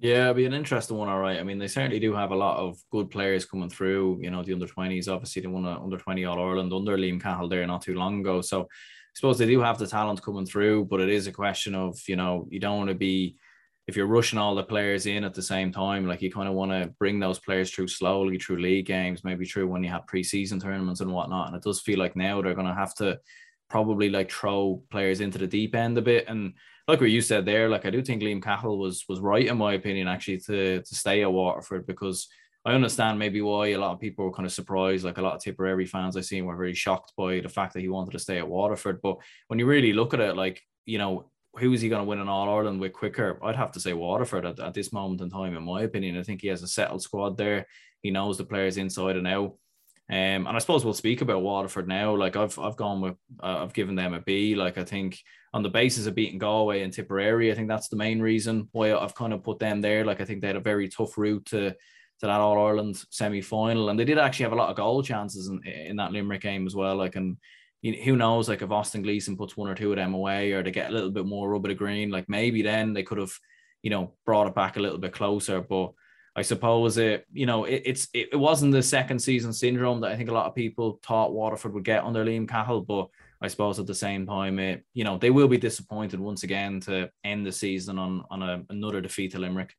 Yeah, 0.00 0.22
it'll 0.22 0.34
be 0.34 0.46
an 0.46 0.54
interesting 0.54 0.96
one, 0.96 1.08
all 1.08 1.18
right. 1.18 1.40
I 1.40 1.42
mean, 1.42 1.58
they 1.58 1.66
certainly 1.66 1.98
do 1.98 2.14
have 2.14 2.30
a 2.30 2.36
lot 2.36 2.58
of 2.58 2.78
good 2.92 3.10
players 3.10 3.44
coming 3.44 3.68
through. 3.68 4.20
You 4.22 4.30
know, 4.30 4.44
the 4.44 4.52
under 4.52 4.66
20s, 4.66 5.12
obviously, 5.12 5.42
they 5.42 5.48
won 5.48 5.64
a 5.64 5.82
under 5.82 5.98
20 5.98 6.24
All 6.24 6.40
Ireland 6.40 6.72
under 6.72 6.96
Liam 6.96 7.20
Cahill 7.20 7.48
there 7.48 7.66
not 7.66 7.82
too 7.82 7.94
long 7.94 8.20
ago. 8.20 8.40
So 8.40 8.62
I 8.62 8.66
suppose 9.14 9.38
they 9.38 9.46
do 9.46 9.60
have 9.60 9.78
the 9.78 9.88
talent 9.88 10.22
coming 10.22 10.46
through, 10.46 10.84
but 10.84 11.00
it 11.00 11.08
is 11.08 11.26
a 11.26 11.32
question 11.32 11.74
of, 11.74 11.98
you 12.06 12.14
know, 12.14 12.46
you 12.48 12.60
don't 12.60 12.78
want 12.78 12.90
to 12.90 12.94
be, 12.94 13.36
if 13.88 13.96
you're 13.96 14.06
rushing 14.06 14.38
all 14.38 14.54
the 14.54 14.62
players 14.62 15.06
in 15.06 15.24
at 15.24 15.34
the 15.34 15.42
same 15.42 15.72
time, 15.72 16.06
like 16.06 16.22
you 16.22 16.30
kind 16.30 16.48
of 16.48 16.54
want 16.54 16.70
to 16.70 16.94
bring 17.00 17.18
those 17.18 17.40
players 17.40 17.72
through 17.72 17.88
slowly 17.88 18.38
through 18.38 18.60
league 18.60 18.86
games, 18.86 19.24
maybe 19.24 19.46
through 19.46 19.66
when 19.66 19.82
you 19.82 19.90
have 19.90 20.06
preseason 20.06 20.62
tournaments 20.62 21.00
and 21.00 21.10
whatnot. 21.10 21.48
And 21.48 21.56
it 21.56 21.64
does 21.64 21.80
feel 21.80 21.98
like 21.98 22.14
now 22.14 22.40
they're 22.40 22.54
going 22.54 22.68
to 22.68 22.74
have 22.74 22.94
to 22.96 23.18
probably 23.68 24.10
like 24.10 24.30
throw 24.30 24.80
players 24.90 25.20
into 25.20 25.38
the 25.38 25.46
deep 25.48 25.74
end 25.74 25.98
a 25.98 26.02
bit. 26.02 26.28
And 26.28 26.52
like 26.88 27.00
what 27.00 27.10
you 27.10 27.20
said 27.20 27.44
there, 27.44 27.68
like 27.68 27.84
I 27.84 27.90
do 27.90 28.02
think 28.02 28.22
Liam 28.22 28.42
Cahill 28.42 28.78
was 28.78 29.04
was 29.08 29.20
right 29.20 29.46
in 29.46 29.58
my 29.58 29.74
opinion 29.74 30.08
actually 30.08 30.38
to 30.40 30.82
to 30.82 30.94
stay 30.94 31.22
at 31.22 31.32
Waterford 31.32 31.86
because 31.86 32.26
I 32.64 32.72
understand 32.72 33.18
maybe 33.18 33.40
why 33.42 33.68
a 33.68 33.78
lot 33.78 33.92
of 33.92 34.00
people 34.00 34.24
were 34.24 34.32
kind 34.32 34.46
of 34.46 34.52
surprised. 34.52 35.04
Like 35.04 35.18
a 35.18 35.22
lot 35.22 35.36
of 35.36 35.42
Tipperary 35.42 35.86
fans 35.86 36.16
I 36.16 36.22
seen 36.22 36.46
were 36.46 36.56
very 36.56 36.74
shocked 36.74 37.12
by 37.16 37.40
the 37.40 37.48
fact 37.48 37.74
that 37.74 37.80
he 37.80 37.88
wanted 37.88 38.12
to 38.12 38.18
stay 38.18 38.38
at 38.38 38.48
Waterford. 38.48 39.00
But 39.02 39.18
when 39.46 39.58
you 39.58 39.66
really 39.66 39.92
look 39.92 40.14
at 40.14 40.20
it, 40.20 40.36
like 40.36 40.62
you 40.86 40.98
know, 40.98 41.30
who 41.56 41.72
is 41.72 41.82
he 41.82 41.90
going 41.90 42.00
to 42.00 42.08
win 42.08 42.20
an 42.20 42.28
All 42.28 42.48
Ireland 42.48 42.80
with 42.80 42.94
quicker? 42.94 43.38
I'd 43.44 43.56
have 43.56 43.72
to 43.72 43.80
say 43.80 43.92
Waterford 43.92 44.46
at, 44.46 44.58
at 44.58 44.74
this 44.74 44.92
moment 44.92 45.20
in 45.20 45.28
time, 45.28 45.56
in 45.56 45.62
my 45.62 45.82
opinion. 45.82 46.18
I 46.18 46.22
think 46.22 46.40
he 46.40 46.48
has 46.48 46.62
a 46.62 46.68
settled 46.68 47.02
squad 47.02 47.36
there. 47.36 47.66
He 48.02 48.10
knows 48.10 48.38
the 48.38 48.44
players 48.44 48.78
inside 48.78 49.16
and 49.16 49.26
out. 49.26 49.54
Um, 50.10 50.46
and 50.46 50.48
I 50.48 50.58
suppose 50.58 50.84
we'll 50.84 50.94
speak 50.94 51.20
about 51.20 51.42
Waterford 51.42 51.86
now. 51.86 52.16
Like 52.16 52.34
I've 52.34 52.58
I've 52.58 52.76
gone 52.76 53.02
with 53.02 53.16
uh, 53.42 53.62
I've 53.62 53.74
given 53.74 53.94
them 53.94 54.14
a 54.14 54.20
B. 54.20 54.54
Like 54.54 54.78
I 54.78 54.84
think 54.84 55.18
on 55.52 55.62
the 55.62 55.68
basis 55.68 56.06
of 56.06 56.14
beating 56.14 56.38
Galway 56.38 56.82
and 56.82 56.92
Tipperary, 56.92 57.52
I 57.52 57.54
think 57.54 57.68
that's 57.68 57.88
the 57.88 57.96
main 57.96 58.20
reason 58.20 58.68
why 58.72 58.94
I've 58.94 59.14
kind 59.14 59.34
of 59.34 59.44
put 59.44 59.58
them 59.58 59.82
there. 59.82 60.06
Like 60.06 60.22
I 60.22 60.24
think 60.24 60.40
they 60.40 60.46
had 60.46 60.56
a 60.56 60.60
very 60.60 60.88
tough 60.88 61.18
route 61.18 61.44
to 61.46 61.70
to 61.72 62.26
that 62.26 62.40
All 62.40 62.66
Ireland 62.66 63.02
semi 63.10 63.42
final, 63.42 63.90
and 63.90 64.00
they 64.00 64.06
did 64.06 64.18
actually 64.18 64.44
have 64.44 64.52
a 64.52 64.56
lot 64.56 64.70
of 64.70 64.76
goal 64.76 65.02
chances 65.02 65.48
in 65.48 65.62
in 65.66 65.96
that 65.96 66.12
Limerick 66.12 66.40
game 66.40 66.66
as 66.66 66.74
well. 66.74 66.96
Like 66.96 67.16
and 67.16 67.36
you 67.82 67.92
know, 67.92 68.02
who 68.02 68.16
knows, 68.16 68.48
like 68.48 68.62
if 68.62 68.70
Austin 68.70 69.02
Gleeson 69.02 69.36
puts 69.36 69.58
one 69.58 69.68
or 69.68 69.74
two 69.74 69.90
of 69.92 69.96
them 69.96 70.14
away, 70.14 70.52
or 70.52 70.62
they 70.62 70.70
get 70.70 70.90
a 70.90 70.94
little 70.94 71.10
bit 71.10 71.26
more 71.26 71.50
rub 71.50 71.66
of 71.66 71.68
the 71.68 71.74
green, 71.74 72.10
like 72.10 72.30
maybe 72.30 72.62
then 72.62 72.94
they 72.94 73.02
could 73.02 73.18
have, 73.18 73.32
you 73.82 73.90
know, 73.90 74.14
brought 74.24 74.46
it 74.46 74.54
back 74.54 74.78
a 74.78 74.80
little 74.80 74.98
bit 74.98 75.12
closer, 75.12 75.60
but. 75.60 75.92
I 76.38 76.42
suppose 76.42 76.98
it, 76.98 77.26
you 77.32 77.46
know, 77.46 77.64
it, 77.64 77.82
it's 77.84 78.08
it, 78.14 78.28
it 78.32 78.36
wasn't 78.36 78.72
the 78.72 78.82
second 78.82 79.18
season 79.18 79.52
syndrome 79.52 80.00
that 80.02 80.12
I 80.12 80.16
think 80.16 80.30
a 80.30 80.32
lot 80.32 80.46
of 80.46 80.54
people 80.54 81.00
thought 81.02 81.32
Waterford 81.32 81.74
would 81.74 81.84
get 81.84 82.04
under 82.04 82.24
Liam 82.24 82.48
Cahill, 82.48 82.82
but 82.82 83.08
I 83.40 83.48
suppose 83.48 83.80
at 83.80 83.88
the 83.88 83.94
same 83.94 84.24
time, 84.24 84.60
it, 84.60 84.84
you 84.94 85.02
know, 85.02 85.18
they 85.18 85.30
will 85.30 85.48
be 85.48 85.58
disappointed 85.58 86.20
once 86.20 86.44
again 86.44 86.78
to 86.82 87.10
end 87.24 87.44
the 87.44 87.50
season 87.50 87.98
on 87.98 88.24
on 88.30 88.42
a, 88.42 88.62
another 88.70 89.00
defeat 89.00 89.32
to 89.32 89.40
Limerick. 89.40 89.74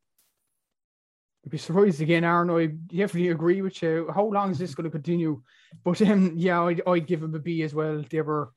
I'd 1.46 1.52
be 1.52 1.58
surprised 1.58 2.02
again, 2.02 2.26
Aaron. 2.26 2.50
I 2.50 2.66
definitely 2.66 3.30
agree 3.30 3.62
with 3.62 3.82
you. 3.82 4.10
How 4.14 4.26
long 4.26 4.52
is 4.52 4.60
this 4.60 4.76
going 4.76 4.84
to 4.84 4.92
continue? 4.92 5.42
But 5.86 6.02
um, 6.02 6.34
yeah, 6.36 6.62
I'd, 6.64 6.82
I'd 6.86 7.08
give 7.08 7.22
them 7.22 7.36
a 7.36 7.40
B 7.40 7.64
as 7.64 7.74
well. 7.74 8.04
They 8.10 8.20
were, 8.20 8.52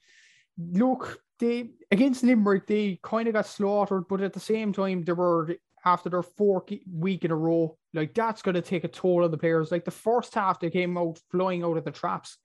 look, 0.58 1.20
they 1.38 1.70
against 1.92 2.24
Limerick, 2.24 2.66
they 2.66 2.98
kind 3.00 3.28
of 3.28 3.34
got 3.34 3.46
slaughtered, 3.46 4.08
but 4.08 4.22
at 4.22 4.32
the 4.32 4.40
same 4.40 4.72
time, 4.72 5.04
they 5.04 5.12
were 5.12 5.54
after 5.84 6.08
their 6.08 6.22
fourth 6.22 6.70
week 6.90 7.24
in 7.24 7.30
a 7.30 7.36
row. 7.36 7.76
Like 7.94 8.14
that's 8.14 8.42
going 8.42 8.54
to 8.54 8.62
take 8.62 8.84
a 8.84 8.88
toll 8.88 9.24
on 9.24 9.30
the 9.30 9.38
players. 9.38 9.70
Like 9.70 9.84
the 9.84 9.90
first 9.90 10.34
half, 10.34 10.60
they 10.60 10.70
came 10.70 10.96
out 10.96 11.20
flying 11.30 11.62
out 11.62 11.76
of 11.76 11.84
the 11.84 11.90
traps, 11.90 12.38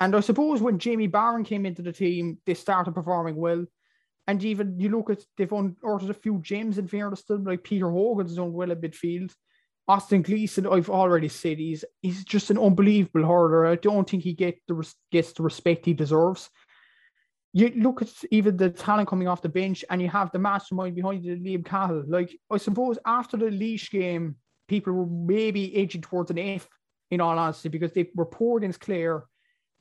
and 0.00 0.14
I 0.14 0.20
suppose 0.20 0.60
when 0.60 0.78
Jamie 0.78 1.06
Barron 1.06 1.44
came 1.44 1.66
into 1.66 1.82
the 1.82 1.92
team, 1.92 2.38
they 2.46 2.54
started 2.54 2.94
performing 2.94 3.36
well. 3.36 3.64
And 4.26 4.42
even 4.42 4.80
you 4.80 4.88
look 4.88 5.10
at 5.10 5.22
they've 5.36 5.52
unearthed 5.52 6.08
a 6.08 6.14
few 6.14 6.38
gems 6.40 6.78
in 6.78 6.88
fairness 6.88 7.24
to 7.24 7.34
them, 7.34 7.44
like 7.44 7.62
Peter 7.62 7.90
Hogan's 7.90 8.36
done 8.36 8.52
well 8.52 8.72
at 8.72 8.80
midfield. 8.80 9.32
Austin 9.86 10.22
Gleeson, 10.22 10.66
I've 10.66 10.88
already 10.88 11.28
said 11.28 11.58
he's 11.58 11.84
he's 12.00 12.24
just 12.24 12.50
an 12.50 12.58
unbelievable 12.58 13.26
hurler. 13.26 13.66
I 13.66 13.76
don't 13.76 14.08
think 14.08 14.22
he 14.22 14.32
get 14.32 14.58
the 14.66 14.94
gets 15.12 15.32
the 15.32 15.42
respect 15.42 15.84
he 15.84 15.92
deserves 15.92 16.48
you 17.54 17.72
look 17.76 18.02
at 18.02 18.10
even 18.32 18.56
the 18.56 18.68
talent 18.68 19.08
coming 19.08 19.28
off 19.28 19.40
the 19.40 19.48
bench 19.48 19.84
and 19.88 20.02
you 20.02 20.08
have 20.08 20.32
the 20.32 20.40
mastermind 20.40 20.96
behind 20.96 21.24
it, 21.24 21.42
Liam 21.42 21.64
Cahill. 21.64 22.02
Like, 22.08 22.36
I 22.50 22.56
suppose 22.56 22.98
after 23.06 23.36
the 23.36 23.46
Laois 23.46 23.88
game, 23.90 24.34
people 24.66 24.92
were 24.92 25.06
maybe 25.06 25.74
edging 25.76 26.00
towards 26.00 26.32
an 26.32 26.38
F. 26.38 26.68
in 27.12 27.20
all 27.20 27.38
honesty, 27.38 27.68
because 27.68 27.92
they 27.92 28.10
were 28.16 28.26
poor 28.26 28.58
against 28.58 28.80
Clare. 28.80 29.24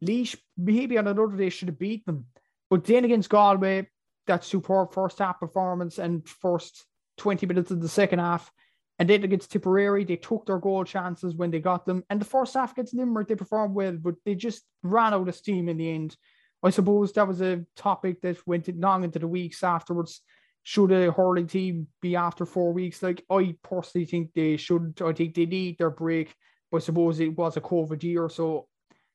Laois, 0.02 0.36
maybe 0.56 1.00
on 1.00 1.08
another 1.08 1.36
day, 1.36 1.50
should 1.50 1.68
have 1.68 1.80
beat 1.80 2.06
them. 2.06 2.28
But 2.70 2.86
then 2.86 3.06
against 3.06 3.30
Galway, 3.30 3.90
that 4.28 4.44
superb 4.44 4.94
first 4.94 5.18
half 5.18 5.40
performance 5.40 5.98
and 5.98 6.28
first 6.30 6.86
20 7.18 7.48
minutes 7.48 7.72
of 7.72 7.82
the 7.82 7.90
second 7.90 8.20
half. 8.20 8.52
And 9.00 9.10
then 9.10 9.24
against 9.24 9.52
Tipperary, 9.52 10.06
they 10.06 10.18
took 10.18 10.46
their 10.46 10.60
goal 10.60 10.84
chances 10.84 11.34
when 11.34 11.50
they 11.50 11.60
got 11.60 11.88
them. 11.88 12.04
And 12.12 12.22
the 12.22 12.26
first 12.26 12.54
half 12.54 12.74
against 12.74 12.94
Limerick, 12.94 13.28
they 13.28 13.36
performed 13.36 13.74
well, 13.74 13.98
but 14.00 14.14
they 14.26 14.36
just 14.36 14.62
ran 14.84 15.16
out 15.16 15.28
of 15.28 15.36
steam 15.36 15.70
in 15.70 15.78
the 15.78 15.90
end. 15.90 16.16
I 16.64 16.70
suppose 16.70 17.12
that 17.14 17.28
was 17.28 17.42
a 17.42 17.66
topic 17.76 18.22
that 18.22 18.48
went 18.48 18.74
long 18.80 19.04
into 19.04 19.20
the 19.20 19.28
weeks 19.28 19.64
afterwards. 19.64 20.22
Should 20.64 20.94
a 20.94 21.12
hurling 21.12 21.48
team 21.48 21.88
be 22.02 22.16
after 22.16 22.46
four 22.46 22.72
weeks? 22.72 23.04
Like 23.04 23.24
I 23.30 23.56
personally 23.64 24.06
think 24.06 24.32
they 24.34 24.56
should. 24.56 25.02
I 25.04 25.12
think 25.12 25.36
they 25.36 25.46
need 25.46 25.78
their 25.78 25.90
break. 25.90 26.34
But 26.72 26.78
I 26.78 26.86
suppose 26.86 27.20
it 27.20 27.38
was 27.38 27.58
a 27.58 27.62
COVID 27.62 28.02
year, 28.02 28.30
so 28.30 28.68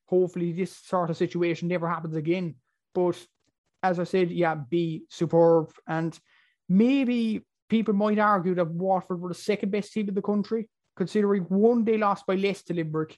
hopefully 0.05 0.53
this 0.53 0.77
sort 0.77 1.09
of 1.09 1.17
situation 1.17 1.67
never 1.67 1.89
happens 1.89 2.15
again. 2.15 2.55
But 2.93 3.17
as 3.81 3.99
I 3.99 4.03
said, 4.03 4.31
yeah, 4.31 4.55
be 4.55 5.03
superb. 5.09 5.71
And 5.87 6.17
maybe 6.67 7.45
people 7.69 7.93
might 7.93 8.19
argue 8.19 8.55
that 8.55 8.69
Waterford 8.69 9.21
were 9.21 9.29
the 9.29 9.35
second 9.35 9.71
best 9.71 9.91
team 9.91 10.07
in 10.07 10.15
the 10.15 10.21
country, 10.21 10.69
considering 10.95 11.43
one, 11.43 11.83
they 11.83 11.97
lost 11.97 12.25
by 12.25 12.35
less 12.35 12.61
to 12.63 12.73
Limerick, 12.73 13.17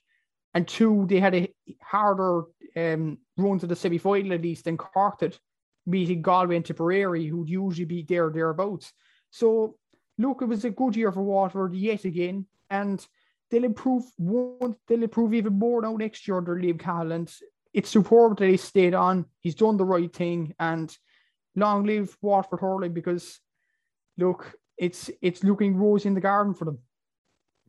and 0.54 0.68
two, 0.68 1.06
they 1.08 1.20
had 1.20 1.36
a 1.36 1.54
harder 1.82 2.44
um, 2.76 3.18
run 3.38 3.60
to 3.60 3.68
the 3.68 3.76
semi 3.76 3.98
final 3.98 4.34
at 4.34 4.42
least 4.42 4.66
than 4.66 4.78
Cork 4.78 5.20
did, 5.20 5.38
meeting 5.86 6.22
Galway 6.22 6.58
and 6.58 6.66
Tipperary, 6.66 7.26
who'd 7.26 7.50
usually 7.50 7.86
be 7.86 8.04
there, 8.04 8.30
thereabouts. 8.30 8.92
So, 9.30 9.76
look, 10.18 10.42
it 10.42 10.46
was 10.46 10.66
a 10.66 10.70
good 10.70 10.96
year 10.96 11.12
for 11.12 11.24
Waterford 11.24 11.74
yet 11.74 12.06
again. 12.06 12.46
And 12.70 13.06
they'll 13.50 13.64
improve 13.64 14.04
one, 14.18 14.76
they'll 14.88 15.04
improve 15.04 15.34
even 15.34 15.58
more 15.58 15.82
now 15.82 15.96
next 15.96 16.28
year 16.28 16.38
under 16.38 16.56
Liam 16.56 16.80
Cahill. 16.80 17.12
And 17.12 17.34
it's 17.74 17.90
superb 17.90 18.38
that 18.38 18.50
he 18.50 18.58
stayed 18.58 18.94
on. 18.94 19.26
He's 19.40 19.56
done 19.56 19.78
the 19.78 19.86
right 19.86 20.14
thing, 20.14 20.54
and 20.60 20.96
long 21.56 21.86
live 21.86 22.16
Waterford 22.22 22.60
hurling 22.60 22.94
because 22.94 23.40
look, 24.18 24.54
it's 24.78 25.10
it's 25.22 25.44
looking 25.44 25.78
rose 25.78 26.06
in 26.06 26.14
the 26.14 26.22
garden 26.22 26.54
for 26.54 26.66
them. 26.66 26.80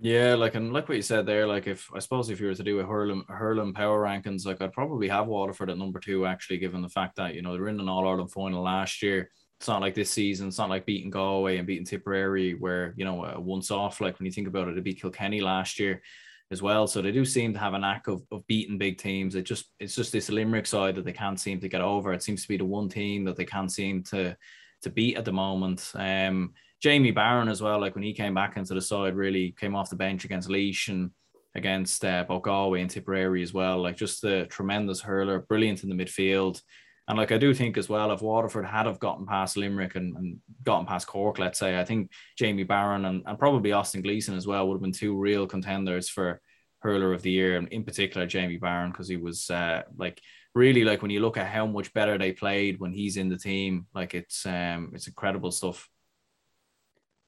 Yeah, 0.01 0.35
like 0.35 0.55
and 0.57 0.73
like 0.73 0.89
what 0.89 0.97
you 0.97 1.03
said 1.03 1.27
there, 1.27 1.47
like 1.47 1.67
if 1.67 1.89
I 1.95 2.01
suppose 2.01 2.29
if 2.29 2.41
you 2.41 2.47
were 2.49 2.55
to 2.55 2.63
do 2.63 2.81
a 2.81 2.85
hurling 2.85 3.25
hurling 3.29 3.73
power 3.73 4.03
rankings, 4.03 4.45
like 4.45 4.61
I'd 4.61 4.73
probably 4.73 5.09
have 5.09 5.27
Waterford 5.29 5.71
at 5.71 5.79
number 5.79 6.01
two, 6.01 6.27
actually, 6.27 6.59
given 6.59 6.83
the 6.83 6.89
fact 6.89 7.17
that 7.17 7.35
you 7.35 7.43
know 7.43 7.53
they're 7.53 7.69
in 7.69 7.79
an 7.79 7.89
All 7.89 8.07
Ireland 8.09 8.33
final 8.33 8.63
last 8.63 9.03
year. 9.03 9.31
It's 9.61 9.69
not 9.69 9.81
like 9.81 9.95
this 9.95 10.11
season. 10.11 10.49
It's 10.49 10.59
not 10.59 10.71
like 10.71 10.87
beating 10.87 11.11
Galway 11.11 11.59
and 11.59 11.67
beating 11.69 11.85
Tipperary, 11.85 12.55
where 12.55 12.95
you 12.97 13.05
know 13.05 13.35
once 13.39 13.71
off. 13.71 14.01
Like 14.01 14.19
when 14.19 14.27
you 14.27 14.33
think 14.33 14.49
about 14.49 14.67
it, 14.69 14.77
it 14.77 14.83
beat 14.83 15.01
Kilkenny 15.01 15.41
last 15.41 15.79
year 15.79 16.03
as 16.51 16.61
well. 16.61 16.89
So 16.89 17.01
they 17.01 17.13
do 17.13 17.25
seem 17.25 17.53
to 17.53 17.61
have 17.61 17.75
a 17.75 17.79
knack 17.79 18.09
of, 18.09 18.23
of 18.33 18.45
beating 18.49 18.79
big 18.79 18.99
teams. 18.99 19.37
It 19.37 19.43
just 19.43 19.67
it's 19.79 19.95
just 19.95 20.11
this 20.11 20.31
Limerick 20.31 20.67
side 20.67 20.97
that 20.97 21.05
they 21.05 21.13
can't 21.13 21.39
seem 21.39 21.61
to 21.61 21.69
get 21.69 21.81
over. 21.81 22.13
It 22.13 22.25
seems 22.25 22.43
to 22.43 22.49
be 22.49 22.57
the 22.57 22.65
one 22.65 22.89
team 22.89 23.25
that 23.25 23.37
they 23.37 23.45
can't 23.45 23.71
seem 23.71 24.03
to 24.05 24.37
to 24.83 24.91
beat 24.91 25.17
at 25.17 25.25
the 25.25 25.33
moment. 25.33 25.93
Um, 25.95 26.55
Jamie 26.83 27.13
Barron 27.13 27.49
as 27.49 27.63
well, 27.63 27.81
like 27.81 27.95
when 27.95 28.03
he 28.03 28.13
came 28.13 28.35
back 28.35 28.57
into 28.57 28.75
the 28.75 28.81
side, 28.81 29.15
really 29.15 29.55
came 29.59 29.77
off 29.77 29.91
the 29.91 29.97
bench 29.97 30.25
against 30.25 30.49
Laois 30.49 30.89
and 30.89 31.11
against 31.55 32.05
uh, 32.05 32.25
both 32.27 32.43
Galway 32.43 32.81
and 32.81 32.91
Tipperary 32.91 33.43
as 33.43 33.55
well. 33.55 33.81
Like 33.81 33.97
just 33.97 34.21
the 34.21 34.47
tremendous 34.47 35.01
hurler, 35.01 35.41
brilliant 35.41 35.85
in 35.85 35.89
the 35.89 36.05
midfield. 36.05 36.61
And 37.07 37.19
like 37.19 37.31
I 37.31 37.39
do 37.39 37.55
think 37.55 37.77
as 37.77 37.89
well, 37.89 38.11
if 38.11 38.23
Waterford 38.23 38.65
had 38.65 38.87
have 38.87 38.99
gotten 38.99 39.27
past 39.27 39.57
Limerick 39.57 39.95
and, 39.95 40.17
and 40.17 40.39
gotten 40.65 40.87
past 40.87 41.07
Cork, 41.07 41.39
let's 41.39 41.59
say, 41.59 41.79
I 41.79 41.85
think 41.85 42.11
Jamie 42.37 42.63
Barron 42.65 43.05
and, 43.05 43.23
and 43.27 43.39
probably 43.39 43.73
Austin 43.73 44.03
Gleeson 44.03 44.37
as 44.37 44.47
well 44.47 44.67
would 44.67 44.75
have 44.75 44.83
been 44.83 44.93
two 44.93 45.17
real 45.17 45.47
contenders 45.47 46.09
for 46.09 46.41
hurler 46.81 47.13
of 47.13 47.23
the 47.23 47.31
year, 47.31 47.59
and 47.59 47.69
in 47.69 47.85
particular 47.85 48.27
Jamie 48.27 48.57
Barron 48.57 48.91
because 48.91 49.09
he 49.09 49.17
was 49.17 49.51
uh, 49.51 49.83
like 49.97 50.21
really 50.55 50.85
like 50.85 51.01
when 51.03 51.11
you 51.13 51.21
look 51.21 51.37
at 51.37 51.47
how 51.47 51.67
much 51.67 51.93
better 51.93 52.19
they 52.19 52.33
played 52.33 52.81
when 52.81 52.93
he's 52.93 53.17
in 53.17 53.29
the 53.29 53.39
team, 53.39 53.87
like 53.95 54.15
it's 54.15 54.47
um 54.47 54.91
it's 54.95 55.07
incredible 55.07 55.53
stuff. 55.53 55.89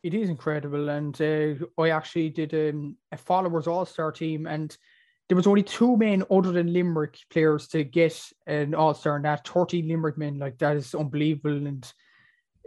It 0.04 0.12
is 0.12 0.28
incredible, 0.28 0.90
and 0.90 1.18
uh, 1.18 1.64
I 1.78 1.88
actually 1.88 2.28
did 2.28 2.52
um, 2.52 2.94
a 3.10 3.16
followers 3.16 3.66
all 3.66 3.86
star 3.86 4.12
team, 4.12 4.46
and 4.46 4.76
there 5.30 5.36
was 5.36 5.46
only 5.46 5.62
two 5.62 5.96
men 5.96 6.22
other 6.30 6.52
than 6.52 6.74
Limerick 6.74 7.16
players 7.30 7.68
to 7.68 7.84
get 7.84 8.22
an 8.46 8.74
All 8.74 8.92
Star, 8.92 9.16
and 9.16 9.24
that 9.24 9.48
30 9.48 9.80
Limerick 9.80 10.18
men. 10.18 10.38
Like 10.38 10.58
that 10.58 10.76
is 10.76 10.94
unbelievable, 10.94 11.66
and 11.66 11.90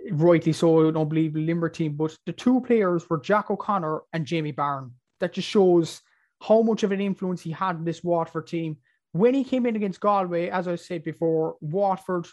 rightly 0.10 0.52
so, 0.52 0.88
an 0.88 0.98
unbelievable 0.98 1.42
Limerick 1.42 1.76
team. 1.76 1.94
But 1.94 2.18
the 2.26 2.34
two 2.34 2.60
players 2.62 3.08
were 3.08 3.20
Jack 3.20 3.52
O'Connor 3.52 4.02
and 4.14 4.26
Jamie 4.26 4.52
Barron. 4.52 4.94
That 5.20 5.34
just 5.34 5.48
shows 5.48 6.02
how 6.42 6.64
much 6.64 6.82
of 6.82 6.92
an 6.92 7.02
influence 7.02 7.44
he 7.44 7.52
had 7.52 7.76
in 7.76 7.86
this 7.86 8.04
Waterford 8.04 8.48
team. 8.48 8.78
When 9.12 9.36
he 9.36 9.44
came 9.44 9.68
in 9.68 9.76
against 9.76 10.00
Galway, 10.00 10.50
as 10.50 10.68
I 10.68 10.76
said 10.76 11.04
before, 11.04 11.58
Waterford 11.62 12.26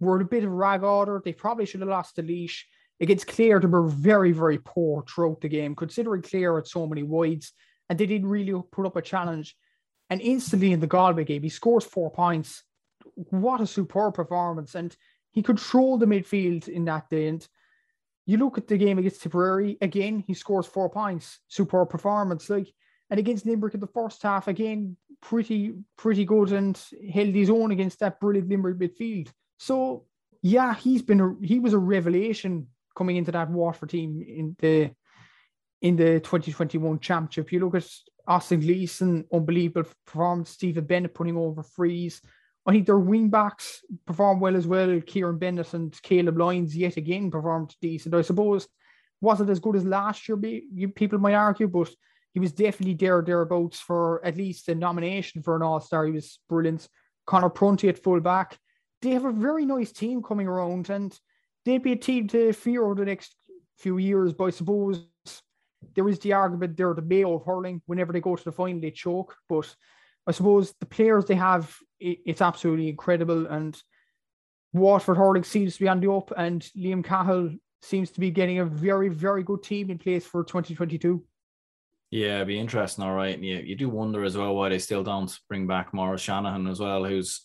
were 0.00 0.18
a 0.18 0.24
bit 0.24 0.44
of 0.44 0.50
a 0.50 0.54
rag 0.54 0.82
order. 0.82 1.20
They 1.22 1.34
probably 1.34 1.66
should 1.66 1.80
have 1.80 1.90
lost 1.90 2.16
the 2.16 2.22
Laois. 3.00 3.04
Against 3.04 3.26
Clare, 3.26 3.60
they 3.60 3.66
were 3.66 3.88
very, 3.88 4.32
very 4.32 4.58
poor 4.58 5.02
throughout 5.02 5.40
the 5.40 5.48
game, 5.48 5.74
considering 5.74 6.22
Clare 6.22 6.56
had 6.56 6.66
so 6.66 6.86
many 6.86 7.02
wides, 7.02 7.52
and 7.88 7.98
they 7.98 8.06
didn't 8.06 8.28
really 8.28 8.60
put 8.72 8.86
up 8.86 8.96
a 8.96 9.02
challenge. 9.02 9.56
And 10.10 10.20
instantly 10.20 10.72
in 10.72 10.80
the 10.80 10.86
Galway 10.86 11.24
game, 11.24 11.42
he 11.42 11.48
scores 11.48 11.84
four 11.84 12.10
points. 12.10 12.62
What 13.14 13.60
a 13.60 13.66
superb 13.66 14.14
performance. 14.14 14.74
And 14.74 14.96
he 15.32 15.42
controlled 15.42 16.00
the 16.00 16.06
midfield 16.06 16.68
in 16.68 16.84
that 16.84 17.10
day. 17.10 17.28
And 17.28 17.46
you 18.24 18.38
look 18.38 18.58
at 18.58 18.68
the 18.68 18.76
game 18.76 18.98
against 18.98 19.22
Tipperary, 19.22 19.76
again, 19.80 20.22
he 20.26 20.34
scores 20.34 20.66
four 20.66 20.90
points. 20.90 21.40
Superb 21.48 21.90
performance. 21.90 22.48
Like, 22.48 22.72
and 23.10 23.18
against 23.18 23.46
Limerick 23.46 23.74
in 23.74 23.80
the 23.80 23.86
first 23.86 24.22
half, 24.22 24.48
again, 24.48 24.96
pretty, 25.20 25.74
pretty 25.96 26.24
good 26.24 26.52
and 26.52 26.80
held 27.12 27.34
his 27.34 27.50
own 27.50 27.72
against 27.72 28.00
that 28.00 28.20
brilliant 28.20 28.48
Limerick 28.48 28.78
midfield. 28.78 29.28
So 29.58 30.06
yeah, 30.42 30.74
he's 30.74 31.02
been 31.02 31.20
a, 31.20 31.34
he 31.42 31.58
was 31.58 31.72
a 31.72 31.78
revelation 31.78 32.68
coming 32.96 33.16
into 33.16 33.32
that 33.32 33.50
Waterford 33.50 33.90
team 33.90 34.24
in 34.26 34.56
the 34.58 34.90
in 35.82 35.96
the 35.96 36.20
2021 36.20 36.98
championship. 37.00 37.52
You 37.52 37.60
look 37.60 37.74
at 37.74 37.86
Austin 38.26 38.60
Gleeson, 38.60 39.24
unbelievable 39.32 39.88
performance. 40.04 40.50
Stephen 40.50 40.84
Bennett 40.84 41.14
putting 41.14 41.36
over 41.36 41.62
frees. 41.62 42.20
I 42.66 42.72
think 42.72 42.86
their 42.86 42.98
wing 42.98 43.28
backs 43.28 43.84
performed 44.06 44.40
well 44.40 44.56
as 44.56 44.66
well. 44.66 45.00
Kieran 45.00 45.38
Bennett 45.38 45.74
and 45.74 46.00
Calum 46.02 46.36
Lyons 46.36 46.76
yet 46.76 46.96
again 46.96 47.30
performed 47.30 47.76
decent. 47.80 48.14
I 48.14 48.22
suppose 48.22 48.66
wasn't 49.20 49.50
as 49.50 49.60
good 49.60 49.76
as 49.76 49.84
last 49.84 50.28
year. 50.28 50.36
People 50.94 51.18
might 51.18 51.34
argue, 51.34 51.68
but 51.68 51.90
he 52.34 52.40
was 52.40 52.52
definitely 52.52 52.94
there 52.94 53.22
thereabouts 53.22 53.80
for 53.80 54.24
at 54.24 54.36
least 54.36 54.68
a 54.68 54.74
nomination 54.74 55.42
for 55.42 55.56
an 55.56 55.62
All 55.62 55.80
Star. 55.80 56.06
He 56.06 56.12
was 56.12 56.38
brilliant. 56.48 56.88
Conor 57.26 57.50
Prunty 57.50 57.88
at 57.88 58.02
full 58.02 58.20
back. 58.20 58.58
They 59.02 59.10
have 59.10 59.24
a 59.24 59.32
very 59.32 59.64
nice 59.64 59.92
team 59.92 60.22
coming 60.22 60.46
around, 60.46 60.90
and 60.90 61.18
they'd 61.66 61.82
be 61.82 61.92
a 61.92 61.96
team 61.96 62.28
to 62.28 62.52
fear 62.52 62.84
over 62.84 62.94
the 62.94 63.04
next 63.04 63.34
few 63.76 63.98
years. 63.98 64.32
But 64.32 64.44
I 64.44 64.50
suppose 64.50 65.04
there 65.94 66.08
is 66.08 66.18
the 66.20 66.32
argument 66.32 66.76
they're 66.76 66.94
the 66.94 67.02
Mayo 67.02 67.34
of 67.34 67.44
hurling. 67.44 67.82
Whenever 67.84 68.12
they 68.12 68.20
go 68.20 68.36
to 68.36 68.44
the 68.44 68.52
final, 68.52 68.80
they 68.80 68.92
choke. 68.92 69.36
But 69.48 69.74
I 70.26 70.32
suppose 70.32 70.72
the 70.80 70.86
players 70.86 71.26
they 71.26 71.34
have, 71.34 71.76
it's 72.00 72.40
absolutely 72.40 72.88
incredible. 72.88 73.46
And 73.46 73.76
Waterford 74.72 75.18
hurling 75.18 75.44
seems 75.44 75.74
to 75.74 75.80
be 75.80 75.88
on 75.88 76.00
the 76.00 76.10
up, 76.10 76.32
and 76.36 76.62
Liam 76.76 77.04
Cahill 77.04 77.50
seems 77.82 78.10
to 78.12 78.20
be 78.20 78.30
getting 78.30 78.60
a 78.60 78.64
very, 78.64 79.08
very 79.08 79.42
good 79.42 79.62
team 79.62 79.90
in 79.90 79.98
place 79.98 80.24
for 80.24 80.44
2022. 80.44 81.22
Yeah, 82.10 82.36
it'd 82.36 82.48
be 82.48 82.58
interesting, 82.58 83.04
all 83.04 83.14
right. 83.14 83.34
And 83.34 83.44
you, 83.44 83.56
you 83.56 83.76
do 83.76 83.88
wonder 83.88 84.24
as 84.24 84.36
well 84.36 84.54
why 84.54 84.68
they 84.68 84.78
still 84.78 85.02
don't 85.02 85.36
bring 85.48 85.66
back 85.66 85.92
Maurice 85.92 86.20
Shanahan 86.20 86.66
as 86.68 86.78
well, 86.78 87.04
who's 87.04 87.42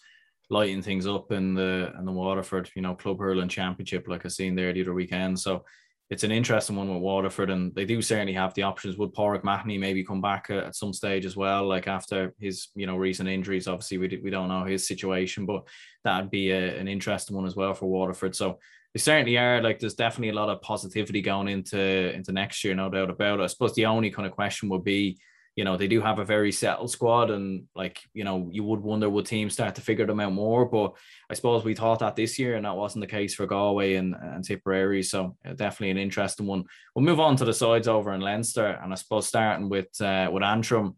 lighting 0.52 0.82
things 0.82 1.08
up 1.08 1.32
in 1.32 1.56
the 1.56 1.92
in 1.98 2.06
the 2.06 2.12
Waterford, 2.12 2.70
you 2.76 2.82
know, 2.82 2.94
Club 2.94 3.20
Hurling 3.20 3.48
Championship, 3.48 4.08
like 4.08 4.26
I 4.26 4.30
seen 4.30 4.54
there 4.54 4.72
the 4.74 4.82
other 4.82 4.94
weekend. 4.94 5.40
So 5.40 5.64
it's 6.12 6.26
an 6.26 6.32
interesting 6.32 6.76
one 6.76 6.94
with 6.94 7.02
Waterford, 7.02 7.50
and 7.50 7.74
they 7.74 7.86
do 7.86 8.02
certainly 8.02 8.34
have 8.34 8.54
the 8.54 8.64
options. 8.64 8.98
Would 8.98 9.14
Pauric 9.14 9.46
Mahony 9.46 9.78
maybe 9.78 10.04
come 10.04 10.20
back 10.20 10.48
uh, 10.50 10.58
at 10.58 10.76
some 10.76 10.92
stage 10.92 11.26
as 11.26 11.38
well, 11.38 11.66
like 11.66 11.88
after 11.88 12.36
his 12.38 12.68
you 12.76 12.86
know 12.86 12.98
recent 12.98 13.30
injuries? 13.30 13.68
Obviously, 13.68 13.98
we 13.98 14.20
we 14.22 14.30
don't 14.30 14.50
know 14.50 14.66
his 14.66 14.86
situation, 14.86 15.46
but 15.46 15.66
that'd 16.04 16.30
be 16.30 16.52
a, 16.52 16.78
an 16.78 16.90
interesting 16.90 17.36
one 17.36 17.46
as 17.46 17.56
well 17.56 17.74
for 17.74 17.90
Waterford. 17.90 18.36
So 18.36 18.60
they 18.94 19.00
certainly 19.00 19.38
are. 19.38 19.62
Like, 19.62 19.80
there's 19.80 19.94
definitely 19.94 20.30
a 20.30 20.42
lot 20.42 20.50
of 20.50 20.62
positivity 20.62 21.22
going 21.22 21.48
into 21.48 22.14
into 22.14 22.34
next 22.34 22.62
year, 22.66 22.76
no 22.76 22.90
doubt 22.90 23.10
about 23.10 23.40
it. 23.40 23.44
I 23.44 23.48
suppose 23.48 23.74
the 23.74 23.86
only 23.86 24.12
kind 24.12 24.28
of 24.28 24.34
question 24.34 24.68
would 24.68 24.84
be 24.84 25.18
you 25.56 25.66
know, 25.66 25.76
they 25.76 25.88
do 25.88 26.00
have 26.02 26.20
a 26.20 26.26
very 26.26 26.52
settled 26.52 26.92
squad, 26.92 27.30
and 27.30 27.66
like, 27.76 28.00
you 28.14 28.24
know, 28.24 28.50
you 28.52 28.64
would 28.64 28.80
wonder 28.80 29.10
would 29.10 29.26
teams 29.26 29.54
start 29.54 29.76
to 29.76 29.82
figure 29.82 30.06
them 30.06 30.22
out 30.22 30.32
more. 30.32 30.66
But 30.66 30.94
I 31.30 31.34
suppose 31.34 31.66
we 31.66 31.76
thought 31.76 32.00
that 32.00 32.16
this 32.16 32.40
year, 32.40 32.56
and 32.56 32.66
that 32.66 32.78
wasn't 32.78 33.02
the 33.02 33.08
case 33.08 33.36
for 33.36 33.46
Galway 33.46 33.96
and, 33.96 34.16
and 34.16 34.44
Tipperary. 34.44 35.04
So 35.04 35.36
definitely 35.44 35.92
an 35.92 35.98
interesting 35.98 36.48
one. 36.48 36.64
We'll 36.96 37.06
move 37.06 37.20
on 37.20 37.36
to 37.38 37.46
the 37.46 37.54
sides 37.54 37.90
over 37.90 38.14
in 38.14 38.22
Leinster, 38.22 38.80
and 38.82 38.94
I 38.94 38.96
suppose 38.96 39.28
starting 39.28 39.68
with 39.68 40.00
uh, 40.00 40.30
with 40.32 40.44
Antrim. 40.44 40.96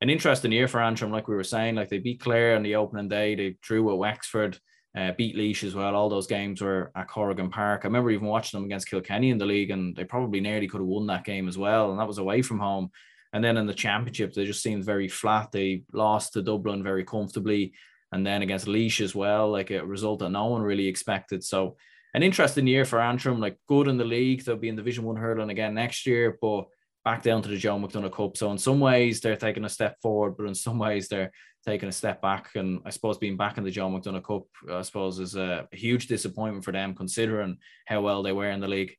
An 0.00 0.10
interesting 0.10 0.52
year 0.52 0.68
for 0.68 0.82
Antrim, 0.82 1.10
like 1.10 1.28
we 1.28 1.34
were 1.34 1.44
saying, 1.44 1.76
like 1.76 1.88
they 1.88 1.98
beat 1.98 2.20
Clare 2.20 2.56
on 2.56 2.62
the 2.62 2.74
opening 2.74 3.08
day, 3.08 3.34
they 3.34 3.56
drew 3.62 3.90
at 3.90 3.98
Wexford. 3.98 4.58
Uh, 4.96 5.10
beat 5.18 5.34
Laois 5.34 5.64
as 5.64 5.74
well. 5.74 5.96
All 5.96 6.08
those 6.08 6.28
games 6.28 6.60
were 6.60 6.92
at 6.94 7.08
Corrigan 7.08 7.50
Park. 7.50 7.80
I 7.82 7.88
remember 7.88 8.12
even 8.12 8.28
watching 8.28 8.60
them 8.60 8.66
against 8.66 8.88
Kilkenny 8.88 9.30
in 9.30 9.38
the 9.38 9.46
league, 9.46 9.72
and 9.72 9.96
they 9.96 10.04
probably 10.04 10.40
nearly 10.40 10.68
could 10.68 10.80
have 10.80 10.86
won 10.86 11.08
that 11.08 11.24
game 11.24 11.48
as 11.48 11.58
well. 11.58 11.90
And 11.90 11.98
that 11.98 12.06
was 12.06 12.18
away 12.18 12.42
from 12.42 12.60
home 12.60 12.90
And 13.34 13.42
then 13.42 13.56
in 13.56 13.66
the 13.66 13.74
championship, 13.74 14.32
they 14.32 14.46
just 14.46 14.62
seemed 14.62 14.84
very 14.84 15.08
flat. 15.08 15.50
They 15.50 15.82
lost 15.92 16.32
to 16.32 16.42
Dublin 16.42 16.84
very 16.84 17.04
comfortably. 17.04 17.74
And 18.12 18.24
then 18.24 18.42
against 18.42 18.68
Laois 18.68 19.00
as 19.00 19.12
well, 19.12 19.50
like 19.50 19.72
a 19.72 19.84
result 19.84 20.20
that 20.20 20.30
no 20.30 20.46
one 20.46 20.62
really 20.62 20.86
expected. 20.86 21.42
So 21.42 21.76
an 22.14 22.22
interesting 22.22 22.68
year 22.68 22.84
for 22.84 23.00
Antrim, 23.00 23.40
like 23.40 23.58
good 23.66 23.88
in 23.88 23.96
the 23.96 24.04
league. 24.04 24.44
They'll 24.44 24.56
be 24.56 24.68
in 24.68 24.76
Division 24.76 25.02
One 25.02 25.16
hurling 25.16 25.50
again 25.50 25.74
next 25.74 26.06
year, 26.06 26.38
but 26.40 26.66
back 27.04 27.24
down 27.24 27.42
to 27.42 27.48
the 27.48 27.56
Joe 27.56 27.76
McDonagh 27.76 28.12
Cup. 28.12 28.36
So 28.36 28.52
in 28.52 28.58
some 28.58 28.78
ways 28.78 29.20
they're 29.20 29.34
taking 29.34 29.64
a 29.64 29.68
step 29.68 30.00
forward, 30.00 30.36
but 30.36 30.46
in 30.46 30.54
some 30.54 30.78
ways 30.78 31.08
they're 31.08 31.32
taking 31.66 31.88
a 31.88 31.92
step 31.92 32.22
back. 32.22 32.50
And 32.54 32.82
I 32.86 32.90
suppose 32.90 33.18
being 33.18 33.36
back 33.36 33.58
in 33.58 33.64
the 33.64 33.70
Joe 33.72 33.90
McDonagh 33.90 34.22
Cup, 34.22 34.44
I 34.70 34.82
suppose, 34.82 35.18
is 35.18 35.34
a 35.34 35.66
huge 35.72 36.06
disappointment 36.06 36.64
for 36.64 36.70
them 36.70 36.94
considering 36.94 37.58
how 37.84 38.00
well 38.00 38.22
they 38.22 38.32
were 38.32 38.50
in 38.50 38.60
the 38.60 38.68
league. 38.68 38.94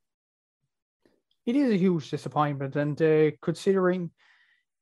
It 1.46 1.56
is 1.56 1.72
a 1.72 1.78
huge 1.78 2.10
disappointment, 2.10 2.76
and 2.76 3.02
uh, 3.02 3.32
considering 3.42 4.10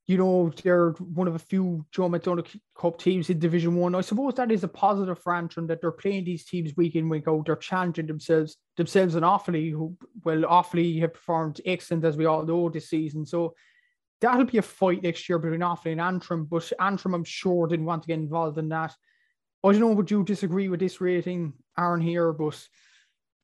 you 0.05 0.17
know, 0.17 0.51
they're 0.63 0.91
one 0.91 1.29
of 1.29 1.35
a 1.35 1.39
few 1.39 1.85
Joe 1.91 2.09
McDonagh 2.09 2.59
Cup 2.77 2.99
teams 2.99 3.29
in 3.29 3.39
Division 3.39 3.75
One. 3.75 3.95
I. 3.95 3.99
I 3.99 4.01
suppose 4.01 4.33
that 4.35 4.51
is 4.51 4.63
a 4.63 4.67
positive 4.67 5.17
for 5.19 5.33
Antrim 5.33 5.65
that 5.67 5.79
they're 5.79 5.91
playing 5.91 6.25
these 6.25 6.43
teams 6.43 6.75
week 6.75 6.95
in, 6.95 7.07
week 7.07 7.27
out. 7.27 7.45
They're 7.45 7.55
challenging 7.55 8.07
themselves, 8.07 8.57
themselves 8.75 9.15
and 9.15 9.23
Offaly, 9.23 9.71
who 9.71 9.95
well, 10.25 10.41
Offaly 10.41 10.99
have 10.99 11.13
performed 11.13 11.61
excellent 11.65 12.03
as 12.03 12.17
we 12.17 12.25
all 12.25 12.43
know 12.43 12.69
this 12.69 12.89
season. 12.89 13.25
So 13.25 13.55
that'll 14.19 14.43
be 14.43 14.57
a 14.57 14.61
fight 14.61 15.03
next 15.03 15.29
year 15.29 15.39
between 15.39 15.61
Offaly 15.61 15.93
and 15.93 16.01
Antrim. 16.01 16.45
But 16.45 16.69
Antrim, 16.81 17.13
I'm 17.13 17.23
sure, 17.23 17.67
didn't 17.67 17.85
want 17.85 18.03
to 18.03 18.07
get 18.07 18.19
involved 18.19 18.57
in 18.57 18.67
that. 18.69 18.93
I 19.63 19.71
don't 19.71 19.79
know, 19.79 19.93
would 19.93 20.11
you 20.11 20.25
disagree 20.25 20.67
with 20.67 20.81
this 20.81 20.99
rating, 20.99 21.53
Aaron, 21.79 22.01
here? 22.01 22.33
But 22.33 22.61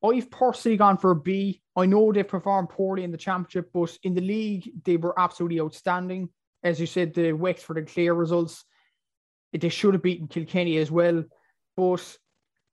I've 0.04 0.30
personally 0.30 0.76
gone 0.76 0.98
for 0.98 1.12
a 1.12 1.16
B. 1.16 1.62
I 1.74 1.86
know 1.86 2.12
they 2.12 2.22
performed 2.22 2.68
poorly 2.68 3.04
in 3.04 3.12
the 3.12 3.16
championship, 3.16 3.70
but 3.72 3.96
in 4.02 4.12
the 4.12 4.20
league, 4.20 4.70
they 4.84 4.98
were 4.98 5.18
absolutely 5.18 5.60
outstanding 5.60 6.28
as 6.62 6.80
you 6.80 6.86
said, 6.86 7.14
the 7.14 7.32
Wexford 7.32 7.78
and 7.78 7.86
Clare 7.86 8.14
results, 8.14 8.64
they 9.52 9.68
should 9.68 9.94
have 9.94 10.02
beaten 10.02 10.28
Kilkenny 10.28 10.76
as 10.78 10.90
well. 10.90 11.24
But 11.76 12.18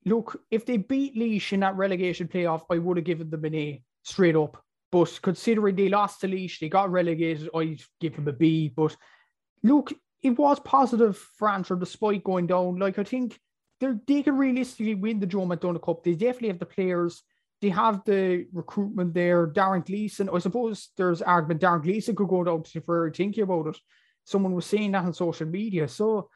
look, 0.06 0.42
if 0.52 0.66
they 0.66 0.78
beat 0.78 1.16
Laois 1.16 1.52
in 1.52 1.62
that 1.62 1.76
relegation 1.76 2.28
playoff, 2.28 2.64
I 2.70 2.78
would 2.78 2.98
have 2.98 3.06
given 3.06 3.30
them 3.30 3.46
an 3.46 3.56
A 3.56 3.84
straight 4.04 4.36
up. 4.36 4.62
But 4.92 5.20
considering 5.22 5.76
they 5.76 5.90
lost 5.90 6.22
to 6.22 6.28
Laois, 6.28 6.60
they 6.60 6.70
got 6.70 6.92
relegated, 6.92 7.50
I'd 7.54 7.82
give 8.00 8.16
them 8.16 8.28
a 8.28 8.34
B. 8.34 8.72
But 8.76 8.96
look, 9.64 9.94
it 10.22 10.38
was 10.38 10.60
positive 10.60 11.18
for 11.18 11.50
Antrim 11.50 11.80
despite 11.80 12.24
going 12.24 12.48
down. 12.48 12.78
Like, 12.78 13.00
I 13.00 13.04
think 13.04 13.40
they 13.80 13.94
they 14.08 14.24
can 14.24 14.38
realistically 14.38 14.96
win 14.96 15.20
the 15.20 15.28
Joe 15.28 15.46
McDonagh 15.46 15.84
Cup. 15.84 16.04
They 16.04 16.14
definitely 16.14 16.50
have 16.50 16.60
the 16.60 16.66
players 16.66 17.24
they 17.62 17.70
have 17.70 18.04
the 18.06 18.46
recruitment 18.54 19.14
there. 19.14 19.48
Darren 19.48 19.86
Gleeson, 19.86 20.30
I 20.32 20.40
suppose 20.40 20.90
there's 20.98 21.22
argument 21.22 21.62
Darren 21.62 21.82
Gleeson 21.82 22.16
could 22.16 22.28
go 22.28 22.44
down 22.44 22.64
to 22.64 22.72
Tipperary 22.72 23.12
thinking 23.12 23.44
about 23.44 23.68
it. 23.68 23.78
Someone 24.26 24.54
was 24.54 24.66
saying 24.66 24.92
that 24.92 25.06
on 25.06 25.14
social 25.14 25.48
media. 25.48 25.88
So 25.88 26.30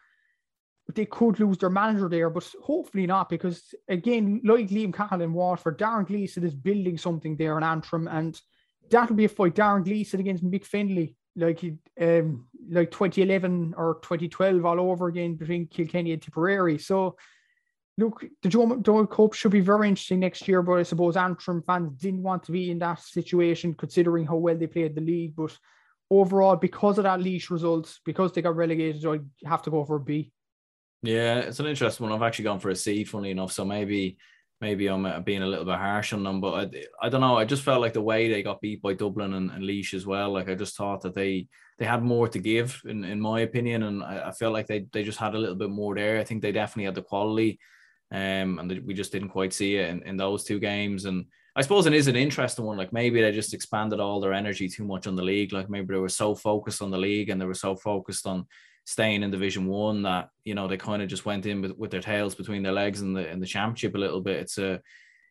they 0.95 1.05
could 1.05 1.39
lose 1.39 1.57
their 1.57 1.69
manager 1.69 2.09
there, 2.09 2.29
but 2.29 2.49
hopefully 2.61 3.05
not, 3.05 3.29
because 3.29 3.73
again, 3.87 4.41
like 4.43 4.67
Liam 4.69 4.93
Cahill 4.93 5.21
in 5.21 5.33
Waterford, 5.33 5.77
Darren 5.77 6.07
Gleeson 6.07 6.43
is 6.43 6.55
building 6.55 6.97
something 6.97 7.37
there 7.37 7.57
in 7.57 7.63
Antrim, 7.63 8.07
and 8.07 8.39
that'll 8.89 9.15
be 9.15 9.25
a 9.25 9.29
fight. 9.29 9.55
Darren 9.55 9.83
Gleeson 9.83 10.19
against 10.19 10.43
Mick 10.43 10.67
Fennelly, 10.67 11.15
like 11.35 11.63
um, 12.01 12.47
like 12.69 12.91
2011 12.91 13.75
or 13.77 13.99
2012 14.01 14.65
all 14.65 14.79
over 14.79 15.07
again 15.07 15.35
between 15.35 15.67
Kilkenny 15.67 16.13
and 16.13 16.21
Tipperary. 16.21 16.77
So 16.77 17.15
look, 17.97 18.23
the 18.41 18.49
Joe 18.49 18.65
McDonagh 18.65 19.11
Cup 19.11 19.33
should 19.33 19.51
be 19.51 19.59
very 19.59 19.87
interesting 19.87 20.19
next 20.19 20.47
year, 20.47 20.61
but 20.61 20.73
I 20.73 20.83
suppose 20.83 21.17
Antrim 21.17 21.61
fans 21.61 21.93
didn't 21.97 22.23
want 22.23 22.43
to 22.43 22.51
be 22.51 22.71
in 22.71 22.79
that 22.79 23.01
situation 23.01 23.73
considering 23.73 24.25
how 24.25 24.35
well 24.35 24.57
they 24.57 24.67
played 24.67 24.95
the 24.95 25.01
league. 25.01 25.35
But 25.35 25.57
overall, 26.09 26.55
because 26.55 26.97
of 26.97 27.03
that 27.03 27.19
Laois 27.19 27.49
results, 27.49 27.99
because 28.05 28.31
they 28.31 28.41
got 28.41 28.55
relegated, 28.55 29.05
I 29.05 29.19
have 29.47 29.61
to 29.63 29.71
go 29.71 29.85
for 29.85 29.97
a 29.97 29.99
B. 29.99 30.31
Yeah, 31.03 31.39
it's 31.39 31.59
an 31.59 31.65
interesting 31.65 32.07
one. 32.07 32.13
I've 32.13 32.25
actually 32.25 32.43
gone 32.43 32.59
for 32.59 32.69
a 32.69 32.75
C, 32.75 33.03
funny 33.03 33.31
enough. 33.31 33.51
So 33.51 33.65
maybe 33.65 34.17
maybe 34.61 34.85
I'm 34.87 35.05
uh, 35.05 35.19
being 35.19 35.41
a 35.41 35.47
little 35.47 35.65
bit 35.65 35.77
harsh 35.77 36.13
on 36.13 36.23
them, 36.23 36.39
but 36.39 36.53
I, 36.53 37.07
I 37.07 37.09
don't 37.09 37.21
know. 37.21 37.35
I 37.35 37.45
just 37.45 37.63
felt 37.63 37.81
like 37.81 37.93
the 37.93 38.01
way 38.01 38.29
they 38.29 38.43
got 38.43 38.61
beat 38.61 38.79
by 38.79 38.93
Dublin 38.93 39.33
and, 39.33 39.49
and 39.49 39.63
Laois 39.63 39.95
as 39.95 40.05
well. 40.05 40.31
Like 40.31 40.49
I 40.49 40.53
just 40.53 40.77
thought 40.77 41.01
that 41.01 41.15
they 41.15 41.47
they 41.79 41.85
had 41.85 42.03
more 42.03 42.27
to 42.27 42.37
give, 42.37 42.79
in, 42.85 43.03
in 43.03 43.19
my 43.19 43.39
opinion, 43.39 43.83
and 43.83 44.03
I, 44.03 44.27
I 44.27 44.31
felt 44.31 44.53
like 44.53 44.67
they 44.67 44.85
they 44.93 45.03
just 45.03 45.17
had 45.17 45.33
a 45.33 45.39
little 45.39 45.55
bit 45.55 45.71
more 45.71 45.95
there. 45.95 46.19
I 46.19 46.23
think 46.23 46.41
they 46.41 46.51
definitely 46.51 46.85
had 46.85 46.95
the 46.95 47.01
quality 47.01 47.59
um, 48.11 48.59
and 48.59 48.81
we 48.85 48.93
just 48.93 49.11
didn't 49.11 49.29
quite 49.29 49.53
see 49.53 49.77
it 49.77 49.89
in, 49.89 50.03
in 50.03 50.17
those 50.17 50.43
two 50.43 50.59
games. 50.59 51.05
And 51.05 51.25
I 51.55 51.61
suppose 51.61 51.85
it 51.85 51.93
is 51.93 52.07
an 52.07 52.15
interesting 52.15 52.65
one. 52.65 52.77
Like 52.77 52.91
maybe 52.91 53.21
they 53.21 53.31
just 53.31 53.53
expanded 53.53 53.99
all 53.99 54.19
their 54.19 54.33
energy 54.33 54.67
too 54.67 54.83
much 54.83 55.07
on 55.07 55.15
the 55.15 55.23
league. 55.23 55.53
Like 55.53 55.69
maybe 55.69 55.93
they 55.93 55.99
were 55.99 56.09
so 56.09 56.35
focused 56.35 56.81
on 56.81 56.91
the 56.91 56.97
league 56.97 57.29
and 57.29 57.39
they 57.39 57.45
were 57.45 57.53
so 57.53 57.75
focused 57.75 58.27
on 58.27 58.45
staying 58.85 59.23
in 59.23 59.31
Division 59.31 59.67
One 59.67 60.03
that 60.03 60.29
you 60.43 60.55
know 60.55 60.67
they 60.67 60.77
kind 60.77 61.01
of 61.01 61.07
just 61.07 61.25
went 61.25 61.45
in 61.45 61.61
with, 61.61 61.77
with 61.77 61.91
their 61.91 62.01
tails 62.01 62.35
between 62.35 62.63
their 62.63 62.73
legs 62.73 63.01
in 63.01 63.13
the 63.13 63.29
in 63.29 63.39
the 63.39 63.45
championship 63.45 63.95
a 63.95 63.99
little 63.99 64.21
bit. 64.21 64.37
It's 64.37 64.57
a 64.57 64.81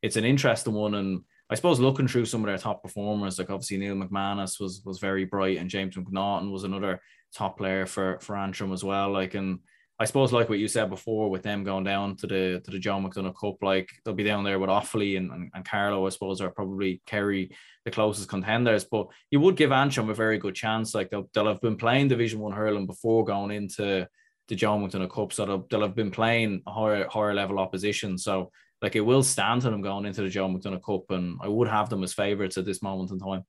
it's 0.02 0.16
an 0.16 0.24
interesting 0.24 0.72
one, 0.72 0.94
and 0.94 1.20
I 1.50 1.54
suppose 1.56 1.80
looking 1.80 2.08
through 2.08 2.24
some 2.26 2.42
of 2.42 2.46
their 2.46 2.58
top 2.58 2.82
performers, 2.82 3.38
like 3.38 3.50
obviously 3.50 3.76
Neil 3.76 3.96
McManus 3.96 4.60
was 4.60 4.82
was 4.84 4.98
very 4.98 5.24
bright, 5.24 5.58
and 5.58 5.68
James 5.68 5.96
McNaughton 5.96 6.50
was 6.50 6.64
another 6.64 7.00
top 7.34 7.58
player 7.58 7.86
for 7.86 8.18
for 8.20 8.36
Antrim 8.36 8.72
as 8.72 8.84
well. 8.84 9.10
Like 9.10 9.34
and 9.34 9.58
I 10.00 10.06
suppose 10.06 10.32
like 10.32 10.48
what 10.48 10.58
you 10.58 10.66
said 10.66 10.88
before 10.88 11.28
with 11.28 11.42
them 11.42 11.62
going 11.62 11.84
down 11.84 12.16
to 12.16 12.26
the 12.26 12.62
to 12.64 12.70
the 12.70 12.78
Joe 12.78 12.98
McDonagh 12.98 13.38
Cup, 13.38 13.56
like 13.60 13.90
they'll 14.02 14.14
be 14.14 14.24
down 14.24 14.44
there 14.44 14.58
with 14.58 14.70
Offaly 14.70 15.18
and, 15.18 15.30
and, 15.30 15.50
and 15.52 15.62
Carlow, 15.62 16.06
I 16.06 16.08
suppose, 16.08 16.40
are 16.40 16.50
probably 16.50 17.02
Kerry 17.04 17.50
the 17.84 17.90
closest 17.90 18.30
contenders. 18.30 18.84
But 18.84 19.08
you 19.30 19.40
would 19.40 19.56
give 19.56 19.72
Antrim 19.72 20.08
a 20.08 20.14
very 20.14 20.38
good 20.38 20.54
chance. 20.54 20.94
Like 20.94 21.10
they'll, 21.10 21.28
they'll 21.34 21.48
have 21.48 21.60
been 21.60 21.76
playing 21.76 22.08
Division 22.08 22.40
One 22.40 22.52
hurling 22.52 22.86
before 22.86 23.26
going 23.26 23.50
into 23.50 24.08
the 24.48 24.56
John 24.56 24.82
McDonagh 24.82 25.12
Cup, 25.12 25.34
so 25.34 25.44
they'll, 25.44 25.66
they'll 25.70 25.82
have 25.82 25.94
been 25.94 26.10
playing 26.10 26.62
higher 26.66 27.06
higher 27.06 27.34
level 27.34 27.58
opposition. 27.58 28.16
So 28.16 28.50
like 28.80 28.96
it 28.96 29.02
will 29.02 29.22
stand 29.22 29.60
to 29.62 29.70
them 29.70 29.82
going 29.82 30.06
into 30.06 30.22
the 30.22 30.30
John 30.30 30.56
McDonagh 30.56 30.82
Cup, 30.82 31.10
and 31.10 31.38
I 31.42 31.48
would 31.48 31.68
have 31.68 31.90
them 31.90 32.02
as 32.02 32.14
favourites 32.14 32.56
at 32.56 32.64
this 32.64 32.82
moment 32.82 33.10
in 33.10 33.18
time. 33.18 33.44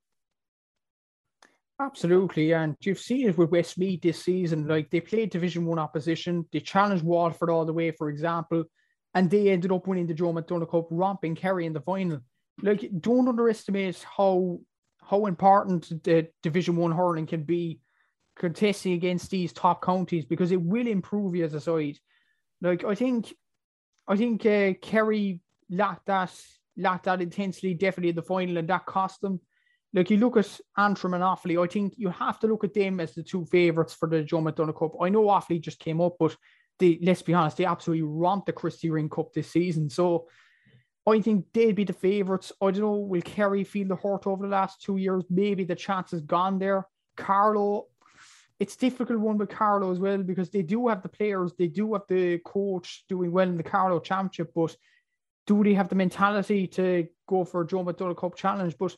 Absolutely, 1.84 2.54
and 2.54 2.76
you've 2.82 3.00
seen 3.00 3.28
it 3.28 3.38
with 3.38 3.50
Westmeath 3.50 4.02
this 4.02 4.24
season. 4.24 4.68
Like 4.68 4.92
they 4.92 5.02
played 5.02 5.32
Division 5.32 5.66
One 5.66 5.80
opposition, 5.80 6.46
they 6.52 6.60
challenged 6.60 7.04
Waterford 7.04 7.50
all 7.50 7.66
the 7.66 7.74
way, 7.74 7.90
for 7.90 8.10
example, 8.10 8.66
and 9.16 9.30
they 9.30 9.50
ended 9.50 9.72
up 9.72 9.88
winning 9.88 10.06
the 10.06 10.14
Joe 10.14 10.32
McDonagh 10.32 10.70
Cup, 10.70 10.88
romping 10.92 11.34
Kerry 11.34 11.66
in 11.66 11.74
the 11.74 11.82
final. 11.82 12.20
Like, 12.62 12.88
don't 13.00 13.28
underestimate 13.28 14.06
how 14.16 14.60
how 15.02 15.26
important 15.26 16.04
the 16.04 16.28
Division 16.44 16.76
One 16.76 16.92
hurling 16.92 17.26
can 17.26 17.44
be 17.44 17.80
contesting 18.36 18.94
against 18.94 19.32
these 19.32 19.52
top 19.52 19.84
counties 19.84 20.26
because 20.26 20.52
it 20.52 20.62
will 20.62 20.86
improve 20.86 21.36
you 21.36 21.46
as 21.46 21.56
a 21.56 21.60
side. 21.60 21.98
Like 22.62 22.84
I 22.84 22.94
think, 22.94 23.34
I 24.08 24.16
think 24.18 24.46
uh, 24.46 24.74
Kerry 24.84 25.42
lacked 25.68 26.06
that 26.06 26.32
lacked 26.78 27.06
that 27.06 27.22
intensely 27.22 27.74
definitely 27.74 28.10
in 28.10 28.16
the 28.16 28.22
final, 28.22 28.58
and 28.58 28.70
that 28.70 28.86
cost 28.86 29.22
them 29.22 29.40
like 29.94 30.10
you 30.10 30.18
look 30.18 30.38
at 30.38 30.60
Antrim 30.78 31.14
and 31.14 31.24
Offaly, 31.24 31.62
I 31.62 31.68
think 31.68 31.94
you 31.98 32.10
have 32.10 32.40
to 32.40 32.48
look 32.48 32.64
at 32.64 32.74
them 32.74 33.00
as 33.00 33.14
the 33.14 33.24
two 33.24 33.46
favourites 33.46 33.94
for 33.94 34.08
the 34.08 34.24
Joe 34.24 34.42
McDonagh 34.42 34.78
Cup. 34.78 34.94
I 35.02 35.10
know 35.10 35.24
Offaly 35.24 35.60
just 35.60 35.80
came 35.80 36.00
up, 36.00 36.16
but 36.20 36.36
they 36.80 37.00
let's 37.02 37.22
be 37.22 37.34
honest, 37.34 37.58
they 37.58 37.66
absolutely 37.66 38.04
romped 38.04 38.46
the 38.46 38.54
Christy 38.54 38.90
Ring 38.90 39.10
Cup 39.10 39.34
this 39.34 39.52
season. 39.52 39.90
So 39.90 40.28
I 41.08 41.20
think 41.20 41.46
they'd 41.54 41.76
be 41.76 41.84
the 41.84 41.94
favourites. 41.94 42.52
I 42.62 42.72
don't 42.72 42.82
know, 42.82 42.94
will 42.94 43.22
Kerry 43.22 43.64
feel 43.64 43.88
the 43.88 43.96
hurt 43.96 44.28
over 44.28 44.44
the 44.44 44.52
last 44.52 44.82
two 44.82 44.98
years? 44.98 45.24
Maybe 45.30 45.64
the 45.64 45.76
chance 45.76 46.12
has 46.12 46.22
gone 46.22 46.60
there. 46.60 46.88
Carlow, 47.18 47.88
it's 48.60 48.76
difficult 48.76 49.20
one 49.20 49.38
with 49.38 49.50
Carlow 49.50 49.92
as 49.92 50.00
well 50.00 50.20
because 50.20 50.52
they 50.52 50.62
do 50.62 50.88
have 50.88 51.02
the 51.02 51.10
players, 51.10 51.54
they 51.58 51.68
do 51.68 51.94
have 51.94 52.04
the 52.08 52.38
coach 52.46 53.04
doing 53.10 53.32
well 53.32 53.50
in 53.50 53.58
the 53.58 53.64
Carlow 53.64 54.00
Championship, 54.00 54.52
but 54.56 54.76
do 55.48 55.64
they 55.64 55.74
have 55.74 55.90
the 55.90 55.96
mentality 55.96 56.68
to 56.68 57.08
go 57.28 57.44
for 57.44 57.62
a 57.62 57.68
Joe 57.68 57.84
McDonagh 57.84 58.18
Cup 58.18 58.36
challenge? 58.36 58.76
But 58.78 58.96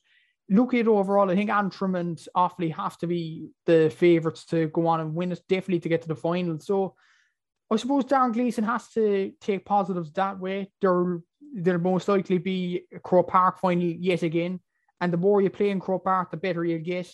looking 0.49 0.79
at 0.79 0.87
overall, 0.87 1.29
I 1.29 1.35
think 1.35 1.49
Antrim 1.49 1.95
and 1.95 2.17
Offaly 2.35 2.73
have 2.75 2.97
to 2.99 3.07
be 3.07 3.49
the 3.65 3.93
favourites 3.95 4.45
to 4.47 4.67
go 4.67 4.87
on 4.87 4.99
and 4.99 5.15
win 5.15 5.31
it, 5.31 5.41
definitely 5.47 5.79
to 5.81 5.89
get 5.89 6.01
to 6.03 6.07
the 6.07 6.15
final. 6.15 6.59
So 6.59 6.95
I 7.71 7.75
suppose 7.77 8.05
Darren 8.05 8.33
Gleeson 8.33 8.63
has 8.65 8.89
to 8.89 9.31
take 9.41 9.65
positives 9.65 10.11
that 10.13 10.39
way. 10.39 10.71
There, 10.81 11.21
there'll 11.55 11.81
most 11.81 12.07
likely 12.07 12.37
be 12.37 12.83
a 12.93 12.99
Croke 12.99 13.29
Park 13.29 13.59
final 13.59 13.83
yet 13.83 14.23
again. 14.23 14.59
And 15.01 15.11
the 15.11 15.17
more 15.17 15.41
you 15.41 15.49
play 15.49 15.69
in 15.69 15.79
Croke 15.79 16.03
Park, 16.03 16.31
the 16.31 16.37
better 16.37 16.63
you'll 16.63 16.83
get. 16.83 17.11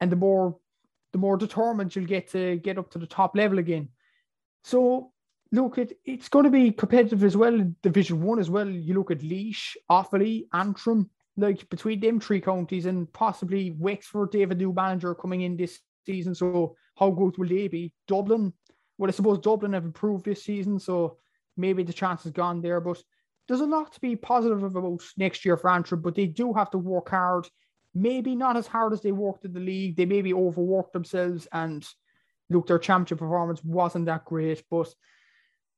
And 0.00 0.10
the 0.10 0.16
more 0.16 0.58
the 1.12 1.18
more 1.18 1.36
determined 1.36 1.94
you'll 1.94 2.06
get 2.06 2.32
to 2.32 2.56
get 2.56 2.76
up 2.76 2.90
to 2.90 2.98
the 2.98 3.06
top 3.06 3.36
level 3.36 3.58
again. 3.58 3.88
So 4.64 5.12
look, 5.52 5.78
it, 5.78 5.92
it's 6.04 6.28
going 6.28 6.44
to 6.44 6.50
be 6.50 6.72
competitive 6.72 7.22
as 7.22 7.36
well 7.36 7.54
in 7.54 7.76
Division 7.82 8.20
One 8.20 8.40
as 8.40 8.50
well. 8.50 8.68
You 8.68 8.94
look 8.94 9.12
at 9.12 9.22
Laois, 9.22 9.76
Offaly, 9.88 10.46
Antrim, 10.52 11.08
like 11.36 11.68
between 11.68 12.00
them 12.00 12.20
three 12.20 12.40
counties 12.40 12.86
and 12.86 13.12
possibly 13.12 13.72
Wexford, 13.72 14.32
they 14.32 14.40
have 14.40 14.50
a 14.50 14.54
new 14.54 14.72
manager 14.72 15.14
coming 15.14 15.42
in 15.42 15.56
this 15.56 15.80
season. 16.06 16.34
So 16.34 16.76
how 16.96 17.10
good 17.10 17.36
will 17.38 17.48
they 17.48 17.68
be? 17.68 17.92
Dublin, 18.06 18.52
well, 18.98 19.08
I 19.08 19.12
suppose 19.12 19.38
Dublin 19.38 19.72
have 19.72 19.84
improved 19.84 20.24
this 20.24 20.44
season, 20.44 20.78
so 20.78 21.18
maybe 21.56 21.82
the 21.82 21.92
chance 21.92 22.24
is 22.24 22.32
gone 22.32 22.62
there. 22.62 22.80
But 22.80 23.02
there's 23.48 23.60
a 23.60 23.66
lot 23.66 23.92
to 23.92 24.00
be 24.00 24.16
positive 24.16 24.62
about 24.62 25.02
next 25.16 25.44
year 25.44 25.56
for 25.56 25.70
Antrim, 25.70 26.02
but 26.02 26.14
they 26.14 26.26
do 26.26 26.52
have 26.52 26.70
to 26.70 26.78
work 26.78 27.10
hard 27.10 27.48
maybe 27.94 28.34
not 28.34 28.56
as 28.56 28.66
hard 28.66 28.92
as 28.92 29.00
they 29.00 29.12
worked 29.12 29.44
in 29.44 29.52
the 29.52 29.60
league. 29.60 29.96
They 29.96 30.04
maybe 30.04 30.34
overworked 30.34 30.92
themselves 30.92 31.46
and 31.52 31.86
look, 32.50 32.66
their 32.66 32.78
championship 32.78 33.18
performance 33.18 33.62
wasn't 33.62 34.06
that 34.06 34.24
great. 34.24 34.62
But 34.70 34.92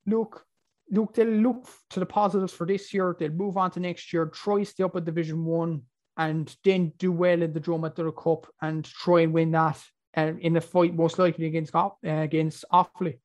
look, 0.07 0.45
look, 0.91 1.15
they'll 1.15 1.27
look 1.27 1.69
to 1.91 2.01
the 2.01 2.07
positives 2.07 2.53
for 2.53 2.67
this 2.67 2.93
year. 2.93 3.17
They'll 3.19 3.31
move 3.31 3.57
on 3.57 3.71
to 3.73 3.81
next 3.81 4.13
year, 4.13 4.27
try 4.27 4.63
stay 4.63 4.85
up 4.85 4.97
at 4.97 5.05
Division 5.05 5.45
One, 5.45 5.83
and 6.17 6.55
then 6.65 6.93
do 6.99 7.13
well 7.13 7.43
in 7.43 7.53
the 7.53 7.61
Dromedary 7.61 8.13
Cup 8.13 8.47
and 8.63 8.85
try 8.85 9.21
and 9.21 9.33
win 9.33 9.51
that 9.53 9.83
uh, 10.17 10.33
in 10.41 10.55
the 10.55 10.61
fight, 10.61 10.95
most 10.95 11.19
likely 11.19 11.47
against 11.47 11.75
uh, 11.75 11.91
against 12.05 12.65
Offaly. 12.73 13.19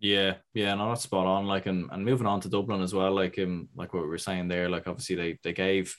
Yeah, 0.00 0.34
yeah, 0.52 0.74
no, 0.74 0.88
that's 0.88 1.02
spot 1.02 1.26
on. 1.26 1.46
Like, 1.46 1.66
and, 1.66 1.88
and 1.92 2.04
moving 2.04 2.26
on 2.26 2.40
to 2.40 2.48
Dublin 2.48 2.82
as 2.82 2.92
well, 2.92 3.12
like, 3.12 3.38
um, 3.38 3.68
like 3.76 3.94
what 3.94 4.02
we 4.02 4.08
were 4.08 4.18
saying 4.18 4.48
there, 4.48 4.68
like, 4.68 4.88
obviously 4.88 5.14
they 5.14 5.38
they 5.44 5.52
gave 5.52 5.96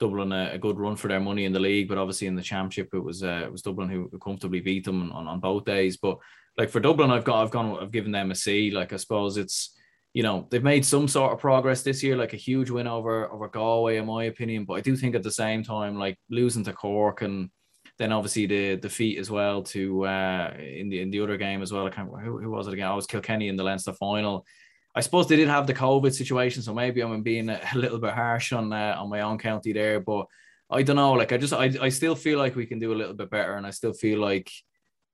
Dublin 0.00 0.32
a, 0.32 0.52
a, 0.54 0.58
good 0.58 0.78
run 0.78 0.96
for 0.96 1.08
their 1.08 1.20
money 1.20 1.44
in 1.44 1.52
the 1.52 1.60
league, 1.60 1.88
but 1.88 1.98
obviously 1.98 2.26
in 2.26 2.34
the 2.34 2.42
championship 2.42 2.88
it 2.94 2.98
was 2.98 3.22
uh, 3.22 3.42
it 3.44 3.52
was 3.52 3.62
Dublin 3.62 3.90
who 3.90 4.08
comfortably 4.18 4.60
beat 4.60 4.84
them 4.84 5.12
on, 5.12 5.28
on 5.28 5.38
both 5.38 5.64
days. 5.64 5.98
But 5.98 6.18
like 6.56 6.70
for 6.70 6.80
Dublin, 6.80 7.10
I've 7.10 7.24
got 7.24 7.42
I've 7.42 7.50
gone 7.50 7.78
I've 7.80 7.92
given 7.92 8.10
them 8.10 8.30
a 8.30 8.34
C. 8.34 8.70
Like 8.70 8.92
I 8.92 8.96
suppose 8.96 9.36
it's 9.36 9.76
you 10.14 10.22
know 10.22 10.46
they've 10.50 10.62
made 10.62 10.84
some 10.84 11.08
sort 11.08 11.32
of 11.32 11.38
progress 11.38 11.82
this 11.82 12.02
year, 12.02 12.16
like 12.16 12.34
a 12.34 12.36
huge 12.38 12.70
win 12.70 12.86
over 12.86 13.30
over 13.32 13.48
Galway 13.48 13.96
in 13.96 14.06
my 14.06 14.24
opinion. 14.24 14.64
But 14.64 14.74
I 14.74 14.80
do 14.80 14.96
think 14.96 15.14
at 15.14 15.22
the 15.22 15.30
same 15.30 15.62
time, 15.62 15.98
like 15.98 16.18
losing 16.30 16.64
to 16.64 16.72
Cork 16.72 17.22
and 17.22 17.50
then 17.98 18.12
obviously 18.12 18.46
the 18.46 18.76
defeat 18.76 19.18
as 19.18 19.30
well 19.30 19.62
to 19.62 20.06
uh, 20.06 20.54
in 20.58 20.88
the 20.88 21.00
in 21.00 21.10
the 21.10 21.20
other 21.20 21.36
game 21.36 21.62
as 21.62 21.72
well. 21.72 21.86
I 21.86 21.90
can't 21.90 22.10
who, 22.22 22.38
who 22.38 22.50
was 22.50 22.66
it 22.66 22.74
again? 22.74 22.88
I 22.88 22.94
was 22.94 23.06
Kilkenny 23.06 23.48
in 23.48 23.56
the 23.56 23.64
Leinster 23.64 23.92
final. 23.92 24.46
I 24.94 25.00
suppose 25.00 25.26
they 25.26 25.36
did 25.36 25.48
have 25.48 25.66
the 25.66 25.74
COVID 25.74 26.12
situation, 26.12 26.62
so 26.62 26.74
maybe 26.74 27.00
I'm 27.00 27.22
being 27.22 27.48
a, 27.48 27.60
little 27.74 27.98
bit 27.98 28.12
harsh 28.12 28.52
on 28.52 28.72
uh, 28.72 28.96
on 28.98 29.08
my 29.08 29.20
own 29.20 29.38
county 29.38 29.72
there. 29.72 30.00
But 30.00 30.26
I 30.70 30.82
don't 30.82 30.96
know. 30.96 31.12
Like 31.12 31.32
I 31.32 31.38
just 31.38 31.52
I, 31.52 31.72
I 31.80 31.88
still 31.88 32.14
feel 32.14 32.38
like 32.38 32.56
we 32.56 32.66
can 32.66 32.78
do 32.78 32.92
a 32.92 32.96
little 33.00 33.14
bit 33.14 33.30
better, 33.30 33.54
and 33.54 33.66
I 33.66 33.70
still 33.70 33.92
feel 33.92 34.20
like 34.20 34.50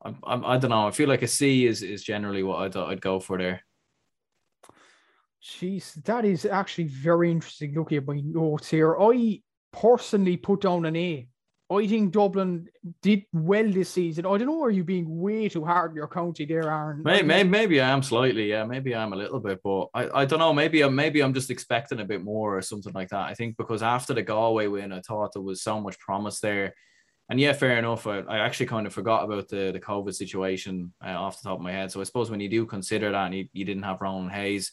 I'm, 0.03 0.19
I'm 0.25 0.45
I 0.45 0.59
don't 0.59 0.71
know. 0.71 0.87
I 0.87 0.91
feel 0.91 1.09
like 1.09 1.23
a 1.23 1.29
C 1.29 1.67
is 1.67 1.83
is 1.83 2.03
generally 2.03 2.43
what 2.43 2.63
I'd 2.63 2.77
I'd 2.77 3.01
go 3.01 3.21
for 3.21 3.39
there. 3.39 3.63
Jeez, 5.43 6.03
that 6.05 6.25
is 6.25 6.45
actually 6.45 6.89
very 6.89 7.31
interesting. 7.31 7.75
Looking 7.75 7.99
at 7.99 8.07
my 8.07 8.21
notes 8.25 8.71
here, 8.71 8.97
I 8.99 9.41
personally 9.73 10.37
put 10.37 10.63
down 10.63 10.85
an 10.85 10.97
A 10.97 11.29
I 11.71 11.87
think 11.87 12.13
Dublin 12.13 12.67
did 13.03 13.25
well 13.31 13.71
this 13.71 13.91
season. 13.91 14.25
I 14.25 14.39
don't 14.39 14.47
know, 14.47 14.63
are 14.65 14.71
you 14.71 14.85
being 14.85 15.21
way 15.21 15.51
too 15.51 15.67
hard 15.67 15.91
on 15.91 15.97
your 15.97 16.09
county 16.09 16.47
there, 16.47 16.71
Aaron? 16.71 17.03
Maybe, 17.03 17.27
maybe, 17.27 17.49
maybe 17.49 17.81
I 17.81 17.91
am 17.91 18.03
slightly, 18.03 18.49
yeah, 18.49 18.65
maybe 18.65 18.95
I 18.95 19.03
am 19.03 19.13
a 19.13 19.17
little 19.17 19.39
bit, 19.39 19.61
but 19.63 19.89
I, 19.93 20.23
I 20.23 20.25
don't 20.25 20.39
know. 20.39 20.55
Maybe 20.55 20.81
I'm 20.81 20.95
maybe 20.95 21.21
I'm 21.21 21.35
just 21.35 21.51
expecting 21.51 22.01
a 22.01 22.07
bit 22.07 22.25
more 22.25 22.57
or 22.57 22.63
something 22.63 22.95
like 22.95 23.11
that. 23.11 23.27
I 23.27 23.35
think 23.35 23.59
because 23.59 23.83
after 23.83 24.15
the 24.15 24.23
Galway 24.23 24.67
win, 24.67 24.93
I 24.93 25.01
thought 25.01 25.35
there 25.35 25.43
was 25.43 25.63
so 25.63 25.79
much 25.79 25.99
promise 25.99 26.41
there. 26.41 26.75
And 27.29 27.39
yeah, 27.39 27.53
fair 27.53 27.79
enough. 27.79 28.07
I, 28.07 28.21
I 28.21 28.39
actually 28.39 28.67
kind 28.67 28.87
of 28.87 28.95
forgot 28.95 29.25
about 29.25 29.49
the, 29.49 29.71
the 29.71 29.81
COVID 29.81 30.15
situation 30.15 30.95
uh, 31.05 31.11
off 31.11 31.43
the 31.43 31.51
top 31.51 31.59
of 31.59 31.63
my 31.63 31.73
head. 31.73 31.93
So 31.93 32.01
I 32.01 32.05
suppose 32.05 32.31
when 32.31 32.41
you 32.41 32.49
do 32.49 32.65
consider 32.65 33.13
that 33.13 33.27
and 33.27 33.35
you, 33.35 33.49
you 33.53 33.67
didn't 33.67 33.83
have 33.83 34.01
Ronan 34.01 34.31
Hayes, 34.31 34.73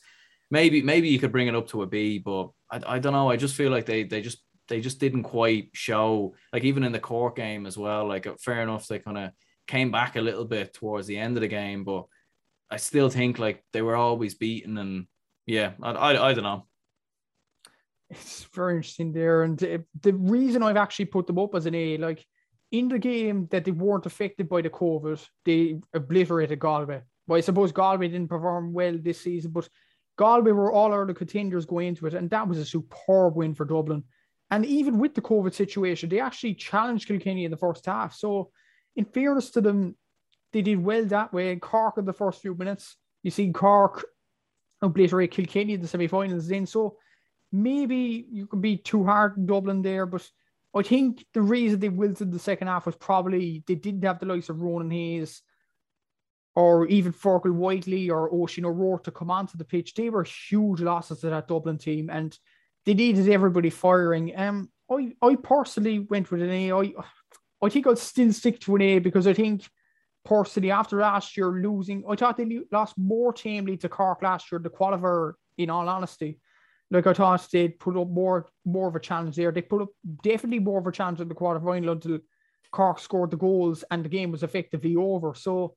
maybe 0.52 0.82
maybe 0.82 1.10
you 1.10 1.20
could 1.20 1.32
bring 1.32 1.48
it 1.48 1.56
up 1.56 1.68
to 1.70 1.82
a 1.82 1.88
B, 1.88 2.20
but 2.20 2.50
I, 2.72 2.96
I 2.96 3.00
don't 3.00 3.14
know. 3.14 3.30
I 3.30 3.38
just 3.38 3.56
feel 3.56 3.72
like 3.72 3.86
they 3.86 4.04
they 4.04 4.22
just 4.22 4.40
they 4.68 4.82
just 4.82 5.00
didn't 5.00 5.24
quite 5.24 5.70
show 5.74 6.36
like 6.54 6.64
even 6.64 6.84
in 6.84 6.92
the 6.92 7.00
Cork 7.00 7.36
game 7.36 7.66
as 7.66 7.78
well. 7.78 8.08
Like 8.08 8.28
uh, 8.28 8.36
fair 8.40 8.62
enough, 8.62 8.88
they 8.88 9.00
kind 9.00 9.18
of 9.18 9.32
came 9.68 9.92
back 9.92 10.16
a 10.16 10.22
little 10.22 10.46
bit 10.46 10.74
towards 10.74 11.08
the 11.08 11.18
end 11.18 11.38
of 11.38 11.42
the 11.42 11.48
game, 11.48 11.84
but 11.84 12.06
I 12.70 12.78
still 12.78 13.10
think 13.10 13.40
like 13.40 13.64
they 13.74 13.82
were 13.82 13.96
always 13.96 14.36
beaten 14.36 14.78
and 14.78 15.08
yeah, 15.46 15.74
I 15.82 15.92
I, 15.92 16.30
I 16.30 16.34
don't 16.34 16.44
know. 16.44 16.68
It's 18.10 18.48
very 18.54 18.76
interesting 18.76 19.14
there, 19.14 19.44
and 19.44 19.58
the 19.58 20.14
reason 20.14 20.62
I've 20.62 20.78
actually 20.78 21.06
put 21.06 21.26
them 21.26 21.40
up 21.40 21.56
as 21.56 21.66
an 21.66 21.74
A, 21.74 21.98
like 21.98 22.24
in 22.72 22.88
the 22.88 23.00
game 23.00 23.48
that 23.52 23.66
they 23.66 23.72
weren't 23.72 24.06
affected 24.06 24.50
by 24.50 24.62
the 24.62 24.70
COVID, 24.70 25.26
they 25.44 25.80
obliterated 25.94 26.60
Galway. 26.60 27.02
Well, 27.28 27.38
I 27.38 27.42
suppose 27.42 27.72
Galway 27.72 28.08
didn't 28.08 28.30
perform 28.30 28.74
well 28.74 28.98
this 29.02 29.22
season, 29.22 29.52
but 29.52 29.68
Galway 30.18 30.52
were 30.52 30.72
all 30.72 30.94
other 30.94 31.14
contenders 31.14 31.66
going 31.66 31.88
into 31.90 32.06
it, 32.08 32.14
and 32.14 32.30
that 32.30 32.48
was 32.48 32.58
a 32.58 32.66
superb 32.66 33.36
win 33.36 33.54
for 33.54 33.66
Dublin. 33.66 34.04
And 34.52 34.66
even 34.66 35.00
with 35.00 35.16
the 35.16 35.22
COVID 35.22 35.54
situation, 35.54 36.10
they 36.10 36.20
actually 36.20 36.54
challenged 36.54 37.08
Kilkenny 37.08 37.46
in 37.46 37.52
the 37.52 37.58
first 37.58 37.86
half. 37.86 38.14
So, 38.16 38.52
in 38.96 39.06
fairness 39.06 39.50
to 39.52 39.62
them, 39.62 39.96
they 40.54 40.62
did 40.62 40.84
well 40.84 41.06
that 41.06 41.34
way. 41.34 41.56
Cork 41.58 41.98
in 41.98 42.06
the 42.06 42.14
first 42.14 42.42
few 42.42 42.56
minutes, 42.56 42.96
you 43.24 43.32
see 43.32 43.52
Cork 43.52 44.06
obliterate 44.82 45.32
Kilkenny 45.32 45.74
in 45.74 45.82
the 45.82 45.88
semi-finals. 45.88 46.48
Then, 46.48 46.66
so 46.66 46.98
maybe 47.52 48.26
you 48.32 48.48
could 48.48 48.62
be 48.62 48.78
too 48.78 49.04
hard 49.04 49.38
in 49.38 49.46
Dublin 49.46 49.82
there, 49.82 50.06
but 50.06 50.30
I 50.76 50.84
think 50.84 51.26
the 51.34 51.42
reason 51.42 51.80
they 51.80 51.90
wilted 51.90 52.32
the 52.32 52.40
second 52.40 52.68
half 52.68 52.86
was 52.86 52.96
probably 52.96 53.64
they 53.66 53.76
didn't 53.76 54.04
have 54.04 54.20
the 54.20 54.26
likes 54.26 54.50
of 54.50 54.62
Ronan 54.62 54.92
Hayes 54.92 55.42
or 56.56 56.88
even 56.88 57.12
Fergal 57.12 57.54
Whiteley 57.54 58.10
or 58.10 58.34
Oisin 58.34 58.66
O'Rourke 58.66 59.04
to 59.04 59.12
come 59.12 59.30
onto 59.30 59.58
the 59.58 59.66
pitch. 59.66 59.94
They 59.94 60.10
were 60.10 60.24
huge 60.24 60.80
losses 60.80 61.20
to 61.20 61.30
that 61.30 61.48
Dublin 61.48 61.78
team. 61.78 62.10
And 62.10 62.38
they 62.86 62.94
needed 62.94 63.28
everybody 63.30 63.70
firing. 63.70 64.38
Um, 64.38 64.70
I, 64.90 65.14
I 65.22 65.36
personally 65.36 66.00
went 66.00 66.32
with 66.32 66.42
an 66.42 66.50
A. 66.50 66.72
I, 66.72 66.94
I 67.62 67.70
think 67.70 67.88
I'll 67.88 67.96
still 67.96 68.32
stick 68.32 68.60
to 68.62 68.76
an 68.76 68.82
A 68.82 69.00
because 69.00 69.28
I 69.28 69.34
think 69.34 69.68
personally 70.24 70.72
after 70.72 71.00
last 71.00 71.36
year 71.36 71.48
losing, 71.48 72.04
I 72.08 72.16
thought 72.16 72.38
they 72.38 72.60
lost 72.72 72.98
more 72.98 73.34
tamely 73.34 73.78
to 73.78 73.90
Cork 73.90 74.22
last 74.22 74.52
year, 74.52 74.60
the 74.60 74.70
qualifier, 74.70 75.34
in 75.58 75.70
all 75.70 75.90
honesty. 75.90 76.40
Like 76.92 77.08
I 77.08 77.14
thought 77.14 77.48
they'd 77.52 77.80
put 77.80 77.98
up 77.98 78.10
more 78.10 78.48
more 78.64 78.88
of 78.88 78.96
a 78.96 79.00
challenge 79.00 79.36
there. 79.36 79.52
They 79.52 79.62
put 79.62 79.82
up 79.82 79.90
definitely 80.24 80.60
more 80.60 80.80
of 80.80 80.88
a 80.88 80.92
challenge 80.92 81.20
in 81.20 81.28
the 81.28 81.36
quarterfinal 81.36 81.92
until 81.92 82.20
Cork 82.72 83.00
scored 83.00 83.32
the 83.32 83.38
goals 83.38 83.84
and 83.90 84.06
the 84.06 84.10
game 84.10 84.32
was 84.32 84.44
effectively 84.44 84.96
over. 84.96 85.34
So 85.34 85.76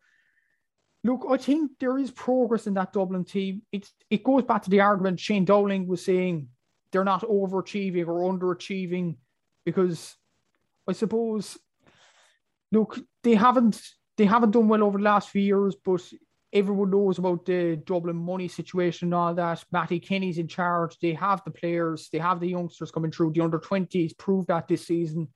look, 1.04 1.26
I 1.28 1.36
think 1.36 1.72
there 1.78 1.98
is 1.98 2.10
progress 2.10 2.66
in 2.66 2.74
that 2.74 2.92
Dublin 2.92 3.24
team. 3.24 3.62
It 3.72 3.88
it 4.10 4.24
goes 4.24 4.42
back 4.42 4.62
to 4.62 4.70
the 4.70 4.80
argument 4.80 5.20
Shane 5.20 5.44
Dowling 5.44 5.86
was 5.86 6.04
saying 6.04 6.48
they're 6.90 7.04
not 7.04 7.22
overachieving 7.22 8.06
or 8.06 8.32
underachieving 8.32 9.16
because 9.64 10.16
I 10.88 10.92
suppose 10.92 11.58
look 12.72 12.98
they 13.22 13.34
haven't 13.34 13.80
they 14.16 14.24
haven't 14.24 14.50
done 14.50 14.68
well 14.68 14.82
over 14.82 14.98
the 14.98 15.04
last 15.04 15.30
few 15.30 15.42
years, 15.42 15.76
but 15.76 16.02
everyone 16.52 16.90
knows 16.90 17.18
about 17.18 17.44
the 17.44 17.76
Dublin 17.86 18.16
money 18.16 18.48
situation 18.48 19.08
and 19.08 19.14
all 19.14 19.34
that. 19.34 19.64
Matty 19.70 20.00
Kenny's 20.00 20.38
in 20.38 20.48
charge. 20.48 20.98
They 20.98 21.12
have 21.12 21.42
the 21.44 21.50
players, 21.50 22.08
they 22.10 22.18
have 22.18 22.40
the 22.40 22.48
youngsters 22.48 22.90
coming 22.90 23.12
through. 23.12 23.32
The 23.32 23.42
under 23.42 23.58
20s 23.58 24.16
proved 24.18 24.48
that 24.48 24.66
this 24.66 24.86
season 24.86 25.28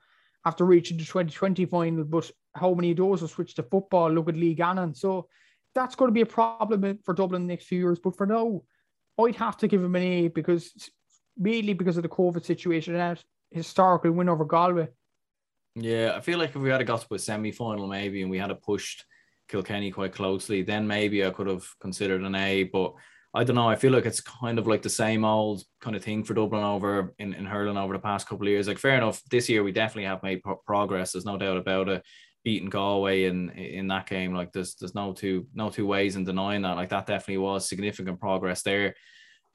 after 0.44 0.64
reaching 0.64 0.96
the 0.96 1.04
2020 1.04 1.66
final. 1.66 2.04
But 2.04 2.30
how 2.54 2.74
many 2.74 2.90
of 2.90 2.96
those 2.96 3.20
will 3.20 3.28
switch 3.28 3.54
to 3.54 3.62
football? 3.62 4.10
Look 4.10 4.28
at 4.28 4.36
Lee 4.36 4.54
Gannon. 4.54 4.94
So 4.94 5.28
that's 5.74 5.94
going 5.94 6.08
to 6.08 6.12
be 6.12 6.20
a 6.20 6.26
problem 6.26 6.98
for 7.04 7.14
Dublin 7.14 7.46
the 7.46 7.52
next 7.52 7.66
few 7.66 7.78
years. 7.78 7.98
But 7.98 8.16
for 8.16 8.26
now, 8.26 8.62
I'd 9.20 9.36
have 9.36 9.56
to 9.58 9.68
give 9.68 9.82
him 9.82 9.94
an 9.94 10.02
A 10.02 10.28
because 10.28 10.90
mainly 11.36 11.72
because 11.72 11.96
of 11.96 12.02
the 12.02 12.08
COVID 12.08 12.44
situation 12.44 12.94
and 12.94 13.00
that 13.00 13.24
historical 13.50 14.12
win 14.12 14.28
over 14.28 14.44
Galway. 14.44 14.88
Yeah, 15.74 16.12
I 16.14 16.20
feel 16.20 16.38
like 16.38 16.50
if 16.50 16.56
we 16.56 16.68
had 16.68 16.86
got 16.86 17.00
to 17.02 17.14
a 17.14 17.18
semi 17.18 17.50
final 17.50 17.86
maybe 17.86 18.22
and 18.22 18.30
we 18.30 18.38
had 18.38 18.50
a 18.50 18.54
pushed 18.54 19.04
Kilkenny 19.48 19.90
quite 19.90 20.12
closely, 20.12 20.62
then 20.62 20.86
maybe 20.86 21.24
I 21.24 21.30
could 21.30 21.46
have 21.46 21.66
considered 21.80 22.22
an 22.22 22.34
A. 22.34 22.64
But 22.64 22.94
I 23.34 23.44
don't 23.44 23.56
know. 23.56 23.68
I 23.68 23.76
feel 23.76 23.92
like 23.92 24.04
it's 24.04 24.20
kind 24.20 24.58
of 24.58 24.66
like 24.66 24.82
the 24.82 24.90
same 24.90 25.24
old 25.24 25.64
kind 25.80 25.96
of 25.96 26.04
thing 26.04 26.24
for 26.24 26.34
Dublin 26.34 26.62
over 26.62 27.14
in, 27.18 27.32
in 27.32 27.46
hurling 27.46 27.78
over 27.78 27.94
the 27.94 27.98
past 27.98 28.28
couple 28.28 28.46
of 28.46 28.50
years. 28.50 28.68
Like, 28.68 28.78
fair 28.78 28.96
enough, 28.96 29.22
this 29.30 29.48
year 29.48 29.62
we 29.62 29.72
definitely 29.72 30.04
have 30.04 30.22
made 30.22 30.42
pro- 30.42 30.60
progress. 30.66 31.12
There's 31.12 31.24
no 31.24 31.38
doubt 31.38 31.56
about 31.56 31.88
it. 31.88 32.04
Beating 32.44 32.70
Galway 32.70 33.24
in 33.24 33.50
in 33.50 33.88
that 33.88 34.08
game, 34.08 34.34
like 34.34 34.52
there's 34.52 34.74
there's 34.74 34.94
no 34.94 35.12
two 35.12 35.46
no 35.54 35.70
two 35.70 35.86
ways 35.86 36.16
in 36.16 36.24
denying 36.24 36.62
that. 36.62 36.76
Like 36.76 36.88
that 36.88 37.06
definitely 37.06 37.38
was 37.38 37.68
significant 37.68 38.18
progress 38.20 38.62
there. 38.62 38.94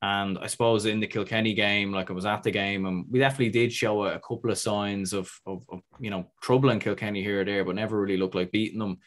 And 0.01 0.37
I 0.37 0.47
suppose 0.47 0.85
in 0.85 0.99
the 0.99 1.07
Kilkenny 1.07 1.53
game, 1.53 1.91
like 1.91 2.11
I 2.11 2.13
was 2.13 2.25
at 2.25 2.43
the 2.43 2.51
game, 2.51 2.85
and 2.85 3.05
we 3.09 3.17
definitely 3.19 3.49
did 3.49 3.73
show 3.73 4.05
a, 4.05 4.15
a 4.15 4.19
couple 4.19 4.51
of 4.51 4.57
signs 4.57 5.11
of, 5.11 5.29
of, 5.47 5.65
of, 5.69 5.81
you 5.99 6.11
know, 6.11 6.31
troubling 6.39 6.79
Kilkenny 6.79 7.23
here 7.23 7.41
or 7.41 7.45
there, 7.45 7.65
but 7.65 7.75
never 7.75 7.99
really 7.99 8.17
looked 8.17 8.35
like 8.35 8.51
beating 8.51 8.77
them. 8.77 8.99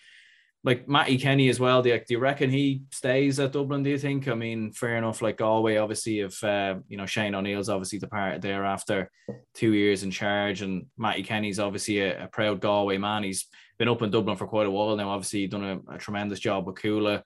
Like 0.65 0.89
Matty 0.89 1.17
Kenny 1.17 1.49
as 1.49 1.61
well. 1.61 1.81
Do 1.81 1.91
you, 1.91 1.97
do 1.97 2.15
you 2.15 2.19
reckon 2.19 2.51
he 2.51 2.83
stays 2.91 3.39
at 3.39 3.53
Dublin? 3.53 3.85
Do 3.85 3.91
you 3.91 3.99
think? 3.99 4.29
I 4.29 4.35
mean, 4.35 4.73
fair 4.73 4.97
enough. 4.97 5.23
Like 5.23 5.39
Galway, 5.39 5.77
obviously, 5.77 6.21
if 6.21 6.43
uh, 6.45 6.75
you 6.89 6.99
know 6.99 7.07
Shane 7.07 7.35
O'Neill's 7.35 7.71
obviously 7.71 7.99
departed 7.99 8.43
there 8.43 8.65
after 8.65 9.11
two 9.55 9.73
years 9.73 10.03
in 10.03 10.11
charge, 10.11 10.61
and 10.61 10.87
Matty 10.99 11.23
Kenny's 11.23 11.61
obviously 11.61 12.01
a, 12.01 12.25
a 12.25 12.29
proud 12.29 12.61
Galway 12.61 12.99
man. 12.99 13.23
He's 13.23 13.47
been 13.81 13.89
up 13.89 14.03
in 14.03 14.11
Dublin 14.11 14.37
for 14.37 14.47
quite 14.47 14.67
a 14.67 14.71
while 14.71 14.95
now. 14.95 15.09
Obviously, 15.09 15.47
done 15.47 15.65
a, 15.65 15.95
a 15.95 15.99
tremendous 15.99 16.39
job 16.39 16.67
with 16.67 16.77
Cuala. 16.77 17.23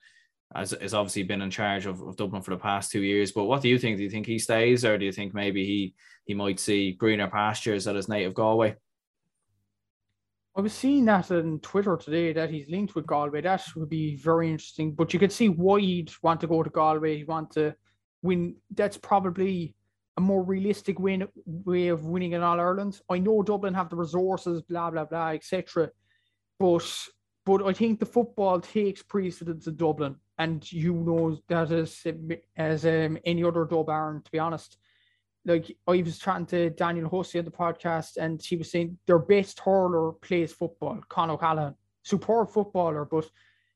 has, 0.55 0.73
has 0.81 0.93
obviously 0.93 1.23
been 1.23 1.41
in 1.41 1.51
charge 1.51 1.85
of, 1.85 2.01
of 2.01 2.15
Dublin 2.15 2.41
for 2.41 2.51
the 2.51 2.57
past 2.57 2.91
two 2.91 3.01
years. 3.01 3.33
But 3.33 3.43
what 3.43 3.61
do 3.61 3.67
you 3.67 3.77
think? 3.77 3.97
Do 3.97 4.03
you 4.03 4.09
think 4.09 4.25
he 4.25 4.39
stays, 4.39 4.85
or 4.85 4.97
do 4.97 5.03
you 5.03 5.11
think 5.11 5.33
maybe 5.33 5.65
he 5.65 5.93
he 6.23 6.33
might 6.33 6.61
see 6.61 6.93
greener 6.93 7.27
pastures 7.27 7.87
at 7.87 7.97
his 7.97 8.07
native 8.07 8.33
Galway? 8.33 8.77
I 10.55 10.61
was 10.61 10.71
seeing 10.71 11.03
that 11.05 11.29
on 11.29 11.59
Twitter 11.59 11.97
today 11.97 12.31
that 12.31 12.49
he's 12.49 12.69
linked 12.69 12.95
with 12.95 13.05
Galway. 13.05 13.41
That 13.41 13.61
would 13.75 13.89
be 13.89 14.15
very 14.15 14.49
interesting. 14.49 14.93
But 14.93 15.11
you 15.11 15.19
could 15.19 15.33
see 15.33 15.49
why 15.49 15.81
he'd 15.81 16.11
want 16.23 16.39
to 16.39 16.47
go 16.47 16.63
to 16.63 16.69
Galway. 16.69 17.17
He 17.17 17.25
want 17.25 17.51
to 17.51 17.75
win. 18.21 18.55
That's 18.73 18.95
probably 18.95 19.75
a 20.15 20.21
more 20.21 20.41
realistic 20.41 20.99
win 20.99 21.27
way 21.45 21.89
of 21.89 22.05
winning 22.05 22.33
an 22.33 22.43
All 22.43 22.61
Ireland. 22.61 23.01
I 23.09 23.19
know 23.19 23.43
Dublin 23.43 23.73
have 23.73 23.89
the 23.89 23.97
resources, 23.97 24.61
blah 24.61 24.89
blah 24.89 25.03
blah, 25.03 25.31
etc. 25.31 25.91
But 26.59 26.89
but 27.45 27.63
I 27.63 27.73
think 27.73 27.99
the 27.99 28.05
football 28.05 28.59
takes 28.59 29.03
precedence 29.03 29.67
in 29.67 29.75
Dublin, 29.75 30.15
and 30.37 30.71
you 30.71 30.93
know 30.93 31.37
that 31.47 31.71
as 31.71 32.05
as 32.57 32.85
um, 32.85 33.17
any 33.25 33.43
other 33.43 33.65
Dub 33.65 33.89
Aaron, 33.89 34.21
to 34.23 34.31
be 34.31 34.39
honest. 34.39 34.77
Like 35.47 35.77
I 35.87 36.01
was 36.01 36.17
chatting 36.17 36.47
to 36.47 36.71
Daniel 36.71 37.07
Hussey 37.07 37.37
on 37.37 37.45
the 37.45 37.51
podcast, 37.51 38.17
and 38.17 38.41
he 38.41 38.55
was 38.55 38.71
saying 38.71 38.97
their 39.05 39.19
best 39.19 39.59
hurler 39.59 40.13
plays 40.13 40.51
football, 40.51 40.99
Con 41.07 41.29
O'Callaghan, 41.29 41.75
superb 42.01 42.49
footballer, 42.49 43.05
but 43.05 43.29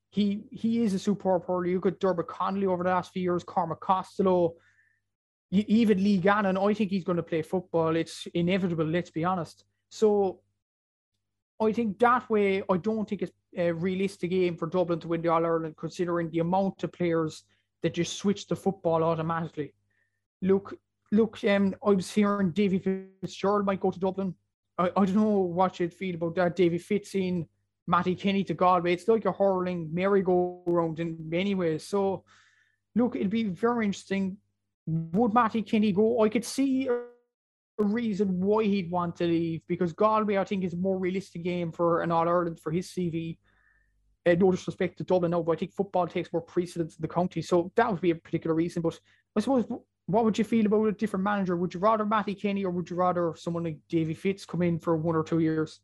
he 0.10 0.46
he 0.52 0.82
is 0.84 0.96
a 0.96 1.00
superb 1.00 1.46
hurler. 1.46 1.68
You 1.68 1.80
got 1.80 2.00
Diarmuid 2.00 2.28
Connolly 2.28 2.66
over 2.66 2.84
the 2.84 2.90
last 2.90 3.14
few 3.14 3.22
years, 3.22 3.44
Cormac 3.44 3.82
Costello, 3.82 4.56
even 5.52 6.04
Lee 6.04 6.18
Gannon. 6.18 6.58
I 6.58 6.74
think 6.74 6.90
he's 6.90 7.04
going 7.04 7.18
to 7.18 7.24
play 7.24 7.42
football. 7.42 7.96
It's 7.96 8.28
inevitable. 8.34 8.86
Let's 8.86 9.12
be 9.12 9.24
honest. 9.24 9.64
So 9.90 10.42
I 11.62 11.72
think 11.74 11.99
that 11.99 12.30
way, 12.30 12.64
I 12.70 12.78
don't 12.78 13.07
think 13.07 13.22
it's 13.22 13.34
a 13.57 13.72
realistic 13.72 14.30
game 14.30 14.55
for 14.55 14.68
Dublin 14.68 14.99
to 15.01 15.07
win 15.10 15.22
the 15.22 15.30
All 15.30 15.45
Ireland, 15.45 15.76
considering 15.78 16.30
the 16.30 16.39
amount 16.39 16.84
of 16.84 16.91
players 16.91 17.43
that 17.82 17.93
just 17.93 18.18
switch 18.18 18.47
to 18.47 18.55
football 18.55 19.03
automatically. 19.03 19.74
Look, 20.41 20.74
look, 21.12 21.43
um, 21.43 21.76
I 21.86 21.91
was 21.91 22.12
hearing 22.12 22.51
Davy 22.51 22.80
Fitzgerald 23.22 23.66
might 23.66 23.82
go 23.82 23.91
to 23.91 23.99
Dublin. 23.99 24.36
I, 24.78 24.91
I 24.95 25.05
don't 25.05 25.16
know 25.16 25.39
what 25.39 25.80
you'd 25.80 25.93
feel 25.93 26.16
about 26.16 26.36
that. 26.36 26.55
Davy 26.55 26.78
Fitz 26.78 27.16
in 27.16 27.45
Matty 27.88 28.16
Kenny 28.16 28.43
to 28.45 28.53
Galway. 28.53 28.93
It's 28.93 29.07
like 29.07 29.26
a 29.26 29.32
hurling 29.32 29.89
merry-go-round 29.93 30.99
in 30.99 31.18
many 31.28 31.55
ways. 31.55 31.86
So, 31.86 32.24
look, 32.95 33.16
it'd 33.16 33.30
be 33.30 33.45
very 33.45 33.86
interesting. 33.86 34.38
Would 34.88 35.34
Matty 35.34 35.62
Kenny 35.62 35.91
go? 35.91 36.22
I 36.22 36.30
could 36.30 36.45
see 36.45 36.88
a 37.80 37.84
reason 37.84 38.40
why 38.40 38.64
he'd 38.64 38.92
want 38.92 39.16
to 39.18 39.26
leave 39.26 39.62
because 39.68 39.94
Galway, 39.94 40.38
I 40.38 40.44
think, 40.44 40.64
is 40.64 40.74
a 40.74 40.78
more 40.78 40.98
realistic 40.98 41.44
game 41.44 41.72
for 41.72 42.02
an 42.02 42.12
All 42.12 42.28
Ireland 42.28 42.60
for 42.60 42.72
his 42.72 42.88
CV. 42.88 43.38
Uh, 44.26 44.36
no 44.38 44.52
disrespect 44.52 44.98
to 44.98 45.04
Dublin, 45.04 45.32
no, 45.32 45.42
but 45.42 45.54
I 45.54 45.56
think 45.56 45.74
football 45.74 46.06
takes 46.06 46.32
more 46.34 46.42
precedence 46.42 46.98
in 46.98 47.02
the 47.02 47.08
county. 47.08 47.42
So 47.42 47.72
that 47.76 47.90
would 47.90 48.02
be 48.02 48.12
a 48.12 48.16
particular 48.16 48.56
reason. 48.56 48.82
But 48.82 49.00
I 49.36 49.40
suppose, 49.40 49.66
what 50.06 50.26
would 50.26 50.38
you 50.38 50.44
feel 50.44 50.66
about 50.66 50.86
a 50.86 50.92
different 50.92 51.24
manager? 51.24 51.56
Would 51.56 51.74
you 51.74 51.80
rather 51.80 52.06
Matty 52.06 52.36
Kenny 52.36 52.66
or 52.66 52.72
would 52.72 52.90
you 52.90 52.96
rather 52.96 53.34
someone 53.38 53.64
like 53.64 53.78
Davy 53.88 54.14
Fitz 54.14 54.46
come 54.46 54.62
in 54.62 54.80
for 54.80 54.98
one 54.98 55.16
or 55.16 55.24
two 55.24 55.40
years? 55.40 55.80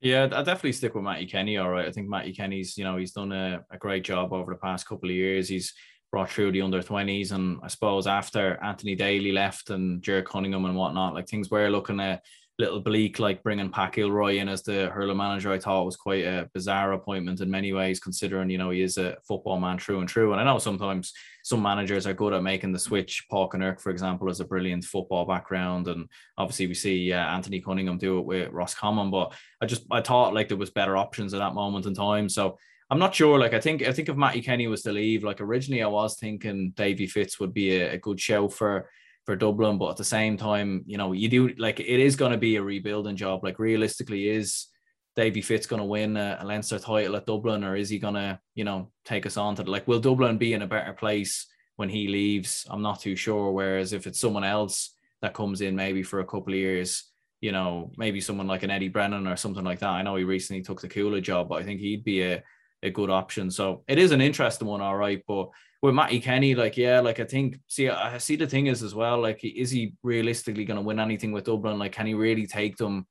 Yeah, 0.00 0.24
I 0.24 0.42
definitely 0.42 0.72
stick 0.72 0.94
with 0.94 1.04
Matty 1.04 1.26
Kenny. 1.26 1.56
All 1.56 1.70
right, 1.70 1.86
I 1.86 1.90
think 1.90 2.08
Matty 2.08 2.32
Kenny's, 2.32 2.78
you 2.78 2.84
know, 2.84 2.96
he's 2.96 3.12
done 3.12 3.32
a, 3.32 3.64
a 3.70 3.76
great 3.76 4.04
job 4.04 4.32
over 4.32 4.52
the 4.52 4.58
past 4.58 4.86
couple 4.86 5.08
of 5.08 5.14
years. 5.14 5.48
He's 5.48 5.74
brought 6.10 6.30
through 6.30 6.52
the 6.52 6.62
under 6.62 6.82
20s, 6.82 7.32
and 7.32 7.58
I 7.62 7.68
suppose 7.68 8.06
after 8.06 8.62
Anthony 8.62 8.94
Daly 8.94 9.32
left 9.32 9.70
and 9.70 10.02
Ger 10.02 10.22
Cunningham 10.22 10.64
and 10.64 10.76
whatnot, 10.76 11.14
like 11.14 11.28
things 11.28 11.50
were 11.50 11.68
looking 11.68 12.00
a 12.00 12.20
little 12.58 12.80
bleak. 12.80 13.18
Like 13.18 13.42
bringing 13.42 13.70
Pat 13.70 13.92
Gilroy 13.92 14.38
in 14.38 14.48
as 14.48 14.62
the 14.62 14.88
hurling 14.88 15.16
manager, 15.16 15.52
I 15.52 15.58
thought 15.58 15.84
was 15.84 15.96
quite 15.96 16.24
a 16.24 16.48
bizarre 16.52 16.92
appointment 16.92 17.40
in 17.40 17.50
many 17.50 17.72
ways, 17.72 18.00
considering 18.00 18.50
you 18.50 18.58
know 18.58 18.70
he 18.70 18.82
is 18.82 18.98
a 18.98 19.16
football 19.26 19.60
man 19.60 19.76
true 19.76 20.00
and 20.00 20.08
true. 20.08 20.32
And 20.32 20.40
I 20.40 20.44
know 20.44 20.58
sometimes 20.58 21.12
some 21.44 21.62
managers 21.62 22.06
are 22.06 22.14
good 22.14 22.32
at 22.32 22.42
making 22.42 22.72
the 22.72 22.78
switch. 22.78 23.26
Paul 23.30 23.48
Kinnerk, 23.48 23.80
for 23.80 23.90
example, 23.90 24.28
has 24.28 24.40
a 24.40 24.44
brilliant 24.44 24.84
football 24.84 25.24
background, 25.24 25.88
and 25.88 26.08
obviously 26.36 26.66
we 26.66 26.74
see 26.74 27.12
uh, 27.12 27.18
Anthony 27.18 27.60
Cunningham 27.60 27.98
do 27.98 28.18
it 28.18 28.24
with 28.24 28.52
Roscommon, 28.52 29.10
But 29.10 29.34
I 29.62 29.66
just 29.66 29.84
I 29.90 30.00
thought 30.00 30.34
like 30.34 30.48
there 30.48 30.56
was 30.56 30.70
better 30.70 30.96
options 30.96 31.34
at 31.34 31.38
that 31.38 31.54
moment 31.54 31.86
in 31.86 31.94
time. 31.94 32.28
So 32.28 32.58
I'm 32.90 32.98
not 32.98 33.14
sure. 33.14 33.38
Like 33.38 33.54
I 33.54 33.60
think 33.60 33.82
I 33.82 33.92
think 33.92 34.08
if 34.08 34.16
Matty 34.16 34.40
Kenny 34.40 34.66
was 34.66 34.82
to 34.82 34.92
leave, 34.92 35.24
like 35.24 35.40
originally 35.40 35.82
I 35.82 35.88
was 35.88 36.18
thinking 36.18 36.72
Davy 36.76 37.06
Fitz 37.06 37.38
would 37.38 37.52
be 37.52 37.76
a, 37.76 37.92
a 37.92 37.98
good 37.98 38.20
show 38.20 38.48
for 38.48 38.88
for 39.26 39.36
Dublin, 39.36 39.76
but 39.76 39.90
at 39.90 39.96
the 39.98 40.04
same 40.04 40.38
time, 40.38 40.84
you 40.86 40.96
know, 40.96 41.12
you 41.12 41.28
do 41.28 41.48
like 41.58 41.80
it 41.80 41.86
is 42.00 42.16
going 42.16 42.32
to 42.32 42.38
be 42.38 42.56
a 42.56 42.62
rebuilding 42.62 43.16
job. 43.16 43.44
Like 43.44 43.58
realistically, 43.58 44.28
is 44.28 44.68
Davy 45.16 45.42
Fitz 45.42 45.66
going 45.66 45.80
to 45.80 45.86
win 45.86 46.16
a, 46.16 46.38
a 46.40 46.46
Leinster 46.46 46.78
title 46.78 47.16
at 47.16 47.26
Dublin, 47.26 47.64
or 47.64 47.76
is 47.76 47.90
he 47.90 47.98
going 47.98 48.14
to, 48.14 48.38
you 48.54 48.64
know, 48.64 48.90
take 49.04 49.26
us 49.26 49.36
on 49.36 49.56
to 49.56 49.64
the, 49.64 49.70
like, 49.70 49.88
will 49.88 49.98
Dublin 49.98 50.38
be 50.38 50.54
in 50.54 50.62
a 50.62 50.66
better 50.66 50.92
place 50.92 51.46
when 51.74 51.88
he 51.88 52.06
leaves? 52.06 52.64
I'm 52.70 52.82
not 52.82 53.00
too 53.00 53.16
sure. 53.16 53.50
Whereas 53.50 53.92
if 53.92 54.06
it's 54.06 54.20
someone 54.20 54.44
else 54.44 54.94
that 55.20 55.34
comes 55.34 55.60
in 55.60 55.74
maybe 55.74 56.04
for 56.04 56.20
a 56.20 56.24
couple 56.24 56.52
of 56.52 56.58
years, 56.58 57.10
you 57.40 57.50
know, 57.50 57.90
maybe 57.96 58.20
someone 58.20 58.46
like 58.46 58.62
an 58.62 58.70
Eddie 58.70 58.88
Brennan 58.88 59.26
or 59.26 59.34
something 59.34 59.64
like 59.64 59.80
that. 59.80 59.90
I 59.90 60.02
know 60.02 60.14
he 60.14 60.24
recently 60.24 60.62
took 60.62 60.80
the 60.80 60.88
Cuala 60.88 61.20
job, 61.20 61.48
but 61.48 61.60
I 61.60 61.64
think 61.64 61.80
he'd 61.80 62.04
be 62.04 62.22
a, 62.22 62.42
a 62.82 62.90
good 62.90 63.10
option. 63.10 63.50
So 63.50 63.84
it 63.88 63.98
is 63.98 64.12
an 64.12 64.20
interesting 64.20 64.68
one, 64.68 64.80
all 64.80 64.96
right. 64.96 65.22
But 65.26 65.48
with 65.82 65.94
Matty 65.94 66.20
Kenny, 66.20 66.54
like, 66.54 66.76
yeah, 66.76 67.00
like 67.00 67.20
I 67.20 67.24
think, 67.24 67.58
see, 67.68 67.88
I 67.88 68.18
see 68.18 68.36
the 68.36 68.46
thing 68.46 68.66
is 68.66 68.82
as 68.82 68.94
well, 68.94 69.20
like, 69.20 69.40
is 69.44 69.70
he 69.70 69.94
realistically 70.02 70.64
going 70.64 70.78
to 70.78 70.86
win 70.86 71.00
anything 71.00 71.32
with 71.32 71.44
Dublin? 71.44 71.78
Like, 71.78 71.92
can 71.92 72.06
he 72.06 72.14
really 72.14 72.46
take 72.46 72.76
them 72.76 73.06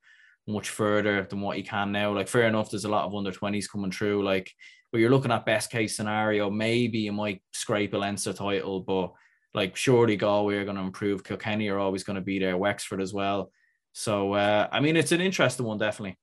much 0.48 0.70
further 0.70 1.28
than 1.30 1.42
what 1.42 1.58
he 1.58 1.64
can 1.64 1.92
now. 1.92 2.14
Like, 2.14 2.28
fair 2.28 2.48
enough, 2.48 2.72
there's 2.72 2.86
a 2.86 2.90
lot 2.90 3.06
of 3.06 3.14
under 3.14 3.32
20s 3.32 3.70
coming 3.70 3.92
through. 3.92 4.24
Like, 4.24 4.52
but 4.92 5.00
you're 5.00 5.12
looking 5.12 5.32
at 5.32 5.46
best 5.46 5.70
case 5.70 5.96
scenario, 5.96 6.50
maybe 6.50 7.00
you 7.00 7.12
might 7.12 7.42
scrape 7.52 7.94
a 7.94 7.98
Leinster 7.98 8.34
title, 8.34 8.80
but 8.82 9.12
like, 9.54 9.76
surely 9.76 10.16
Galway 10.16 10.56
are 10.56 10.64
going 10.64 10.78
to 10.78 10.84
improve. 10.84 11.24
Kilkenny 11.24 11.68
are 11.68 11.80
always 11.80 12.04
going 12.04 12.16
to 12.16 12.22
be 12.22 12.40
there, 12.40 12.58
Wexford 12.58 13.02
as 13.02 13.14
well. 13.14 13.52
So, 13.92 14.34
uh, 14.34 14.68
I 14.72 14.80
mean, 14.80 14.96
it's 14.96 15.12
an 15.12 15.22
interesting 15.22 15.66
one, 15.66 15.78
definitely. 15.78 16.18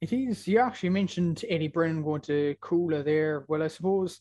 It 0.00 0.12
is. 0.14 0.48
You 0.48 0.60
actually 0.60 0.88
mentioned 0.90 1.44
Eddie 1.48 1.68
Brennan 1.68 2.02
going 2.02 2.22
to 2.22 2.56
Cuala 2.62 3.04
there. 3.04 3.44
Well, 3.48 3.62
I 3.62 3.68
suppose 3.68 4.20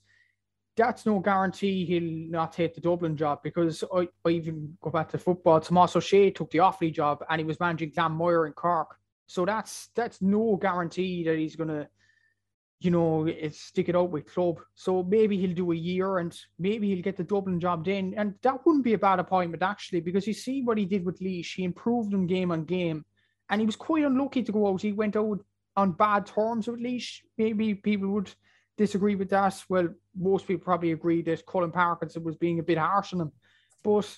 that's 0.76 1.06
no 1.06 1.20
guarantee 1.20 1.86
he'll 1.86 2.32
not 2.32 2.54
take 2.54 2.76
the 2.76 2.82
Dublin 2.82 3.16
job 3.16 3.40
because 3.44 3.84
I, 3.94 4.08
I 4.26 4.30
even 4.30 4.78
go 4.82 4.90
back 4.90 5.10
to 5.10 5.18
football. 5.18 5.60
Tomas 5.60 5.96
O'Shea 5.96 6.32
took 6.32 6.52
the 6.52 6.60
Offaly 6.60 6.94
job 6.94 7.24
and 7.30 7.40
he 7.40 7.46
was 7.46 7.60
managing 7.60 7.92
Dan 7.96 8.12
Glanmire 8.12 8.48
in 8.48 8.54
Cork. 8.54 8.96
So 9.28 9.46
that's 9.46 9.90
that's 9.96 10.22
no 10.22 10.58
guarantee 10.58 11.24
that 11.24 11.38
he's 11.38 11.56
gonna, 11.56 11.88
you 12.80 12.92
know, 12.92 13.28
eh, 13.28 13.50
stick 13.52 13.88
it 13.88 13.96
out 13.96 14.10
with 14.10 14.34
club. 14.34 14.60
So 14.76 15.04
maybe 15.04 15.38
he'll 15.38 15.56
do 15.56 15.72
a 15.72 15.76
year 15.76 16.18
and 16.18 16.38
maybe 16.58 16.90
he'll 16.90 17.04
get 17.04 17.16
the 17.16 17.24
Dublin 17.24 17.60
job 17.60 17.86
then. 17.86 18.14
And 18.18 18.36
that 18.42 18.66
wouldn't 18.66 18.84
be 18.84 18.94
a 18.94 18.98
bad 18.98 19.20
appointment 19.20 19.64
actually, 19.64 20.02
because 20.02 20.28
you 20.28 20.34
see 20.34 20.62
what 20.62 20.78
he 20.78 20.86
did 20.86 21.06
with 21.06 21.22
Laois. 21.22 21.56
He 21.56 21.64
improved 21.64 22.14
him 22.14 22.28
game 22.28 22.52
on 22.52 22.66
game. 22.66 23.06
And 23.50 23.62
he 23.62 23.66
was 23.66 23.76
quite 23.76 24.04
unlucky 24.04 24.44
to 24.44 24.52
go 24.52 24.68
out. 24.68 24.82
He 24.82 24.94
went 24.94 25.16
out 25.16 25.44
on 25.80 25.92
bad 25.94 26.26
terms 26.26 26.68
with 26.68 26.80
Laois. 26.80 27.22
Maybe 27.38 27.74
people 27.74 28.10
would 28.10 28.32
disagree 28.78 29.16
with 29.16 29.30
that. 29.30 29.56
Well, 29.70 29.90
most 30.16 30.48
people 30.48 30.64
probably 30.64 30.92
agree 30.92 31.22
that 31.24 31.46
Colin 31.46 31.72
Parkinson 31.72 32.24
was 32.24 32.36
being 32.36 32.60
a 32.60 32.64
bit 32.64 32.78
harsh 32.78 33.14
on 33.14 33.22
him. 33.22 33.32
But 33.84 34.14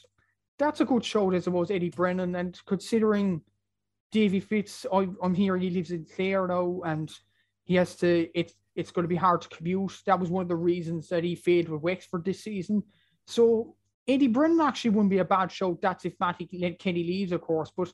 that's 0.58 0.82
a 0.82 0.86
good 0.86 1.06
show, 1.06 1.32
as 1.32 1.44
I 1.44 1.46
suppose, 1.46 1.72
Eddie 1.72 1.90
Brennan. 1.90 2.36
And 2.36 2.60
considering 2.66 3.42
Davy 4.12 4.40
Fitz, 4.40 4.86
I, 4.92 5.08
am 5.24 5.36
hearing 5.36 5.62
he 5.62 5.70
lives 5.70 5.92
in 5.92 6.06
Clare 6.06 6.48
now 6.48 6.82
and 6.84 7.12
he 7.64 7.76
has 7.76 7.96
to, 7.98 8.28
it's, 8.34 8.54
it's 8.76 8.92
going 8.92 9.04
to 9.04 9.10
be 9.10 9.16
hard 9.16 9.42
to 9.42 9.50
commute. 9.50 10.02
That 10.06 10.20
was 10.20 10.30
one 10.30 10.42
of 10.42 10.50
the 10.50 10.56
reasons 10.56 11.10
that 11.10 11.24
he 11.24 11.36
failed 11.36 11.70
with 11.70 11.82
Wexford 11.82 12.26
this 12.26 12.44
season. 12.44 12.84
So 13.28 13.76
Eddie 14.08 14.28
Brennan 14.28 14.62
actually 14.62 14.92
wouldn't 14.92 15.12
be 15.12 15.20
a 15.20 15.26
bad 15.26 15.52
show. 15.52 15.78
That's 15.80 16.06
if 16.06 16.20
Matty 16.20 16.76
Kenny 16.80 17.04
leaves, 17.04 17.32
of 17.32 17.42
course. 17.42 17.72
But 17.76 17.94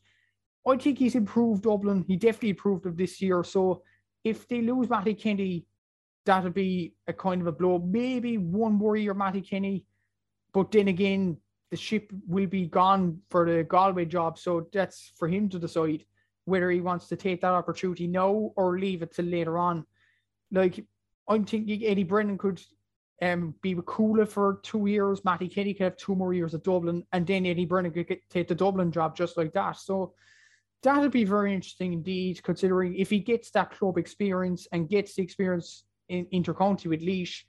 I 0.67 0.77
think 0.77 0.99
he's 0.99 1.15
improved 1.15 1.63
Dublin. 1.63 2.03
He 2.07 2.17
definitely 2.17 2.49
improved 2.49 2.83
them 2.83 2.95
this 2.95 3.21
year. 3.21 3.43
So 3.43 3.83
if 4.23 4.47
they 4.47 4.61
lose 4.61 4.89
Matty 4.89 5.13
Kenny, 5.13 5.65
that'll 6.25 6.49
be 6.51 6.93
a 7.07 7.13
kind 7.13 7.39
of 7.41 7.47
a 7.47 7.51
blow. 7.51 7.79
Maybe 7.79 8.37
one 8.37 8.73
more 8.73 8.97
year, 8.97 9.13
Matty 9.13 9.41
Kenny, 9.41 9.85
but 10.53 10.71
then 10.71 10.89
again, 10.89 11.37
the 11.71 11.77
ship 11.77 12.11
will 12.27 12.47
be 12.47 12.67
gone 12.67 13.19
for 13.29 13.49
the 13.49 13.63
Galway 13.63 14.05
job. 14.05 14.37
So 14.37 14.67
that's 14.73 15.11
for 15.17 15.27
him 15.27 15.49
to 15.49 15.59
decide 15.59 16.05
whether 16.45 16.69
he 16.71 16.81
wants 16.81 17.07
to 17.07 17.15
take 17.15 17.41
that 17.41 17.51
opportunity 17.51 18.07
now 18.07 18.51
or 18.55 18.79
leave 18.79 19.01
it 19.01 19.13
till 19.13 19.25
later 19.25 19.57
on. 19.57 19.85
Like 20.51 20.85
I'm 21.27 21.45
thinking 21.45 21.85
Eddie 21.85 22.03
Brennan 22.03 22.37
could 22.37 22.61
um, 23.21 23.53
be 23.61 23.75
with 23.75 23.85
Cuala 23.85 24.27
for 24.27 24.59
two 24.63 24.85
years. 24.85 25.25
Matty 25.25 25.49
Kenny 25.49 25.73
could 25.73 25.83
have 25.83 25.97
two 25.97 26.15
more 26.15 26.33
years 26.33 26.53
at 26.53 26.63
Dublin, 26.63 27.03
and 27.11 27.27
then 27.27 27.45
Eddie 27.45 27.65
Brennan 27.65 27.91
could 27.91 28.07
get, 28.07 28.29
take 28.29 28.47
the 28.47 28.55
Dublin 28.55 28.91
job 28.91 29.15
just 29.15 29.37
like 29.37 29.53
that. 29.53 29.77
So 29.77 30.13
that'll 30.83 31.09
be 31.09 31.25
very 31.25 31.53
interesting 31.53 31.93
indeed, 31.93 32.41
considering 32.43 32.95
if 32.95 33.09
he 33.09 33.19
gets 33.19 33.49
that 33.51 33.71
club 33.71 33.97
experience 33.97 34.67
and 34.71 34.89
gets 34.89 35.15
the 35.15 35.23
experience 35.23 35.83
in 36.09 36.25
intercounty 36.33 36.87
with 36.87 37.01
Laois, 37.01 37.43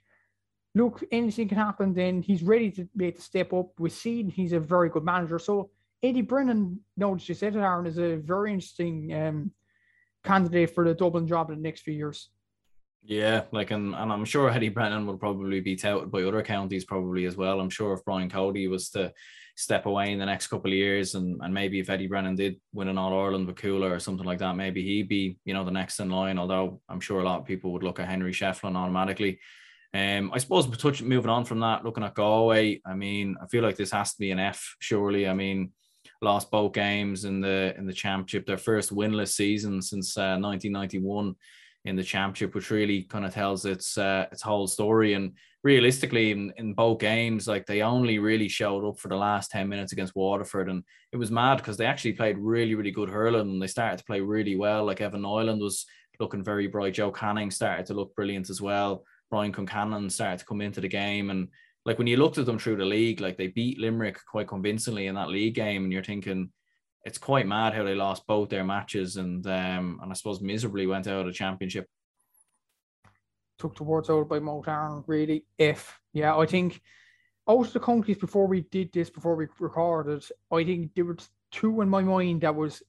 look, 0.75 1.03
anything 1.11 1.47
can 1.47 1.57
happen. 1.57 1.93
Then 1.93 2.21
he's 2.21 2.43
ready 2.43 2.71
to 2.71 2.87
make 2.95 3.15
the 3.15 3.21
step 3.21 3.53
up. 3.53 3.71
We've 3.77 3.91
seen 3.91 4.29
he's 4.29 4.53
a 4.53 4.59
very 4.59 4.89
good 4.89 5.03
manager. 5.03 5.39
So 5.39 5.69
Eddie 6.01 6.21
Brennan, 6.21 6.79
no, 6.97 7.15
you 7.15 7.35
said 7.35 7.55
it, 7.55 7.59
Aaron, 7.59 7.85
is 7.85 7.97
a 7.97 8.15
very 8.17 8.53
interesting 8.53 9.13
um, 9.13 9.51
candidate 10.23 10.73
for 10.73 10.85
the 10.85 10.93
Dublin 10.93 11.27
job 11.27 11.49
in 11.49 11.57
the 11.57 11.61
next 11.61 11.81
few 11.81 11.93
years. 11.93 12.29
Yeah, 13.03 13.43
like 13.51 13.71
and, 13.71 13.95
and 13.95 14.11
I'm 14.11 14.25
sure 14.25 14.49
Eddie 14.49 14.69
Brennan 14.69 15.07
will 15.07 15.17
probably 15.17 15.61
be 15.61 15.75
touted 15.75 16.11
by 16.11 16.23
other 16.23 16.43
counties 16.43 16.85
probably 16.85 17.25
as 17.25 17.35
well. 17.35 17.59
I'm 17.59 17.69
sure 17.69 17.93
if 17.93 18.05
Brian 18.05 18.29
Cody 18.29 18.67
was 18.67 18.89
to 18.91 19.13
step 19.55 19.85
away 19.85 20.11
in 20.11 20.19
the 20.19 20.25
next 20.25 20.47
couple 20.47 20.71
of 20.71 20.77
years 20.77 21.15
and, 21.15 21.39
and 21.41 21.53
maybe 21.53 21.79
if 21.79 21.89
Eddie 21.89 22.07
Brennan 22.07 22.35
did 22.35 22.59
win 22.71 22.87
an 22.87 22.97
All 22.97 23.19
Ireland 23.19 23.47
with 23.47 23.55
Cuala 23.55 23.89
or 23.89 23.99
something 23.99 24.25
like 24.25 24.39
that, 24.39 24.55
maybe 24.55 24.83
he'd 24.83 25.09
be, 25.09 25.37
you 25.43 25.53
know, 25.53 25.65
the 25.65 25.71
next 25.71 25.99
in 25.99 26.09
line. 26.09 26.37
Although 26.37 26.81
I'm 26.87 26.99
sure 26.99 27.19
a 27.19 27.25
lot 27.25 27.39
of 27.39 27.45
people 27.45 27.73
would 27.73 27.83
look 27.83 27.99
at 27.99 28.07
Henry 28.07 28.31
Shefflin 28.31 28.75
automatically. 28.75 29.39
Um, 29.93 30.31
I 30.33 30.37
suppose 30.37 30.67
touch 30.77 31.01
moving 31.01 31.31
on 31.31 31.45
from 31.45 31.61
that, 31.61 31.83
looking 31.83 32.03
at 32.03 32.13
Galway, 32.13 32.79
I 32.85 32.93
mean, 32.93 33.35
I 33.41 33.47
feel 33.47 33.63
like 33.63 33.75
this 33.75 33.91
has 33.91 34.13
to 34.13 34.19
be 34.19 34.31
an 34.31 34.39
F, 34.39 34.75
surely. 34.79 35.27
I 35.27 35.33
mean, 35.33 35.71
lost 36.21 36.51
both 36.51 36.73
games 36.73 37.25
in 37.25 37.41
the 37.41 37.73
in 37.77 37.87
the 37.87 37.93
championship, 37.93 38.45
their 38.45 38.57
first 38.57 38.93
winless 38.93 39.29
season 39.29 39.81
since 39.81 40.15
uh, 40.15 40.37
1991 40.37 41.35
in 41.85 41.95
the 41.95 42.03
championship, 42.03 42.55
which 42.55 42.71
really 42.71 43.03
kind 43.03 43.25
of 43.25 43.33
tells 43.33 43.65
its 43.65 43.97
uh, 43.97 44.25
its 44.31 44.41
whole 44.41 44.67
story. 44.67 45.13
And 45.13 45.33
realistically, 45.63 46.31
in, 46.31 46.53
in 46.57 46.73
both 46.73 46.99
games, 46.99 47.47
like 47.47 47.65
they 47.65 47.81
only 47.81 48.19
really 48.19 48.47
showed 48.47 48.87
up 48.87 48.99
for 48.99 49.07
the 49.07 49.15
last 49.15 49.51
10 49.51 49.67
minutes 49.67 49.91
against 49.91 50.15
Waterford. 50.15 50.69
And 50.69 50.83
it 51.11 51.17
was 51.17 51.31
mad 51.31 51.57
because 51.57 51.77
they 51.77 51.85
actually 51.85 52.13
played 52.13 52.37
really, 52.37 52.75
really 52.75 52.91
good 52.91 53.09
hurling 53.09 53.49
and 53.49 53.61
they 53.61 53.67
started 53.67 53.97
to 53.97 54.05
play 54.05 54.21
really 54.21 54.55
well. 54.55 54.85
Like 54.85 55.01
Evan 55.01 55.21
Niland 55.21 55.61
was 55.61 55.85
looking 56.19 56.43
very 56.43 56.67
bright. 56.67 56.93
Joe 56.93 57.11
Canning 57.11 57.51
started 57.51 57.85
to 57.87 57.93
look 57.93 58.15
brilliant 58.15 58.49
as 58.49 58.61
well. 58.61 59.03
Brian 59.29 59.53
Concannon 59.53 60.11
started 60.11 60.39
to 60.39 60.45
come 60.45 60.61
into 60.61 60.81
the 60.81 60.87
game. 60.87 61.29
And 61.29 61.47
like 61.85 61.97
when 61.97 62.07
you 62.07 62.17
looked 62.17 62.37
at 62.37 62.45
them 62.45 62.59
through 62.59 62.77
the 62.77 62.85
league, 62.85 63.21
like 63.21 63.37
they 63.37 63.47
beat 63.47 63.79
Limerick 63.79 64.19
quite 64.29 64.47
convincingly 64.47 65.07
in 65.07 65.15
that 65.15 65.29
league 65.29 65.55
game. 65.55 65.83
And 65.83 65.93
you're 65.93 66.03
thinking, 66.03 66.51
it's 67.05 67.17
quite 67.17 67.47
mad 67.47 67.73
how 67.73 67.83
they 67.83 67.95
lost 67.95 68.27
both 68.27 68.49
their 68.49 68.63
matches 68.63 69.17
and 69.17 69.45
um, 69.47 69.99
and 70.01 70.11
I 70.11 70.13
suppose 70.13 70.41
miserably 70.41 70.85
went 70.87 71.07
out 71.07 71.21
of 71.21 71.25
the 71.27 71.33
championship. 71.33 71.87
Took 73.57 73.73
the 73.73 73.79
towards 73.79 74.09
out 74.09 74.29
by 74.29 74.39
Motown, 74.39 75.03
really. 75.07 75.45
If 75.57 75.99
yeah, 76.13 76.35
I 76.35 76.45
think 76.45 76.81
out 77.47 77.67
of 77.67 77.73
the 77.73 77.79
countries 77.79 78.17
before 78.17 78.47
we 78.47 78.61
did 78.61 78.91
this, 78.93 79.09
before 79.09 79.35
we 79.35 79.47
recorded, 79.59 80.23
I 80.51 80.63
think 80.63 80.93
there 80.93 81.05
were 81.05 81.17
two 81.51 81.81
in 81.81 81.89
my 81.89 82.01
mind 82.01 82.41
that 82.41 82.55
was 82.55 82.83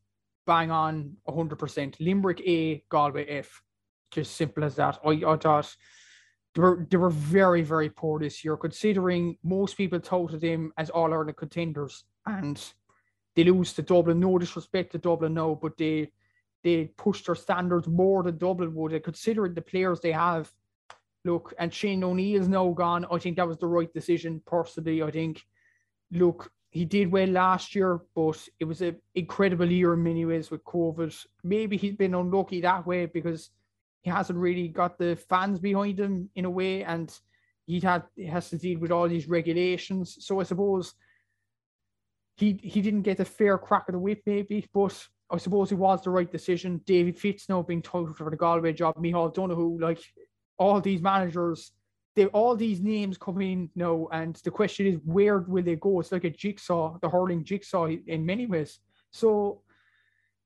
bang 0.46 0.70
on 0.70 1.16
hundred 1.28 1.56
percent. 1.58 1.96
Limerick 2.00 2.40
A, 2.46 2.84
Galway 2.88 3.26
F. 3.26 3.62
Just 4.10 4.34
simple 4.34 4.64
as 4.64 4.74
that. 4.74 4.98
I, 5.04 5.22
I 5.24 5.36
thought 5.36 5.74
they 6.54 6.62
were 6.62 6.86
they 6.90 6.96
were 6.96 7.10
very, 7.10 7.62
very 7.62 7.90
poor 7.90 8.18
this 8.18 8.44
year, 8.44 8.56
considering 8.56 9.38
most 9.44 9.76
people 9.76 10.00
touted 10.00 10.40
them 10.40 10.72
as 10.76 10.90
all 10.90 11.12
Ireland 11.12 11.36
contenders. 11.36 12.04
And 12.26 12.60
they 13.36 13.44
lose 13.44 13.72
to 13.74 13.82
Dublin. 13.82 14.20
No 14.20 14.38
disrespect 14.38 14.92
to 14.92 14.98
Dublin 14.98 15.34
now, 15.34 15.58
but 15.60 15.76
they 15.76 16.10
they 16.62 16.86
push 16.96 17.24
their 17.24 17.34
standards 17.34 17.88
more 17.88 18.22
than 18.22 18.36
Dublin 18.36 18.74
would, 18.74 19.02
considering 19.02 19.54
the 19.54 19.62
players 19.62 20.00
they 20.00 20.12
have. 20.12 20.50
Look, 21.24 21.54
and 21.58 21.72
Shane 21.72 22.04
O'Neill 22.04 22.40
is 22.40 22.48
now 22.48 22.68
gone. 22.70 23.06
I 23.10 23.18
think 23.18 23.36
that 23.36 23.48
was 23.48 23.58
the 23.58 23.66
right 23.66 23.92
decision, 23.92 24.42
personally. 24.46 25.02
I 25.02 25.10
think, 25.10 25.42
look, 26.10 26.50
he 26.70 26.84
did 26.84 27.10
well 27.10 27.28
last 27.28 27.74
year, 27.74 28.00
but 28.14 28.46
it 28.58 28.64
was 28.64 28.80
an 28.80 28.96
incredible 29.14 29.70
year 29.70 29.94
in 29.94 30.02
many 30.02 30.24
ways 30.24 30.50
with 30.50 30.64
COVID. 30.64 31.14
Maybe 31.42 31.76
he's 31.76 31.96
been 31.96 32.14
unlucky 32.14 32.60
that 32.60 32.86
way 32.86 33.06
because 33.06 33.50
he 34.02 34.10
hasn't 34.10 34.38
really 34.38 34.68
got 34.68 34.98
the 34.98 35.16
fans 35.28 35.58
behind 35.58 35.98
him 35.98 36.30
in 36.34 36.44
a 36.46 36.50
way, 36.50 36.84
and 36.84 37.12
he 37.66 37.80
had 37.80 38.04
he 38.16 38.24
has 38.26 38.48
to 38.50 38.58
deal 38.58 38.78
with 38.78 38.92
all 38.92 39.08
these 39.08 39.28
regulations. 39.28 40.16
So 40.20 40.40
I 40.40 40.44
suppose 40.44 40.94
he 42.40 42.58
he 42.62 42.80
didn't 42.80 43.02
get 43.02 43.20
a 43.20 43.24
fair 43.24 43.58
crack 43.58 43.88
of 43.88 43.92
the 43.92 43.98
whip, 43.98 44.22
maybe, 44.24 44.66
but 44.72 44.96
I 45.30 45.36
suppose 45.36 45.70
it 45.70 45.76
was 45.76 46.02
the 46.02 46.10
right 46.10 46.30
decision. 46.30 46.80
David 46.86 47.18
Fitz 47.18 47.48
now 47.48 47.62
being 47.62 47.82
touted 47.82 48.16
for 48.16 48.30
the 48.30 48.36
Galway 48.36 48.72
job, 48.72 48.96
Micheál 48.96 49.32
Donoghue, 49.34 49.78
like 49.78 50.00
all 50.58 50.80
these 50.80 51.02
managers, 51.02 51.72
they 52.16 52.26
all 52.26 52.56
these 52.56 52.80
names 52.80 53.18
come 53.18 53.40
in 53.42 53.70
now, 53.76 54.08
and 54.10 54.34
the 54.36 54.50
question 54.50 54.86
is 54.86 54.98
where 55.04 55.38
will 55.38 55.62
they 55.62 55.76
go? 55.76 56.00
It's 56.00 56.12
like 56.12 56.24
a 56.24 56.30
jigsaw, 56.30 56.98
the 57.00 57.10
hurling 57.10 57.44
jigsaw 57.44 57.86
in 57.86 58.24
many 58.24 58.46
ways. 58.46 58.80
So 59.12 59.62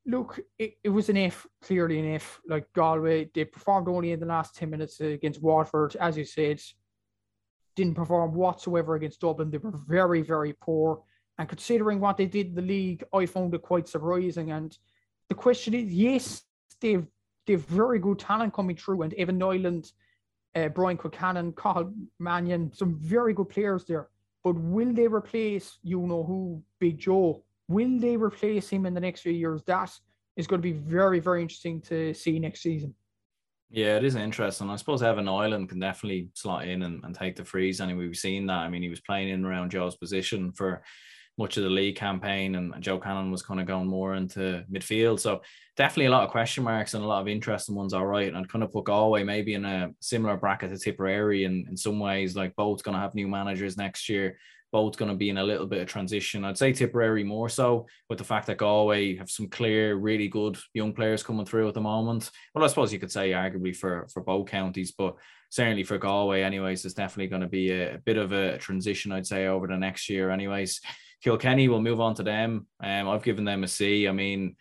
look, 0.07 0.41
it, 0.59 0.75
it 0.83 0.91
was 0.91 1.09
an 1.09 1.17
F, 1.17 1.47
clearly 1.63 2.01
an 2.01 2.15
F. 2.15 2.41
Like 2.47 2.67
Galway, 2.75 3.31
they 3.35 3.45
performed 3.45 3.89
only 3.89 4.13
in 4.13 4.21
the 4.21 4.27
last 4.27 4.57
10 4.57 4.69
minutes 4.69 5.01
against 5.01 5.43
Waterford, 5.43 5.97
as 5.97 6.19
you 6.19 6.25
said, 6.25 6.61
didn't 7.77 7.95
perform 7.95 8.35
whatsoever 8.35 8.97
against 8.97 9.21
Dublin. 9.21 9.51
They 9.51 9.59
were 9.59 9.79
very, 9.87 10.23
very 10.23 10.55
poor. 10.61 11.03
And 11.39 11.49
considering 11.49 12.01
what 12.01 12.17
they 12.17 12.27
did 12.27 12.49
in 12.49 12.55
the 12.55 12.63
league, 12.63 13.05
I 13.13 13.27
found 13.27 13.55
it 13.55 13.63
quite 13.63 13.89
surprising. 13.89 14.53
And 14.53 14.77
the 15.29 15.35
question 15.35 15.75
is, 15.75 15.93
yes, 15.93 16.43
they've 16.81 17.07
they've 17.47 17.61
very 17.61 17.99
good 17.99 18.19
talent 18.19 18.55
coming 18.55 18.77
through, 18.77 19.03
and 19.03 19.15
Evan 19.15 19.39
Niland, 19.39 19.93
uh, 20.55 20.69
Brian 20.69 20.97
Concannon, 20.97 21.55
Cathal 21.57 21.93
Mannion, 22.19 22.73
some 22.73 22.99
very 23.01 23.35
good 23.35 23.49
players 23.49 23.85
there. 23.85 24.09
But 24.45 24.57
will 24.57 24.93
they 24.93 25.09
replace 25.09 25.79
you 25.83 26.01
know 26.01 26.23
who, 26.23 26.63
Big 26.79 26.99
Joe? 26.99 27.43
Will 27.69 27.99
they 27.99 28.17
replace 28.17 28.69
him 28.69 28.87
in 28.87 28.95
the 28.95 29.01
next 29.01 29.23
few 29.23 29.33
years? 29.33 29.63
That 29.67 29.91
is 30.37 30.47
going 30.47 30.61
to 30.61 30.63
be 30.63 30.73
very, 30.73 31.19
very 31.19 31.43
interesting 31.43 31.81
to 31.83 32.13
see 32.13 32.39
next 32.39 32.61
season. 32.61 32.95
Yeah, 33.71 33.97
it 33.97 34.05
is 34.05 34.15
interesting. 34.15 34.71
I 34.71 34.77
suppose 34.77 35.03
Evan 35.03 35.25
Niland 35.25 35.69
can 35.69 35.81
definitely 35.81 36.29
slot 36.35 36.69
in 36.69 36.83
and, 36.83 37.03
and 37.03 37.15
take 37.15 37.37
the 37.37 37.45
frees. 37.45 37.81
Anyway, 37.81 38.07
we've 38.07 38.17
seen 38.17 38.47
that. 38.47 38.59
I 38.59 38.69
mean, 38.69 38.83
he 38.83 38.91
was 38.91 39.01
playing 39.01 39.31
in 39.31 39.45
around 39.45 39.71
Joe's 39.71 39.97
position 39.97 40.53
for 40.53 40.83
much 41.37 41.57
of 41.57 41.65
the 41.65 41.71
league 41.71 41.97
campaign, 41.97 42.55
and 42.55 42.81
Joe 42.81 42.99
Canning 42.99 43.31
was 43.31 43.43
kind 43.43 43.61
of 43.61 43.67
going 43.67 43.89
more 43.89 44.15
into 44.15 44.65
midfield. 44.73 45.21
So 45.21 45.43
definitely 45.77 46.07
a 46.07 46.11
lot 46.11 46.25
of 46.25 46.31
question 46.31 46.65
marks 46.65 46.95
and 46.95 47.03
a 47.03 47.07
lot 47.07 47.21
of 47.21 47.29
interesting 47.29 47.75
ones. 47.75 47.93
All 47.93 48.07
right, 48.07 48.29
and 48.29 48.37
I'd 48.37 48.49
kind 48.49 48.63
of 48.63 48.73
put 48.73 48.85
Galway 48.85 49.25
maybe 49.25 49.55
in 49.55 49.65
a 49.65 49.91
similar 50.01 50.37
bracket 50.37 50.71
to 50.71 50.79
Tipperary 50.79 51.45
in, 51.45 51.67
in 51.69 51.77
some 51.77 51.99
ways. 51.99 52.37
Like 52.37 52.55
both 52.57 52.85
going 52.85 52.95
to 52.95 53.01
have 53.01 53.15
new 53.15 53.29
managers 53.29 53.77
next 53.77 54.09
year. 54.09 54.39
Both 54.71 54.97
going 54.97 55.11
to 55.11 55.17
be 55.17 55.31
in 55.31 55.39
a 55.39 55.45
little 55.45 55.67
bit 55.67 55.83
of 55.83 55.87
transition. 55.87 56.45
I'd 56.45 56.59
say 56.59 56.73
Tipperary 56.73 57.23
more 57.23 57.49
so 57.49 57.87
with 58.09 58.19
the 58.19 58.25
fact 58.25 58.49
that 58.49 58.59
Galway 58.59 59.17
have 59.17 59.31
some 59.31 59.49
clear, 59.49 59.95
really 59.95 60.27
good 60.27 60.59
young 60.73 60.93
players 60.93 61.23
coming 61.23 61.47
through 61.47 61.69
at 61.69 61.75
the 61.75 61.81
moment. 61.81 62.31
Well, 62.55 62.65
I 62.65 62.67
suppose 62.69 62.93
you 62.93 62.99
could 62.99 63.13
say 63.13 63.31
arguably 63.31 63.75
for 63.75 64.09
for 64.13 64.21
both 64.21 64.49
counties, 64.49 64.91
but 64.91 65.15
certainly 65.49 65.85
for 65.85 65.99
Galway, 65.99 66.43
anyways, 66.43 66.85
it's 66.85 66.95
definitely 66.95 67.29
going 67.29 67.43
to 67.43 67.49
be 67.49 67.71
a, 67.71 67.95
a 67.95 67.99
bit 67.99 68.17
of 68.17 68.33
a 68.33 68.59
transition, 68.59 69.13
I'd 69.13 69.27
say, 69.27 69.47
over 69.47 69.69
the 69.69 69.77
next 69.77 70.09
year, 70.09 70.31
anyways. 70.31 70.81
Kilkenny, 71.25 71.69
we'll 71.69 71.81
move 71.81 72.03
on 72.03 72.15
to 72.17 72.23
them. 72.23 72.67
Um, 72.83 73.09
I've 73.09 73.23
given 73.23 73.47
them 73.47 73.65
a 73.65 73.69
C. 73.69 74.07
I 74.07 74.13
mean, 74.13 74.57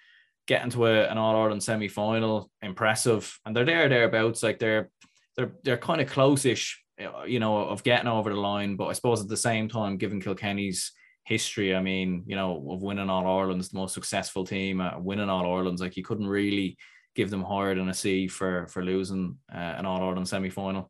getting 0.48 0.72
to 0.72 0.86
a, 0.86 1.10
an 1.10 1.18
All 1.18 1.36
Ireland 1.36 1.62
semi 1.62 1.90
final, 1.90 2.50
impressive, 2.62 3.38
and 3.46 3.54
they're 3.54 3.66
there 3.66 3.90
thereabouts. 3.90 4.42
Like 4.42 4.60
they're 4.60 4.90
they're 5.36 5.56
they're 5.64 5.78
kind 5.78 6.00
of 6.00 6.10
close-ish, 6.10 6.82
you 7.28 7.42
know, 7.42 7.58
of 7.58 7.84
getting 7.84 8.08
over 8.08 8.30
the 8.30 8.40
line. 8.40 8.78
But 8.78 8.86
I 8.88 8.94
suppose 8.94 9.22
at 9.22 9.28
the 9.28 9.36
same 9.36 9.68
time, 9.68 9.98
given 9.98 10.22
Kilkenny's 10.22 10.94
history, 11.26 11.76
I 11.76 11.82
mean, 11.82 12.24
you 12.28 12.38
know, 12.38 12.66
of 12.72 12.82
winning 12.82 13.10
All 13.10 13.28
Ireland's 13.40 13.68
the 13.68 13.80
most 13.80 13.94
successful 13.94 14.46
team, 14.46 14.80
uh, 14.80 14.98
winning 15.00 15.30
All 15.30 15.54
Ireland's, 15.54 15.82
like 15.82 15.98
you 15.98 16.04
couldn't 16.04 16.28
really 16.28 16.78
give 17.14 17.30
them 17.30 17.44
higher 17.44 17.76
than 17.76 17.90
a 17.90 17.94
C 17.94 18.30
for 18.30 18.68
for 18.68 18.86
losing 18.86 19.38
uh, 19.54 19.58
an 19.58 19.86
All 19.86 20.02
Ireland 20.02 20.30
semi 20.30 20.50
final. 20.50 20.90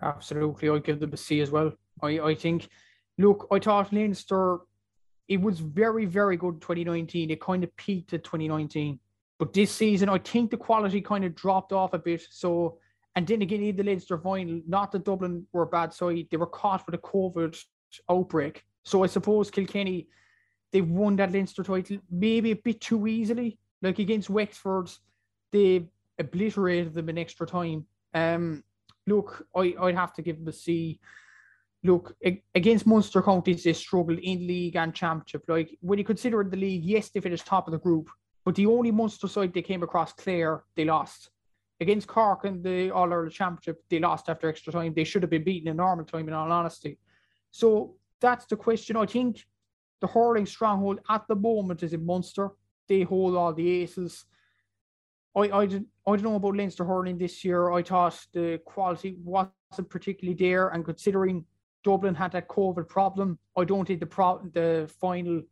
Absolutely, 0.00 0.70
I'd 0.70 0.84
give 0.84 1.00
them 1.00 1.12
a 1.12 1.18
C 1.18 1.42
as 1.42 1.50
well. 1.50 1.74
I 2.02 2.18
I 2.20 2.34
think 2.34 2.66
look, 3.18 3.46
I 3.50 3.58
thought 3.58 3.92
Leinster, 3.92 4.58
it 5.28 5.40
was 5.40 5.60
very, 5.60 6.06
very 6.06 6.36
good 6.36 6.60
2019. 6.60 7.30
It 7.30 7.40
kind 7.40 7.64
of 7.64 7.74
peaked 7.76 8.12
at 8.12 8.24
2019. 8.24 8.98
But 9.38 9.52
this 9.52 9.70
season, 9.70 10.08
I 10.08 10.18
think 10.18 10.50
the 10.50 10.56
quality 10.56 11.00
kind 11.00 11.24
of 11.24 11.34
dropped 11.34 11.72
off 11.72 11.94
a 11.94 11.98
bit. 11.98 12.22
So, 12.30 12.78
and 13.16 13.26
then 13.26 13.42
again, 13.42 13.62
in 13.62 13.76
the 13.76 13.82
Leinster 13.82 14.18
final, 14.18 14.60
not 14.66 14.92
that 14.92 15.04
Dublin 15.04 15.46
were 15.52 15.66
bad 15.66 15.94
side, 15.94 16.26
they 16.30 16.36
were 16.36 16.46
caught 16.46 16.84
with 16.86 16.94
a 16.94 16.98
COVID 16.98 17.58
outbreak. 18.10 18.64
So 18.84 19.02
I 19.02 19.06
suppose 19.06 19.50
Kilkenny, 19.50 20.08
they 20.72 20.82
won 20.82 21.16
that 21.16 21.32
Leinster 21.32 21.62
title 21.62 21.98
maybe 22.10 22.52
a 22.52 22.56
bit 22.56 22.80
too 22.80 23.06
easily. 23.06 23.58
Like 23.82 23.98
against 23.98 24.30
Wexford, 24.30 24.90
they 25.52 25.88
obliterated 26.18 26.94
them 26.94 27.08
in 27.08 27.18
extra 27.18 27.46
time. 27.46 27.86
Um, 28.14 28.62
look, 29.06 29.46
I, 29.56 29.74
I'd 29.80 29.96
have 29.96 30.12
to 30.14 30.22
give 30.22 30.38
them 30.38 30.48
a 30.48 30.52
C 30.52 31.00
look 31.82 32.14
against 32.54 32.86
Munster 32.86 33.22
counties, 33.22 33.64
they 33.64 33.72
struggled 33.72 34.18
in 34.18 34.46
league 34.46 34.76
and 34.76 34.94
championship. 34.94 35.44
Like 35.48 35.76
when 35.80 35.98
you 35.98 36.04
consider 36.04 36.44
the 36.44 36.56
league, 36.56 36.84
yes, 36.84 37.08
they 37.08 37.20
finished 37.20 37.46
top 37.46 37.66
of 37.66 37.72
the 37.72 37.78
group, 37.78 38.10
but 38.44 38.54
the 38.54 38.66
only 38.66 38.90
Munster 38.90 39.28
side 39.28 39.52
they 39.54 39.62
came 39.62 39.82
across, 39.82 40.12
Clare, 40.12 40.64
they 40.76 40.84
lost. 40.84 41.30
Against 41.80 42.08
Cork 42.08 42.44
in 42.44 42.62
the 42.62 42.90
All 42.90 43.10
Ireland 43.10 43.32
Championship, 43.32 43.82
they 43.88 43.98
lost 43.98 44.28
after 44.28 44.48
extra 44.48 44.72
time. 44.72 44.92
They 44.94 45.04
should 45.04 45.22
have 45.22 45.30
been 45.30 45.44
beaten 45.44 45.68
in 45.68 45.78
normal 45.78 46.04
time, 46.04 46.28
in 46.28 46.34
all 46.34 46.52
honesty. 46.52 46.98
So 47.50 47.96
that's 48.20 48.44
the 48.44 48.56
question. 48.56 48.96
I 48.96 49.06
think 49.06 49.42
the 50.02 50.06
hurling 50.06 50.44
stronghold 50.44 51.00
at 51.08 51.26
the 51.26 51.36
moment 51.36 51.82
is 51.82 51.94
in 51.94 52.04
Munster. 52.04 52.50
They 52.86 53.02
hold 53.02 53.34
all 53.34 53.54
the 53.54 53.82
aces. 53.82 54.26
I, 55.34 55.40
I, 55.40 55.66
didn't, 55.66 55.86
I 56.06 56.10
don't 56.10 56.24
know 56.24 56.34
about 56.34 56.56
Leinster 56.56 56.84
hurling 56.84 57.16
this 57.16 57.44
year. 57.44 57.70
I 57.70 57.82
thought 57.82 58.20
the 58.34 58.60
quality 58.64 59.16
wasn't 59.22 59.88
particularly 59.88 60.36
there, 60.36 60.68
and 60.68 60.84
considering 60.84 61.46
Dublin 61.82 62.14
had 62.14 62.32
that 62.32 62.48
COVID 62.48 62.88
problem. 62.88 63.38
I 63.56 63.64
don't 63.64 63.86
think 63.86 64.00
the 64.00 64.06
pro- 64.06 64.42
the 64.52 64.90
final 65.00 65.42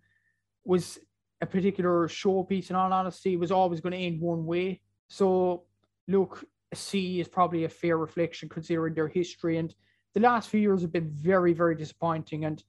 was 0.65 0.99
a 1.41 1.47
particular 1.47 2.09
showpiece. 2.09 2.71
In 2.71 2.77
all 2.77 2.93
honesty, 2.93 3.35
it 3.35 3.41
was 3.41 3.53
always 3.53 3.81
going 3.81 3.93
to 3.93 3.99
end 3.99 4.21
one 4.21 4.45
way. 4.45 4.81
So, 5.09 5.65
look, 6.07 6.45
C 6.75 7.21
is 7.21 7.29
probably 7.29 7.65
a 7.65 7.69
fair 7.69 7.97
reflection 7.97 8.49
considering 8.49 8.95
their 8.95 9.09
history. 9.09 9.59
And 9.59 9.75
the 10.15 10.21
last 10.21 10.51
few 10.51 10.61
years 10.61 10.83
have 10.83 10.93
been 10.93 11.11
very, 11.11 11.53
very 11.53 11.75
disappointing. 11.75 12.45
And 12.45 12.63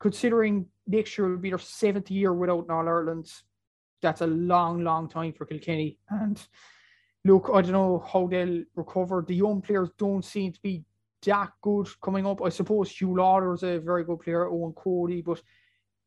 considering 0.00 0.66
next 0.86 1.16
year 1.16 1.28
will 1.28 1.36
be 1.36 1.50
their 1.50 1.58
seventh 1.58 2.10
year 2.10 2.32
without 2.32 2.64
an 2.64 2.70
All 2.70 2.88
Ireland, 2.88 3.30
that's 4.02 4.20
a 4.20 4.26
long, 4.26 4.82
long 4.82 5.08
time 5.08 5.32
for 5.32 5.46
Kilkenny. 5.46 5.98
And 6.10 6.40
look, 7.24 7.50
I 7.52 7.60
don't 7.60 7.72
know 7.72 8.04
how 8.12 8.26
they'll 8.26 8.64
recover. 8.74 9.24
The 9.26 9.34
young 9.34 9.62
players 9.62 9.90
don't 9.98 10.24
seem 10.24 10.52
to 10.52 10.60
be 10.60 10.84
that 11.26 11.52
good 11.62 11.88
coming 12.02 12.26
up. 12.26 12.42
I 12.42 12.48
suppose 12.48 12.90
Huw 12.92 13.16
Lawlor's 13.16 13.62
a 13.62 13.78
very 13.78 14.04
good 14.04 14.20
player, 14.20 14.46
Eoin 14.46 14.74
Cody, 14.74 15.22
but 15.22 15.40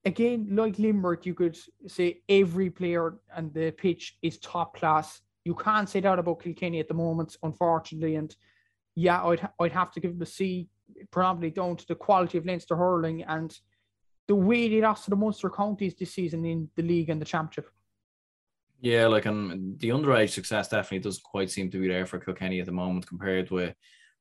again, 0.05 0.47
like 0.51 0.79
Limerick, 0.79 1.25
you 1.25 1.33
could 1.33 1.57
say 1.87 2.21
every 2.27 2.69
player 2.69 3.15
and 3.35 3.53
the 3.53 3.71
pitch 3.71 4.17
is 4.21 4.39
top 4.39 4.75
class. 4.75 5.21
You 5.45 5.55
can't 5.55 5.89
say 5.89 5.99
that 6.01 6.19
about 6.19 6.43
Kilkenny 6.43 6.79
at 6.79 6.87
the 6.87 6.93
moment, 6.93 7.37
unfortunately. 7.43 8.15
And 8.15 8.35
yeah, 8.95 9.23
I'd 9.23 9.47
I'd 9.59 9.71
have 9.71 9.91
to 9.93 9.99
give 9.99 10.13
them 10.13 10.21
a 10.21 10.25
C, 10.25 10.69
probably 11.11 11.51
down 11.51 11.77
to 11.77 11.87
the 11.87 11.95
quality 11.95 12.37
of 12.37 12.45
Leinster 12.45 12.75
hurling 12.75 13.23
and 13.23 13.57
the 14.27 14.35
way 14.35 14.69
they 14.69 14.81
lost 14.81 15.05
to 15.05 15.09
the 15.09 15.15
Munster 15.15 15.49
counties 15.49 15.95
this 15.95 16.13
season 16.13 16.45
in 16.45 16.69
the 16.75 16.83
league 16.83 17.09
and 17.09 17.21
the 17.21 17.25
championship. 17.25 17.69
Yeah, 18.81 19.07
like 19.07 19.25
um, 19.25 19.75
the 19.77 19.89
underage 19.89 20.29
success 20.29 20.69
definitely 20.69 20.99
doesn't 20.99 21.23
quite 21.23 21.49
seem 21.49 21.69
to 21.71 21.81
be 21.81 21.87
there 21.87 22.05
for 22.05 22.19
Kilkenny 22.19 22.59
at 22.59 22.65
the 22.65 22.71
moment 22.71 23.07
compared 23.07 23.49
with 23.51 23.75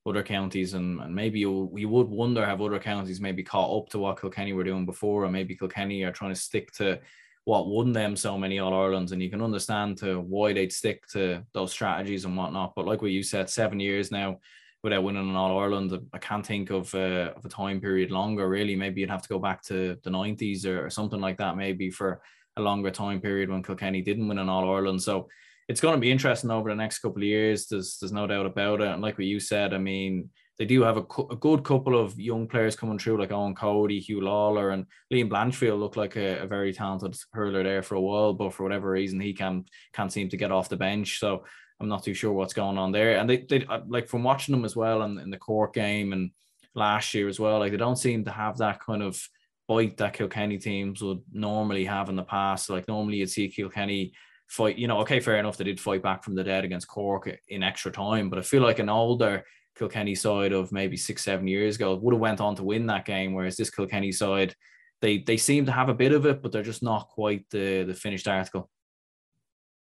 other 0.09 0.23
counties, 0.23 0.75
and, 0.75 1.01
and 1.01 1.15
maybe 1.15 1.41
you, 1.41 1.71
you 1.77 1.89
would 1.89 2.09
wonder 2.09 2.45
have 2.45 2.61
other 2.61 2.79
counties 2.79 3.21
maybe 3.21 3.43
caught 3.43 3.77
up 3.77 3.89
to 3.91 3.99
what 3.99 4.21
Kilkenny 4.21 4.53
were 4.53 4.65
doing 4.65 4.87
before, 4.87 5.25
or 5.25 5.31
maybe 5.31 5.55
Kilkenny 5.55 6.03
are 6.05 6.13
trying 6.13 6.35
to 6.35 6.41
stick 6.41 6.73
to 6.73 6.99
what 7.45 7.69
won 7.69 7.93
them 7.93 8.15
so 8.15 8.37
many 8.37 8.59
All 8.59 8.75
Irelands, 8.75 9.13
and 9.13 9.23
you 9.23 9.31
can 9.31 9.43
understand 9.43 9.97
to 9.99 10.21
why 10.21 10.53
they'd 10.53 10.73
stick 10.73 11.07
to 11.09 11.43
those 11.55 11.73
strategies 11.73 12.25
and 12.25 12.37
whatnot. 12.37 12.75
But 12.75 12.87
like 12.87 13.01
what 13.01 13.11
you 13.11 13.23
said, 13.23 13.49
seven 13.49 13.81
years 13.81 14.11
now 14.11 14.39
without 14.83 15.03
winning 15.03 15.29
an 15.29 15.35
All 15.37 15.59
Ireland, 15.59 15.99
I 16.13 16.19
can't 16.19 16.47
think 16.47 16.71
of 16.71 16.95
uh, 16.95 17.33
of 17.37 17.45
a 17.45 17.49
time 17.49 17.81
period 17.81 18.11
longer. 18.11 18.49
Really, 18.49 18.77
maybe 18.77 19.01
you'd 19.01 19.11
have 19.11 19.23
to 19.23 19.29
go 19.29 19.39
back 19.39 19.63
to 19.65 19.97
the 20.05 20.11
nineties 20.11 20.67
or, 20.67 20.85
or 20.85 20.91
something 20.91 21.21
like 21.21 21.39
that, 21.39 21.57
maybe 21.57 21.91
for 21.91 22.21
a 22.57 22.61
longer 22.61 22.91
time 22.91 23.21
period 23.21 23.49
when 23.49 23.63
Kilkenny 23.63 24.03
didn't 24.03 24.29
win 24.29 24.39
an 24.39 24.49
All 24.51 24.71
Ireland. 24.71 25.03
So 25.03 25.29
it's 25.69 25.81
going 25.81 25.95
to 25.95 26.01
be 26.01 26.11
interesting 26.11 26.51
over 26.51 26.71
the 26.71 26.77
next 26.77 27.01
couple 27.01 27.19
of 27.19 27.29
years. 27.29 27.67
There's 27.67 27.99
there's 27.99 28.13
no 28.13 28.27
doubt 28.27 28.47
about 28.47 28.81
it. 28.81 28.89
And 28.89 29.03
like 29.03 29.19
what 29.19 29.27
you 29.27 29.39
said, 29.39 29.75
I 29.75 29.79
mean, 29.79 30.31
they 30.59 30.65
do 30.65 30.83
have 30.83 30.97
a, 30.97 31.07
a 31.31 31.37
good 31.37 31.63
couple 31.63 31.99
of 31.99 32.19
young 32.19 32.49
players 32.49 32.75
coming 32.75 32.99
through, 32.99 33.21
like 33.21 33.31
Eoin 33.31 33.57
Cody, 33.57 34.01
Huw 34.01 34.21
Lawlor, 34.21 34.73
and 34.73 34.87
Liam 35.13 35.29
Blanchfield 35.29 35.79
look 35.79 35.97
like 35.97 36.17
a, 36.17 36.41
a, 36.41 36.47
very 36.47 36.73
talented 36.73 37.17
hurler 37.33 37.63
there 37.63 37.83
for 37.83 37.95
a 37.95 38.01
while, 38.01 38.33
but 38.33 38.53
for 38.53 38.65
whatever 38.65 38.91
reason, 38.91 39.21
he 39.21 39.33
can 39.33 39.65
can't 39.93 40.13
seem 40.13 40.29
to 40.31 40.37
get 40.37 40.51
off 40.51 40.69
the 40.69 40.77
bench. 40.77 41.21
So 41.21 41.45
I'm 41.81 41.89
not 41.89 42.03
too 42.03 42.15
sure 42.15 42.33
what's 42.33 42.55
going 42.55 42.77
on 42.79 42.91
there. 42.91 43.19
And 43.19 43.31
they, 43.31 43.45
they 43.49 43.65
uh, 43.67 43.81
like 43.87 44.09
from 44.09 44.25
watching 44.25 44.53
them 44.53 44.65
as 44.65 44.75
well 44.75 45.03
in, 45.03 45.19
in 45.19 45.31
the 45.31 45.37
Cork 45.37 45.75
game 45.75 46.13
and 46.13 46.31
last 46.75 47.15
year 47.15 47.29
as 47.29 47.39
well, 47.39 47.61
like 47.61 47.71
they 47.71 47.77
don't 47.77 47.97
seem 47.97 48.25
to 48.25 48.33
have 48.33 48.59
that 48.59 48.81
kind 48.81 49.03
of 49.03 49.21
bite 49.69 49.97
that 49.99 50.15
Kilkenny 50.15 50.59
teams 50.59 51.03
would 51.03 51.21
normally 51.31 51.85
have 51.85 52.09
in 52.09 52.17
the 52.17 52.25
past. 52.25 52.71
Like 52.71 52.89
normally 52.89 53.19
you'd 53.19 53.31
see 53.31 53.49
Kilkenny 53.49 54.13
fight, 54.49 54.79
you 54.79 54.89
know, 54.89 54.99
okay, 55.01 55.21
fair 55.21 55.37
enough, 55.37 55.57
they 55.57 55.65
did 55.65 55.81
fight 55.81 56.03
back 56.03 56.25
from 56.25 56.35
the 56.35 56.43
dead 56.43 56.65
against 56.65 56.89
Cork 56.89 57.31
in 57.49 57.63
extra 57.63 57.93
time, 57.93 58.31
but 58.31 58.39
I 58.39 58.43
feel 58.43 58.63
like 58.63 58.79
an 58.79 58.89
older 58.89 59.45
Kilkenny 59.79 60.15
side 60.15 60.53
of 60.53 60.73
maybe 60.73 60.97
six, 60.97 61.23
seven 61.23 61.47
years 61.47 61.77
ago 61.77 61.95
would 61.95 62.15
have 62.15 62.21
went 62.21 62.41
on 62.41 62.57
to 62.57 62.65
win 62.65 62.87
that 62.87 63.05
game, 63.05 63.35
whereas 63.35 63.57
this 63.57 63.71
Kilkenny 63.71 64.11
side, 64.11 64.55
they 65.01 65.19
they 65.19 65.37
seem 65.37 65.67
to 65.67 65.73
have 65.73 65.89
a 65.89 65.95
bit 65.95 66.13
of 66.13 66.27
it, 66.27 66.43
but 66.43 66.51
they're 66.51 66.63
just 66.63 66.83
not 66.83 67.09
quite 67.09 67.49
the 67.51 67.85
the 67.85 67.95
finished 67.95 68.27
article. 68.27 68.69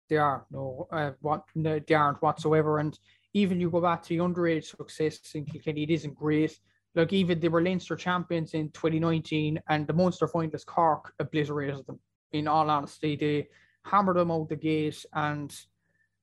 They 0.08 0.16
are 0.16 0.44
no, 0.50 0.86
uh, 0.92 1.12
what 1.20 1.44
no, 1.54 1.78
they 1.78 1.94
aren't 1.94 2.20
whatsoever, 2.20 2.78
and 2.78 2.98
even 3.32 3.60
you 3.60 3.70
go 3.70 3.80
back 3.80 4.02
to 4.02 4.08
the 4.10 4.18
underage 4.18 4.76
success 4.76 5.20
in 5.34 5.46
Kilkenny, 5.46 5.84
it 5.84 5.90
isn't 5.90 6.14
great. 6.14 6.58
Like 6.94 7.12
even 7.12 7.38
they 7.38 7.48
were 7.48 7.62
Leinster 7.62 7.96
champions 7.96 8.54
in 8.54 8.70
2019, 8.72 9.60
and 9.68 9.86
the 9.86 9.92
Munster 9.92 10.26
finalists 10.26 10.66
Cork 10.66 11.14
obliterated 11.18 11.86
them. 11.86 12.00
In 12.32 12.48
all 12.48 12.68
honesty, 12.68 13.16
they 13.16 13.48
hammer 13.84 14.14
them 14.14 14.30
out 14.30 14.48
the 14.48 14.56
gate. 14.56 15.04
And 15.12 15.54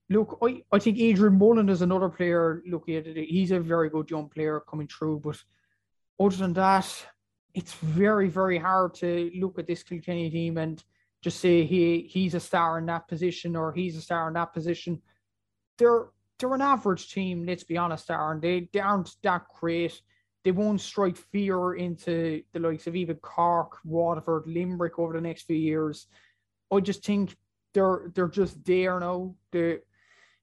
look, 0.10 0.38
I, 0.44 0.62
I 0.72 0.80
think 0.80 1.00
Adrian 1.00 1.38
Mullen 1.38 1.70
is 1.70 1.82
another 1.82 2.10
player. 2.10 2.62
Look 2.68 2.90
at 2.90 3.08
it, 3.08 3.28
he's 3.30 3.52
a 3.52 3.60
very 3.60 3.90
good 3.90 4.10
young 4.10 4.30
player 4.30 4.62
coming 4.70 4.88
through. 4.88 5.20
But 5.20 5.42
other 6.20 6.36
than 6.36 6.54
that, 6.54 6.92
it's 7.54 7.74
very, 7.74 8.30
very 8.30 8.58
hard 8.58 8.94
to 8.96 9.32
look 9.40 9.58
at 9.60 9.68
this 9.68 9.84
Kilkenny 9.84 10.30
team 10.30 10.58
and 10.58 10.84
just 11.24 11.40
say 11.40 11.66
he 11.66 12.08
he's 12.10 12.36
a 12.36 12.40
star 12.40 12.78
in 12.78 12.86
that 12.86 13.08
position 13.08 13.56
or 13.56 13.74
he's 13.74 13.98
a 13.98 14.02
star 14.02 14.28
in 14.28 14.36
that 14.36 14.54
position. 14.54 15.02
They're 15.78 16.10
they're 16.40 16.54
an 16.54 16.62
average 16.62 17.12
team, 17.12 17.46
let's 17.46 17.64
be 17.64 17.78
honest, 17.78 18.12
Aaron. 18.12 18.40
They, 18.40 18.70
they 18.72 18.80
aren't 18.80 19.16
that 19.24 19.46
great. 19.60 20.00
They 20.44 20.52
won't 20.52 20.82
strike 20.82 21.18
fear 21.18 21.74
into 21.74 22.44
the 22.54 22.60
likes 22.60 22.88
of 22.88 22.96
even 22.96 23.16
Cork, 23.18 23.80
Waterford, 23.84 24.44
Limerick 24.46 25.00
over 25.00 25.14
the 25.14 25.22
next 25.22 25.44
few 25.44 25.56
years. 25.58 26.08
I 26.72 26.80
just 26.80 27.04
think 27.04 27.36
they're 27.78 28.12
they're 28.16 28.28
just 28.28 28.64
there 28.66 29.00
now. 29.00 29.36
They 29.52 29.80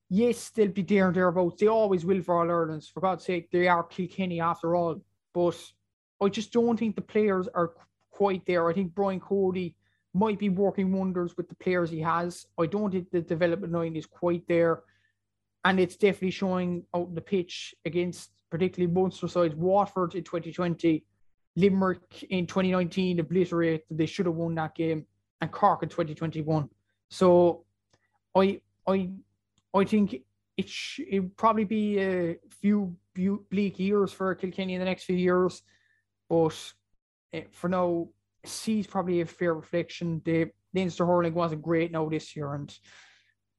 yes, 0.08 0.50
they'll 0.50 0.68
be 0.68 0.82
there 0.82 1.08
and 1.08 1.16
thereabouts. 1.16 1.60
They 1.60 1.66
always 1.66 2.04
will 2.04 2.22
for 2.22 2.38
all 2.38 2.46
Irelands. 2.48 2.88
For 2.88 3.00
God's 3.00 3.24
sake, 3.24 3.50
they 3.50 3.66
are 3.66 3.82
Kilkenny 3.82 4.40
after 4.40 4.76
all. 4.76 5.00
But 5.32 5.56
I 6.22 6.28
just 6.28 6.52
don't 6.52 6.78
think 6.78 6.94
the 6.94 7.02
players 7.02 7.48
are 7.48 7.72
quite 8.12 8.46
there. 8.46 8.70
I 8.70 8.72
think 8.72 8.94
Brian 8.94 9.18
Cody 9.18 9.74
might 10.14 10.38
be 10.38 10.48
working 10.48 10.92
wonders 10.92 11.36
with 11.36 11.48
the 11.48 11.56
players 11.56 11.90
he 11.90 12.00
has. 12.00 12.46
I 12.56 12.66
don't 12.66 12.92
think 12.92 13.10
the 13.10 13.20
development 13.20 13.72
line 13.72 13.96
is 13.96 14.06
quite 14.06 14.46
there. 14.46 14.84
And 15.64 15.80
it's 15.80 15.96
definitely 15.96 16.30
showing 16.30 16.84
out 16.94 17.08
in 17.08 17.14
the 17.16 17.20
pitch 17.20 17.74
against 17.84 18.30
particularly 18.50 18.94
Munster 18.94 19.26
sides, 19.26 19.56
Waterford 19.56 20.14
in 20.14 20.22
2020, 20.22 21.04
Limerick 21.56 22.22
in 22.30 22.46
2019 22.46 23.18
obliterated. 23.18 23.80
They 23.90 24.06
should 24.06 24.26
have 24.26 24.36
won 24.36 24.54
that 24.54 24.76
game, 24.76 25.06
and 25.40 25.50
Cork 25.50 25.82
in 25.82 25.88
2021. 25.88 26.68
So 27.14 27.64
I 28.34 28.60
I 28.88 29.10
I 29.72 29.84
think 29.84 30.16
it 30.56 30.68
sh- 30.68 31.06
it 31.08 31.36
probably 31.36 31.64
be 31.64 31.98
a 32.00 32.36
few 32.60 32.96
bleak 33.50 33.78
years 33.78 34.12
for 34.12 34.34
Kilkenny 34.34 34.74
in 34.74 34.80
the 34.80 34.84
next 34.84 35.04
few 35.04 35.16
years, 35.16 35.62
but 36.28 36.56
eh, 37.32 37.44
for 37.52 37.68
now, 37.68 38.08
C 38.44 38.80
is 38.80 38.88
probably 38.88 39.20
a 39.20 39.26
fair 39.26 39.54
reflection. 39.54 40.22
The 40.24 40.50
Leinster 40.74 41.06
hurling 41.06 41.34
wasn't 41.34 41.62
great 41.62 41.92
now 41.92 42.08
this 42.08 42.34
year, 42.34 42.52
and 42.54 42.76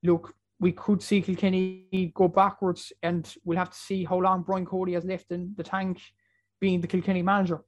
look, 0.04 0.34
we 0.60 0.74
could 0.74 1.02
see 1.02 1.22
Kilkenny 1.22 2.12
go 2.14 2.28
backwards, 2.28 2.92
and 3.04 3.24
we'll 3.46 3.58
have 3.58 3.72
to 3.72 3.78
see 3.78 4.04
how 4.04 4.20
long 4.20 4.44
Brian 4.44 4.66
Cody 4.66 4.94
has 4.94 5.06
left 5.06 5.32
in 5.32 5.54
the 5.56 5.64
tank, 5.64 6.02
being 6.60 6.82
the 6.82 6.88
Kilkenny 6.88 7.22
manager. 7.22 7.64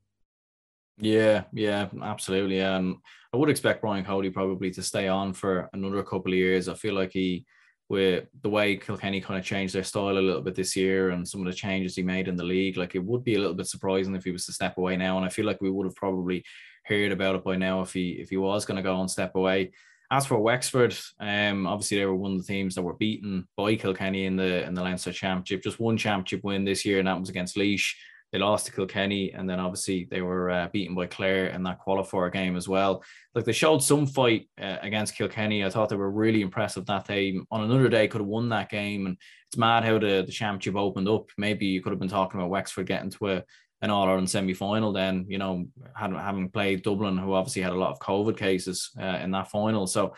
Yeah, 1.00 1.44
yeah, 1.54 1.90
absolutely. 2.02 2.60
And 2.60 2.96
I 3.34 3.38
would 3.38 3.50
expect 3.50 3.82
Brian 3.82 4.04
Cody 4.04 4.30
probably 4.32 4.72
to 4.72 4.82
stay 4.82 5.08
on 5.08 5.34
for 5.34 5.70
another 5.74 6.02
couple 6.04 6.32
of 6.32 6.38
years. 6.38 6.68
I 6.68 6.74
feel 6.74 6.96
like 6.96 7.12
he, 7.12 7.46
with 7.90 8.26
the 8.42 8.50
way 8.50 8.76
Kilkenny 8.78 9.22
kind 9.22 9.40
of 9.40 9.46
changed 9.46 9.76
their 9.76 9.84
style 9.84 10.18
a 10.18 10.20
little 10.20 10.42
bit 10.42 10.56
this 10.56 10.76
year 10.76 11.12
and 11.12 11.28
some 11.28 11.42
of 11.42 11.48
the 11.48 11.54
changes 11.54 11.96
he 11.96 12.02
made 12.02 12.28
in 12.28 12.36
the 12.36 12.44
league, 12.44 12.78
like 12.78 12.96
it 12.96 13.04
would 13.04 13.24
be 13.24 13.36
a 13.36 13.40
little 13.40 13.54
bit 13.54 13.68
surprising 13.68 14.16
if 14.16 14.24
he 14.24 14.32
was 14.32 14.46
to 14.48 14.54
step 14.54 14.78
away 14.78 14.98
now. 14.98 15.18
And 15.18 15.26
I 15.26 15.30
feel 15.30 15.46
like 15.46 15.62
we 15.62 15.70
would 15.70 15.86
have 15.86 15.96
probably 15.96 16.44
heard 16.84 17.12
about 17.12 17.36
it 17.36 17.44
by 17.44 17.56
now 17.58 17.82
if 17.82 17.94
he 17.94 18.12
if 18.12 18.30
he 18.30 18.38
was 18.38 18.66
going 18.66 18.78
to 18.78 18.84
go 18.84 19.00
and 19.00 19.10
step 19.12 19.36
away. 19.36 19.72
As 20.10 20.26
for 20.26 20.40
Wexford, 20.40 20.96
um, 21.20 21.68
obviously 21.68 21.98
they 21.98 22.06
were 22.06 22.16
one 22.16 22.32
of 22.34 22.38
the 22.38 22.52
teams 22.52 22.76
that 22.76 22.82
were 22.82 22.94
beaten 22.94 23.46
by 23.58 23.76
Kilkenny 23.76 24.26
in 24.26 24.36
the 24.38 24.64
in 24.64 24.74
the 24.74 24.82
Leinster 24.82 25.12
Championship. 25.14 25.62
Just 25.62 25.80
one 25.80 25.98
championship 25.98 26.44
win 26.44 26.64
this 26.66 26.86
year, 26.86 27.00
and 27.00 27.08
that 27.08 27.20
was 27.20 27.30
against 27.30 27.56
Laois. 27.58 27.94
They 28.32 28.40
lost 28.40 28.66
to 28.66 28.72
Kilkenny, 28.74 29.32
and 29.32 29.50
then 29.50 29.60
obviously 29.60 30.08
they 30.10 30.22
were 30.22 30.50
uh, 30.50 30.68
beaten 30.74 30.96
by 30.96 31.08
Clare 31.08 31.48
in 31.48 31.64
that 31.64 31.80
qualifier 31.86 32.32
game 32.32 32.58
as 32.58 32.68
well. 32.68 33.04
Like 33.34 33.46
they 33.46 33.54
showed 33.54 33.82
some 33.82 34.06
fight 34.06 34.50
uh, 34.62 34.78
against 34.82 35.16
Kilkenny. 35.16 35.64
I 35.64 35.70
thought 35.70 35.90
they 35.90 35.96
were 35.96 36.12
really 36.12 36.42
impressive 36.42 36.86
that 36.86 37.08
day. 37.08 37.40
On 37.52 37.64
another 37.64 37.88
day, 37.88 38.08
could 38.08 38.22
have 38.22 38.28
won 38.28 38.50
that 38.50 38.70
game, 38.70 39.06
and 39.06 39.18
it's 39.48 39.58
mad 39.58 39.86
how 39.86 39.98
the, 39.98 40.24
the 40.26 40.32
championship 40.32 40.76
opened 40.76 41.08
up. 41.08 41.30
Maybe 41.38 41.68
you 41.68 41.82
could 41.82 41.92
have 41.92 42.00
been 42.00 42.10
talking 42.10 42.40
about 42.40 42.50
Wexford 42.50 42.88
getting 42.88 43.12
to 43.12 43.30
a 43.30 43.44
an 43.82 43.92
All 43.92 44.08
Ireland 44.08 44.30
semi 44.30 44.54
final. 44.54 44.92
Then 44.92 45.26
you 45.30 45.38
know, 45.38 45.68
having 45.96 46.18
having 46.18 46.50
played 46.50 46.84
Dublin, 46.84 47.18
who 47.18 47.34
obviously 47.34 47.62
had 47.62 47.74
a 47.74 47.78
lot 47.78 47.92
of 47.92 48.00
COVID 48.00 48.38
cases 48.38 48.92
uh, 49.00 49.20
in 49.22 49.32
that 49.32 49.50
final, 49.50 49.88
so 49.88 50.14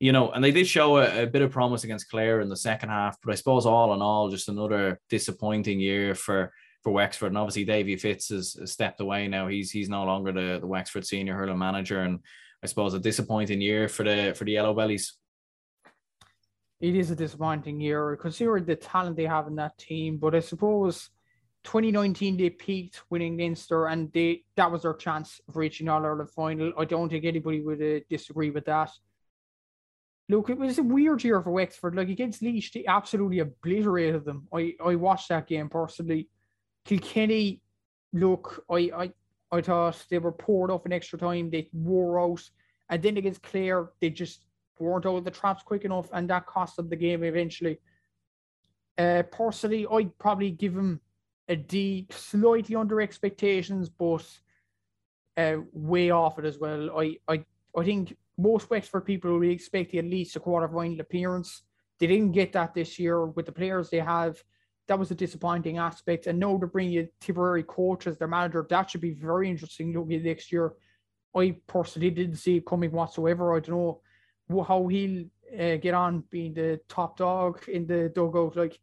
you 0.00 0.12
know, 0.12 0.30
and 0.30 0.42
they 0.42 0.50
did 0.50 0.66
show 0.66 0.96
a, 0.96 1.24
a, 1.24 1.26
bit 1.26 1.42
of 1.42 1.50
promise 1.50 1.84
against 1.84 2.08
Clare 2.08 2.40
in 2.40 2.48
the 2.48 2.56
second 2.56 2.88
half, 2.88 3.18
but 3.22 3.32
I 3.32 3.34
suppose 3.34 3.66
all 3.66 3.92
in 3.92 4.00
all, 4.00 4.30
just 4.30 4.48
another 4.48 4.98
disappointing 5.10 5.78
year 5.78 6.14
for 6.14 6.54
for 6.82 6.92
Wexford. 6.92 7.28
And 7.28 7.38
obviously, 7.38 7.64
Davy 7.64 7.96
Fitz 7.96 8.28
has, 8.28 8.56
stepped 8.64 9.00
away 9.00 9.28
now. 9.28 9.48
He's 9.48 9.70
he's 9.70 9.88
no 9.88 10.04
longer 10.04 10.32
the, 10.32 10.58
the 10.60 10.66
Wexford 10.66 11.06
senior 11.06 11.34
hurling 11.34 11.58
manager, 11.58 12.00
and 12.00 12.20
I 12.62 12.66
suppose 12.66 12.94
a 12.94 12.98
disappointing 12.98 13.60
year 13.60 13.88
for 13.88 14.04
the 14.04 14.34
for 14.36 14.44
the 14.44 14.52
Yellow 14.52 14.74
Bellies. 14.74 15.14
It 16.80 16.96
is 16.96 17.10
a 17.10 17.16
disappointing 17.16 17.80
year 17.80 18.16
considering 18.16 18.64
the 18.64 18.76
talent 18.76 19.16
they 19.16 19.26
have 19.26 19.46
in 19.46 19.56
that 19.56 19.76
team. 19.76 20.16
But 20.16 20.34
I 20.34 20.40
suppose 20.40 21.10
2019 21.64 22.38
they 22.38 22.50
peaked 22.50 23.02
winning 23.10 23.36
Leinster, 23.36 23.86
and 23.86 24.10
they 24.12 24.44
that 24.56 24.70
was 24.70 24.82
their 24.82 24.94
chance 24.94 25.40
of 25.48 25.56
reaching 25.56 25.88
All 25.88 26.04
Ireland 26.04 26.30
final. 26.30 26.72
I 26.78 26.86
don't 26.86 27.10
think 27.10 27.24
anybody 27.24 27.60
would 27.60 27.82
uh, 27.82 28.00
disagree 28.08 28.50
with 28.50 28.64
that. 28.66 28.90
Look, 30.30 30.48
it 30.48 30.56
was 30.56 30.78
a 30.78 30.82
weird 30.84 31.24
year 31.24 31.42
for 31.42 31.50
Wexford. 31.50 31.96
Like 31.96 32.08
against 32.08 32.40
Laois, 32.40 32.70
they 32.72 32.86
absolutely 32.86 33.40
obliterated 33.40 34.24
them. 34.24 34.46
I, 34.54 34.74
I 34.82 34.94
watched 34.94 35.28
that 35.30 35.48
game 35.48 35.68
personally. 35.68 36.28
Kilkenny, 36.84 37.60
look, 38.12 38.64
I, 38.70 38.90
I 38.96 39.12
I 39.52 39.60
thought 39.60 40.04
they 40.08 40.18
were 40.18 40.32
poured 40.32 40.70
off 40.70 40.86
in 40.86 40.92
extra 40.92 41.18
time. 41.18 41.50
They 41.50 41.68
wore 41.72 42.20
out, 42.20 42.42
and 42.88 43.02
then 43.02 43.16
against 43.16 43.42
Clare, 43.42 43.90
they 44.00 44.10
just 44.10 44.46
weren't 44.78 45.06
out 45.06 45.16
of 45.16 45.24
the 45.24 45.30
traps 45.30 45.62
quick 45.62 45.84
enough, 45.84 46.08
and 46.12 46.30
that 46.30 46.46
cost 46.46 46.76
them 46.76 46.88
the 46.88 46.96
game 46.96 47.24
eventually. 47.24 47.80
Uh, 48.96 49.22
personally, 49.30 49.86
I'd 49.90 50.16
probably 50.18 50.50
give 50.50 50.74
them 50.74 51.00
a 51.48 51.56
D, 51.56 52.06
slightly 52.10 52.76
under 52.76 53.00
expectations, 53.00 53.88
but 53.88 54.24
uh, 55.36 55.56
way 55.72 56.10
off 56.10 56.38
it 56.38 56.44
as 56.44 56.58
well. 56.58 56.98
I, 56.98 57.16
I, 57.28 57.44
I 57.76 57.84
think 57.84 58.16
most 58.38 58.70
Wexford 58.70 59.04
people 59.04 59.38
be 59.40 59.50
expecting 59.50 59.98
at 59.98 60.04
least 60.04 60.36
a 60.36 60.40
quarter 60.40 60.68
final 60.68 61.00
appearance. 61.00 61.62
They 61.98 62.06
didn't 62.06 62.32
get 62.32 62.52
that 62.52 62.72
this 62.74 62.98
year 62.98 63.26
with 63.26 63.46
the 63.46 63.52
players 63.52 63.90
they 63.90 63.98
have. 63.98 64.42
That 64.90 64.98
was 64.98 65.12
a 65.12 65.14
disappointing 65.14 65.78
aspect. 65.78 66.26
And 66.26 66.40
now 66.40 66.58
to 66.58 66.66
bring 66.66 66.90
you 66.90 67.06
Tipperary 67.20 67.62
coach 67.62 68.08
as 68.08 68.18
their 68.18 68.26
manager, 68.26 68.66
that 68.68 68.90
should 68.90 69.00
be 69.00 69.12
very 69.12 69.48
interesting 69.48 69.92
looking 69.92 70.20
next 70.24 70.50
year. 70.50 70.72
I 71.32 71.54
personally 71.68 72.10
didn't 72.10 72.38
see 72.38 72.56
it 72.56 72.66
coming 72.66 72.90
whatsoever. 72.90 73.54
I 73.54 73.60
don't 73.60 73.96
know 74.48 74.62
how 74.64 74.88
he'll 74.88 75.26
uh, 75.56 75.76
get 75.76 75.94
on 75.94 76.24
being 76.32 76.54
the 76.54 76.80
top 76.88 77.16
dog 77.16 77.68
in 77.68 77.86
the 77.86 78.08
dugout. 78.12 78.56
Like, 78.56 78.80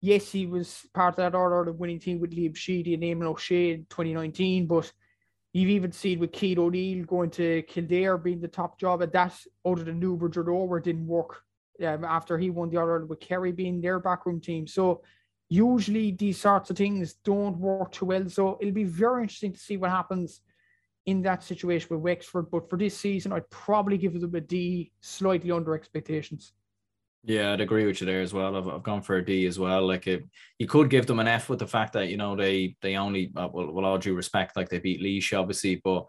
yes, 0.00 0.32
he 0.32 0.46
was 0.46 0.84
part 0.92 1.12
of 1.12 1.18
that 1.18 1.36
order, 1.36 1.70
the 1.70 1.72
winning 1.72 2.00
team 2.00 2.18
with 2.18 2.32
Liam 2.32 2.56
Sheedy 2.56 2.94
and 2.94 3.04
Eamon 3.04 3.28
O'Shea 3.28 3.74
in 3.74 3.86
2019, 3.90 4.66
but 4.66 4.90
you've 5.52 5.70
even 5.70 5.92
seen 5.92 6.18
with 6.18 6.32
Keith 6.32 6.58
O'Neill 6.58 7.04
going 7.04 7.30
to 7.30 7.62
Kildare 7.62 8.18
being 8.18 8.40
the 8.40 8.48
top 8.48 8.80
job 8.80 9.04
at 9.04 9.12
that 9.12 9.38
out 9.64 9.78
of 9.78 9.84
the 9.84 9.92
Newbridge 9.92 10.36
or 10.36 10.42
Dover 10.42 10.80
didn't 10.80 11.06
work 11.06 11.44
um, 11.86 12.04
after 12.04 12.38
he 12.38 12.50
won 12.50 12.70
the 12.70 12.78
order 12.78 13.06
with 13.06 13.20
Kerry 13.20 13.52
being 13.52 13.80
their 13.80 14.00
backroom 14.00 14.40
team. 14.40 14.66
So 14.66 15.02
usually 15.48 16.12
these 16.12 16.40
sorts 16.40 16.70
of 16.70 16.76
things 16.76 17.14
don't 17.24 17.58
work 17.58 17.92
too 17.92 18.06
well. 18.06 18.28
So 18.28 18.58
it'll 18.60 18.74
be 18.74 18.84
very 18.84 19.22
interesting 19.22 19.52
to 19.52 19.58
see 19.58 19.76
what 19.76 19.90
happens 19.90 20.40
in 21.06 21.22
that 21.22 21.42
situation 21.42 21.88
with 21.90 22.00
Wexford. 22.00 22.50
But 22.50 22.68
for 22.68 22.76
this 22.76 22.96
season, 22.96 23.32
I'd 23.32 23.48
probably 23.50 23.96
give 23.96 24.20
them 24.20 24.34
a 24.34 24.40
D, 24.40 24.92
slightly 25.00 25.50
under 25.50 25.74
expectations. 25.74 26.52
Yeah, 27.24 27.52
I'd 27.52 27.60
agree 27.60 27.86
with 27.86 28.00
you 28.00 28.06
there 28.06 28.20
as 28.20 28.32
well. 28.32 28.56
I've, 28.56 28.68
I've 28.68 28.82
gone 28.82 29.02
for 29.02 29.16
a 29.16 29.24
D 29.24 29.46
as 29.46 29.58
well. 29.58 29.86
Like 29.86 30.06
it, 30.06 30.24
you 30.58 30.66
could 30.66 30.90
give 30.90 31.06
them 31.06 31.18
an 31.18 31.26
F 31.26 31.48
with 31.48 31.58
the 31.58 31.66
fact 31.66 31.92
that 31.94 32.08
you 32.08 32.16
know 32.16 32.36
they 32.36 32.76
they 32.80 32.96
only 32.96 33.32
uh, 33.36 33.48
well, 33.52 33.72
well 33.72 33.84
all 33.84 33.98
due 33.98 34.14
respect, 34.14 34.56
like 34.56 34.68
they 34.68 34.78
beat 34.78 35.02
Laois 35.02 35.38
obviously, 35.38 35.80
but 35.82 36.06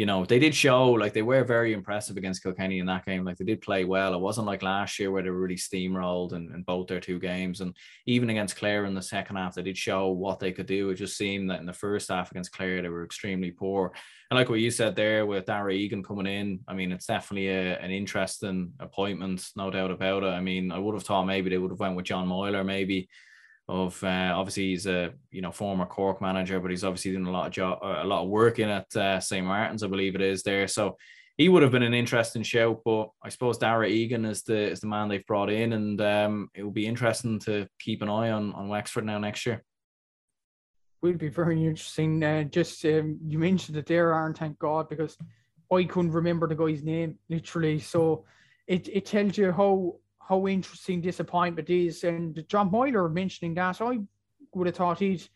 you 0.00 0.06
know, 0.06 0.24
they 0.24 0.38
did 0.38 0.54
show 0.54 0.92
like 0.92 1.12
they 1.12 1.20
were 1.20 1.44
very 1.44 1.74
impressive 1.74 2.16
against 2.16 2.42
Kilkenny 2.42 2.78
in 2.78 2.86
that 2.86 3.04
game. 3.04 3.22
Like 3.22 3.36
they 3.36 3.44
did 3.44 3.60
play 3.60 3.84
well. 3.84 4.14
It 4.14 4.20
wasn't 4.20 4.46
like 4.46 4.62
last 4.62 4.98
year 4.98 5.10
where 5.10 5.22
they 5.22 5.28
were 5.28 5.38
really 5.38 5.56
steamrolled 5.56 6.32
in, 6.32 6.50
in 6.54 6.62
both 6.62 6.86
their 6.86 7.00
two 7.00 7.18
games. 7.18 7.60
And 7.60 7.76
even 8.06 8.30
against 8.30 8.56
Clare 8.56 8.86
in 8.86 8.94
the 8.94 9.02
second 9.02 9.36
half, 9.36 9.54
they 9.54 9.62
did 9.62 9.76
show 9.76 10.08
what 10.08 10.40
they 10.40 10.52
could 10.52 10.64
do. 10.64 10.88
It 10.88 10.94
just 10.94 11.18
seemed 11.18 11.50
that 11.50 11.60
in 11.60 11.66
the 11.66 11.74
first 11.74 12.08
half 12.08 12.30
against 12.30 12.52
Clare, 12.52 12.80
they 12.80 12.88
were 12.88 13.04
extremely 13.04 13.50
poor. 13.50 13.92
And 14.30 14.38
like 14.38 14.48
what 14.48 14.60
you 14.60 14.70
said 14.70 14.96
there 14.96 15.26
with 15.26 15.44
Darragh 15.44 15.76
Egan 15.76 16.02
coming 16.02 16.26
in, 16.26 16.60
I 16.66 16.72
mean, 16.72 16.92
it's 16.92 17.04
definitely 17.04 17.48
a, 17.48 17.78
an 17.78 17.90
interesting 17.90 18.72
appointment, 18.80 19.50
no 19.54 19.70
doubt 19.70 19.90
about 19.90 20.22
it. 20.22 20.28
I 20.28 20.40
mean, 20.40 20.72
I 20.72 20.78
would 20.78 20.94
have 20.94 21.04
thought 21.04 21.26
maybe 21.26 21.50
they 21.50 21.58
would 21.58 21.72
have 21.72 21.80
went 21.80 21.96
with 21.96 22.06
John 22.06 22.26
Meyler, 22.26 22.64
maybe 22.64 23.10
of 23.70 24.02
uh, 24.02 24.32
obviously 24.34 24.70
he's 24.70 24.86
a 24.86 25.12
you 25.30 25.40
know 25.40 25.52
former 25.52 25.86
Cork 25.86 26.20
manager, 26.20 26.58
but 26.60 26.70
he's 26.70 26.84
obviously 26.84 27.12
doing 27.12 27.26
a 27.26 27.30
lot 27.30 27.46
of 27.46 27.52
job, 27.52 27.78
a 27.82 28.04
lot 28.04 28.24
of 28.24 28.28
work 28.28 28.58
in 28.58 28.68
at 28.68 28.94
uh, 28.96 29.20
St 29.20 29.46
Martin's, 29.46 29.82
I 29.82 29.86
believe 29.86 30.14
it 30.14 30.20
is 30.20 30.42
there. 30.42 30.66
So 30.66 30.96
he 31.36 31.48
would 31.48 31.62
have 31.62 31.72
been 31.72 31.82
an 31.82 31.94
interesting 31.94 32.42
shout, 32.42 32.82
but 32.84 33.10
I 33.22 33.28
suppose 33.28 33.58
Darragh 33.58 33.90
Egan 33.90 34.24
is 34.24 34.42
the 34.42 34.58
is 34.58 34.80
the 34.80 34.88
man 34.88 35.08
they've 35.08 35.26
brought 35.26 35.50
in, 35.50 35.72
and 35.72 36.00
um, 36.00 36.50
it 36.54 36.62
will 36.62 36.70
be 36.70 36.86
interesting 36.86 37.38
to 37.40 37.68
keep 37.78 38.02
an 38.02 38.08
eye 38.08 38.30
on 38.30 38.52
on 38.54 38.68
Wexford 38.68 39.06
now 39.06 39.18
next 39.18 39.46
year. 39.46 39.62
Will 41.00 41.14
be 41.14 41.28
very 41.28 41.64
interesting. 41.64 42.22
Uh, 42.22 42.42
just 42.42 42.84
um, 42.84 43.18
you 43.24 43.38
mentioned 43.38 43.78
it 43.78 43.86
there, 43.86 44.12
Aaron. 44.12 44.34
Thank 44.34 44.58
God, 44.58 44.88
because 44.88 45.16
I 45.72 45.84
couldn't 45.84 46.12
remember 46.12 46.46
the 46.48 46.56
guy's 46.56 46.82
name 46.82 47.16
literally. 47.28 47.78
So 47.78 48.24
it 48.66 48.88
it 48.88 49.06
tells 49.06 49.38
you 49.38 49.52
how 49.52 49.96
how 50.30 50.46
interesting 50.46 51.00
disappointment 51.00 51.68
is. 51.68 52.04
And 52.04 52.44
John 52.48 52.70
Meyler 52.70 53.08
mentioning 53.08 53.52
that, 53.54 53.80
I 53.80 53.98
would 54.54 54.68
have 54.68 54.76
thought 54.76 55.00
he'd 55.00 55.28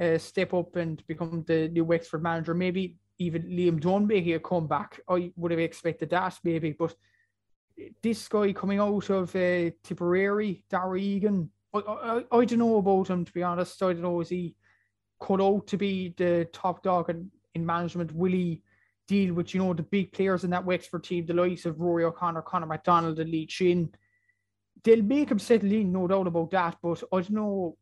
uh, 0.00 0.16
step 0.16 0.54
up 0.54 0.76
and 0.76 1.06
become 1.06 1.44
the 1.46 1.68
new 1.68 1.84
Wexford 1.84 2.22
manager. 2.22 2.54
Maybe 2.54 2.96
even 3.18 3.42
Liam 3.42 3.78
Dunne 3.78 4.06
making 4.06 4.32
a 4.32 4.40
comeback. 4.40 4.98
I 5.06 5.30
would 5.36 5.50
have 5.50 5.60
expected 5.60 6.08
that 6.10 6.38
maybe, 6.42 6.72
but 6.72 6.94
this 8.02 8.26
guy 8.28 8.54
coming 8.54 8.78
out 8.78 9.10
of 9.10 9.36
uh, 9.36 9.70
Tipperary, 9.84 10.64
Darragh 10.70 11.02
Egan, 11.02 11.50
I, 11.74 11.78
I, 11.78 12.24
I, 12.32 12.44
don't 12.46 12.58
know 12.58 12.78
about 12.78 13.08
him 13.08 13.26
to 13.26 13.32
be 13.32 13.42
honest. 13.42 13.82
I 13.82 13.92
don't 13.92 14.02
know 14.02 14.20
is 14.20 14.30
he 14.30 14.56
cut 15.20 15.40
out 15.40 15.66
to 15.66 15.76
be 15.76 16.14
the 16.16 16.48
top 16.52 16.82
dog 16.82 17.10
in, 17.10 17.30
in 17.54 17.64
management? 17.64 18.14
Will 18.14 18.32
he 18.32 18.62
deal 19.06 19.34
with 19.34 19.54
you 19.54 19.60
know 19.62 19.74
the 19.74 19.82
big 19.82 20.12
players 20.12 20.44
in 20.44 20.50
that 20.50 20.64
Wexford 20.64 21.04
team, 21.04 21.26
the 21.26 21.34
likes 21.34 21.66
of 21.66 21.78
Rory 21.78 22.04
O'Connor, 22.04 22.42
Conor 22.42 22.66
McDonald, 22.66 23.18
and 23.18 23.30
Lee 23.30 23.46
Chin? 23.46 23.90
They'll 24.84 25.02
make 25.02 25.30
him 25.30 25.38
settle 25.38 25.72
in, 25.72 25.92
no 25.92 26.06
doubt 26.06 26.26
about 26.26 26.50
that. 26.50 26.76
But 26.82 27.02
I 27.12 27.16
don't 27.16 27.30
know, 27.30 27.76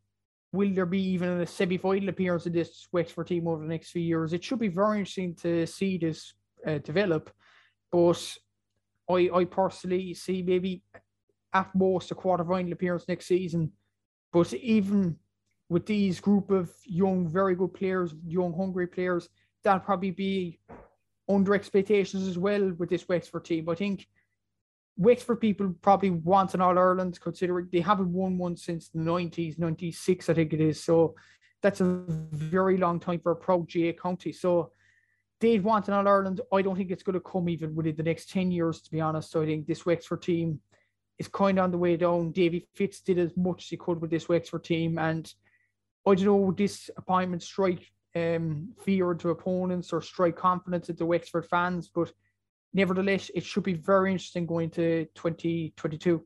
will 0.53 0.75
there 0.75 0.87
be 0.87 1.03
even 1.03 1.41
a 1.41 1.47
semi 1.47 1.79
final 1.79 2.09
appearance 2.09 2.47
of 2.47 2.53
this 2.53 2.89
Wexford 2.93 3.27
team 3.29 3.49
over 3.49 3.63
the 3.63 3.69
next 3.69 3.91
few 3.91 4.03
years? 4.03 4.33
It 4.33 4.45
should 4.45 4.59
be 4.59 4.69
very 4.69 4.99
interesting 4.99 5.35
to 5.37 5.67
see 5.67 5.99
this 5.99 6.35
uh, 6.67 6.79
develop. 6.79 7.31
But 7.91 8.37
I, 9.09 9.31
I 9.35 9.45
personally 9.45 10.15
see 10.15 10.43
maybe 10.43 10.83
at 11.53 11.75
most 11.75 12.11
a 12.11 12.15
quarter 12.15 12.45
final 12.45 12.73
appearance 12.73 13.09
next 13.09 13.27
season. 13.27 13.73
But 14.33 14.53
even 14.55 15.17
with 15.69 15.87
these 15.87 16.21
group 16.21 16.51
of 16.51 16.71
young, 16.85 17.29
very 17.29 17.55
good 17.55 17.75
players, 17.75 18.15
young, 18.27 18.55
hungry 18.55 18.87
players, 18.87 19.29
that'll 19.63 19.81
probably 19.81 20.11
be 20.11 20.61
under 21.29 21.55
expectations 21.55 22.27
as 22.27 22.39
well 22.39 22.73
with 22.79 22.89
this 22.89 23.09
Wexford 23.09 23.45
team. 23.45 23.69
I 23.69 23.75
think 23.75 24.07
Wexford 24.99 25.41
people 25.41 25.73
probably 25.81 26.11
want 26.11 26.55
an 26.55 26.61
All 26.61 26.77
Ireland, 26.77 27.21
considering 27.21 27.69
they 27.73 27.81
haven't 27.81 28.13
won 28.13 28.37
one 28.37 28.57
since 28.57 28.89
the 28.89 28.99
90s, 28.99 29.59
96, 29.59 30.29
I 30.29 30.35
think 30.35 30.53
it 30.53 30.61
is. 30.61 30.83
So 30.83 31.15
that's 31.63 31.81
a 31.81 32.05
very 32.33 32.77
long 32.77 32.99
time 32.99 33.21
for 33.21 33.33
a 33.33 33.37
proud 33.37 33.71
GAA 33.73 33.93
county. 33.93 34.33
So 34.33 34.73
they'd 35.41 35.63
want 35.63 35.87
an 35.87 35.95
All 35.95 36.09
Ireland. 36.09 36.41
I 36.53 36.63
don't 36.63 36.77
think 36.77 36.91
it's 36.91 37.05
going 37.05 37.15
to 37.15 37.21
come 37.21 37.49
even 37.49 37.77
within 37.77 37.95
the 37.95 38.03
next 38.03 38.31
10 38.31 38.51
years, 38.51 38.83
to 38.83 38.91
be 38.91 39.01
honest. 39.01 39.31
So 39.31 39.41
I 39.41 39.47
think 39.47 39.69
this 39.69 39.87
Wexford 39.87 40.21
team 40.21 40.61
is 41.17 41.29
kind 41.29 41.59
of 41.59 41.65
on 41.65 41.71
the 41.71 41.79
way 41.79 41.97
down. 41.97 42.33
Davy 42.33 42.67
Fitz 42.75 43.01
did 43.01 43.21
as 43.21 43.37
much 43.37 43.65
as 43.65 43.69
he 43.69 43.77
could 43.77 44.01
with 44.01 44.11
this 44.11 44.29
Wexford 44.29 44.65
team. 44.65 44.99
And 44.99 45.33
I 46.05 46.17
don't 46.17 46.25
know, 46.25 46.55
this 46.57 46.91
appointment 46.97 47.45
strike 47.45 47.87
um, 48.17 48.73
fear 48.85 49.13
into 49.13 49.31
opponents 49.31 49.93
or 49.93 50.03
strike 50.03 50.37
confidence 50.37 50.89
into 50.89 51.07
Wexford 51.07 51.47
fans, 51.47 51.89
but 51.95 52.13
nevertheless, 52.73 53.31
it 53.35 53.45
should 53.45 53.65
be 53.65 53.75
very 53.75 54.13
interesting 54.13 54.47
going 54.47 54.71
to 54.71 55.07
2022. 55.15 56.25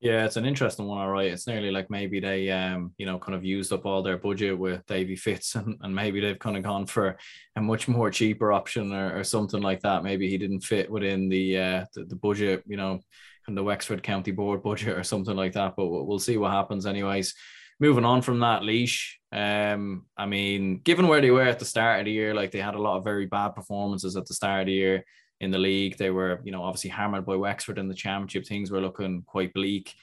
Yeah, 0.00 0.26
it's 0.26 0.36
an 0.36 0.44
interesting 0.44 0.86
one, 0.86 0.98
all 0.98 1.08
right. 1.08 1.32
It's 1.32 1.46
nearly 1.46 1.70
like 1.70 1.88
maybe 1.88 2.20
they, 2.20 2.50
um, 2.50 2.92
you 2.98 3.06
know, 3.06 3.18
kind 3.18 3.34
of 3.34 3.42
used 3.42 3.72
up 3.72 3.86
all 3.86 4.02
their 4.02 4.18
budget 4.18 4.58
with 4.58 4.84
Davy 4.84 5.16
Fitz, 5.16 5.54
and, 5.54 5.78
and 5.80 5.94
maybe 5.94 6.20
they've 6.20 6.38
kind 6.38 6.58
of 6.58 6.62
gone 6.62 6.84
for 6.84 7.16
a 7.56 7.60
much 7.62 7.88
more 7.88 8.10
cheaper 8.10 8.52
option 8.52 8.92
or, 8.92 9.18
or 9.18 9.24
something 9.24 9.62
like 9.62 9.80
that. 9.80 10.04
Maybe 10.04 10.28
he 10.28 10.36
didn't 10.36 10.60
fit 10.60 10.90
within 10.90 11.30
the 11.30 11.58
uh, 11.58 11.84
the, 11.94 12.04
the 12.04 12.16
budget, 12.16 12.64
you 12.66 12.76
know, 12.76 13.00
and 13.46 13.56
the 13.56 13.62
Wexford 13.62 14.02
County 14.02 14.30
Board 14.30 14.62
budget 14.62 14.88
or 14.98 15.04
something 15.04 15.36
like 15.36 15.54
that. 15.54 15.74
But 15.74 15.86
we'll, 15.86 16.04
we'll 16.04 16.18
see 16.18 16.36
what 16.36 16.52
happens, 16.52 16.84
anyways. 16.84 17.34
Moving 17.80 18.04
on 18.04 18.20
from 18.20 18.40
that, 18.40 18.62
Laois, 18.62 19.00
Um, 19.32 20.06
I 20.16 20.26
mean, 20.26 20.80
given 20.84 21.08
where 21.08 21.22
they 21.22 21.30
were 21.30 21.42
at 21.42 21.58
the 21.58 21.64
start 21.64 22.00
of 22.00 22.04
the 22.04 22.12
year, 22.12 22.34
like 22.34 22.50
they 22.50 22.60
had 22.60 22.74
a 22.74 22.82
lot 22.82 22.98
of 22.98 23.04
very 23.04 23.26
bad 23.26 23.54
performances 23.54 24.16
at 24.16 24.26
the 24.26 24.34
start 24.34 24.60
of 24.60 24.66
the 24.66 24.72
year 24.72 25.04
in 25.40 25.50
the 25.50 25.58
league. 25.58 25.96
They 25.96 26.10
were, 26.10 26.40
you 26.44 26.52
know, 26.52 26.62
obviously 26.62 26.90
hammered 26.90 27.26
by 27.26 27.36
Wexford 27.36 27.78
in 27.78 27.88
the 27.88 27.94
championship. 27.94 28.46
Things 28.46 28.70
were 28.70 28.80
looking 28.80 29.22
quite 29.26 29.52
bleak. 29.54 29.94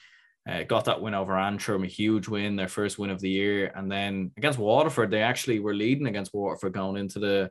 Uh, 0.48 0.64
got 0.64 0.84
that 0.86 1.00
win 1.00 1.14
over 1.14 1.38
Antrim, 1.38 1.84
a 1.84 1.88
huge 1.88 2.26
win, 2.26 2.56
their 2.56 2.68
first 2.68 2.98
win 2.98 3.10
of 3.10 3.20
the 3.20 3.30
year. 3.30 3.72
And 3.76 3.90
then 3.90 4.32
against 4.36 4.58
Waterford, 4.58 5.10
they 5.10 5.22
actually 5.22 5.60
were 5.60 5.74
leading 5.74 6.08
against 6.08 6.34
Waterford 6.34 6.72
going 6.72 6.96
into 6.96 7.20
the 7.20 7.50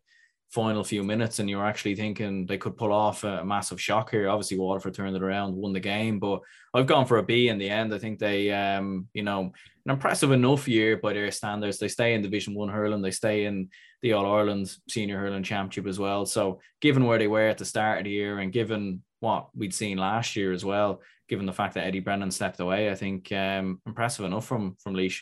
final 0.51 0.83
few 0.83 1.01
minutes, 1.01 1.39
and 1.39 1.49
you're 1.49 1.65
actually 1.65 1.95
thinking 1.95 2.45
they 2.45 2.57
could 2.57 2.75
pull 2.75 2.91
off 2.91 3.23
a, 3.23 3.43
massive 3.45 3.81
shock 3.81 4.11
here. 4.11 4.29
Obviously, 4.29 4.57
Waterford 4.57 4.93
turned 4.93 5.15
it 5.15 5.23
around, 5.23 5.55
won 5.55 5.71
the 5.71 5.79
game, 5.79 6.19
but 6.19 6.41
I've 6.73 6.87
gone 6.87 7.05
for 7.05 7.17
a 7.17 7.23
B 7.23 7.47
in 7.47 7.57
the 7.57 7.69
end. 7.69 7.93
I 7.93 7.97
think 7.97 8.19
they, 8.19 8.51
um, 8.51 9.07
you 9.13 9.23
know, 9.23 9.53
an 9.85 9.91
impressive 9.91 10.31
enough 10.31 10.67
year 10.67 10.97
by 10.97 11.13
their 11.13 11.31
standards. 11.31 11.79
They 11.79 11.87
stay 11.87 12.13
in 12.13 12.21
Division 12.21 12.53
One 12.53 12.69
hurling, 12.69 13.01
they 13.01 13.11
stay 13.11 13.45
in 13.45 13.69
the 14.01 14.13
All 14.13 14.25
Ireland 14.25 14.75
Senior 14.89 15.19
Hurling 15.19 15.43
Championship 15.43 15.87
as 15.87 15.99
well. 15.99 16.25
So, 16.25 16.59
given 16.79 17.05
where 17.05 17.19
they 17.19 17.27
were 17.27 17.47
at 17.47 17.57
the 17.57 17.65
start 17.65 17.99
of 17.99 18.03
the 18.05 18.11
year, 18.11 18.39
and 18.39 18.51
given 18.51 19.03
what 19.19 19.49
we'd 19.55 19.73
seen 19.73 19.97
last 19.97 20.35
year 20.35 20.51
as 20.51 20.65
well, 20.65 21.01
given 21.29 21.45
the 21.45 21.53
fact 21.53 21.75
that 21.75 21.85
Eddie 21.85 21.99
Brennan 21.99 22.31
stepped 22.31 22.59
away, 22.59 22.89
I 22.89 22.95
think 22.95 23.31
um, 23.31 23.79
impressive 23.85 24.25
enough 24.25 24.45
from 24.45 24.75
from 24.83 24.95
Laois. 24.95 25.21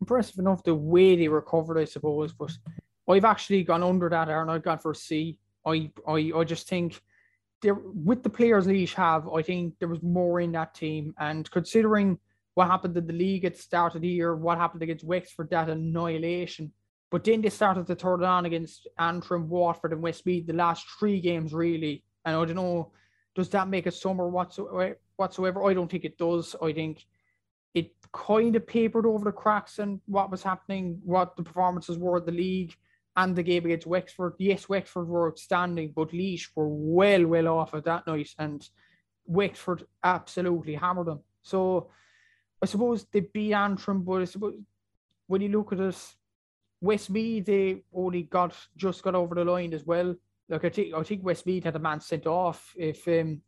Impressive 0.00 0.38
enough 0.38 0.62
the 0.62 0.74
way 0.74 1.16
they 1.16 1.28
recovered, 1.28 1.78
I 1.78 1.84
suppose, 1.84 2.32
but 2.32 2.50
I've 3.08 3.24
actually 3.24 3.64
gone 3.64 3.82
under 3.82 4.08
that, 4.08 4.28
Aaron. 4.28 4.48
I've 4.48 4.62
gone 4.62 4.78
for 4.78 4.94
C. 4.94 5.38
I 5.66 5.90
I 6.06 6.32
I 6.36 6.44
just 6.44 6.68
think 6.68 7.00
there 7.62 7.74
with 7.74 8.22
the 8.22 8.30
players 8.30 8.66
Laois 8.66 8.94
have, 8.94 9.28
I 9.28 9.42
think 9.42 9.78
there 9.78 9.88
was 9.88 10.02
more 10.02 10.40
in 10.40 10.52
that 10.52 10.74
team. 10.74 11.14
And 11.18 11.50
considering 11.50 12.18
what 12.54 12.68
happened 12.68 12.96
in 12.96 13.06
the 13.06 13.12
league 13.12 13.44
at 13.44 13.54
the 13.54 13.62
start 13.62 13.94
of 13.94 14.02
the 14.02 14.08
year, 14.08 14.34
what 14.34 14.58
happened 14.58 14.82
against 14.82 15.04
Wexford, 15.04 15.50
that 15.50 15.68
annihilation. 15.68 16.72
But 17.10 17.24
then 17.24 17.42
they 17.42 17.50
started 17.50 17.86
to 17.88 17.96
turn 17.96 18.22
it 18.22 18.26
on 18.26 18.46
against 18.46 18.86
Antrim, 18.98 19.48
Waterford, 19.48 19.92
and 19.92 20.02
Westmeath 20.02 20.46
the 20.46 20.52
last 20.52 20.86
three 20.98 21.20
games, 21.20 21.52
really. 21.52 22.04
And 22.24 22.36
I 22.36 22.44
don't 22.44 22.54
know, 22.54 22.92
does 23.34 23.48
that 23.50 23.68
make 23.68 23.86
a 23.86 23.90
summer 23.90 24.28
whatsoever? 24.28 24.96
I 25.64 25.74
don't 25.74 25.90
think 25.90 26.04
it 26.04 26.18
does. 26.18 26.54
I 26.62 26.72
think 26.72 27.04
it 27.74 27.92
kind 28.12 28.54
of 28.56 28.66
papered 28.66 29.06
over 29.06 29.24
the 29.24 29.32
cracks 29.32 29.78
and 29.78 30.00
what 30.06 30.30
was 30.30 30.42
happening, 30.42 31.00
what 31.04 31.36
the 31.36 31.42
performances 31.42 31.98
were 31.98 32.18
in 32.18 32.26
the 32.26 32.32
league 32.32 32.74
and 33.16 33.34
the 33.34 33.42
game 33.42 33.64
against 33.64 33.86
Wexford. 33.86 34.34
Yes, 34.38 34.68
Wexford 34.68 35.08
were 35.08 35.28
outstanding, 35.28 35.92
but 35.94 36.12
Laois 36.12 36.46
were 36.54 36.68
well, 36.68 37.26
well 37.26 37.48
off 37.48 37.74
at 37.74 37.84
that 37.84 38.06
night, 38.06 38.30
and 38.38 38.68
Wexford 39.26 39.84
absolutely 40.04 40.74
hammered 40.74 41.08
them. 41.08 41.20
So 41.42 41.90
I 42.62 42.66
suppose 42.66 43.06
they 43.12 43.20
beat 43.20 43.52
Antrim, 43.52 44.02
but 44.04 44.22
I 44.22 44.26
suppose 44.26 44.54
when 45.26 45.40
you 45.40 45.48
look 45.48 45.72
at 45.72 45.80
it, 45.80 46.14
Westmeath 46.80 47.46
they 47.46 47.82
only 47.92 48.22
got 48.22 48.56
just 48.76 49.02
got 49.02 49.14
over 49.14 49.34
the 49.34 49.44
line 49.44 49.74
as 49.74 49.84
well. 49.84 50.14
Like 50.48 50.64
I 50.64 50.70
think 50.70 50.94
I 50.94 51.02
think 51.02 51.24
Westmeath 51.24 51.64
had 51.64 51.76
a 51.76 51.80
man 51.80 52.00
sent 52.00 52.26
off 52.26 52.74
if 52.76 53.06
um 53.06 53.42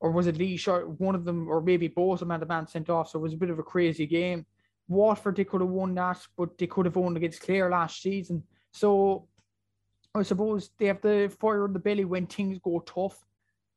or 0.00 0.10
was 0.10 0.26
it 0.26 0.38
Lee 0.38 0.56
Short 0.56 1.00
one 1.00 1.14
of 1.14 1.24
them 1.24 1.48
or 1.48 1.60
maybe 1.60 1.88
both 1.88 2.14
of 2.14 2.18
them 2.20 2.30
had 2.30 2.42
a 2.42 2.46
man 2.46 2.66
sent 2.66 2.90
off, 2.90 3.10
so 3.10 3.18
it 3.18 3.22
was 3.22 3.34
a 3.34 3.38
bit 3.38 3.50
of 3.50 3.58
a 3.58 3.62
crazy 3.62 4.06
game. 4.06 4.46
Waterford 4.88 5.36
they 5.36 5.44
could 5.44 5.60
have 5.60 5.70
won 5.70 5.94
that, 5.94 6.18
but 6.36 6.56
they 6.58 6.66
could 6.66 6.86
have 6.86 6.96
won 6.96 7.16
against 7.16 7.42
Clare 7.42 7.70
last 7.70 8.02
season. 8.02 8.42
So 8.72 9.28
I 10.14 10.22
suppose 10.22 10.70
they 10.78 10.86
have 10.86 11.00
the 11.00 11.34
fire 11.40 11.66
in 11.66 11.72
the 11.72 11.78
belly 11.78 12.04
when 12.04 12.26
things 12.26 12.58
go 12.58 12.80
tough. 12.80 13.24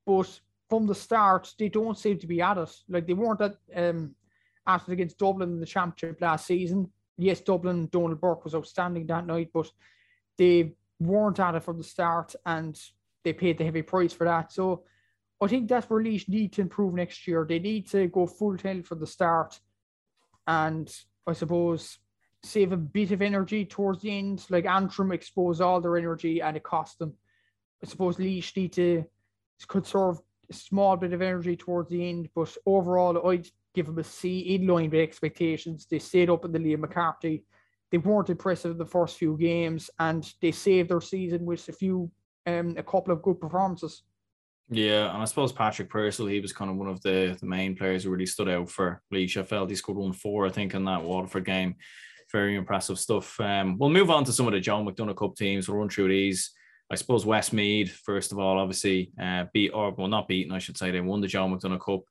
But 0.06 0.40
from 0.70 0.86
the 0.88 0.96
start, 0.96 1.54
they 1.58 1.70
don't 1.70 1.98
seem 1.98 2.20
to 2.20 2.28
be 2.28 2.42
at 2.42 2.58
it. 2.58 2.72
Like 2.90 3.08
they 3.08 3.14
weren't 3.14 3.42
at 3.42 3.56
um 3.76 4.16
it 4.68 4.92
against 4.92 5.20
Dublin 5.20 5.50
in 5.52 5.60
the 5.60 5.66
championship 5.66 6.20
last 6.22 6.48
season. 6.48 6.92
Yes, 7.18 7.42
Dublin, 7.42 7.88
Donal 7.88 8.16
Burke 8.16 8.44
was 8.44 8.56
outstanding 8.56 9.08
that 9.08 9.26
night, 9.26 9.50
but 9.54 9.72
they 10.38 10.74
weren't 11.00 11.40
at 11.40 11.56
it 11.56 11.64
from 11.64 11.78
the 11.78 11.84
start 11.84 12.36
and 12.46 12.80
they 13.24 13.34
paid 13.34 13.58
the 13.58 13.64
heavy 13.64 13.82
price 13.82 14.14
for 14.14 14.26
that. 14.26 14.52
So 14.52 14.84
I 15.42 15.48
think 15.48 15.68
that's 15.68 15.90
where 15.90 16.02
Laois 16.02 16.28
need 16.28 16.54
to 16.54 16.62
improve 16.62 16.94
next 16.94 17.28
year. 17.28 17.46
They 17.48 17.60
need 17.60 17.88
to 17.88 18.08
go 18.08 18.28
full 18.28 18.58
tilt 18.58 18.86
from 18.86 19.00
the 19.00 19.08
start 19.08 19.60
and 20.48 20.94
I 21.28 21.34
suppose 21.34 21.98
save 22.44 22.72
a 22.72 22.78
bit 22.78 23.12
of 23.12 23.22
energy 23.22 23.66
towards 23.66 24.02
the 24.02 24.18
end. 24.18 24.46
Like 24.50 24.66
Antrim 24.66 25.12
exposed 25.12 25.62
all 25.62 25.82
their 25.82 25.98
energy 25.98 26.42
and 26.42 26.56
it 26.56 26.64
cost 26.64 27.00
them. 27.00 27.14
I 27.84 27.88
suppose 27.88 28.18
Laois 28.18 28.56
need 28.56 28.74
to 28.74 29.06
conserve 29.68 30.20
a 30.50 30.54
small 30.54 30.96
bit 30.98 31.14
of 31.14 31.22
energy 31.22 31.56
towards 31.56 31.90
the 31.90 32.08
end, 32.08 32.30
but 32.36 32.56
overall, 32.66 33.28
I'd 33.28 33.48
give 33.76 33.86
them 33.86 34.00
a 34.00 34.04
C 34.04 34.56
in 34.56 34.68
line 34.68 34.90
with 34.90 35.02
expectations. 35.02 35.86
They 35.90 36.00
stayed 36.00 36.30
up 36.30 36.46
in 36.46 36.52
the 36.52 36.60
Liam 36.60 36.80
McCarthy. 36.80 37.44
They 37.92 37.98
weren't 37.98 38.30
impressive 38.30 38.72
in 38.72 38.78
the 38.78 38.86
first 38.86 39.18
few 39.18 39.38
games, 39.38 39.90
and 40.00 40.28
they 40.42 40.52
saved 40.52 40.90
their 40.90 41.02
season 41.02 41.46
with 41.46 41.68
a 41.70 41.74
few, 41.74 42.12
um, 42.48 42.76
a 42.78 42.84
couple 42.84 43.14
of 43.14 43.22
good 43.22 43.40
performances. 43.40 44.04
Yeah, 44.70 45.14
and 45.14 45.22
I 45.22 45.26
suppose 45.26 45.52
Patrick 45.52 45.90
Purcell, 45.90 46.26
he 46.26 46.40
was 46.40 46.52
kind 46.52 46.72
of 46.72 46.78
one 46.78 46.88
of 46.88 47.00
the, 47.04 47.38
the 47.40 47.46
main 47.46 47.76
players 47.76 48.04
who 48.04 48.10
really 48.10 48.26
stood 48.26 48.50
out 48.50 48.70
for 48.70 49.02
Laois. 49.12 49.38
I 49.38 49.44
felt 49.44 49.70
he 49.70 49.76
scored 49.76 50.00
one 50.00 50.14
four, 50.14 50.48
I 50.48 50.50
think, 50.50 50.74
in 50.74 50.86
that 50.86 51.04
Waterford 51.04 51.46
game 51.46 51.76
very 52.32 52.56
impressive 52.56 53.00
stuff. 53.00 53.40
Um, 53.40 53.78
we'll 53.78 53.90
move 53.90 54.10
on 54.10 54.24
to 54.26 54.34
some 54.34 54.48
of 54.48 54.54
the 54.54 54.60
John 54.60 54.86
McDonagh 54.86 55.16
Cup 55.16 55.36
teams. 55.36 55.68
We'll 55.68 55.78
run 55.78 55.90
through 55.90 56.10
these. 56.10 56.52
I 56.92 56.96
suppose 56.96 57.26
Westmeath, 57.26 57.92
first 58.04 58.32
of 58.32 58.40
all, 58.40 58.60
obviously 58.60 59.12
uh, 59.22 59.46
beat 59.54 59.72
or 59.72 59.92
well 59.92 60.08
not 60.08 60.28
beaten, 60.28 60.52
I 60.52 60.60
should 60.60 60.78
say. 60.78 60.92
They 60.92 61.02
won 61.02 61.22
the 61.22 61.28
John 61.28 61.58
McDonagh 61.58 61.80
Cup. 61.80 62.02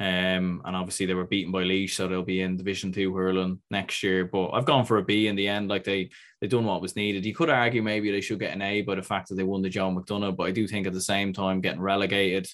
Um, 0.00 0.62
and 0.64 0.74
obviously 0.74 1.06
they 1.06 1.14
were 1.14 1.26
beaten 1.26 1.52
by 1.52 1.62
Laois, 1.62 1.90
so 1.90 2.08
they'll 2.08 2.22
be 2.22 2.40
in 2.40 2.56
Division 2.56 2.92
Two 2.92 3.14
hurling 3.14 3.60
next 3.70 4.02
year. 4.02 4.24
But 4.24 4.48
I've 4.48 4.64
gone 4.64 4.84
for 4.84 4.98
a 4.98 5.04
B 5.04 5.28
in 5.28 5.36
the 5.36 5.46
end. 5.46 5.68
Like 5.68 5.84
they 5.84 6.10
they 6.40 6.48
done 6.48 6.64
what 6.64 6.82
was 6.82 6.96
needed. 6.96 7.24
You 7.24 7.34
could 7.34 7.50
argue 7.50 7.82
maybe 7.82 8.10
they 8.10 8.20
should 8.20 8.40
get 8.40 8.52
an 8.52 8.62
A 8.62 8.82
by 8.82 8.96
the 8.96 9.02
fact 9.02 9.28
that 9.28 9.36
they 9.36 9.44
won 9.44 9.62
the 9.62 9.68
John 9.68 9.94
McDonagh, 9.94 10.36
but 10.36 10.44
I 10.44 10.50
do 10.50 10.66
think 10.66 10.86
at 10.86 10.92
the 10.92 11.00
same 11.00 11.32
time 11.32 11.60
getting 11.60 11.80
relegated 11.80 12.48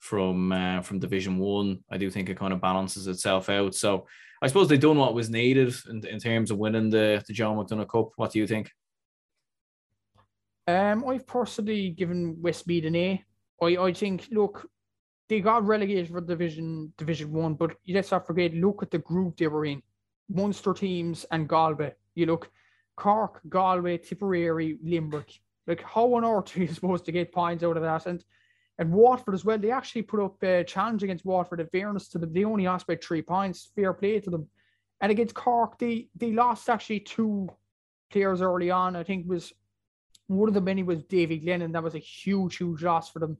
from 0.00 0.52
uh, 0.52 0.82
from 0.82 0.98
Division 0.98 1.38
One, 1.38 1.84
I 1.90 1.98
do 1.98 2.10
think 2.10 2.28
it 2.28 2.38
kind 2.38 2.52
of 2.52 2.60
balances 2.60 3.06
itself 3.06 3.48
out. 3.48 3.74
So 3.74 4.06
I 4.40 4.46
suppose 4.46 4.68
they 4.68 4.78
done 4.78 4.98
what 4.98 5.14
was 5.14 5.30
needed 5.30 5.74
in, 5.88 6.04
in 6.06 6.18
terms 6.18 6.50
of 6.50 6.58
winning 6.58 6.90
the 6.90 7.22
the 7.26 7.32
John 7.32 7.56
McDonagh 7.56 7.88
Cup. 7.88 8.10
What 8.16 8.32
do 8.32 8.38
you 8.38 8.46
think? 8.46 8.70
Um, 10.66 11.04
I've 11.08 11.26
personally 11.26 11.90
given 11.90 12.42
Westmeath 12.42 12.84
an 12.84 12.96
A. 12.96 13.24
I, 13.62 13.66
I 13.76 13.92
think 13.92 14.28
look, 14.30 14.68
they 15.28 15.40
got 15.40 15.66
relegated 15.66 16.08
from 16.08 16.26
division 16.26 16.92
division 16.96 17.32
one, 17.32 17.54
but 17.54 17.76
let's 17.88 18.10
not 18.10 18.26
forget, 18.26 18.54
look 18.54 18.82
at 18.82 18.90
the 18.90 18.98
group 18.98 19.36
they 19.36 19.48
were 19.48 19.64
in. 19.64 19.82
Munster 20.30 20.74
teams 20.74 21.24
and 21.30 21.48
Galway. 21.48 21.94
You 22.14 22.26
look 22.26 22.50
Cork, 22.96 23.40
Galway, 23.48 23.98
Tipperary, 23.98 24.78
Limerick. 24.82 25.40
Like 25.66 25.82
how 25.82 26.14
on 26.14 26.24
earth 26.24 26.56
are 26.56 26.60
you 26.60 26.68
supposed 26.68 27.04
to 27.06 27.12
get 27.12 27.32
points 27.32 27.62
out 27.64 27.76
of 27.76 27.82
that? 27.82 28.06
And 28.06 28.24
and 28.80 28.92
Waterford 28.92 29.34
as 29.34 29.44
well, 29.44 29.58
they 29.58 29.72
actually 29.72 30.02
put 30.02 30.20
up 30.20 30.40
a 30.42 30.62
challenge 30.62 31.02
against 31.02 31.24
Waterford. 31.24 31.60
In 31.60 31.66
fairness 31.66 32.08
to 32.10 32.18
them, 32.18 32.32
they 32.32 32.44
only 32.44 32.64
lost 32.64 32.86
by 32.86 32.94
three 32.94 33.22
points. 33.22 33.72
Fair 33.74 33.92
play 33.92 34.20
to 34.20 34.30
them. 34.30 34.46
And 35.00 35.10
against 35.10 35.34
Cork, 35.34 35.78
they 35.78 36.08
they 36.14 36.32
lost 36.32 36.68
actually 36.68 37.00
two 37.00 37.48
players 38.10 38.40
early 38.40 38.70
on. 38.70 38.96
I 38.96 39.02
think 39.02 39.28
was 39.28 39.52
one 40.28 40.48
of 40.48 40.54
the 40.54 40.60
many 40.60 40.82
was 40.82 41.02
David 41.04 41.44
Glennon. 41.44 41.72
That 41.72 41.82
was 41.82 41.94
a 41.94 42.00
huge, 42.00 42.56
huge 42.56 42.82
loss 42.82 43.10
for 43.10 43.18
them. 43.18 43.36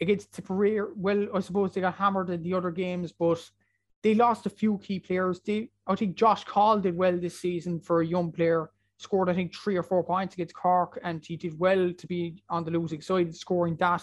Against 0.00 0.32
Tipperary, 0.32 0.92
well, 0.94 1.26
I 1.34 1.40
suppose 1.40 1.72
they 1.72 1.80
got 1.80 1.94
hammered 1.94 2.30
in 2.30 2.42
the 2.42 2.54
other 2.54 2.70
games, 2.70 3.12
but 3.12 3.50
they 4.02 4.14
lost 4.14 4.46
a 4.46 4.50
few 4.50 4.78
key 4.78 5.00
players. 5.00 5.40
They, 5.40 5.70
I 5.86 5.94
think 5.94 6.16
Josh 6.16 6.44
Call 6.44 6.78
did 6.80 6.96
well 6.96 7.18
this 7.18 7.40
season 7.40 7.80
for 7.80 8.00
a 8.00 8.06
young 8.06 8.30
player. 8.30 8.70
Scored, 8.98 9.28
I 9.28 9.34
think, 9.34 9.54
three 9.54 9.76
or 9.76 9.82
four 9.82 10.02
points 10.04 10.34
against 10.34 10.54
Cork, 10.54 10.98
and 11.02 11.24
he 11.24 11.36
did 11.36 11.58
well 11.58 11.92
to 11.92 12.06
be 12.06 12.42
on 12.48 12.64
the 12.64 12.70
losing 12.70 13.00
side, 13.00 13.34
scoring 13.34 13.76
that 13.76 14.02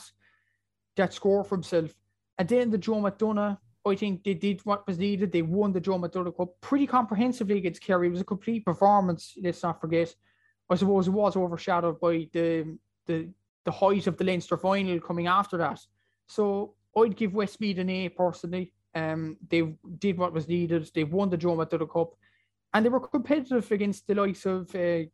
that 0.95 1.13
score 1.13 1.43
for 1.43 1.55
himself. 1.55 1.91
And 2.37 2.47
then 2.47 2.69
the 2.69 2.77
Joe 2.77 3.01
McDonagh, 3.01 3.57
I 3.85 3.95
think 3.95 4.23
they 4.23 4.33
did 4.33 4.61
what 4.65 4.85
was 4.87 4.99
needed. 4.99 5.31
They 5.31 5.41
won 5.41 5.73
the 5.73 5.79
Joe 5.79 5.99
McDonagh 5.99 6.37
Cup 6.37 6.49
pretty 6.61 6.85
comprehensively 6.85 7.57
against 7.57 7.81
Kerry. 7.81 8.07
It 8.07 8.11
was 8.11 8.21
a 8.21 8.25
complete 8.25 8.65
performance. 8.65 9.35
Let's 9.41 9.63
not 9.63 9.81
forget. 9.81 10.13
I 10.69 10.75
suppose 10.75 11.07
it 11.07 11.11
was 11.11 11.35
overshadowed 11.35 11.99
by 11.99 12.27
the 12.31 12.77
the 13.05 13.29
the 13.65 13.71
height 13.71 14.07
of 14.07 14.17
the 14.17 14.23
Leinster 14.23 14.57
final 14.57 14.99
coming 14.99 15.27
after 15.27 15.57
that. 15.57 15.79
So 16.27 16.75
I'd 16.97 17.15
give 17.15 17.33
Westmeath 17.33 17.79
an 17.79 17.89
A 17.89 18.09
personally. 18.09 18.73
Um, 18.95 19.37
they 19.49 19.73
did 19.99 20.17
what 20.17 20.33
was 20.33 20.47
needed. 20.47 20.89
They 20.93 21.03
won 21.03 21.29
the 21.29 21.37
Joe 21.37 21.55
McDonagh 21.55 21.91
Cup, 21.91 22.13
and 22.73 22.85
they 22.85 22.89
were 22.89 22.99
competitive 22.99 23.71
against 23.71 24.07
the 24.07 24.15
likes 24.15 24.45
of 24.45 24.73
uh, 24.75 25.09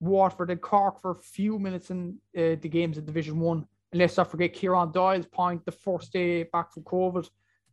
Waterford 0.00 0.50
and 0.50 0.60
Cork 0.60 1.00
for 1.00 1.12
a 1.12 1.16
few 1.16 1.58
minutes 1.58 1.90
in 1.90 2.16
uh, 2.36 2.56
the 2.60 2.68
games 2.68 2.98
of 2.98 3.06
Division 3.06 3.38
One. 3.38 3.66
And 3.90 4.00
let's 4.00 4.16
not 4.16 4.30
forget 4.30 4.52
Kieran 4.52 4.92
Doyle's 4.92 5.26
point, 5.26 5.64
the 5.64 5.72
first 5.72 6.12
day 6.12 6.42
back 6.44 6.72
from 6.72 6.82
COVID. 6.82 7.28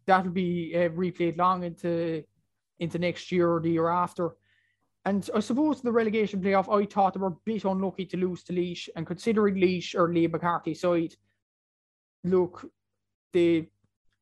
That'll 0.06 0.32
be 0.32 0.74
uh, 0.76 0.90
replayed 0.90 1.38
long 1.38 1.64
into 1.64 2.24
into 2.80 2.98
next 2.98 3.32
year 3.32 3.52
or 3.52 3.60
the 3.60 3.72
year 3.72 3.90
after. 3.90 4.36
And 5.06 5.28
I 5.34 5.40
suppose 5.40 5.82
the 5.82 5.92
relegation 5.92 6.42
playoff, 6.42 6.68
I 6.70 6.86
thought 6.86 7.14
they 7.14 7.20
were 7.20 7.28
a 7.28 7.38
bit 7.46 7.64
unlucky 7.64 8.06
to 8.06 8.18
lose 8.18 8.44
to 8.44 8.54
Laois. 8.54 8.90
And 8.96 9.08
considering 9.08 9.56
Laois 9.56 9.96
or 9.96 10.14
Lee 10.14 10.28
McCarthy 10.28 10.74
side, 10.74 11.16
look, 12.24 12.70
they 13.34 13.70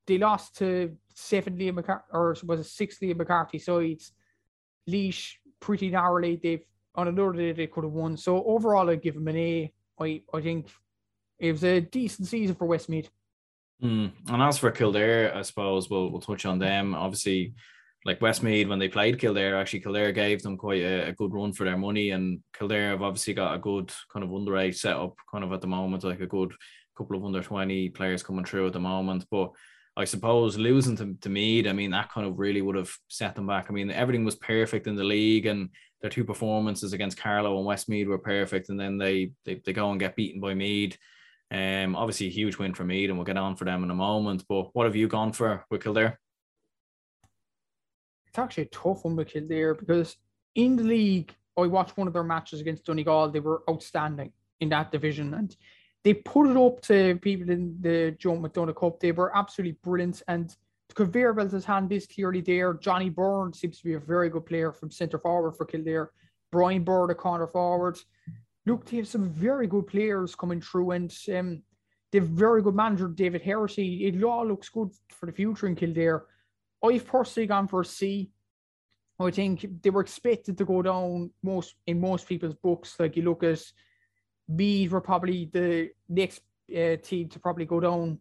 they 0.05 0.17
lost 0.17 0.57
to 0.57 0.95
seven 1.13 1.57
Liam 1.57 1.75
McCarthy, 1.75 2.05
or 2.11 2.35
was 2.45 2.59
it 2.59 2.65
six 2.65 2.97
McCarthy 3.01 3.59
sides. 3.59 4.13
Laois 4.87 5.37
pretty 5.59 5.89
narrowly. 5.89 6.39
They've 6.41 6.63
on 6.95 7.07
another 7.07 7.33
day 7.33 7.51
they 7.51 7.67
could 7.67 7.83
have 7.83 7.93
won. 7.93 8.17
So 8.17 8.43
overall, 8.43 8.89
I'd 8.89 9.01
give 9.01 9.15
them 9.15 9.27
an 9.27 9.37
A. 9.37 9.73
I 9.99 10.21
I 10.33 10.41
think 10.41 10.69
it 11.39 11.51
was 11.51 11.63
a 11.63 11.81
decent 11.81 12.27
season 12.27 12.55
for 12.55 12.65
Westmeath. 12.65 13.09
Mm. 13.83 14.11
And 14.27 14.41
as 14.41 14.57
for 14.57 14.71
Kildare, 14.71 15.35
I 15.35 15.41
suppose 15.41 15.89
we'll 15.89 16.11
we'll 16.11 16.21
touch 16.21 16.45
on 16.45 16.59
them. 16.59 16.95
Obviously, 16.95 17.53
like 18.07 18.21
Westmeath 18.21 18.69
when 18.69 18.79
they 18.79 18.87
played 18.87 19.19
Kildare, 19.19 19.57
actually 19.57 19.81
Kildare 19.81 20.13
gave 20.13 20.41
them 20.41 20.55
quite 20.55 20.81
a, 20.81 21.09
a, 21.09 21.11
good 21.11 21.33
run 21.33 21.51
for 21.51 21.65
their 21.65 21.77
money, 21.77 22.11
and 22.11 22.39
Kildare 22.57 22.91
have 22.91 23.01
obviously 23.01 23.33
got 23.33 23.53
a 23.53 23.59
good 23.59 23.91
kind 24.11 24.23
of 24.23 24.31
underage 24.31 24.75
setup, 24.75 25.13
kind 25.29 25.43
of 25.43 25.51
at 25.51 25.59
the 25.59 25.67
moment, 25.67 26.05
like 26.05 26.21
a 26.21 26.25
good 26.25 26.53
couple 26.97 27.17
of 27.17 27.25
under 27.25 27.43
twenty 27.43 27.89
players 27.89 28.23
coming 28.23 28.45
through 28.45 28.65
at 28.65 28.73
the 28.73 28.79
moment. 28.79 29.25
But 29.29 29.51
I 29.97 30.05
suppose 30.05 30.57
losing 30.57 30.95
to, 30.95 31.15
to 31.19 31.29
Meath, 31.29 31.67
I 31.67 31.73
mean, 31.73 31.91
that 31.91 32.09
kind 32.09 32.25
of 32.25 32.39
really 32.39 32.61
would 32.61 32.77
have 32.77 32.91
set 33.09 33.35
them 33.35 33.45
back. 33.45 33.65
I 33.67 33.73
mean, 33.73 33.91
everything 33.91 34.23
was 34.23 34.35
perfect 34.35 34.87
in 34.87 34.95
the 34.95 35.03
league, 35.03 35.45
and 35.45 35.69
their 36.01 36.09
two 36.09 36.23
performances 36.23 36.93
against 36.93 37.17
Carlow 37.17 37.57
and 37.57 37.65
Westmeath 37.65 38.07
were 38.07 38.19
perfect, 38.19 38.69
and 38.69 38.79
then 38.79 38.97
they 38.97 39.31
they, 39.43 39.55
they 39.65 39.73
go 39.73 39.91
and 39.91 39.99
get 39.99 40.15
beaten 40.15 40.39
by 40.39 40.53
Meath. 40.53 40.97
Um, 41.51 41.93
obviously 41.95 42.27
a 42.27 42.29
huge 42.29 42.57
win 42.57 42.73
for 42.73 42.85
Meath, 42.85 43.09
and 43.09 43.17
we'll 43.17 43.25
get 43.25 43.35
on 43.35 43.57
for 43.57 43.65
them 43.65 43.83
in 43.83 43.91
a 43.91 43.95
moment. 43.95 44.45
But 44.47 44.73
what 44.73 44.85
have 44.85 44.95
you 44.95 45.09
gone 45.09 45.33
for 45.33 45.65
with 45.69 45.83
Kildare? 45.83 46.17
It's 48.37 48.43
actually 48.43 48.65
a 48.65 48.67
tough 48.67 49.03
one 49.03 49.15
with 49.15 49.29
Kildare 49.29 49.73
because 49.73 50.15
in 50.53 50.75
the 50.75 50.83
league, 50.83 51.33
I 51.57 51.65
watched 51.65 51.97
one 51.97 52.05
of 52.05 52.13
their 52.13 52.23
matches 52.23 52.61
against 52.61 52.85
Donegal. 52.85 53.31
They 53.31 53.39
were 53.39 53.63
outstanding 53.67 54.31
in 54.59 54.69
that 54.69 54.91
division, 54.91 55.33
and 55.33 55.55
they 56.03 56.13
put 56.13 56.47
it 56.47 56.55
up 56.55 56.79
to 56.81 57.17
people 57.19 57.49
in 57.49 57.77
the 57.81 58.15
John 58.19 58.43
McDonagh 58.43 58.75
Cup. 58.75 58.99
They 58.99 59.11
were 59.11 59.35
absolutely 59.35 59.79
brilliant, 59.83 60.21
and 60.27 60.55
the 60.87 60.93
conveyor 60.93 61.33
belt 61.33 61.51
has 61.51 61.65
hand 61.65 61.91
is 61.91 62.05
clearly 62.05 62.41
there. 62.41 62.75
Johnny 62.75 63.09
Byrne 63.09 63.53
seems 63.53 63.79
to 63.79 63.83
be 63.83 63.93
a 63.93 63.99
very 63.99 64.29
good 64.29 64.45
player 64.45 64.71
from 64.71 64.91
centre 64.91 65.17
forward 65.17 65.55
for 65.57 65.65
Kildare. 65.65 66.11
Brian 66.51 66.83
Bird, 66.83 67.09
a 67.09 67.15
corner 67.15 67.47
forward 67.47 67.97
look, 68.67 68.85
they 68.85 68.97
have 68.97 69.07
some 69.07 69.29
very 69.29 69.65
good 69.65 69.87
players 69.87 70.35
coming 70.35 70.61
through, 70.61 70.91
and 70.91 71.11
um, 71.33 71.63
they 72.11 72.19
have 72.19 72.27
very 72.27 72.61
good 72.61 72.75
manager 72.75 73.07
David 73.07 73.41
Herity. 73.41 74.13
It 74.13 74.23
all 74.23 74.45
looks 74.45 74.69
good 74.69 74.91
for 75.09 75.25
the 75.25 75.31
future 75.31 75.65
in 75.65 75.75
Kildare. 75.75 76.25
I've 76.83 77.07
personally 77.07 77.47
gone 77.47 77.67
for 77.67 77.81
a 77.81 77.85
C. 77.85 78.31
I 79.19 79.31
think 79.31 79.65
they 79.81 79.89
were 79.89 80.01
expected 80.01 80.57
to 80.57 80.65
go 80.65 80.81
down 80.81 81.31
most 81.41 81.75
in 81.87 81.99
most 81.99 82.27
people's 82.27 82.53
books. 82.53 82.95
Like 82.99 83.17
you 83.17 83.23
look 83.23 83.43
at 83.43 83.63
Meath 84.47 84.91
were 84.91 85.01
probably 85.01 85.49
the 85.51 85.89
next 86.07 86.41
uh, 86.71 86.97
team 86.97 87.29
to 87.29 87.39
probably 87.39 87.65
go 87.65 87.79
down, 87.79 88.19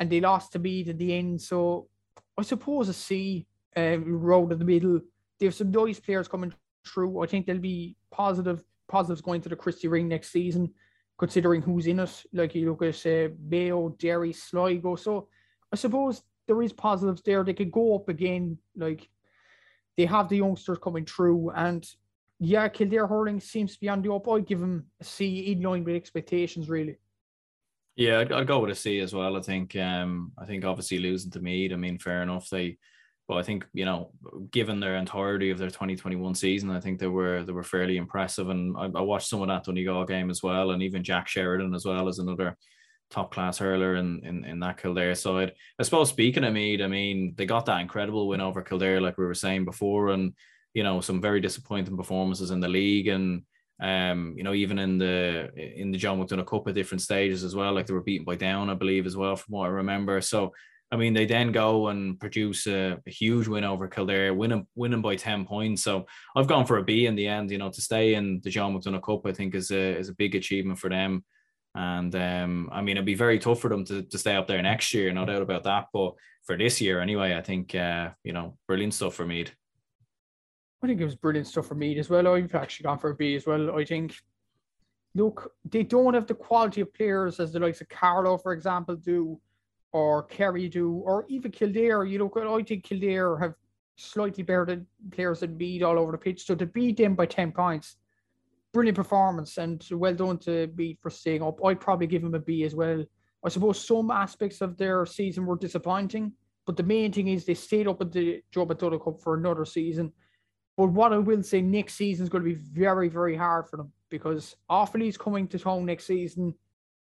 and 0.00 0.10
they 0.10 0.20
lost 0.20 0.52
to 0.52 0.58
Meath 0.58 0.88
at 0.88 0.98
the 0.98 1.14
end. 1.14 1.40
So 1.40 1.88
I 2.36 2.42
suppose 2.42 2.88
a 2.88 2.92
C, 2.92 3.46
uh, 3.76 3.98
road 3.98 4.52
in 4.52 4.58
the 4.58 4.64
middle. 4.64 5.00
They 5.38 5.46
have 5.46 5.54
some 5.54 5.70
nice 5.70 6.00
players 6.00 6.28
coming 6.28 6.52
through. 6.86 7.22
I 7.22 7.26
think 7.26 7.46
there'll 7.46 7.60
be 7.60 7.94
positive 8.10 8.64
positives 8.88 9.20
going 9.20 9.40
to 9.42 9.48
the 9.48 9.56
Christy 9.56 9.88
Ring 9.88 10.08
next 10.08 10.30
season, 10.32 10.72
considering 11.18 11.62
who's 11.62 11.86
in 11.86 12.00
it. 12.00 12.24
Like 12.32 12.54
you 12.54 12.70
look 12.70 12.82
at 12.82 13.06
uh, 13.06 13.32
Mayo, 13.48 13.90
Derry, 13.98 14.32
Sligo. 14.32 14.96
So 14.96 15.28
I 15.72 15.76
suppose 15.76 16.22
there 16.46 16.62
is 16.62 16.72
positives 16.72 17.22
there. 17.22 17.44
They 17.44 17.54
could 17.54 17.72
go 17.72 17.96
up 17.96 18.08
again. 18.08 18.58
Like 18.76 19.08
they 19.96 20.06
have 20.06 20.28
the 20.28 20.38
youngsters 20.38 20.78
coming 20.78 21.04
through, 21.04 21.50
and 21.50 21.86
yeah, 22.38 22.68
Kildare 22.68 23.06
hurling 23.06 23.40
seems 23.40 23.74
to 23.74 23.80
be 23.80 23.88
on 23.88 24.02
the 24.02 24.12
up. 24.12 24.28
I'd 24.28 24.46
give 24.46 24.60
them 24.60 24.86
a 25.00 25.04
C 25.04 25.52
in 25.52 25.62
line 25.62 25.84
with 25.84 25.96
expectations, 25.96 26.68
really. 26.68 26.98
Yeah, 27.96 28.20
I'd, 28.20 28.32
I'd, 28.32 28.46
go 28.46 28.58
with 28.58 28.70
a 28.70 28.74
C 28.74 29.00
as 29.00 29.14
well. 29.14 29.36
I 29.36 29.40
think. 29.40 29.74
Um, 29.76 30.32
I 30.38 30.44
think 30.44 30.64
obviously 30.64 30.98
losing 30.98 31.30
to 31.32 31.40
Meath. 31.40 31.72
I 31.72 31.76
mean, 31.76 31.98
fair 31.98 32.22
enough. 32.22 32.50
They, 32.50 32.76
but 33.26 33.38
I 33.38 33.42
think 33.42 33.66
you 33.72 33.86
know, 33.86 34.12
given 34.50 34.80
their 34.80 34.96
entirety 34.96 35.50
of 35.50 35.58
their 35.58 35.70
2021 35.70 36.34
season, 36.34 36.70
I 36.70 36.80
think 36.80 36.98
they 36.98 37.06
were 37.06 37.42
they 37.42 37.52
were 37.52 37.62
fairly 37.62 37.96
impressive. 37.96 38.50
And 38.50 38.76
I, 38.76 38.84
I 38.84 39.00
watched 39.00 39.28
some 39.28 39.40
of 39.40 39.48
that 39.48 39.64
Donegal 39.64 40.04
game 40.04 40.30
as 40.30 40.42
well, 40.42 40.72
and 40.72 40.82
even 40.82 41.02
Jack 41.02 41.26
Sheridan 41.26 41.74
as 41.74 41.86
well 41.86 42.06
as 42.06 42.18
another 42.18 42.56
top 43.10 43.32
class 43.32 43.58
hurler 43.58 43.96
in, 43.96 44.24
in, 44.24 44.44
in 44.44 44.60
that 44.60 44.80
Kildare 44.80 45.14
side. 45.14 45.52
I 45.78 45.82
suppose 45.82 46.08
speaking 46.08 46.44
of 46.44 46.52
Meath, 46.52 46.80
I 46.80 46.86
mean, 46.86 47.34
they 47.36 47.46
got 47.46 47.66
that 47.66 47.80
incredible 47.80 48.28
win 48.28 48.40
over 48.40 48.62
Kildare, 48.62 49.00
like 49.00 49.18
we 49.18 49.26
were 49.26 49.34
saying 49.34 49.64
before, 49.64 50.08
and 50.10 50.32
you 50.74 50.82
know, 50.82 51.00
some 51.00 51.20
very 51.20 51.40
disappointing 51.40 51.96
performances 51.96 52.50
in 52.50 52.60
the 52.60 52.68
league 52.68 53.08
and 53.08 53.42
um, 53.80 54.34
you 54.36 54.42
know, 54.42 54.54
even 54.54 54.78
in 54.78 54.98
the 54.98 55.50
in 55.54 55.90
the 55.90 55.98
John 55.98 56.18
McDonagh 56.18 56.46
Cup 56.46 56.66
at 56.66 56.74
different 56.74 57.02
stages 57.02 57.44
as 57.44 57.54
well. 57.54 57.74
Like 57.74 57.86
they 57.86 57.92
were 57.92 58.00
beaten 58.00 58.24
by 58.24 58.34
Down, 58.36 58.70
I 58.70 58.74
believe, 58.74 59.06
as 59.06 59.16
well, 59.16 59.36
from 59.36 59.52
what 59.52 59.66
I 59.66 59.68
remember. 59.68 60.20
So 60.20 60.52
I 60.90 60.96
mean, 60.96 61.14
they 61.14 61.26
then 61.26 61.50
go 61.50 61.88
and 61.88 62.18
produce 62.18 62.66
a, 62.68 62.98
a, 63.06 63.10
huge 63.10 63.48
win 63.48 63.64
over 63.64 63.88
Kildare, 63.88 64.32
winning 64.32 64.66
winning 64.76 65.02
by 65.02 65.16
ten 65.16 65.44
points. 65.44 65.82
So 65.82 66.06
I've 66.34 66.46
gone 66.46 66.64
for 66.64 66.78
a 66.78 66.84
B 66.84 67.06
in 67.06 67.16
the 67.16 67.26
end. 67.26 67.50
You 67.50 67.58
know, 67.58 67.70
to 67.70 67.80
stay 67.80 68.14
in 68.14 68.40
the 68.42 68.50
John 68.50 68.74
McDonagh 68.74 69.02
Cup, 69.02 69.26
I 69.26 69.32
think 69.32 69.54
is 69.54 69.70
a 69.70 69.98
is 69.98 70.08
a 70.08 70.14
big 70.14 70.34
achievement 70.34 70.78
for 70.78 70.88
them. 70.88 71.24
And 71.76 72.14
um, 72.14 72.70
I 72.72 72.80
mean, 72.80 72.96
it'd 72.96 73.04
be 73.04 73.14
very 73.14 73.38
tough 73.38 73.60
for 73.60 73.68
them 73.68 73.84
to, 73.84 74.02
to 74.02 74.18
stay 74.18 74.34
up 74.34 74.46
there 74.46 74.62
next 74.62 74.94
year, 74.94 75.12
no 75.12 75.26
doubt 75.26 75.42
about 75.42 75.64
that. 75.64 75.88
But 75.92 76.14
for 76.44 76.56
this 76.56 76.80
year, 76.80 77.00
anyway, 77.00 77.34
I 77.34 77.42
think 77.42 77.74
uh, 77.74 78.10
you 78.24 78.32
know, 78.32 78.56
brilliant 78.66 78.94
stuff 78.94 79.14
for 79.14 79.26
Meath. 79.26 79.54
I 80.82 80.86
think 80.86 81.00
it 81.00 81.04
was 81.04 81.14
brilliant 81.14 81.46
stuff 81.48 81.66
for 81.66 81.74
Meath 81.74 81.98
as 81.98 82.08
well. 82.08 82.28
I've 82.28 82.54
actually 82.54 82.84
gone 82.84 82.98
for 82.98 83.10
a 83.10 83.14
B 83.14 83.34
as 83.34 83.46
well. 83.46 83.76
I 83.76 83.84
think, 83.84 84.14
look, 85.14 85.52
they 85.64 85.82
don't 85.82 86.14
have 86.14 86.26
the 86.26 86.34
quality 86.34 86.80
of 86.80 86.94
players 86.94 87.40
as 87.40 87.52
the 87.52 87.60
likes 87.60 87.80
of 87.80 87.88
Carlow, 87.88 88.38
for 88.38 88.52
example, 88.52 88.96
do, 88.96 89.38
or 89.92 90.22
Kerry 90.22 90.68
do, 90.68 90.92
or 91.04 91.26
even 91.28 91.50
Kildare. 91.50 92.04
You 92.04 92.20
look 92.20 92.36
at, 92.36 92.46
I 92.46 92.62
think 92.62 92.84
Kildare 92.84 93.36
have 93.38 93.54
slightly 93.96 94.44
better 94.44 94.64
than 94.64 94.86
players 95.10 95.40
than 95.40 95.56
Meath 95.56 95.82
all 95.82 95.98
over 95.98 96.12
the 96.12 96.18
pitch. 96.18 96.46
So 96.46 96.54
to 96.54 96.66
beat 96.66 96.96
them 96.96 97.14
by 97.14 97.26
10 97.26 97.52
points, 97.52 97.96
brilliant 98.76 98.96
performance 98.96 99.58
and 99.58 99.84
well 99.90 100.14
done 100.14 100.38
to 100.38 100.70
Meath 100.76 100.98
for 101.00 101.10
staying 101.10 101.42
up. 101.42 101.64
I'd 101.64 101.80
probably 101.80 102.06
give 102.06 102.22
them 102.22 102.34
a 102.34 102.38
B 102.38 102.64
as 102.64 102.74
well. 102.74 103.04
I 103.44 103.48
suppose 103.48 103.84
some 103.84 104.10
aspects 104.10 104.60
of 104.60 104.76
their 104.76 105.06
season 105.06 105.46
were 105.46 105.56
disappointing, 105.56 106.32
but 106.66 106.76
the 106.76 106.82
main 106.82 107.12
thing 107.12 107.28
is 107.28 107.44
they 107.44 107.54
stayed 107.54 107.88
up 107.88 108.00
at 108.00 108.12
the 108.12 108.42
Joe 108.50 108.66
McDonagh 108.66 109.04
Cup 109.04 109.20
for 109.22 109.34
another 109.34 109.64
season 109.64 110.12
but 110.76 110.88
what 110.88 111.12
I 111.12 111.18
will 111.18 111.42
say, 111.42 111.62
next 111.62 111.94
season 111.94 112.24
is 112.24 112.28
going 112.28 112.44
to 112.44 112.50
be 112.50 112.60
very, 112.72 113.08
very 113.08 113.34
hard 113.34 113.66
for 113.66 113.78
them 113.78 113.92
because 114.10 114.54
Offaly's 114.70 115.16
coming 115.16 115.48
to 115.48 115.58
town 115.58 115.86
next 115.86 116.06
season. 116.06 116.54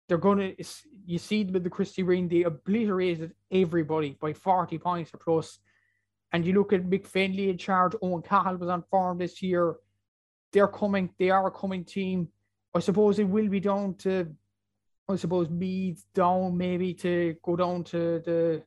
They're 0.07 0.17
going 0.17 0.55
to, 0.55 0.65
you 1.05 1.19
see 1.19 1.43
with 1.43 1.63
the 1.63 1.69
Christy 1.69 2.01
Ring, 2.01 2.27
they 2.27 2.43
obliterated 2.43 3.33
everybody 3.51 4.17
by 4.19 4.33
40 4.33 4.79
points 4.79 5.13
or 5.13 5.17
plus. 5.17 5.59
And 6.31 6.45
you 6.45 6.53
look 6.53 6.73
at 6.73 6.89
Fennelly 6.89 7.49
in 7.49 7.57
charge, 7.57 7.93
Eoghan 7.93 8.25
Cahill 8.25 8.57
was 8.57 8.69
on 8.69 8.83
form 8.89 9.19
this 9.19 9.41
year. 9.41 9.75
They're 10.51 10.67
coming, 10.67 11.09
they 11.19 11.29
are 11.29 11.47
a 11.47 11.51
coming 11.51 11.85
team. 11.85 12.29
I 12.75 12.79
suppose 12.79 13.19
it 13.19 13.27
will 13.27 13.49
be 13.49 13.59
down 13.59 13.95
to, 13.99 14.33
I 15.07 15.15
suppose, 15.15 15.49
Meath 15.49 16.05
down 16.13 16.57
maybe 16.57 16.93
to 16.95 17.35
go 17.43 17.55
down 17.55 17.83
to 17.85 18.21
the 18.25 18.63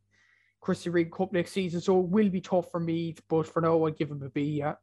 Christy 0.61 0.91
Ring 0.91 1.11
Cup 1.11 1.33
next 1.33 1.53
season. 1.53 1.81
So 1.81 2.01
it 2.01 2.07
will 2.07 2.29
be 2.29 2.41
tough 2.41 2.71
for 2.71 2.81
Meath, 2.81 3.21
but 3.29 3.47
for 3.47 3.61
now, 3.61 3.85
I'd 3.85 3.97
give 3.97 4.09
them 4.09 4.23
a 4.23 4.29
B, 4.29 4.43
yeah. 4.43 4.75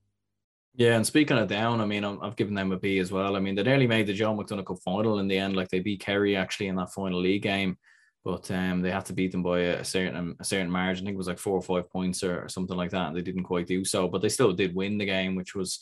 Yeah, 0.76 0.96
and 0.96 1.06
speaking 1.06 1.38
of 1.38 1.48
down, 1.48 1.82
I 1.82 1.86
mean, 1.86 2.06
i 2.06 2.16
have 2.24 2.36
given 2.36 2.54
them 2.54 2.72
a 2.72 2.78
B 2.78 3.00
as 3.00 3.12
well. 3.12 3.36
I 3.36 3.40
mean, 3.40 3.56
they 3.56 3.64
nearly 3.64 3.88
made 3.88 4.08
the 4.08 4.14
Joe 4.14 4.36
McDonagh 4.36 4.66
Cup 4.66 4.80
final 4.80 5.20
in 5.20 5.28
the 5.28 5.38
end. 5.38 5.56
Like 5.56 5.70
they 5.70 5.80
beat 5.80 6.00
Kerry 6.00 6.36
actually 6.36 6.68
in 6.68 6.76
that 6.76 6.94
final 6.94 7.20
league 7.20 7.42
game, 7.42 7.78
but 8.24 8.50
um, 8.52 8.82
they 8.82 8.92
had 8.92 9.06
to 9.06 9.14
beat 9.14 9.32
them 9.32 9.44
by 9.44 9.60
a 9.60 9.84
certain 9.84 10.36
a 10.40 10.44
certain 10.44 10.70
margin. 10.70 11.04
I 11.04 11.08
think 11.08 11.16
it 11.16 11.18
was 11.18 11.28
like 11.28 11.40
four 11.40 11.58
or 11.58 11.62
five 11.62 11.90
points 11.90 12.24
or, 12.24 12.44
or 12.44 12.50
something 12.50 12.78
like 12.78 12.92
that. 12.92 13.08
And 13.08 13.18
they 13.18 13.22
didn't 13.22 13.44
quite 13.44 13.68
do 13.68 13.84
so, 13.84 14.08
but 14.08 14.22
they 14.22 14.30
still 14.30 14.54
did 14.54 14.76
win 14.76 14.98
the 14.98 15.06
game, 15.06 15.36
which 15.36 15.56
was 15.56 15.80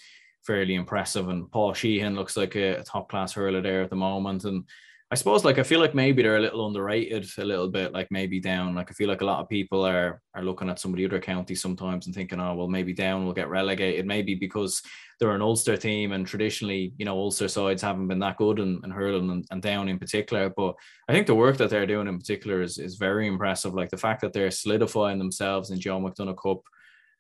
fairly 0.48 0.76
impressive. 0.76 1.28
And 1.28 1.52
Paul 1.52 1.74
Sheehan 1.74 2.16
looks 2.16 2.38
like 2.38 2.56
a, 2.56 2.78
a 2.78 2.84
top 2.84 3.10
class 3.10 3.34
hurler 3.34 3.62
there 3.62 3.84
at 3.84 3.90
the 3.90 3.96
moment, 3.96 4.46
and 4.46 4.64
I 5.10 5.16
suppose 5.16 5.46
like 5.46 5.58
I 5.58 5.64
feel 5.64 5.80
like 5.80 5.96
maybe 5.96 6.22
they're 6.22 6.36
a 6.36 6.42
little 6.42 6.68
underrated 6.68 7.30
a 7.38 7.46
little 7.46 7.70
bit, 7.70 7.94
like 7.94 8.08
maybe 8.12 8.42
down. 8.42 8.76
Like 8.76 8.92
I 8.92 8.94
feel 8.94 9.08
like 9.08 9.22
a 9.22 9.26
lot 9.26 9.40
of 9.40 9.48
people 9.48 9.86
are 9.86 10.22
are 10.36 10.44
looking 10.44 10.70
at 10.70 10.80
some 10.80 10.92
of 10.92 10.98
the 10.98 11.06
other 11.06 11.22
counties 11.22 11.62
sometimes 11.62 12.08
and 12.08 12.16
thinking, 12.16 12.42
oh 12.42 12.56
well, 12.56 12.68
maybe 12.68 12.92
down 12.92 13.26
will 13.26 13.34
get 13.34 13.48
relegated. 13.48 14.06
Maybe 14.06 14.36
because 14.36 14.82
they're 15.20 15.32
an 15.32 15.42
Ulster 15.42 15.78
team 15.78 16.12
and 16.12 16.28
traditionally, 16.28 16.94
you 16.98 17.06
know, 17.06 17.18
Ulster 17.18 17.48
sides 17.48 17.82
haven't 17.82 18.10
been 18.10 18.20
that 18.20 18.36
good 18.36 18.60
and, 18.60 18.84
and 18.84 18.92
hurling 18.92 19.30
and, 19.32 19.46
and 19.50 19.62
down 19.62 19.88
in 19.88 19.98
particular. 19.98 20.50
But 20.50 20.76
I 21.08 21.14
think 21.14 21.26
the 21.26 21.36
work 21.36 21.56
that 21.58 21.70
they're 21.70 21.86
doing 21.86 22.08
in 22.08 22.20
particular 22.20 22.62
is 22.62 22.78
is 22.78 22.96
very 22.96 23.28
impressive. 23.28 23.74
Like 23.74 23.90
the 23.90 23.98
fact 23.98 24.20
that 24.22 24.34
they're 24.34 24.52
solidifying 24.52 25.20
themselves 25.20 25.72
in 25.72 25.80
Joe 25.80 26.02
McDonagh 26.02 26.42
Cup 26.42 26.64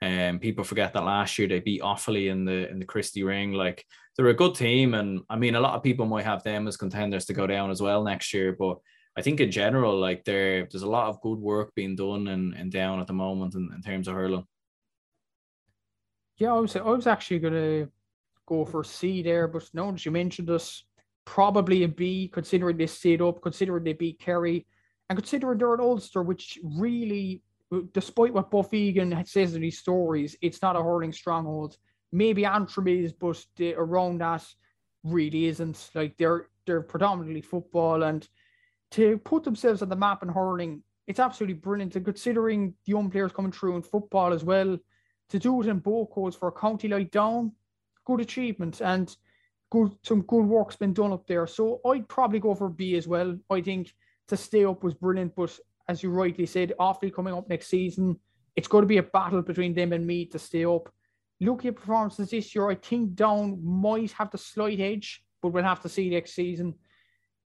and 0.02 0.36
um, 0.36 0.40
people 0.40 0.64
forget 0.64 0.94
that 0.94 1.03
last 1.03 1.40
year 1.40 1.48
they 1.48 1.60
beat 1.60 1.82
Offaly 1.82 2.30
in 2.30 2.45
the 2.45 2.69
in 2.69 2.80
the 2.80 2.86
Christy 2.86 3.24
Ring. 3.24 3.53
Like 3.53 3.84
they're 4.15 4.28
a 4.28 4.34
good 4.34 4.53
team, 4.53 4.94
and 4.94 5.22
I 5.30 5.38
mean 5.38 5.56
a 5.56 5.60
lot 5.60 5.76
of 5.76 5.84
people 5.84 6.06
might 6.06 6.26
have 6.26 6.44
them 6.44 6.68
as 6.68 6.78
contenders 6.78 7.26
to 7.26 7.34
go 7.34 7.48
down 7.48 7.72
as 7.72 7.82
well 7.82 8.03
next 8.03 8.34
year. 8.34 8.56
But 8.57 8.78
I 9.18 9.24
think 9.24 9.40
in 9.40 9.49
general, 9.49 9.98
like 9.98 10.24
there 10.24 10.68
there's 10.72 10.84
a 10.84 10.90
lot 10.90 11.07
of 11.07 11.22
good 11.22 11.40
work 11.40 11.74
being 11.76 11.95
done 11.95 12.28
and 12.28 12.53
and 12.53 12.72
down 12.72 12.99
at 12.99 13.07
the 13.07 13.14
moment 13.14 13.56
in, 13.56 13.69
in 13.74 13.82
terms 13.82 14.07
of 14.07 14.14
hurling. 14.14 14.45
Yeah, 16.38 16.53
I 16.53 16.60
was 16.60 16.76
I 16.76 16.82
was 16.82 17.07
actually 17.07 17.40
gonna 17.40 17.88
go 18.45 18.65
for 18.65 18.84
C 18.84 19.24
there, 19.24 19.48
but 19.48 19.68
now 19.74 19.90
that 19.90 20.06
you 20.06 20.11
mentioned 20.11 20.48
this, 20.48 20.86
probably 21.26 21.84
a 21.84 21.88
B 21.88 22.30
considering 22.32 22.78
they 22.78 22.86
stayed 22.86 23.24
up, 23.24 23.41
considering 23.41 23.84
they 23.84 23.94
beat 23.94 24.19
Kerry, 24.19 24.68
and 25.10 25.18
considering 25.18 25.57
they're 25.57 25.74
an 25.74 25.80
Ulster, 25.80 26.22
which 26.22 26.60
really 26.64 27.41
despite 27.94 28.34
what 28.34 28.52
Buff 28.52 28.73
Egan 28.73 29.26
says 29.26 29.56
in 29.56 29.61
these 29.61 29.80
stories, 29.80 30.35
it's 30.41 30.61
not 30.61 30.76
a 30.76 30.84
hurling 30.84 31.14
stronghold. 31.14 31.77
Maybe 32.11 32.45
Antrim 32.45 32.88
is, 32.88 33.11
but 33.11 33.44
the, 33.57 33.73
eh, 33.73 33.76
around 33.76 34.19
that 34.19 34.45
really 35.03 35.45
isn't. 35.45 35.89
Like 35.94 36.18
they're 36.18 36.48
they're 36.65 36.81
predominantly 36.81 37.41
football, 37.41 38.03
and 38.03 38.27
to 38.91 39.18
put 39.19 39.44
themselves 39.44 39.81
on 39.81 39.89
the 39.89 39.95
map 39.95 40.23
in 40.23 40.30
hurling, 40.30 40.84
it's 41.07 41.19
absolutely 41.19 41.56
brilliant. 41.56 41.95
And 41.95 42.06
considering 42.06 42.73
the 42.85 42.91
young 42.91 43.10
players 43.10 43.31
coming 43.31 43.52
through 43.52 43.76
in 43.76 43.81
football 43.81 44.34
as 44.34 44.44
well, 44.44 44.77
to 45.30 45.39
do 45.39 45.61
it 45.61 45.68
in 45.68 45.80
both 45.80 46.11
codes 46.11 46.35
for 46.35 46.48
a 46.48 46.52
county 46.52 46.88
like 46.88 47.11
Down, 47.11 47.52
good 48.06 48.22
achievement 48.22 48.81
and 48.81 49.15
good 49.69 49.91
some 50.03 50.22
good 50.22 50.45
work's 50.45 50.77
been 50.77 50.94
done 50.94 51.11
up 51.11 51.27
there. 51.27 51.48
So 51.48 51.81
I'd 51.85 52.07
probably 52.07 52.39
go 52.39 52.56
for 52.56 52.69
B 52.69 52.95
as 52.95 53.07
well. 53.07 53.38
I 53.49 53.61
think 53.61 53.94
to 54.30 54.38
stay 54.38 54.64
up 54.65 54.84
was 54.84 54.94
brilliant, 54.94 55.35
but 55.35 55.57
as 55.88 56.03
you 56.03 56.09
rightly 56.09 56.45
said, 56.45 56.73
Offaly 56.80 57.14
coming 57.14 57.34
up 57.34 57.49
next 57.49 57.68
season. 57.68 58.19
It's 58.55 58.68
going 58.68 58.81
to 58.81 58.88
be 58.88 58.97
a 58.97 59.03
battle 59.03 59.41
between 59.41 59.73
them 59.73 59.93
and 59.93 60.05
me 60.05 60.26
to 60.27 60.39
stay 60.39 60.65
up. 60.65 60.91
Looking 61.39 61.69
at 61.69 61.76
performances 61.76 62.31
this 62.31 62.55
year, 62.55 62.69
I 62.69 62.76
think 62.76 63.15
Down 63.15 63.64
might 63.64 64.11
have 64.14 64.31
the 64.31 64.38
slight 64.38 64.80
edge, 64.80 65.23
but 65.41 65.49
we'll 65.49 65.64
have 65.64 65.81
to 65.81 65.89
see 65.89 66.09
next 66.09 66.34
season. 66.34 66.73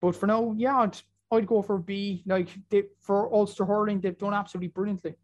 But 0.00 0.14
for 0.14 0.26
now, 0.26 0.54
yeah, 0.56 0.78
I'd, 0.78 0.96
I'd 1.32 1.46
go 1.46 1.62
for 1.62 1.78
B. 1.78 2.22
Like 2.26 2.48
they, 2.70 2.84
for 3.00 3.32
Ulster 3.34 3.64
hurling, 3.64 4.00
they've 4.00 4.16
done 4.16 4.34
absolutely 4.34 4.68
brilliantly. 4.68 5.14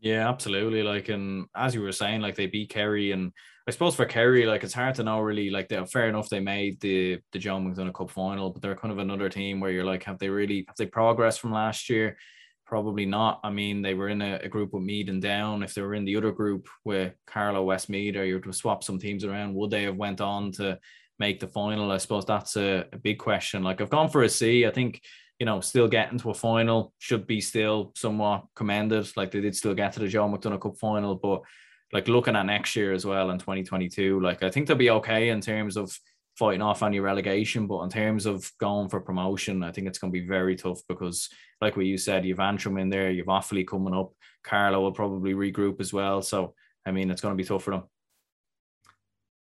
Yeah, 0.00 0.28
absolutely. 0.28 0.82
Like, 0.82 1.08
and 1.08 1.46
as 1.56 1.74
you 1.74 1.82
were 1.82 1.92
saying, 1.92 2.20
like 2.20 2.36
they 2.36 2.46
beat 2.46 2.70
Kerry, 2.70 3.10
and 3.12 3.32
I 3.66 3.72
suppose 3.72 3.96
for 3.96 4.04
Kerry, 4.06 4.46
like 4.46 4.62
it's 4.62 4.72
hard 4.74 4.94
to 4.96 5.02
know 5.02 5.20
really. 5.20 5.50
Like, 5.50 5.68
they 5.68 5.84
fair 5.86 6.08
enough, 6.08 6.28
they 6.28 6.40
made 6.40 6.80
the 6.80 7.18
the 7.32 7.38
John 7.38 7.66
McDonagh 7.66 7.94
Cup 7.94 8.10
final, 8.10 8.50
but 8.50 8.62
they're 8.62 8.76
kind 8.76 8.92
of 8.92 8.98
another 8.98 9.28
team 9.28 9.58
where 9.60 9.70
you're 9.72 9.84
like, 9.84 10.04
have 10.04 10.18
they 10.18 10.28
really 10.28 10.64
have 10.68 10.76
they 10.76 10.86
progressed 10.86 11.40
from 11.40 11.52
last 11.52 11.90
year? 11.90 12.16
Probably 12.64 13.06
not. 13.06 13.40
I 13.42 13.50
mean, 13.50 13.82
they 13.82 13.94
were 13.94 14.08
in 14.08 14.22
a, 14.22 14.36
a 14.42 14.48
group 14.48 14.72
with 14.72 14.82
Meath 14.84 15.08
and 15.08 15.22
Down. 15.22 15.62
If 15.62 15.74
they 15.74 15.82
were 15.82 15.94
in 15.94 16.04
the 16.04 16.16
other 16.16 16.32
group 16.32 16.68
with 16.84 17.14
Carlow 17.26 17.64
Westmeath, 17.64 18.16
or 18.16 18.24
you 18.24 18.38
to 18.40 18.52
swap 18.52 18.84
some 18.84 18.98
teams 19.00 19.24
around, 19.24 19.54
would 19.54 19.70
they 19.70 19.84
have 19.84 19.96
went 19.96 20.20
on 20.20 20.52
to 20.52 20.78
make 21.18 21.40
the 21.40 21.48
final? 21.48 21.90
I 21.90 21.96
suppose 21.98 22.24
that's 22.24 22.56
a, 22.56 22.84
a 22.92 22.98
big 22.98 23.18
question. 23.18 23.64
Like 23.64 23.80
I've 23.80 23.90
gone 23.90 24.10
for 24.10 24.22
a 24.22 24.28
C. 24.28 24.64
I 24.66 24.70
think 24.70 25.00
you 25.38 25.46
know, 25.46 25.60
still 25.60 25.88
getting 25.88 26.18
to 26.18 26.30
a 26.30 26.34
final 26.34 26.92
should 26.98 27.26
be 27.26 27.40
still 27.40 27.92
somewhat 27.94 28.44
commended. 28.56 29.08
Like 29.16 29.30
they 29.30 29.40
did 29.40 29.54
still 29.54 29.74
get 29.74 29.92
to 29.92 30.00
the 30.00 30.08
Joe 30.08 30.28
McDonagh 30.28 30.60
Cup 30.60 30.76
final, 30.78 31.14
but 31.14 31.42
like 31.92 32.08
looking 32.08 32.36
at 32.36 32.46
next 32.46 32.74
year 32.74 32.92
as 32.92 33.06
well 33.06 33.30
in 33.30 33.38
2022, 33.38 34.20
like 34.20 34.42
I 34.42 34.50
think 34.50 34.66
they'll 34.66 34.76
be 34.76 34.90
okay 34.90 35.28
in 35.28 35.40
terms 35.40 35.76
of 35.76 35.96
fighting 36.36 36.62
off 36.62 36.82
any 36.82 37.00
relegation, 37.00 37.66
but 37.66 37.82
in 37.82 37.90
terms 37.90 38.26
of 38.26 38.50
going 38.58 38.88
for 38.88 39.00
promotion, 39.00 39.62
I 39.62 39.72
think 39.72 39.86
it's 39.86 39.98
going 39.98 40.12
to 40.12 40.20
be 40.20 40.26
very 40.26 40.56
tough 40.56 40.80
because, 40.88 41.28
like 41.60 41.76
what 41.76 41.86
you 41.86 41.98
said, 41.98 42.24
you've 42.24 42.40
Antrim 42.40 42.78
in 42.78 42.88
there, 42.88 43.10
you've 43.10 43.26
Offaly 43.26 43.66
coming 43.66 43.94
up, 43.94 44.12
Carlow 44.44 44.80
will 44.80 44.92
probably 44.92 45.34
regroup 45.34 45.80
as 45.80 45.92
well. 45.92 46.20
So 46.22 46.54
I 46.84 46.90
mean, 46.90 47.10
it's 47.10 47.20
going 47.20 47.36
to 47.36 47.42
be 47.42 47.46
tough 47.46 47.64
for 47.64 47.72
them. 47.72 47.84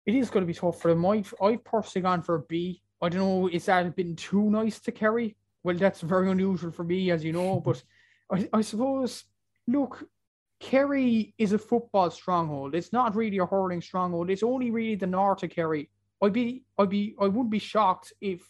It 0.06 0.14
is 0.14 0.30
going 0.30 0.42
to 0.42 0.46
be 0.46 0.58
tough 0.58 0.80
for 0.80 0.88
them. 0.88 1.04
I've 1.06 1.32
I've 1.42 1.64
personally 1.64 2.02
gone 2.02 2.22
for 2.22 2.36
a 2.36 2.42
B. 2.42 2.82
I 3.02 3.08
don't 3.08 3.20
know, 3.20 3.48
is 3.48 3.66
that 3.66 3.96
been 3.96 4.16
too 4.16 4.50
nice 4.50 4.80
to 4.80 4.92
Kerry? 4.92 5.36
Well, 5.64 5.76
that's 5.76 6.02
very 6.02 6.30
unusual 6.30 6.70
for 6.70 6.84
me, 6.84 7.10
as 7.10 7.24
you 7.24 7.32
know, 7.32 7.58
but 7.64 7.82
I, 8.30 8.48
I 8.52 8.60
suppose, 8.60 9.24
look, 9.66 10.04
Kerry 10.60 11.34
is 11.36 11.52
a 11.52 11.58
football 11.58 12.10
stronghold. 12.10 12.74
It's 12.74 12.92
not 12.92 13.16
really 13.16 13.38
a 13.38 13.46
hurling 13.46 13.80
stronghold. 13.80 14.30
It's 14.30 14.42
only 14.42 14.70
really 14.70 14.94
the 14.94 15.06
north 15.06 15.42
of 15.42 15.50
Kerry. 15.50 15.90
I'd 16.22 16.32
be, 16.32 16.64
I'd 16.78 16.90
be, 16.90 17.16
I 17.20 17.24
wouldn't 17.24 17.50
be 17.50 17.58
shocked 17.58 18.12
if 18.20 18.48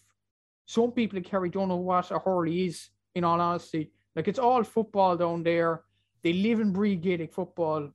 some 0.67 0.93
people 0.93 1.17
in 1.17 1.25
Kerry 1.25 1.49
don't 1.49 1.69
know 1.69 1.77
what 1.77 2.11
a 2.11 2.19
hurley 2.19 2.67
is. 2.67 2.91
In 3.15 3.23
all 3.23 3.41
honesty, 3.41 3.93
like 4.17 4.27
it's 4.27 4.41
all 4.41 4.65
football 4.65 5.17
down 5.17 5.45
there. 5.45 5.83
They 6.25 6.33
live 6.33 6.59
and 6.59 6.73
breathe 6.73 7.01
Gaelic 7.01 7.33
football. 7.33 7.91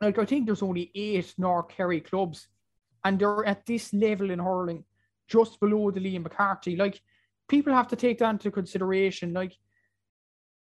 Like 0.00 0.18
I 0.18 0.24
think 0.24 0.44
there's 0.44 0.62
only 0.62 0.90
eight 0.92 1.32
North 1.38 1.68
Kerry 1.68 2.00
clubs, 2.00 2.48
and 3.04 3.16
they're 3.16 3.46
at 3.46 3.64
this 3.64 3.92
level 3.92 4.32
in 4.32 4.40
hurling, 4.40 4.82
just 5.28 5.60
below 5.60 5.92
the 5.92 6.00
Liam 6.00 6.24
McCarthy. 6.24 6.74
Like 6.74 7.00
people 7.50 7.74
have 7.74 7.88
to 7.88 7.96
take 7.96 8.18
that 8.20 8.30
into 8.30 8.50
consideration. 8.50 9.34
Like, 9.34 9.54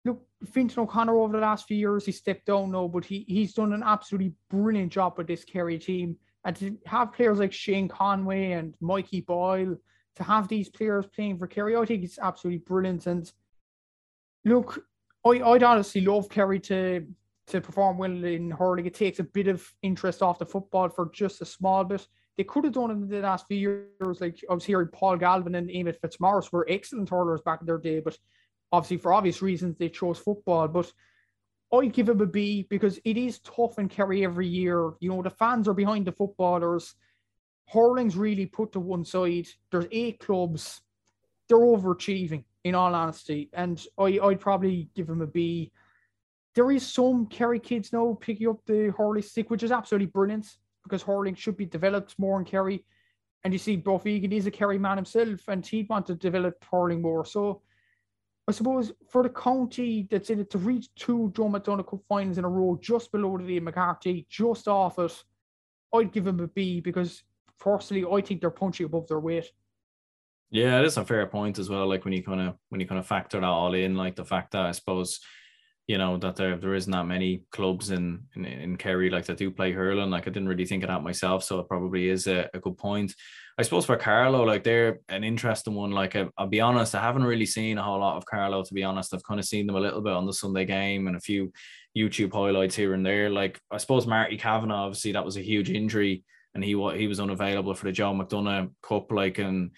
look, 0.04 0.22
Fintan 0.52 0.84
O'Connor 0.84 1.16
over 1.16 1.32
the 1.32 1.42
last 1.42 1.66
few 1.66 1.78
years, 1.78 2.04
he 2.06 2.12
stepped 2.12 2.46
down 2.46 2.70
now, 2.70 2.86
but 2.86 3.04
he 3.04 3.24
he's 3.26 3.54
done 3.54 3.72
an 3.72 3.82
absolutely 3.82 4.34
brilliant 4.50 4.92
job 4.92 5.14
with 5.16 5.26
this 5.26 5.44
Kerry 5.44 5.78
team. 5.78 6.16
And 6.44 6.54
to 6.56 6.76
have 6.84 7.14
players 7.14 7.38
like 7.38 7.54
Shane 7.54 7.88
Conway 7.88 8.52
and 8.52 8.76
Mikey 8.80 9.22
Boyle, 9.22 9.76
to 10.16 10.22
have 10.22 10.46
these 10.46 10.68
players 10.68 11.06
playing 11.06 11.38
for 11.38 11.46
Kerry, 11.46 11.74
I 11.74 11.86
think 11.86 12.04
it's 12.04 12.18
absolutely 12.18 12.58
brilliant. 12.58 13.06
And 13.06 13.32
look, 14.44 14.84
I, 15.26 15.30
I'd 15.30 15.62
honestly 15.62 16.02
love 16.02 16.28
Kerry 16.28 16.60
to 16.60 17.06
to 17.46 17.60
perform 17.60 17.98
well 17.98 18.24
in 18.24 18.50
hurling. 18.50 18.86
It 18.86 18.94
takes 18.94 19.18
a 19.18 19.24
bit 19.24 19.48
of 19.48 19.66
interest 19.82 20.22
off 20.22 20.38
the 20.38 20.46
football 20.46 20.88
for 20.88 21.10
just 21.12 21.40
a 21.40 21.46
small 21.46 21.84
bit. 21.84 22.06
They 22.36 22.44
could 22.44 22.64
have 22.64 22.72
done 22.72 22.90
it 22.90 22.94
in 22.94 23.08
the 23.08 23.20
last 23.20 23.46
few 23.46 23.88
years. 24.00 24.20
Like 24.20 24.40
I 24.50 24.54
was 24.54 24.64
hearing 24.64 24.88
Paul 24.88 25.16
Galvin 25.16 25.54
and 25.54 25.70
Emmett 25.70 26.00
Fitzmaurice 26.00 26.50
were 26.52 26.66
excellent 26.68 27.08
hurlers 27.08 27.42
back 27.42 27.60
in 27.60 27.66
their 27.66 27.78
day, 27.78 28.00
but 28.00 28.18
obviously 28.72 28.96
for 28.96 29.12
obvious 29.12 29.40
reasons 29.40 29.76
they 29.78 29.88
chose 29.88 30.18
football. 30.18 30.66
But 30.66 30.92
I 31.72 31.86
give 31.86 32.08
him 32.08 32.20
a 32.20 32.26
B 32.26 32.66
because 32.68 32.98
it 33.04 33.16
is 33.16 33.38
tough 33.40 33.78
in 33.78 33.88
Kerry 33.88 34.24
every 34.24 34.48
year. 34.48 34.92
You 35.00 35.10
know, 35.10 35.22
the 35.22 35.30
fans 35.30 35.68
are 35.68 35.74
behind 35.74 36.06
the 36.06 36.12
footballers. 36.12 36.94
Hurling's 37.68 38.16
really 38.16 38.46
put 38.46 38.72
to 38.72 38.80
one 38.80 39.04
side. 39.04 39.46
There's 39.70 39.86
eight 39.90 40.18
clubs. 40.18 40.80
They're 41.48 41.58
overachieving, 41.58 42.44
in 42.64 42.74
all 42.74 42.94
honesty. 42.94 43.50
And 43.52 43.84
I, 43.98 44.18
I'd 44.22 44.40
probably 44.40 44.88
give 44.94 45.08
him 45.08 45.20
a 45.20 45.26
B. 45.26 45.72
There 46.54 46.70
is 46.70 46.86
some 46.86 47.26
Kerry 47.26 47.58
kids 47.58 47.92
now 47.92 48.16
picking 48.20 48.48
up 48.48 48.64
the 48.66 48.92
Hurley 48.96 49.22
stick, 49.22 49.50
which 49.50 49.62
is 49.62 49.72
absolutely 49.72 50.06
brilliant 50.06 50.46
because 50.84 51.02
hurling 51.02 51.34
should 51.34 51.56
be 51.56 51.66
developed 51.66 52.18
more 52.18 52.38
in 52.38 52.44
Kerry. 52.44 52.84
And 53.42 53.52
you 53.52 53.58
see, 53.58 53.76
Buff 53.76 54.06
Egan 54.06 54.32
is 54.32 54.46
a 54.46 54.50
Kerry 54.50 54.78
man 54.78 54.96
himself, 54.96 55.40
and 55.48 55.66
he'd 55.66 55.88
want 55.88 56.06
to 56.06 56.14
develop 56.14 56.64
hurling 56.70 57.02
more. 57.02 57.24
So 57.24 57.62
I 58.46 58.52
suppose 58.52 58.92
for 59.10 59.22
the 59.22 59.30
county 59.30 60.06
that's 60.10 60.30
in 60.30 60.40
it 60.40 60.50
to 60.50 60.58
reach 60.58 60.94
two 60.94 61.32
Joe 61.34 61.48
McDonagh 61.48 61.88
Cup 61.88 62.00
finals 62.08 62.38
in 62.38 62.44
a 62.44 62.48
row, 62.48 62.78
just 62.80 63.10
below 63.10 63.38
the 63.38 63.60
McCarthy, 63.60 64.26
just 64.28 64.68
off 64.68 64.98
it, 64.98 65.24
I'd 65.94 66.12
give 66.12 66.24
them 66.24 66.40
a 66.40 66.48
B 66.48 66.80
because 66.80 67.22
firstly, 67.56 68.04
I 68.10 68.20
think 68.20 68.40
they're 68.40 68.50
punching 68.50 68.86
above 68.86 69.08
their 69.08 69.20
weight. 69.20 69.50
Yeah, 70.50 70.82
is 70.82 70.98
a 70.98 71.04
fair 71.04 71.26
point 71.26 71.58
as 71.58 71.70
well. 71.70 71.88
Like 71.88 72.04
when 72.04 72.12
you 72.12 72.22
kind 72.22 72.40
of 72.40 72.56
when 72.68 72.80
you 72.80 72.86
kind 72.86 72.98
of 72.98 73.06
factor 73.06 73.40
that 73.40 73.46
all 73.46 73.74
in, 73.74 73.96
like 73.96 74.16
the 74.16 74.24
fact 74.24 74.52
that 74.52 74.66
I 74.66 74.72
suppose 74.72 75.20
you 75.86 75.98
know 75.98 76.16
that 76.16 76.36
there 76.36 76.56
there 76.56 76.74
isn't 76.74 76.92
that 76.92 77.06
many 77.06 77.42
clubs 77.50 77.90
in, 77.90 78.24
in 78.34 78.46
in 78.46 78.76
Kerry 78.76 79.10
like 79.10 79.26
that 79.26 79.36
do 79.36 79.50
play 79.50 79.72
hurling. 79.72 80.10
Like 80.10 80.26
I 80.26 80.30
didn't 80.30 80.48
really 80.48 80.64
think 80.64 80.82
of 80.82 80.88
that 80.88 81.02
myself, 81.02 81.44
so 81.44 81.58
it 81.58 81.68
probably 81.68 82.08
is 82.08 82.26
a, 82.26 82.48
a 82.54 82.58
good 82.58 82.78
point. 82.78 83.14
I 83.58 83.62
suppose 83.62 83.84
for 83.84 83.96
Carlow, 83.96 84.44
like 84.44 84.64
they're 84.64 84.98
an 85.08 85.24
interesting 85.24 85.74
one. 85.74 85.90
Like 85.90 86.16
I, 86.16 86.26
will 86.38 86.46
be 86.46 86.60
honest, 86.60 86.94
I 86.94 87.02
haven't 87.02 87.24
really 87.24 87.46
seen 87.46 87.78
a 87.78 87.82
whole 87.82 88.00
lot 88.00 88.16
of 88.16 88.24
Carlow. 88.24 88.62
To 88.62 88.74
be 88.74 88.82
honest, 88.82 89.12
I've 89.12 89.24
kind 89.24 89.38
of 89.38 89.46
seen 89.46 89.66
them 89.66 89.76
a 89.76 89.80
little 89.80 90.00
bit 90.00 90.14
on 90.14 90.26
the 90.26 90.32
Sunday 90.32 90.64
game 90.64 91.06
and 91.06 91.16
a 91.16 91.20
few 91.20 91.52
YouTube 91.96 92.32
highlights 92.32 92.74
here 92.74 92.94
and 92.94 93.04
there. 93.04 93.28
Like 93.28 93.60
I 93.70 93.76
suppose 93.76 94.06
Marty 94.06 94.38
Kavanagh, 94.38 94.74
obviously 94.74 95.12
that 95.12 95.24
was 95.24 95.36
a 95.36 95.42
huge 95.42 95.70
injury, 95.70 96.24
and 96.54 96.64
he 96.64 96.70
he 96.96 97.06
was 97.06 97.20
unavailable 97.20 97.74
for 97.74 97.84
the 97.84 97.92
Joe 97.92 98.14
McDonagh 98.14 98.70
Cup. 98.82 99.12
Like 99.12 99.38
and 99.38 99.72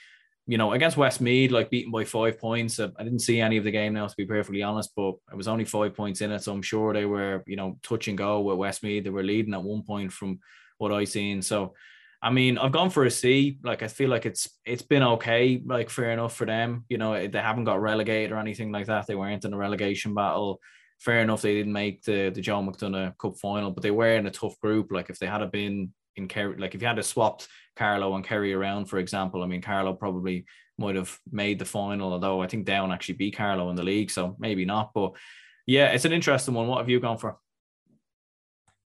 you 0.46 0.58
know, 0.58 0.72
against 0.72 0.96
Westmeath, 0.96 1.50
like 1.50 1.70
beaten 1.70 1.90
by 1.90 2.04
five 2.04 2.38
points. 2.38 2.78
I 2.78 2.86
didn't 2.98 3.18
see 3.18 3.40
any 3.40 3.56
of 3.56 3.64
the 3.64 3.70
game 3.72 3.94
now, 3.94 4.06
to 4.06 4.14
be 4.16 4.26
perfectly 4.26 4.62
honest, 4.62 4.92
but 4.94 5.14
it 5.32 5.36
was 5.36 5.48
only 5.48 5.64
five 5.64 5.94
points 5.94 6.20
in 6.20 6.30
it. 6.30 6.42
So 6.42 6.52
I'm 6.52 6.62
sure 6.62 6.92
they 6.92 7.04
were, 7.04 7.42
you 7.46 7.56
know, 7.56 7.78
touch 7.82 8.06
and 8.06 8.16
go 8.16 8.40
with 8.40 8.56
Westmeath. 8.56 9.02
They 9.02 9.10
were 9.10 9.24
leading 9.24 9.54
at 9.54 9.62
one 9.62 9.82
point 9.82 10.12
from 10.12 10.38
what 10.78 10.92
I 10.92 11.04
seen. 11.04 11.42
So, 11.42 11.74
I 12.22 12.30
mean, 12.30 12.58
I've 12.58 12.72
gone 12.72 12.90
for 12.90 13.04
a 13.04 13.10
C. 13.10 13.58
Like, 13.64 13.82
I 13.82 13.88
feel 13.88 14.08
like 14.08 14.24
it's 14.24 14.48
it's 14.64 14.82
been 14.82 15.02
okay, 15.02 15.60
like 15.64 15.90
fair 15.90 16.12
enough 16.12 16.36
for 16.36 16.46
them. 16.46 16.84
You 16.88 16.98
know, 16.98 17.26
they 17.26 17.40
haven't 17.40 17.64
got 17.64 17.82
relegated 17.82 18.30
or 18.30 18.38
anything 18.38 18.70
like 18.70 18.86
that. 18.86 19.06
They 19.06 19.16
weren't 19.16 19.44
in 19.44 19.52
a 19.52 19.56
relegation 19.56 20.14
battle. 20.14 20.60
Fair 21.00 21.20
enough, 21.20 21.42
they 21.42 21.54
didn't 21.54 21.72
make 21.72 22.02
the 22.04 22.30
the 22.30 22.40
John 22.40 22.66
McDonagh 22.66 23.18
Cup 23.18 23.36
final, 23.36 23.72
but 23.72 23.82
they 23.82 23.90
were 23.90 24.14
in 24.14 24.26
a 24.26 24.30
tough 24.30 24.58
group. 24.60 24.92
Like, 24.92 25.10
if 25.10 25.18
they 25.18 25.26
had 25.26 25.50
been 25.50 25.92
in 26.16 26.28
Kerry, 26.28 26.56
like 26.56 26.74
if 26.74 26.80
you 26.80 26.88
had 26.88 26.96
to 26.96 27.02
swapped 27.02 27.48
Carlow 27.76 28.14
and 28.14 28.24
Kerry 28.24 28.52
around, 28.52 28.86
for 28.86 28.98
example, 28.98 29.42
I 29.42 29.46
mean, 29.46 29.62
Carlow 29.62 29.94
probably 29.94 30.46
might 30.78 30.96
have 30.96 31.18
made 31.30 31.58
the 31.58 31.64
final, 31.64 32.12
although 32.12 32.42
I 32.42 32.46
think 32.46 32.66
Down 32.66 32.92
actually 32.92 33.16
beat 33.16 33.36
Carlow 33.36 33.70
in 33.70 33.76
the 33.76 33.82
league, 33.82 34.10
so 34.10 34.36
maybe 34.38 34.64
not. 34.64 34.92
But 34.94 35.12
yeah, 35.66 35.88
it's 35.88 36.04
an 36.04 36.12
interesting 36.12 36.54
one. 36.54 36.66
What 36.66 36.78
have 36.78 36.88
you 36.88 37.00
gone 37.00 37.18
for? 37.18 37.38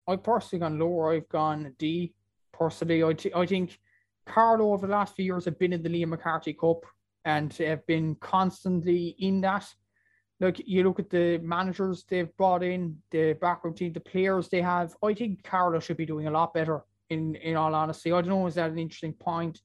I've 0.09 0.23
personally 0.23 0.61
gone 0.61 0.79
lower. 0.79 1.15
I've 1.15 1.29
gone 1.29 1.75
D. 1.79 2.15
Personally, 2.53 3.05
I, 3.05 3.13
t- 3.13 3.33
I 3.35 3.47
think 3.47 3.79
Carlow 4.27 4.73
over 4.73 4.87
the 4.87 4.93
last 4.93 5.15
few 5.15 5.25
years 5.25 5.45
have 5.45 5.59
been 5.59 5.73
in 5.73 5.83
the 5.83 5.89
Liam 5.89 6.09
McCarthy 6.09 6.53
Cup 6.53 6.85
and 7.25 7.53
have 7.55 7.87
been 7.87 8.17
constantly 8.17 9.15
in 9.19 9.41
that. 9.43 9.67
Look, 10.41 10.57
you 10.59 10.85
look 10.85 10.99
at 10.99 11.11
the 11.11 11.39
managers 11.39 12.05
they've 12.09 12.35
brought 12.39 12.63
in, 12.63 12.97
the 13.11 13.35
backroom 13.35 13.75
team, 13.75 13.93
the 13.93 14.01
players 14.01 14.49
they 14.49 14.63
have. 14.63 14.95
I 15.05 15.13
think 15.13 15.45
Carlow 15.45 15.81
should 15.81 15.99
be 15.99 16.07
doing 16.07 16.27
a 16.27 16.31
lot 16.31 16.55
better. 16.55 16.83
In 17.11 17.35
in 17.37 17.57
all 17.57 17.75
honesty, 17.75 18.13
I 18.13 18.21
don't 18.21 18.29
know 18.29 18.47
is 18.47 18.55
that 18.55 18.71
an 18.71 18.79
interesting 18.79 19.13
point 19.13 19.61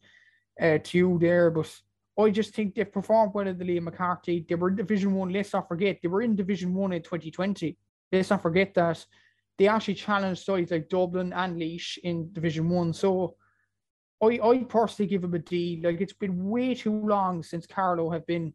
uh, 0.61 0.79
to 0.83 0.97
you 0.97 1.17
there, 1.19 1.51
but 1.51 1.71
I 2.19 2.29
just 2.29 2.53
think 2.53 2.75
they've 2.75 2.91
performed 2.91 3.33
well 3.33 3.47
in 3.47 3.57
the 3.57 3.65
Liam 3.65 3.83
McCarthy. 3.83 4.45
They 4.47 4.55
were 4.55 4.69
in 4.69 4.75
Division 4.75 5.13
One. 5.13 5.31
Let's 5.31 5.53
not 5.53 5.67
forget 5.67 5.99
they 6.01 6.07
were 6.07 6.21
in 6.21 6.35
Division 6.35 6.73
One 6.73 6.93
in 6.93 7.03
2020. 7.03 7.77
Let's 8.11 8.29
not 8.29 8.41
forget 8.41 8.73
that 8.75 9.05
they 9.57 9.67
actually 9.67 9.95
challenged 9.95 10.43
sides 10.43 10.71
like 10.71 10.89
Dublin 10.89 11.33
and 11.33 11.57
Laois 11.57 11.97
in 12.03 12.31
Division 12.33 12.69
One. 12.69 12.93
So 12.93 13.35
I, 14.23 14.39
I 14.41 14.63
personally 14.63 15.09
give 15.09 15.21
them 15.21 15.33
a 15.33 15.39
D. 15.39 15.81
Like 15.83 16.01
it's 16.01 16.13
been 16.13 16.49
way 16.49 16.73
too 16.73 17.05
long 17.05 17.43
since 17.43 17.67
Carlow 17.67 18.09
have 18.09 18.25
been 18.25 18.53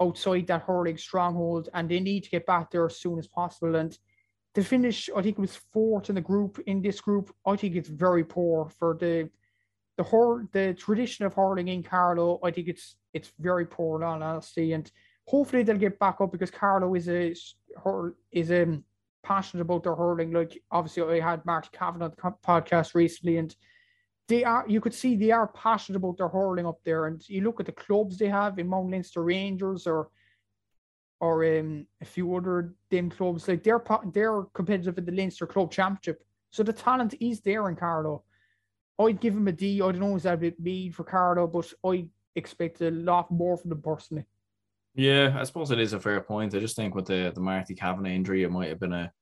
outside 0.00 0.46
that 0.46 0.62
hurling 0.62 0.98
stronghold, 0.98 1.70
and 1.74 1.88
they 1.88 2.00
need 2.00 2.24
to 2.24 2.30
get 2.30 2.46
back 2.46 2.70
there 2.70 2.86
as 2.86 3.00
soon 3.00 3.18
as 3.18 3.26
possible. 3.26 3.76
And 3.76 3.96
to 4.54 4.62
finish, 4.64 5.08
I 5.14 5.22
think 5.22 5.38
it 5.38 5.40
was 5.40 5.56
fourth 5.72 6.08
in 6.08 6.14
the 6.14 6.20
group 6.20 6.58
in 6.66 6.82
this 6.82 7.00
group. 7.00 7.34
I 7.46 7.56
think 7.56 7.76
it's 7.76 7.88
very 7.88 8.24
poor 8.24 8.70
for 8.78 8.96
the 8.98 9.30
the 9.98 10.04
whole 10.04 10.40
the 10.52 10.74
tradition 10.74 11.26
of 11.26 11.34
hurling 11.34 11.68
in 11.68 11.82
Carlow, 11.82 12.38
I 12.42 12.52
think 12.52 12.68
it's 12.68 12.96
it's 13.12 13.32
very 13.38 13.66
poor 13.66 14.00
in 14.00 14.04
honesty, 14.04 14.72
and 14.72 14.90
hopefully 15.26 15.64
they'll 15.64 15.76
get 15.76 15.98
back 15.98 16.20
up 16.20 16.32
because 16.32 16.50
Carlow 16.50 16.94
is 16.94 17.08
a 17.08 17.34
is 18.32 18.50
um 18.50 18.84
passionate 19.24 19.62
about 19.62 19.82
their 19.82 19.96
hurling. 19.96 20.32
Like 20.32 20.62
obviously, 20.70 21.20
I 21.20 21.24
had 21.24 21.44
Marty 21.44 21.68
Kavanagh 21.72 22.06
on 22.06 22.12
the 22.16 22.32
podcast 22.46 22.94
recently, 22.94 23.38
and 23.38 23.54
they 24.28 24.44
are 24.44 24.64
you 24.68 24.80
could 24.80 24.94
see 24.94 25.16
they 25.16 25.32
are 25.32 25.48
passionate 25.48 25.98
about 25.98 26.16
their 26.16 26.28
hurling 26.28 26.66
up 26.66 26.78
there. 26.84 27.06
And 27.06 27.20
you 27.28 27.42
look 27.42 27.58
at 27.58 27.66
the 27.66 27.72
clubs 27.72 28.18
they 28.18 28.28
have 28.28 28.58
in 28.58 28.68
Mount 28.68 28.90
Leinster 28.90 29.24
Rangers 29.24 29.86
or 29.86 30.10
or 31.20 31.58
um, 31.58 31.86
a 32.00 32.04
few 32.04 32.34
other 32.36 32.74
dim 32.90 33.10
clubs, 33.10 33.48
like 33.48 33.62
they're 33.62 33.82
they're 34.12 34.42
competitive 34.54 34.98
in 34.98 35.04
the 35.04 35.12
Leinster 35.12 35.46
Club 35.46 35.70
Championship. 35.70 36.24
So 36.50 36.62
the 36.62 36.72
talent 36.72 37.14
is 37.20 37.40
there 37.40 37.68
in 37.68 37.76
Carlow. 37.76 38.24
I'd 39.00 39.20
give 39.20 39.34
him 39.34 39.48
a 39.48 39.52
D. 39.52 39.80
I 39.82 39.92
don't 39.92 40.00
know 40.00 40.16
is 40.16 40.24
that 40.24 40.34
a 40.34 40.36
bit 40.38 40.60
mean 40.60 40.92
for 40.92 41.04
Carlow, 41.04 41.46
but 41.46 41.72
I 41.86 42.06
expect 42.34 42.80
a 42.80 42.90
lot 42.90 43.30
more 43.30 43.56
from 43.56 43.70
them 43.70 43.82
personally. 43.82 44.24
Yeah, 44.94 45.36
I 45.38 45.44
suppose 45.44 45.70
it 45.70 45.78
is 45.78 45.92
a 45.92 46.00
fair 46.00 46.20
point. 46.20 46.54
I 46.54 46.58
just 46.58 46.76
think 46.76 46.94
with 46.94 47.06
the 47.06 47.30
the 47.34 47.40
Marty 47.40 47.74
Kavanagh 47.74 48.10
injury, 48.10 48.42
it 48.42 48.50
might 48.50 48.68
have 48.68 48.80
been 48.80 48.92
a, 48.92 49.12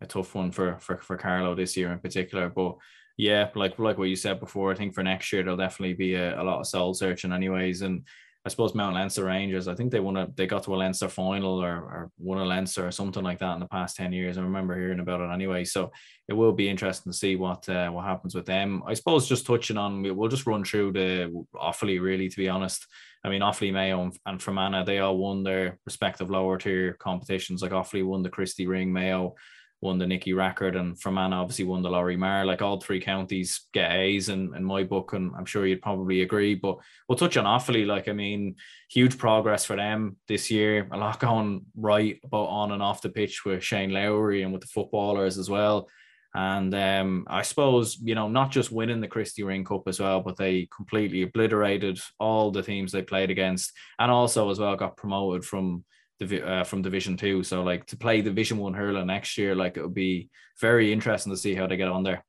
a 0.00 0.06
tough 0.06 0.34
one 0.34 0.52
for, 0.52 0.78
for 0.78 0.98
for 0.98 1.16
Carlow 1.16 1.54
this 1.54 1.76
year 1.76 1.92
in 1.92 1.98
particular. 1.98 2.48
But 2.48 2.76
yeah, 3.16 3.48
like 3.54 3.78
like 3.78 3.98
what 3.98 4.08
you 4.08 4.16
said 4.16 4.38
before, 4.38 4.70
I 4.70 4.74
think 4.74 4.94
for 4.94 5.02
next 5.02 5.32
year 5.32 5.42
there'll 5.42 5.56
definitely 5.56 5.94
be 5.94 6.14
a, 6.14 6.40
a 6.40 6.44
lot 6.44 6.60
of 6.60 6.66
soul 6.66 6.94
searching 6.94 7.32
anyways. 7.32 7.82
And 7.82 8.04
I 8.46 8.50
suppose 8.50 8.74
Mount 8.74 8.94
Leinster 8.94 9.24
Rangers. 9.24 9.68
I 9.68 9.74
think 9.74 9.90
they 9.90 10.00
won 10.00 10.18
a 10.18 10.28
they 10.34 10.46
got 10.46 10.64
to 10.64 10.74
a 10.74 10.76
Leinster 10.76 11.08
final 11.08 11.62
or, 11.62 11.76
or 11.76 12.10
won 12.18 12.38
a 12.38 12.44
Leinster 12.44 12.86
or 12.86 12.90
something 12.90 13.24
like 13.24 13.38
that 13.38 13.54
in 13.54 13.60
the 13.60 13.66
past 13.66 13.96
ten 13.96 14.12
years. 14.12 14.36
I 14.36 14.42
remember 14.42 14.78
hearing 14.78 15.00
about 15.00 15.22
it 15.22 15.32
anyway. 15.32 15.64
So 15.64 15.92
it 16.28 16.34
will 16.34 16.52
be 16.52 16.68
interesting 16.68 17.10
to 17.10 17.16
see 17.16 17.36
what 17.36 17.66
uh, 17.70 17.88
what 17.88 18.04
happens 18.04 18.34
with 18.34 18.44
them. 18.44 18.82
I 18.86 18.92
suppose 18.92 19.26
just 19.26 19.46
touching 19.46 19.78
on, 19.78 20.02
we'll 20.14 20.28
just 20.28 20.46
run 20.46 20.62
through 20.62 20.92
the 20.92 21.44
Offaly 21.54 22.02
really. 22.02 22.28
To 22.28 22.36
be 22.36 22.50
honest, 22.50 22.86
I 23.24 23.30
mean 23.30 23.40
Offaly, 23.40 23.72
Mayo, 23.72 24.02
and, 24.02 24.18
and 24.26 24.42
Fermanagh 24.42 24.84
they 24.84 24.98
all 24.98 25.16
won 25.16 25.42
their 25.42 25.78
respective 25.86 26.28
lower 26.28 26.58
tier 26.58 26.94
competitions. 26.94 27.62
Like 27.62 27.72
Offaly 27.72 28.04
won 28.04 28.22
the 28.22 28.28
Christy 28.28 28.66
Ring, 28.66 28.92
Mayo 28.92 29.36
won 29.84 29.98
the 29.98 30.06
Nicky 30.06 30.32
Rackard, 30.32 30.74
and 30.74 31.00
Fermanagh 31.00 31.36
obviously 31.36 31.64
won 31.64 31.82
the 31.82 31.90
Lory 31.90 32.16
Meagher. 32.16 32.44
Like 32.44 32.62
all 32.62 32.80
three 32.80 33.00
counties 33.00 33.68
get 33.72 33.92
A's 33.92 34.30
in, 34.30 34.54
in 34.56 34.64
my 34.64 34.82
book, 34.82 35.12
and 35.12 35.32
I'm 35.36 35.44
sure 35.44 35.66
you'd 35.66 35.82
probably 35.82 36.22
agree. 36.22 36.54
But 36.56 36.78
we'll 37.08 37.18
touch 37.18 37.36
on 37.36 37.44
Offaly. 37.44 37.86
Like, 37.86 38.08
I 38.08 38.12
mean, 38.12 38.56
huge 38.90 39.18
progress 39.18 39.64
for 39.64 39.76
them 39.76 40.16
this 40.26 40.50
year. 40.50 40.88
A 40.90 40.96
lot 40.96 41.20
going 41.20 41.66
right 41.76 42.18
about 42.24 42.48
on 42.48 42.72
and 42.72 42.82
off 42.82 43.02
the 43.02 43.10
pitch 43.10 43.44
with 43.44 43.62
Shane 43.62 43.90
Lowry 43.90 44.42
and 44.42 44.52
with 44.52 44.62
the 44.62 44.68
footballers 44.68 45.38
as 45.38 45.48
well. 45.48 45.88
And 46.34 46.74
um, 46.74 47.26
I 47.28 47.42
suppose, 47.42 47.96
you 48.02 48.16
know, 48.16 48.28
not 48.28 48.50
just 48.50 48.72
winning 48.72 49.00
the 49.00 49.06
Christy 49.06 49.44
Ring 49.44 49.64
Cup 49.64 49.82
as 49.86 50.00
well, 50.00 50.20
but 50.20 50.36
they 50.36 50.68
completely 50.74 51.22
obliterated 51.22 52.00
all 52.18 52.50
the 52.50 52.62
teams 52.62 52.90
they 52.90 53.02
played 53.02 53.30
against 53.30 53.72
and 54.00 54.10
also 54.10 54.50
as 54.50 54.58
well 54.58 54.74
got 54.74 54.96
promoted 54.96 55.44
from 55.44 55.84
uh, 56.20 56.64
from 56.64 56.82
Division 56.82 57.16
Two. 57.16 57.42
So 57.42 57.62
like 57.62 57.86
to 57.86 57.96
play 57.96 58.22
Division 58.22 58.58
One 58.58 58.74
hurling 58.74 59.06
next 59.06 59.36
year, 59.36 59.54
like 59.54 59.76
it 59.76 59.82
would 59.82 59.94
be 59.94 60.30
very 60.60 60.92
interesting 60.92 61.32
to 61.32 61.36
see 61.36 61.54
how 61.54 61.66
they 61.66 61.76
get 61.76 61.88
on 61.88 62.02
there. 62.02 62.24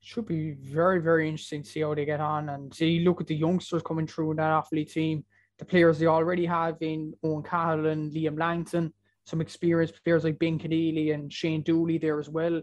Should 0.00 0.26
be 0.26 0.52
very 0.52 1.00
very 1.00 1.28
interesting 1.28 1.62
to 1.62 1.68
see 1.68 1.80
how 1.80 1.94
they 1.94 2.04
get 2.04 2.20
on 2.20 2.48
and 2.48 2.74
see 2.74 3.00
look 3.00 3.20
at 3.20 3.26
the 3.28 3.36
youngsters 3.36 3.82
coming 3.82 4.06
through 4.06 4.32
in 4.32 4.36
that 4.38 4.50
Offaly 4.50 4.90
team, 4.90 5.24
the 5.58 5.64
players 5.64 5.98
they 5.98 6.06
already 6.06 6.44
have 6.46 6.76
in 6.80 7.14
Eoghan 7.24 7.44
Cahill 7.44 7.86
and 7.86 8.12
Liam 8.12 8.38
Langton, 8.38 8.92
some 9.24 9.40
experienced 9.40 10.02
players 10.02 10.24
like 10.24 10.38
Ben 10.38 10.58
Conneely 10.58 11.14
and 11.14 11.32
Shane 11.32 11.62
Dooley 11.62 11.98
there 11.98 12.18
as 12.18 12.28
well. 12.28 12.60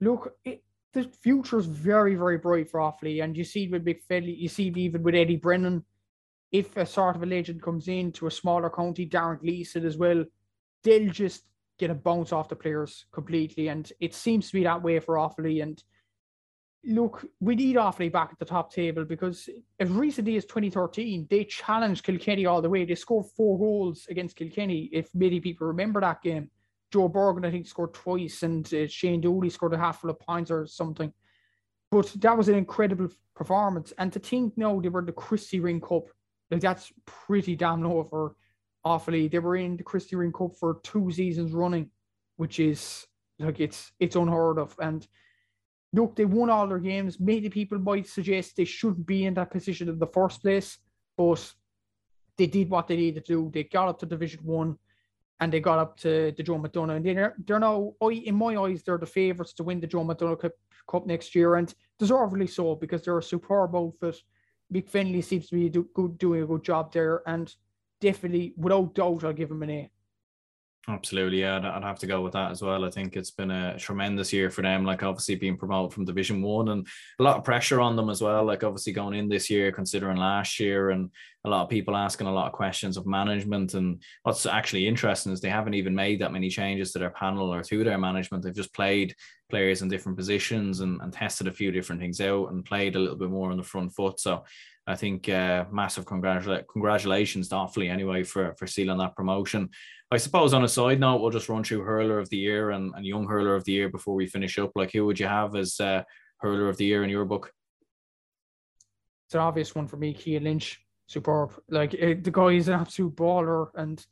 Look, 0.00 0.34
it, 0.44 0.62
the 0.92 1.04
future 1.22 1.58
is 1.58 1.66
very 1.66 2.14
very 2.14 2.38
bright 2.38 2.70
for 2.70 2.80
Offaly, 2.80 3.24
and 3.24 3.36
you 3.36 3.44
see 3.44 3.68
with 3.68 3.84
Big 3.84 4.02
Fedley, 4.02 4.36
you 4.36 4.48
see 4.48 4.72
even 4.76 5.02
with 5.02 5.14
Eddie 5.14 5.36
Brennan 5.36 5.84
if 6.50 6.76
a 6.76 6.86
sort 6.86 7.16
of 7.16 7.22
a 7.22 7.26
legend 7.26 7.62
comes 7.62 7.88
in 7.88 8.12
to 8.12 8.26
a 8.26 8.30
smaller 8.30 8.70
county, 8.70 9.06
Darren 9.06 9.40
Gleeson 9.40 9.84
as 9.84 9.96
well, 9.96 10.24
they'll 10.82 11.10
just 11.10 11.44
get 11.78 11.90
a 11.90 11.94
bounce 11.94 12.32
off 12.32 12.48
the 12.48 12.56
players 12.56 13.06
completely. 13.12 13.68
And 13.68 13.90
it 14.00 14.14
seems 14.14 14.48
to 14.48 14.54
be 14.54 14.64
that 14.64 14.82
way 14.82 14.98
for 14.98 15.16
Offaly. 15.16 15.62
And 15.62 15.82
look, 16.84 17.24
we 17.40 17.54
need 17.54 17.76
Offaly 17.76 18.10
back 18.10 18.30
at 18.32 18.38
the 18.38 18.44
top 18.44 18.72
table 18.72 19.04
because 19.04 19.48
as 19.78 19.90
recently 19.90 20.36
as 20.36 20.44
2013, 20.46 21.26
they 21.30 21.44
challenged 21.44 22.04
Kilkenny 22.04 22.46
all 22.46 22.62
the 22.62 22.70
way. 22.70 22.84
They 22.84 22.94
scored 22.94 23.26
four 23.36 23.58
goals 23.58 24.06
against 24.08 24.36
Kilkenny, 24.36 24.88
if 24.92 25.14
many 25.14 25.40
people 25.40 25.66
remember 25.66 26.00
that 26.00 26.22
game. 26.22 26.50
Joe 26.90 27.08
Bergin, 27.08 27.44
I 27.44 27.50
think, 27.50 27.66
scored 27.66 27.92
twice, 27.92 28.42
and 28.42 28.66
uh, 28.72 28.86
Shane 28.86 29.20
Dooley 29.20 29.50
scored 29.50 29.74
a 29.74 29.78
half 29.78 30.00
full 30.00 30.08
of 30.08 30.18
points 30.20 30.50
or 30.50 30.66
something. 30.66 31.12
But 31.90 32.14
that 32.20 32.36
was 32.36 32.48
an 32.48 32.54
incredible 32.54 33.08
performance. 33.34 33.92
And 33.98 34.10
to 34.12 34.18
think 34.18 34.56
now 34.56 34.80
they 34.80 34.88
were 34.88 35.04
the 35.04 35.12
Christy 35.12 35.60
Ring 35.60 35.82
Cup 35.82 36.08
like 36.50 36.60
that's 36.60 36.92
pretty 37.06 37.56
damn 37.56 37.82
for 38.04 38.34
Offaly. 38.84 39.30
They 39.30 39.38
were 39.38 39.56
in 39.56 39.76
the 39.76 39.82
Christy 39.82 40.16
Ring 40.16 40.32
Cup 40.32 40.56
for 40.58 40.80
two 40.82 41.10
seasons 41.10 41.52
running, 41.52 41.90
which 42.36 42.58
is 42.58 43.06
like 43.38 43.60
it's 43.60 43.92
it's 43.98 44.16
unheard 44.16 44.58
of. 44.58 44.74
And 44.80 45.06
look, 45.92 46.16
they 46.16 46.24
won 46.24 46.50
all 46.50 46.66
their 46.66 46.78
games. 46.78 47.20
Maybe 47.20 47.48
people 47.48 47.78
might 47.78 48.06
suggest 48.06 48.56
they 48.56 48.64
shouldn't 48.64 49.06
be 49.06 49.24
in 49.24 49.34
that 49.34 49.50
position 49.50 49.88
in 49.88 49.98
the 49.98 50.06
first 50.06 50.42
place, 50.42 50.78
but 51.16 51.52
they 52.36 52.46
did 52.46 52.70
what 52.70 52.88
they 52.88 52.96
needed 52.96 53.26
to 53.26 53.32
do. 53.32 53.50
They 53.52 53.64
got 53.64 53.88
up 53.88 53.98
to 54.00 54.06
Division 54.06 54.40
One, 54.44 54.78
and 55.40 55.52
they 55.52 55.60
got 55.60 55.78
up 55.78 55.96
to 55.98 56.32
the 56.36 56.42
Joe 56.42 56.58
McDonagh. 56.58 56.96
And 56.96 57.06
they're 57.06 57.34
they're 57.44 57.60
now, 57.60 57.94
in 58.10 58.34
my 58.34 58.56
eyes, 58.56 58.82
they're 58.82 58.98
the 58.98 59.06
favourites 59.06 59.52
to 59.54 59.64
win 59.64 59.80
the 59.80 59.86
Joe 59.86 60.04
McDonagh 60.04 60.40
Cup, 60.40 60.52
Cup 60.88 61.06
next 61.06 61.34
year, 61.34 61.56
and 61.56 61.74
deservedly 61.98 62.46
so 62.46 62.74
because 62.74 63.02
they're 63.02 63.18
a 63.18 63.22
superb 63.22 63.74
outfit. 63.74 64.16
Mick 64.72 64.90
Fennelly 64.90 65.24
seems 65.24 65.48
to 65.48 65.54
be 65.54 65.68
do, 65.68 65.88
good, 65.94 66.18
doing 66.18 66.42
a 66.42 66.46
good 66.46 66.62
job 66.62 66.92
there, 66.92 67.22
and 67.26 67.54
definitely, 68.00 68.52
without 68.56 68.94
doubt, 68.94 69.24
I'll 69.24 69.32
give 69.32 69.50
him 69.50 69.62
an 69.62 69.70
A. 69.70 69.90
Absolutely, 70.86 71.40
yeah, 71.40 71.58
I'd 71.58 71.82
have 71.82 71.98
to 71.98 72.06
go 72.06 72.22
with 72.22 72.32
that 72.32 72.50
as 72.50 72.62
well. 72.62 72.84
I 72.84 72.90
think 72.90 73.14
it's 73.14 73.30
been 73.30 73.50
a 73.50 73.78
tremendous 73.78 74.32
year 74.32 74.48
for 74.48 74.62
them. 74.62 74.86
Like 74.86 75.02
obviously 75.02 75.34
being 75.34 75.58
promoted 75.58 75.92
from 75.92 76.06
Division 76.06 76.40
One, 76.40 76.68
and 76.68 76.86
a 77.18 77.22
lot 77.22 77.36
of 77.36 77.44
pressure 77.44 77.80
on 77.82 77.94
them 77.94 78.08
as 78.08 78.22
well. 78.22 78.44
Like 78.44 78.64
obviously 78.64 78.94
going 78.94 79.14
in 79.14 79.28
this 79.28 79.50
year, 79.50 79.70
considering 79.70 80.16
last 80.16 80.58
year, 80.58 80.90
and 80.90 81.10
a 81.44 81.50
lot 81.50 81.62
of 81.62 81.68
people 81.68 81.94
asking 81.94 82.26
a 82.26 82.32
lot 82.32 82.46
of 82.46 82.52
questions 82.52 82.96
of 82.96 83.06
management. 83.06 83.74
And 83.74 84.02
what's 84.22 84.46
actually 84.46 84.88
interesting 84.88 85.30
is 85.30 85.42
they 85.42 85.50
haven't 85.50 85.74
even 85.74 85.94
made 85.94 86.20
that 86.22 86.32
many 86.32 86.48
changes 86.48 86.92
to 86.92 86.98
their 86.98 87.10
panel 87.10 87.52
or 87.52 87.62
to 87.62 87.84
their 87.84 87.98
management. 87.98 88.42
They've 88.42 88.54
just 88.54 88.72
played 88.72 89.14
players 89.50 89.82
in 89.82 89.88
different 89.88 90.16
positions 90.16 90.80
and, 90.80 91.00
and 91.02 91.12
tested 91.12 91.48
a 91.48 91.52
few 91.52 91.70
different 91.70 92.00
things 92.00 92.20
out 92.20 92.50
and 92.50 92.64
played 92.64 92.96
a 92.96 92.98
little 92.98 93.16
bit 93.16 93.30
more 93.30 93.50
on 93.50 93.56
the 93.58 93.62
front 93.62 93.94
foot. 93.94 94.20
So 94.20 94.44
I 94.88 94.96
think 94.96 95.28
uh, 95.28 95.66
massive 95.70 96.06
congratula- 96.06 96.64
congratulations 96.66 97.48
to 97.50 97.56
Offaly 97.56 97.90
anyway 97.90 98.24
for 98.24 98.54
for 98.54 98.66
sealing 98.66 98.98
that 98.98 99.14
promotion. 99.14 99.68
I 100.10 100.16
suppose 100.16 100.54
on 100.54 100.64
a 100.64 100.68
side 100.68 100.98
note, 100.98 101.20
we'll 101.20 101.30
just 101.30 101.50
run 101.50 101.62
through 101.62 101.82
hurler 101.82 102.18
of 102.18 102.30
the 102.30 102.38
year 102.38 102.70
and, 102.70 102.94
and 102.94 103.04
young 103.04 103.26
hurler 103.26 103.54
of 103.54 103.64
the 103.64 103.72
year 103.72 103.90
before 103.90 104.14
we 104.14 104.26
finish 104.26 104.58
up. 104.58 104.72
Like, 104.74 104.90
who 104.90 105.04
would 105.04 105.20
you 105.20 105.26
have 105.26 105.54
as 105.54 105.78
uh, 105.78 106.04
hurler 106.38 106.70
of 106.70 106.78
the 106.78 106.86
year 106.86 107.04
in 107.04 107.10
your 107.10 107.26
book? 107.26 107.52
It's 109.26 109.34
an 109.34 109.42
obvious 109.42 109.74
one 109.74 109.86
for 109.86 109.98
me, 109.98 110.14
Cian 110.14 110.44
Lynch. 110.44 110.80
Superb. 111.06 111.52
Like 111.68 111.94
uh, 111.94 112.14
the 112.22 112.30
guy 112.30 112.48
is 112.48 112.68
an 112.68 112.80
absolute 112.80 113.14
baller, 113.14 113.68
and 113.74 114.04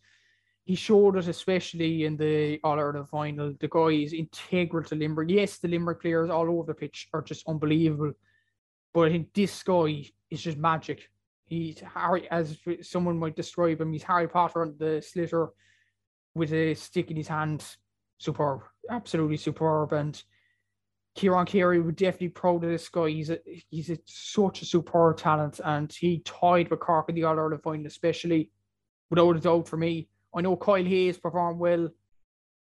he 0.65 0.75
showed 0.75 1.17
it 1.17 1.29
especially 1.29 2.05
in 2.05 2.19
the 2.19 2.61
All 2.63 2.79
Ireland 2.79 3.09
final. 3.09 3.55
The 3.59 3.69
guy 3.69 4.03
is 4.05 4.13
integral 4.13 4.85
to 4.85 4.95
Limerick. 4.95 5.31
Yes, 5.31 5.59
the 5.59 5.69
Limerick 5.69 6.03
players 6.03 6.29
all 6.29 6.51
over 6.51 6.67
the 6.67 6.75
pitch 6.75 7.09
are 7.15 7.23
just 7.23 7.49
unbelievable, 7.49 8.13
but 8.93 9.09
I 9.09 9.13
think 9.13 9.33
this 9.33 9.63
guy 9.63 10.11
is 10.31 10.43
just 10.43 10.59
magic. 10.59 11.09
He's 11.47 11.81
Harry, 11.95 12.29
as 12.31 12.59
someone 12.83 13.19
might 13.19 13.37
describe 13.37 13.81
him. 13.81 13.93
He's 13.93 14.03
Harry 14.03 14.29
Potter 14.29 14.63
on 14.63 14.77
the 14.79 15.03
sliotar 15.03 15.51
with 16.35 16.53
a 16.53 16.75
stick 16.75 17.11
in 17.11 17.17
his 17.17 17.29
hand. 17.29 17.65
Superb, 18.19 18.63
absolutely 18.91 19.37
superb. 19.37 19.93
And 19.93 20.21
Ciarán 21.17 21.47
Carey 21.47 21.81
would 21.81 21.97
definitely 21.97 22.29
proud 22.29 22.65
of 22.65 22.71
this 22.71 22.89
guy. 22.89 23.09
He's 23.09 23.31
a 23.31 23.39
he's 23.71 23.91
a, 23.91 23.99
such 24.05 24.63
a 24.63 24.67
superb 24.67 25.17
talent, 25.17 25.61
and 25.65 25.91
he 25.93 26.21
tied 26.21 26.71
with 26.71 26.81
Cork 26.81 27.09
in 27.09 27.15
the 27.15 27.25
All 27.25 27.39
Ireland 27.39 27.63
final, 27.63 27.87
especially 27.87 28.51
without 29.09 29.37
a 29.37 29.41
doubt 29.41 29.69
for 29.69 29.77
me. 29.77 30.09
I 30.35 30.43
know 30.43 30.57
Kyle 30.57 30.85
Hayes 30.85 31.19
performed 31.19 31.59
well, 31.59 31.89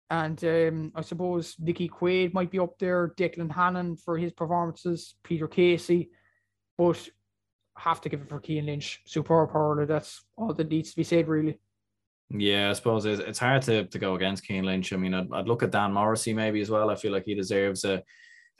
and 0.09 0.43
um, 0.45 0.93
I 0.95 1.03
suppose 1.03 1.57
Nicky 1.59 1.89
Quaid 1.89 2.33
might 2.33 2.51
be 2.51 2.59
up 2.59 2.79
there. 2.79 3.13
Declan 3.17 3.51
Hannon 3.51 3.97
for 3.97 4.17
his 4.17 4.33
performances, 4.33 5.17
Peter 5.23 5.49
Casey, 5.49 6.11
but 6.79 7.09
have 7.81 8.01
to 8.03 8.09
give 8.09 8.21
it 8.21 8.29
for 8.29 8.41
Cian 8.45 8.67
Lynch. 8.67 9.01
Superb 9.07 9.51
hurler. 9.51 9.87
That's 9.87 10.23
all 10.37 10.53
that 10.53 10.69
needs 10.69 10.91
to 10.91 10.97
be 10.97 11.05
said, 11.05 11.29
really. 11.29 11.59
Yeah, 12.31 12.71
I 12.71 12.73
suppose 12.75 13.07
it's, 13.07 13.39
hard 13.39 13.63
to, 13.63 13.87
to 13.87 13.99
go 13.99 14.15
against 14.15 14.45
Cian 14.45 14.65
Lynch. 14.65 14.93
I 14.93 14.97
mean, 14.97 15.15
I'd, 15.15 15.33
I'd 15.33 15.49
look 15.49 15.63
at 15.63 15.73
Dan 15.73 15.93
Morrissey 15.93 16.33
maybe 16.33 16.61
as 16.61 16.71
well. 16.71 16.91
I 16.91 16.95
feel 16.95 17.11
like 17.11 17.25
he 17.25 17.35
deserves 17.35 17.85
a, 17.85 18.05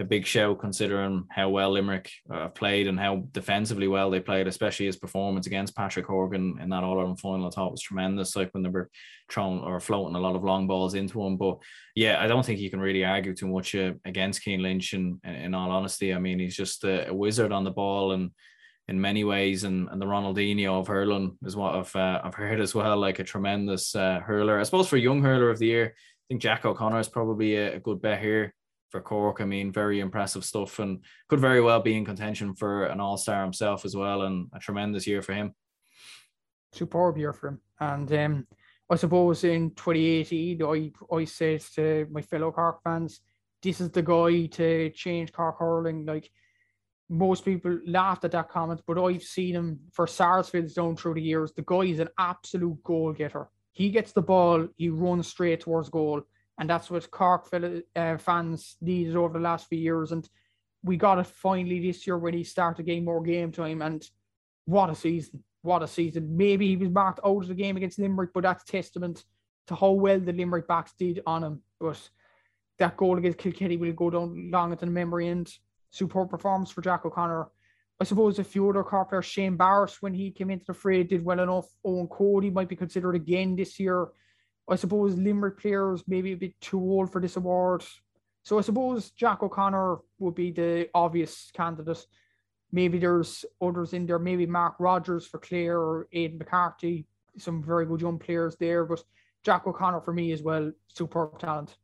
a 0.01 0.05
big 0.05 0.27
show 0.27 0.57
considering 0.57 1.27
how 1.31 1.51
well 1.51 1.71
Limerick 1.71 2.11
uh, 2.33 2.49
played 2.49 2.89
and 2.89 2.99
how 2.99 3.29
defensively 3.31 3.87
well 3.87 4.11
they 4.11 4.19
played, 4.19 4.49
especially 4.49 4.87
his 4.87 4.97
performance 4.97 5.47
against 5.47 5.77
Patrick 5.77 6.07
Horgan 6.07 6.59
in 6.61 6.71
that 6.71 6.83
All 6.83 6.99
Ireland 6.99 7.21
final. 7.21 7.47
I 7.47 7.51
thought 7.51 7.71
was 7.71 7.83
tremendous. 7.83 8.35
Like 8.35 8.51
when 8.53 8.65
they 8.65 8.71
were 8.71 8.91
throwing 9.31 9.61
or 9.61 9.79
floating 9.79 10.17
a 10.17 10.21
lot 10.21 10.35
of 10.35 10.43
long 10.43 10.67
balls 10.67 10.95
into 10.95 11.25
him. 11.25 11.37
But 11.37 11.59
yeah, 11.95 12.21
I 12.21 12.27
don't 12.27 12.45
think 12.45 12.59
you 12.59 12.71
can 12.71 12.81
really 12.81 13.05
argue 13.05 13.37
too 13.37 13.47
much 13.47 13.75
uh, 13.77 13.93
against 14.05 14.43
Cian 14.43 14.63
Lynch. 14.63 14.95
And 14.95 15.21
in, 15.23 15.35
in, 15.35 15.55
all 15.55 15.71
honesty, 15.71 16.13
I 16.13 16.19
mean, 16.19 16.41
he's 16.41 16.57
just 16.57 16.83
a, 16.83 17.09
a 17.11 17.15
wizard 17.15 17.53
on 17.53 17.63
the 17.63 17.71
ball 17.71 18.13
and 18.13 18.31
in 18.91 19.01
many 19.01 19.23
ways, 19.23 19.63
and, 19.63 19.89
and 19.89 20.03
the 20.03 20.07
Ronaldinho 20.07 20.81
of 20.81 20.89
hurling 20.89 21.39
is 21.45 21.55
what 21.55 21.77
I've 21.77 21.95
uh, 21.95 22.21
I've 22.25 22.35
heard 22.35 22.61
as 22.61 22.75
well, 22.75 22.97
like 22.99 23.21
a 23.21 23.25
tremendous 23.25 23.95
uh, 23.95 24.19
hurler. 24.19 24.59
I 24.59 24.65
suppose 24.65 24.89
for 24.89 24.97
young 24.97 25.23
hurler 25.23 25.49
of 25.49 25.61
the 25.61 25.67
year, 25.67 25.95
I 25.95 26.23
think 26.29 26.43
Jack 26.43 26.65
O'Connor 26.65 26.99
is 26.99 27.09
probably 27.09 27.55
a, 27.55 27.77
a, 27.77 27.79
good 27.79 28.03
bet 28.03 28.21
here 28.21 28.53
for 28.91 29.01
Cork. 29.01 29.41
I 29.41 29.45
mean, 29.45 29.73
very 29.73 30.01
impressive 30.01 30.45
stuff, 30.45 30.81
and 30.81 31.05
could 31.29 31.39
very 31.39 31.61
well 31.61 31.81
be 31.81 31.97
in 31.97 32.05
contention 32.05 32.53
for 32.53 32.87
an 32.87 33.01
All 33.01 33.17
Star 33.17 33.43
himself 33.45 33.85
as 33.85 33.95
well, 33.95 34.23
and 34.23 34.49
a 34.53 34.59
tremendous 34.59 35.07
year 35.07 35.23
for 35.23 35.35
him. 35.35 35.55
Superb 36.73 37.17
year 37.17 37.33
for 37.33 37.49
him, 37.49 37.61
and 37.79 38.13
um, 38.13 38.47
I 38.91 38.97
suppose 38.97 39.45
in 39.45 39.71
2018, 39.77 40.63
I 40.65 41.15
I 41.15 41.25
said 41.27 41.61
to 41.77 42.09
my 42.11 42.23
fellow 42.23 42.51
Cork 42.51 42.83
fans, 42.83 43.21
this 43.63 43.81
is 43.81 43.91
the 43.91 44.03
guy 44.03 44.47
to 44.47 44.91
change 44.91 45.33
Cork 45.33 45.61
hurling, 45.61 46.07
like 46.07 46.29
most 47.11 47.45
people 47.45 47.79
laughed 47.87 48.25
at 48.25 48.31
that 48.33 48.49
comment, 48.49 48.81
but 48.87 48.99
I've 48.99 49.23
seen 49.23 49.55
him 49.55 49.81
for 49.93 50.07
Sarsfield's 50.07 50.75
down 50.75 50.97
through 50.97 51.15
the 51.15 51.23
years. 51.23 51.53
The 51.53 51.63
guy 51.63 51.81
is 51.81 51.99
an 51.99 52.09
absolute 52.19 52.83
goal 52.83 53.13
getter. 53.13 53.49
He 53.73 53.91
gets 53.91 54.13
the 54.13 54.23
ball, 54.23 54.69
he 54.77 54.89
runs 54.89 55.27
straight 55.27 55.61
towards 55.61 55.91
goal, 55.91 56.23
and 56.59 56.71
that's 56.71 56.91
what 56.91 57.11
Cork 57.11 57.49
uh, 57.53 58.17
fans 58.17 58.77
needed 58.81 59.17
over 59.17 59.39
the 59.39 59.45
last 59.45 59.69
few 59.69 59.79
years. 59.79 60.13
And 60.13 60.27
we 60.83 60.97
got 60.97 61.19
it 61.19 61.27
finally 61.27 61.81
this 61.81 62.07
year 62.07 62.17
when 62.17 62.35
he 62.35 62.45
started 62.45 62.87
getting 62.87 63.05
more 63.05 63.23
game 63.23 63.53
time. 63.53 63.83
And 63.83 64.03
what 64.65 64.91
a 64.91 64.95
season! 64.95 65.43
what 65.63 65.83
a 65.83 65.89
season. 65.89 66.37
Maybe 66.37 66.69
he 66.69 66.77
was 66.77 66.91
marked 66.91 67.21
out 67.25 67.43
of 67.43 67.49
the 67.49 67.55
game 67.55 67.77
against 67.77 67.99
Limerick, 67.99 68.31
but 68.33 68.43
that's 68.43 68.65
testament 68.65 69.25
to 69.67 69.75
how 69.75 69.91
well 69.91 70.19
the 70.19 70.33
Limerick 70.33 70.67
backs 70.67 70.93
did 70.99 71.21
on 71.27 71.45
him. 71.45 71.63
But 71.79 72.01
that 72.79 72.97
goal 72.97 73.19
against 73.19 73.39
Kilkenny 73.39 73.77
will 73.77 73.93
go 73.93 74.11
down 74.11 74.51
long 74.51 74.73
into 74.73 74.87
the 74.87 74.91
memory 74.91 75.29
and 75.29 75.51
superb 75.91 76.31
performance 76.31 76.71
for 76.71 76.83
Jack 76.83 77.05
O'Connor. 77.05 77.49
I 78.01 78.05
suppose 78.05 78.39
a 78.39 78.45
few 78.45 78.69
other 78.69 78.83
car 78.83 79.05
players, 79.05 79.27
Shane 79.27 79.57
Barrett, 79.57 79.97
when 80.01 80.15
he 80.15 80.31
came 80.31 80.51
into 80.51 80.65
the 80.67 80.75
fray, 80.75 81.03
did 81.03 81.25
well 81.25 81.41
enough. 81.41 81.67
Eoin 81.85 82.09
Cody 82.09 82.51
might 82.51 82.69
be 82.69 82.77
considered 82.77 83.15
again 83.15 83.57
this 83.57 83.79
year. 83.79 84.09
I 84.69 84.77
suppose 84.77 85.17
Limerick 85.17 85.59
players 85.59 86.05
maybe 86.07 86.33
a 86.33 86.37
bit 86.37 86.59
too 86.61 86.81
old 86.81 87.13
for 87.13 87.21
this 87.21 87.37
award. 87.37 87.85
So 88.43 88.59
I 88.59 88.63
suppose 88.63 89.11
Jack 89.11 89.43
O'Connor 89.43 89.99
would 90.19 90.35
be 90.35 90.51
the 90.51 90.89
obvious 90.95 91.51
candidate. 91.53 92.07
Maybe 92.73 92.99
there's 92.99 93.45
others 93.61 93.93
in 93.93 94.07
there, 94.07 94.19
maybe 94.19 94.47
Mark 94.47 94.77
Rodgers 94.79 95.27
for 95.27 95.39
Clare 95.39 95.79
or 95.79 96.09
Aidan 96.13 96.39
McCarthy, 96.39 97.07
some 97.37 97.63
very 97.63 97.85
good 97.85 98.01
young 98.01 98.19
players 98.19 98.57
there. 98.57 98.85
But 98.85 99.03
Jack 99.43 99.67
O'Connor 99.67 100.01
for 100.03 100.13
me 100.13 100.33
as 100.33 100.43
well, 100.43 100.73
superb 100.89 101.39
talent. 101.39 101.77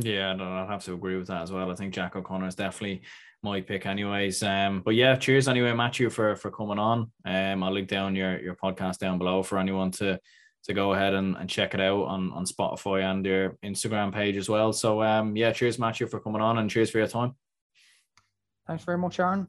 Yeah, 0.00 0.32
no, 0.34 0.52
I'd 0.52 0.68
have 0.68 0.84
to 0.84 0.94
agree 0.94 1.16
with 1.16 1.26
that 1.26 1.42
as 1.42 1.50
well. 1.50 1.70
I 1.70 1.74
think 1.74 1.92
Jack 1.92 2.14
O'Connor 2.14 2.46
is 2.46 2.54
definitely 2.54 3.02
my 3.42 3.60
pick, 3.60 3.84
anyways. 3.84 4.42
Um, 4.42 4.80
but 4.84 4.94
yeah, 4.94 5.16
cheers 5.16 5.48
anyway, 5.48 5.72
Matthew, 5.72 6.08
for 6.08 6.36
for 6.36 6.50
coming 6.50 6.78
on. 6.78 7.10
Um, 7.24 7.62
I'll 7.62 7.72
link 7.72 7.88
down 7.88 8.14
your 8.14 8.40
your 8.40 8.54
podcast 8.54 8.98
down 8.98 9.18
below 9.18 9.42
for 9.42 9.58
anyone 9.58 9.90
to 9.92 10.20
to 10.64 10.74
go 10.74 10.92
ahead 10.92 11.14
and, 11.14 11.36
and 11.36 11.50
check 11.50 11.74
it 11.74 11.80
out 11.80 12.04
on 12.04 12.32
on 12.32 12.44
Spotify 12.44 13.10
and 13.10 13.26
your 13.26 13.56
Instagram 13.64 14.12
page 14.12 14.36
as 14.36 14.48
well. 14.48 14.72
So 14.72 15.02
um, 15.02 15.36
yeah, 15.36 15.52
cheers, 15.52 15.78
Matthew, 15.78 16.06
for 16.06 16.20
coming 16.20 16.42
on, 16.42 16.58
and 16.58 16.70
cheers 16.70 16.90
for 16.90 16.98
your 16.98 17.08
time. 17.08 17.34
Thanks 18.66 18.84
very 18.84 18.98
much, 18.98 19.18
Aaron. 19.18 19.48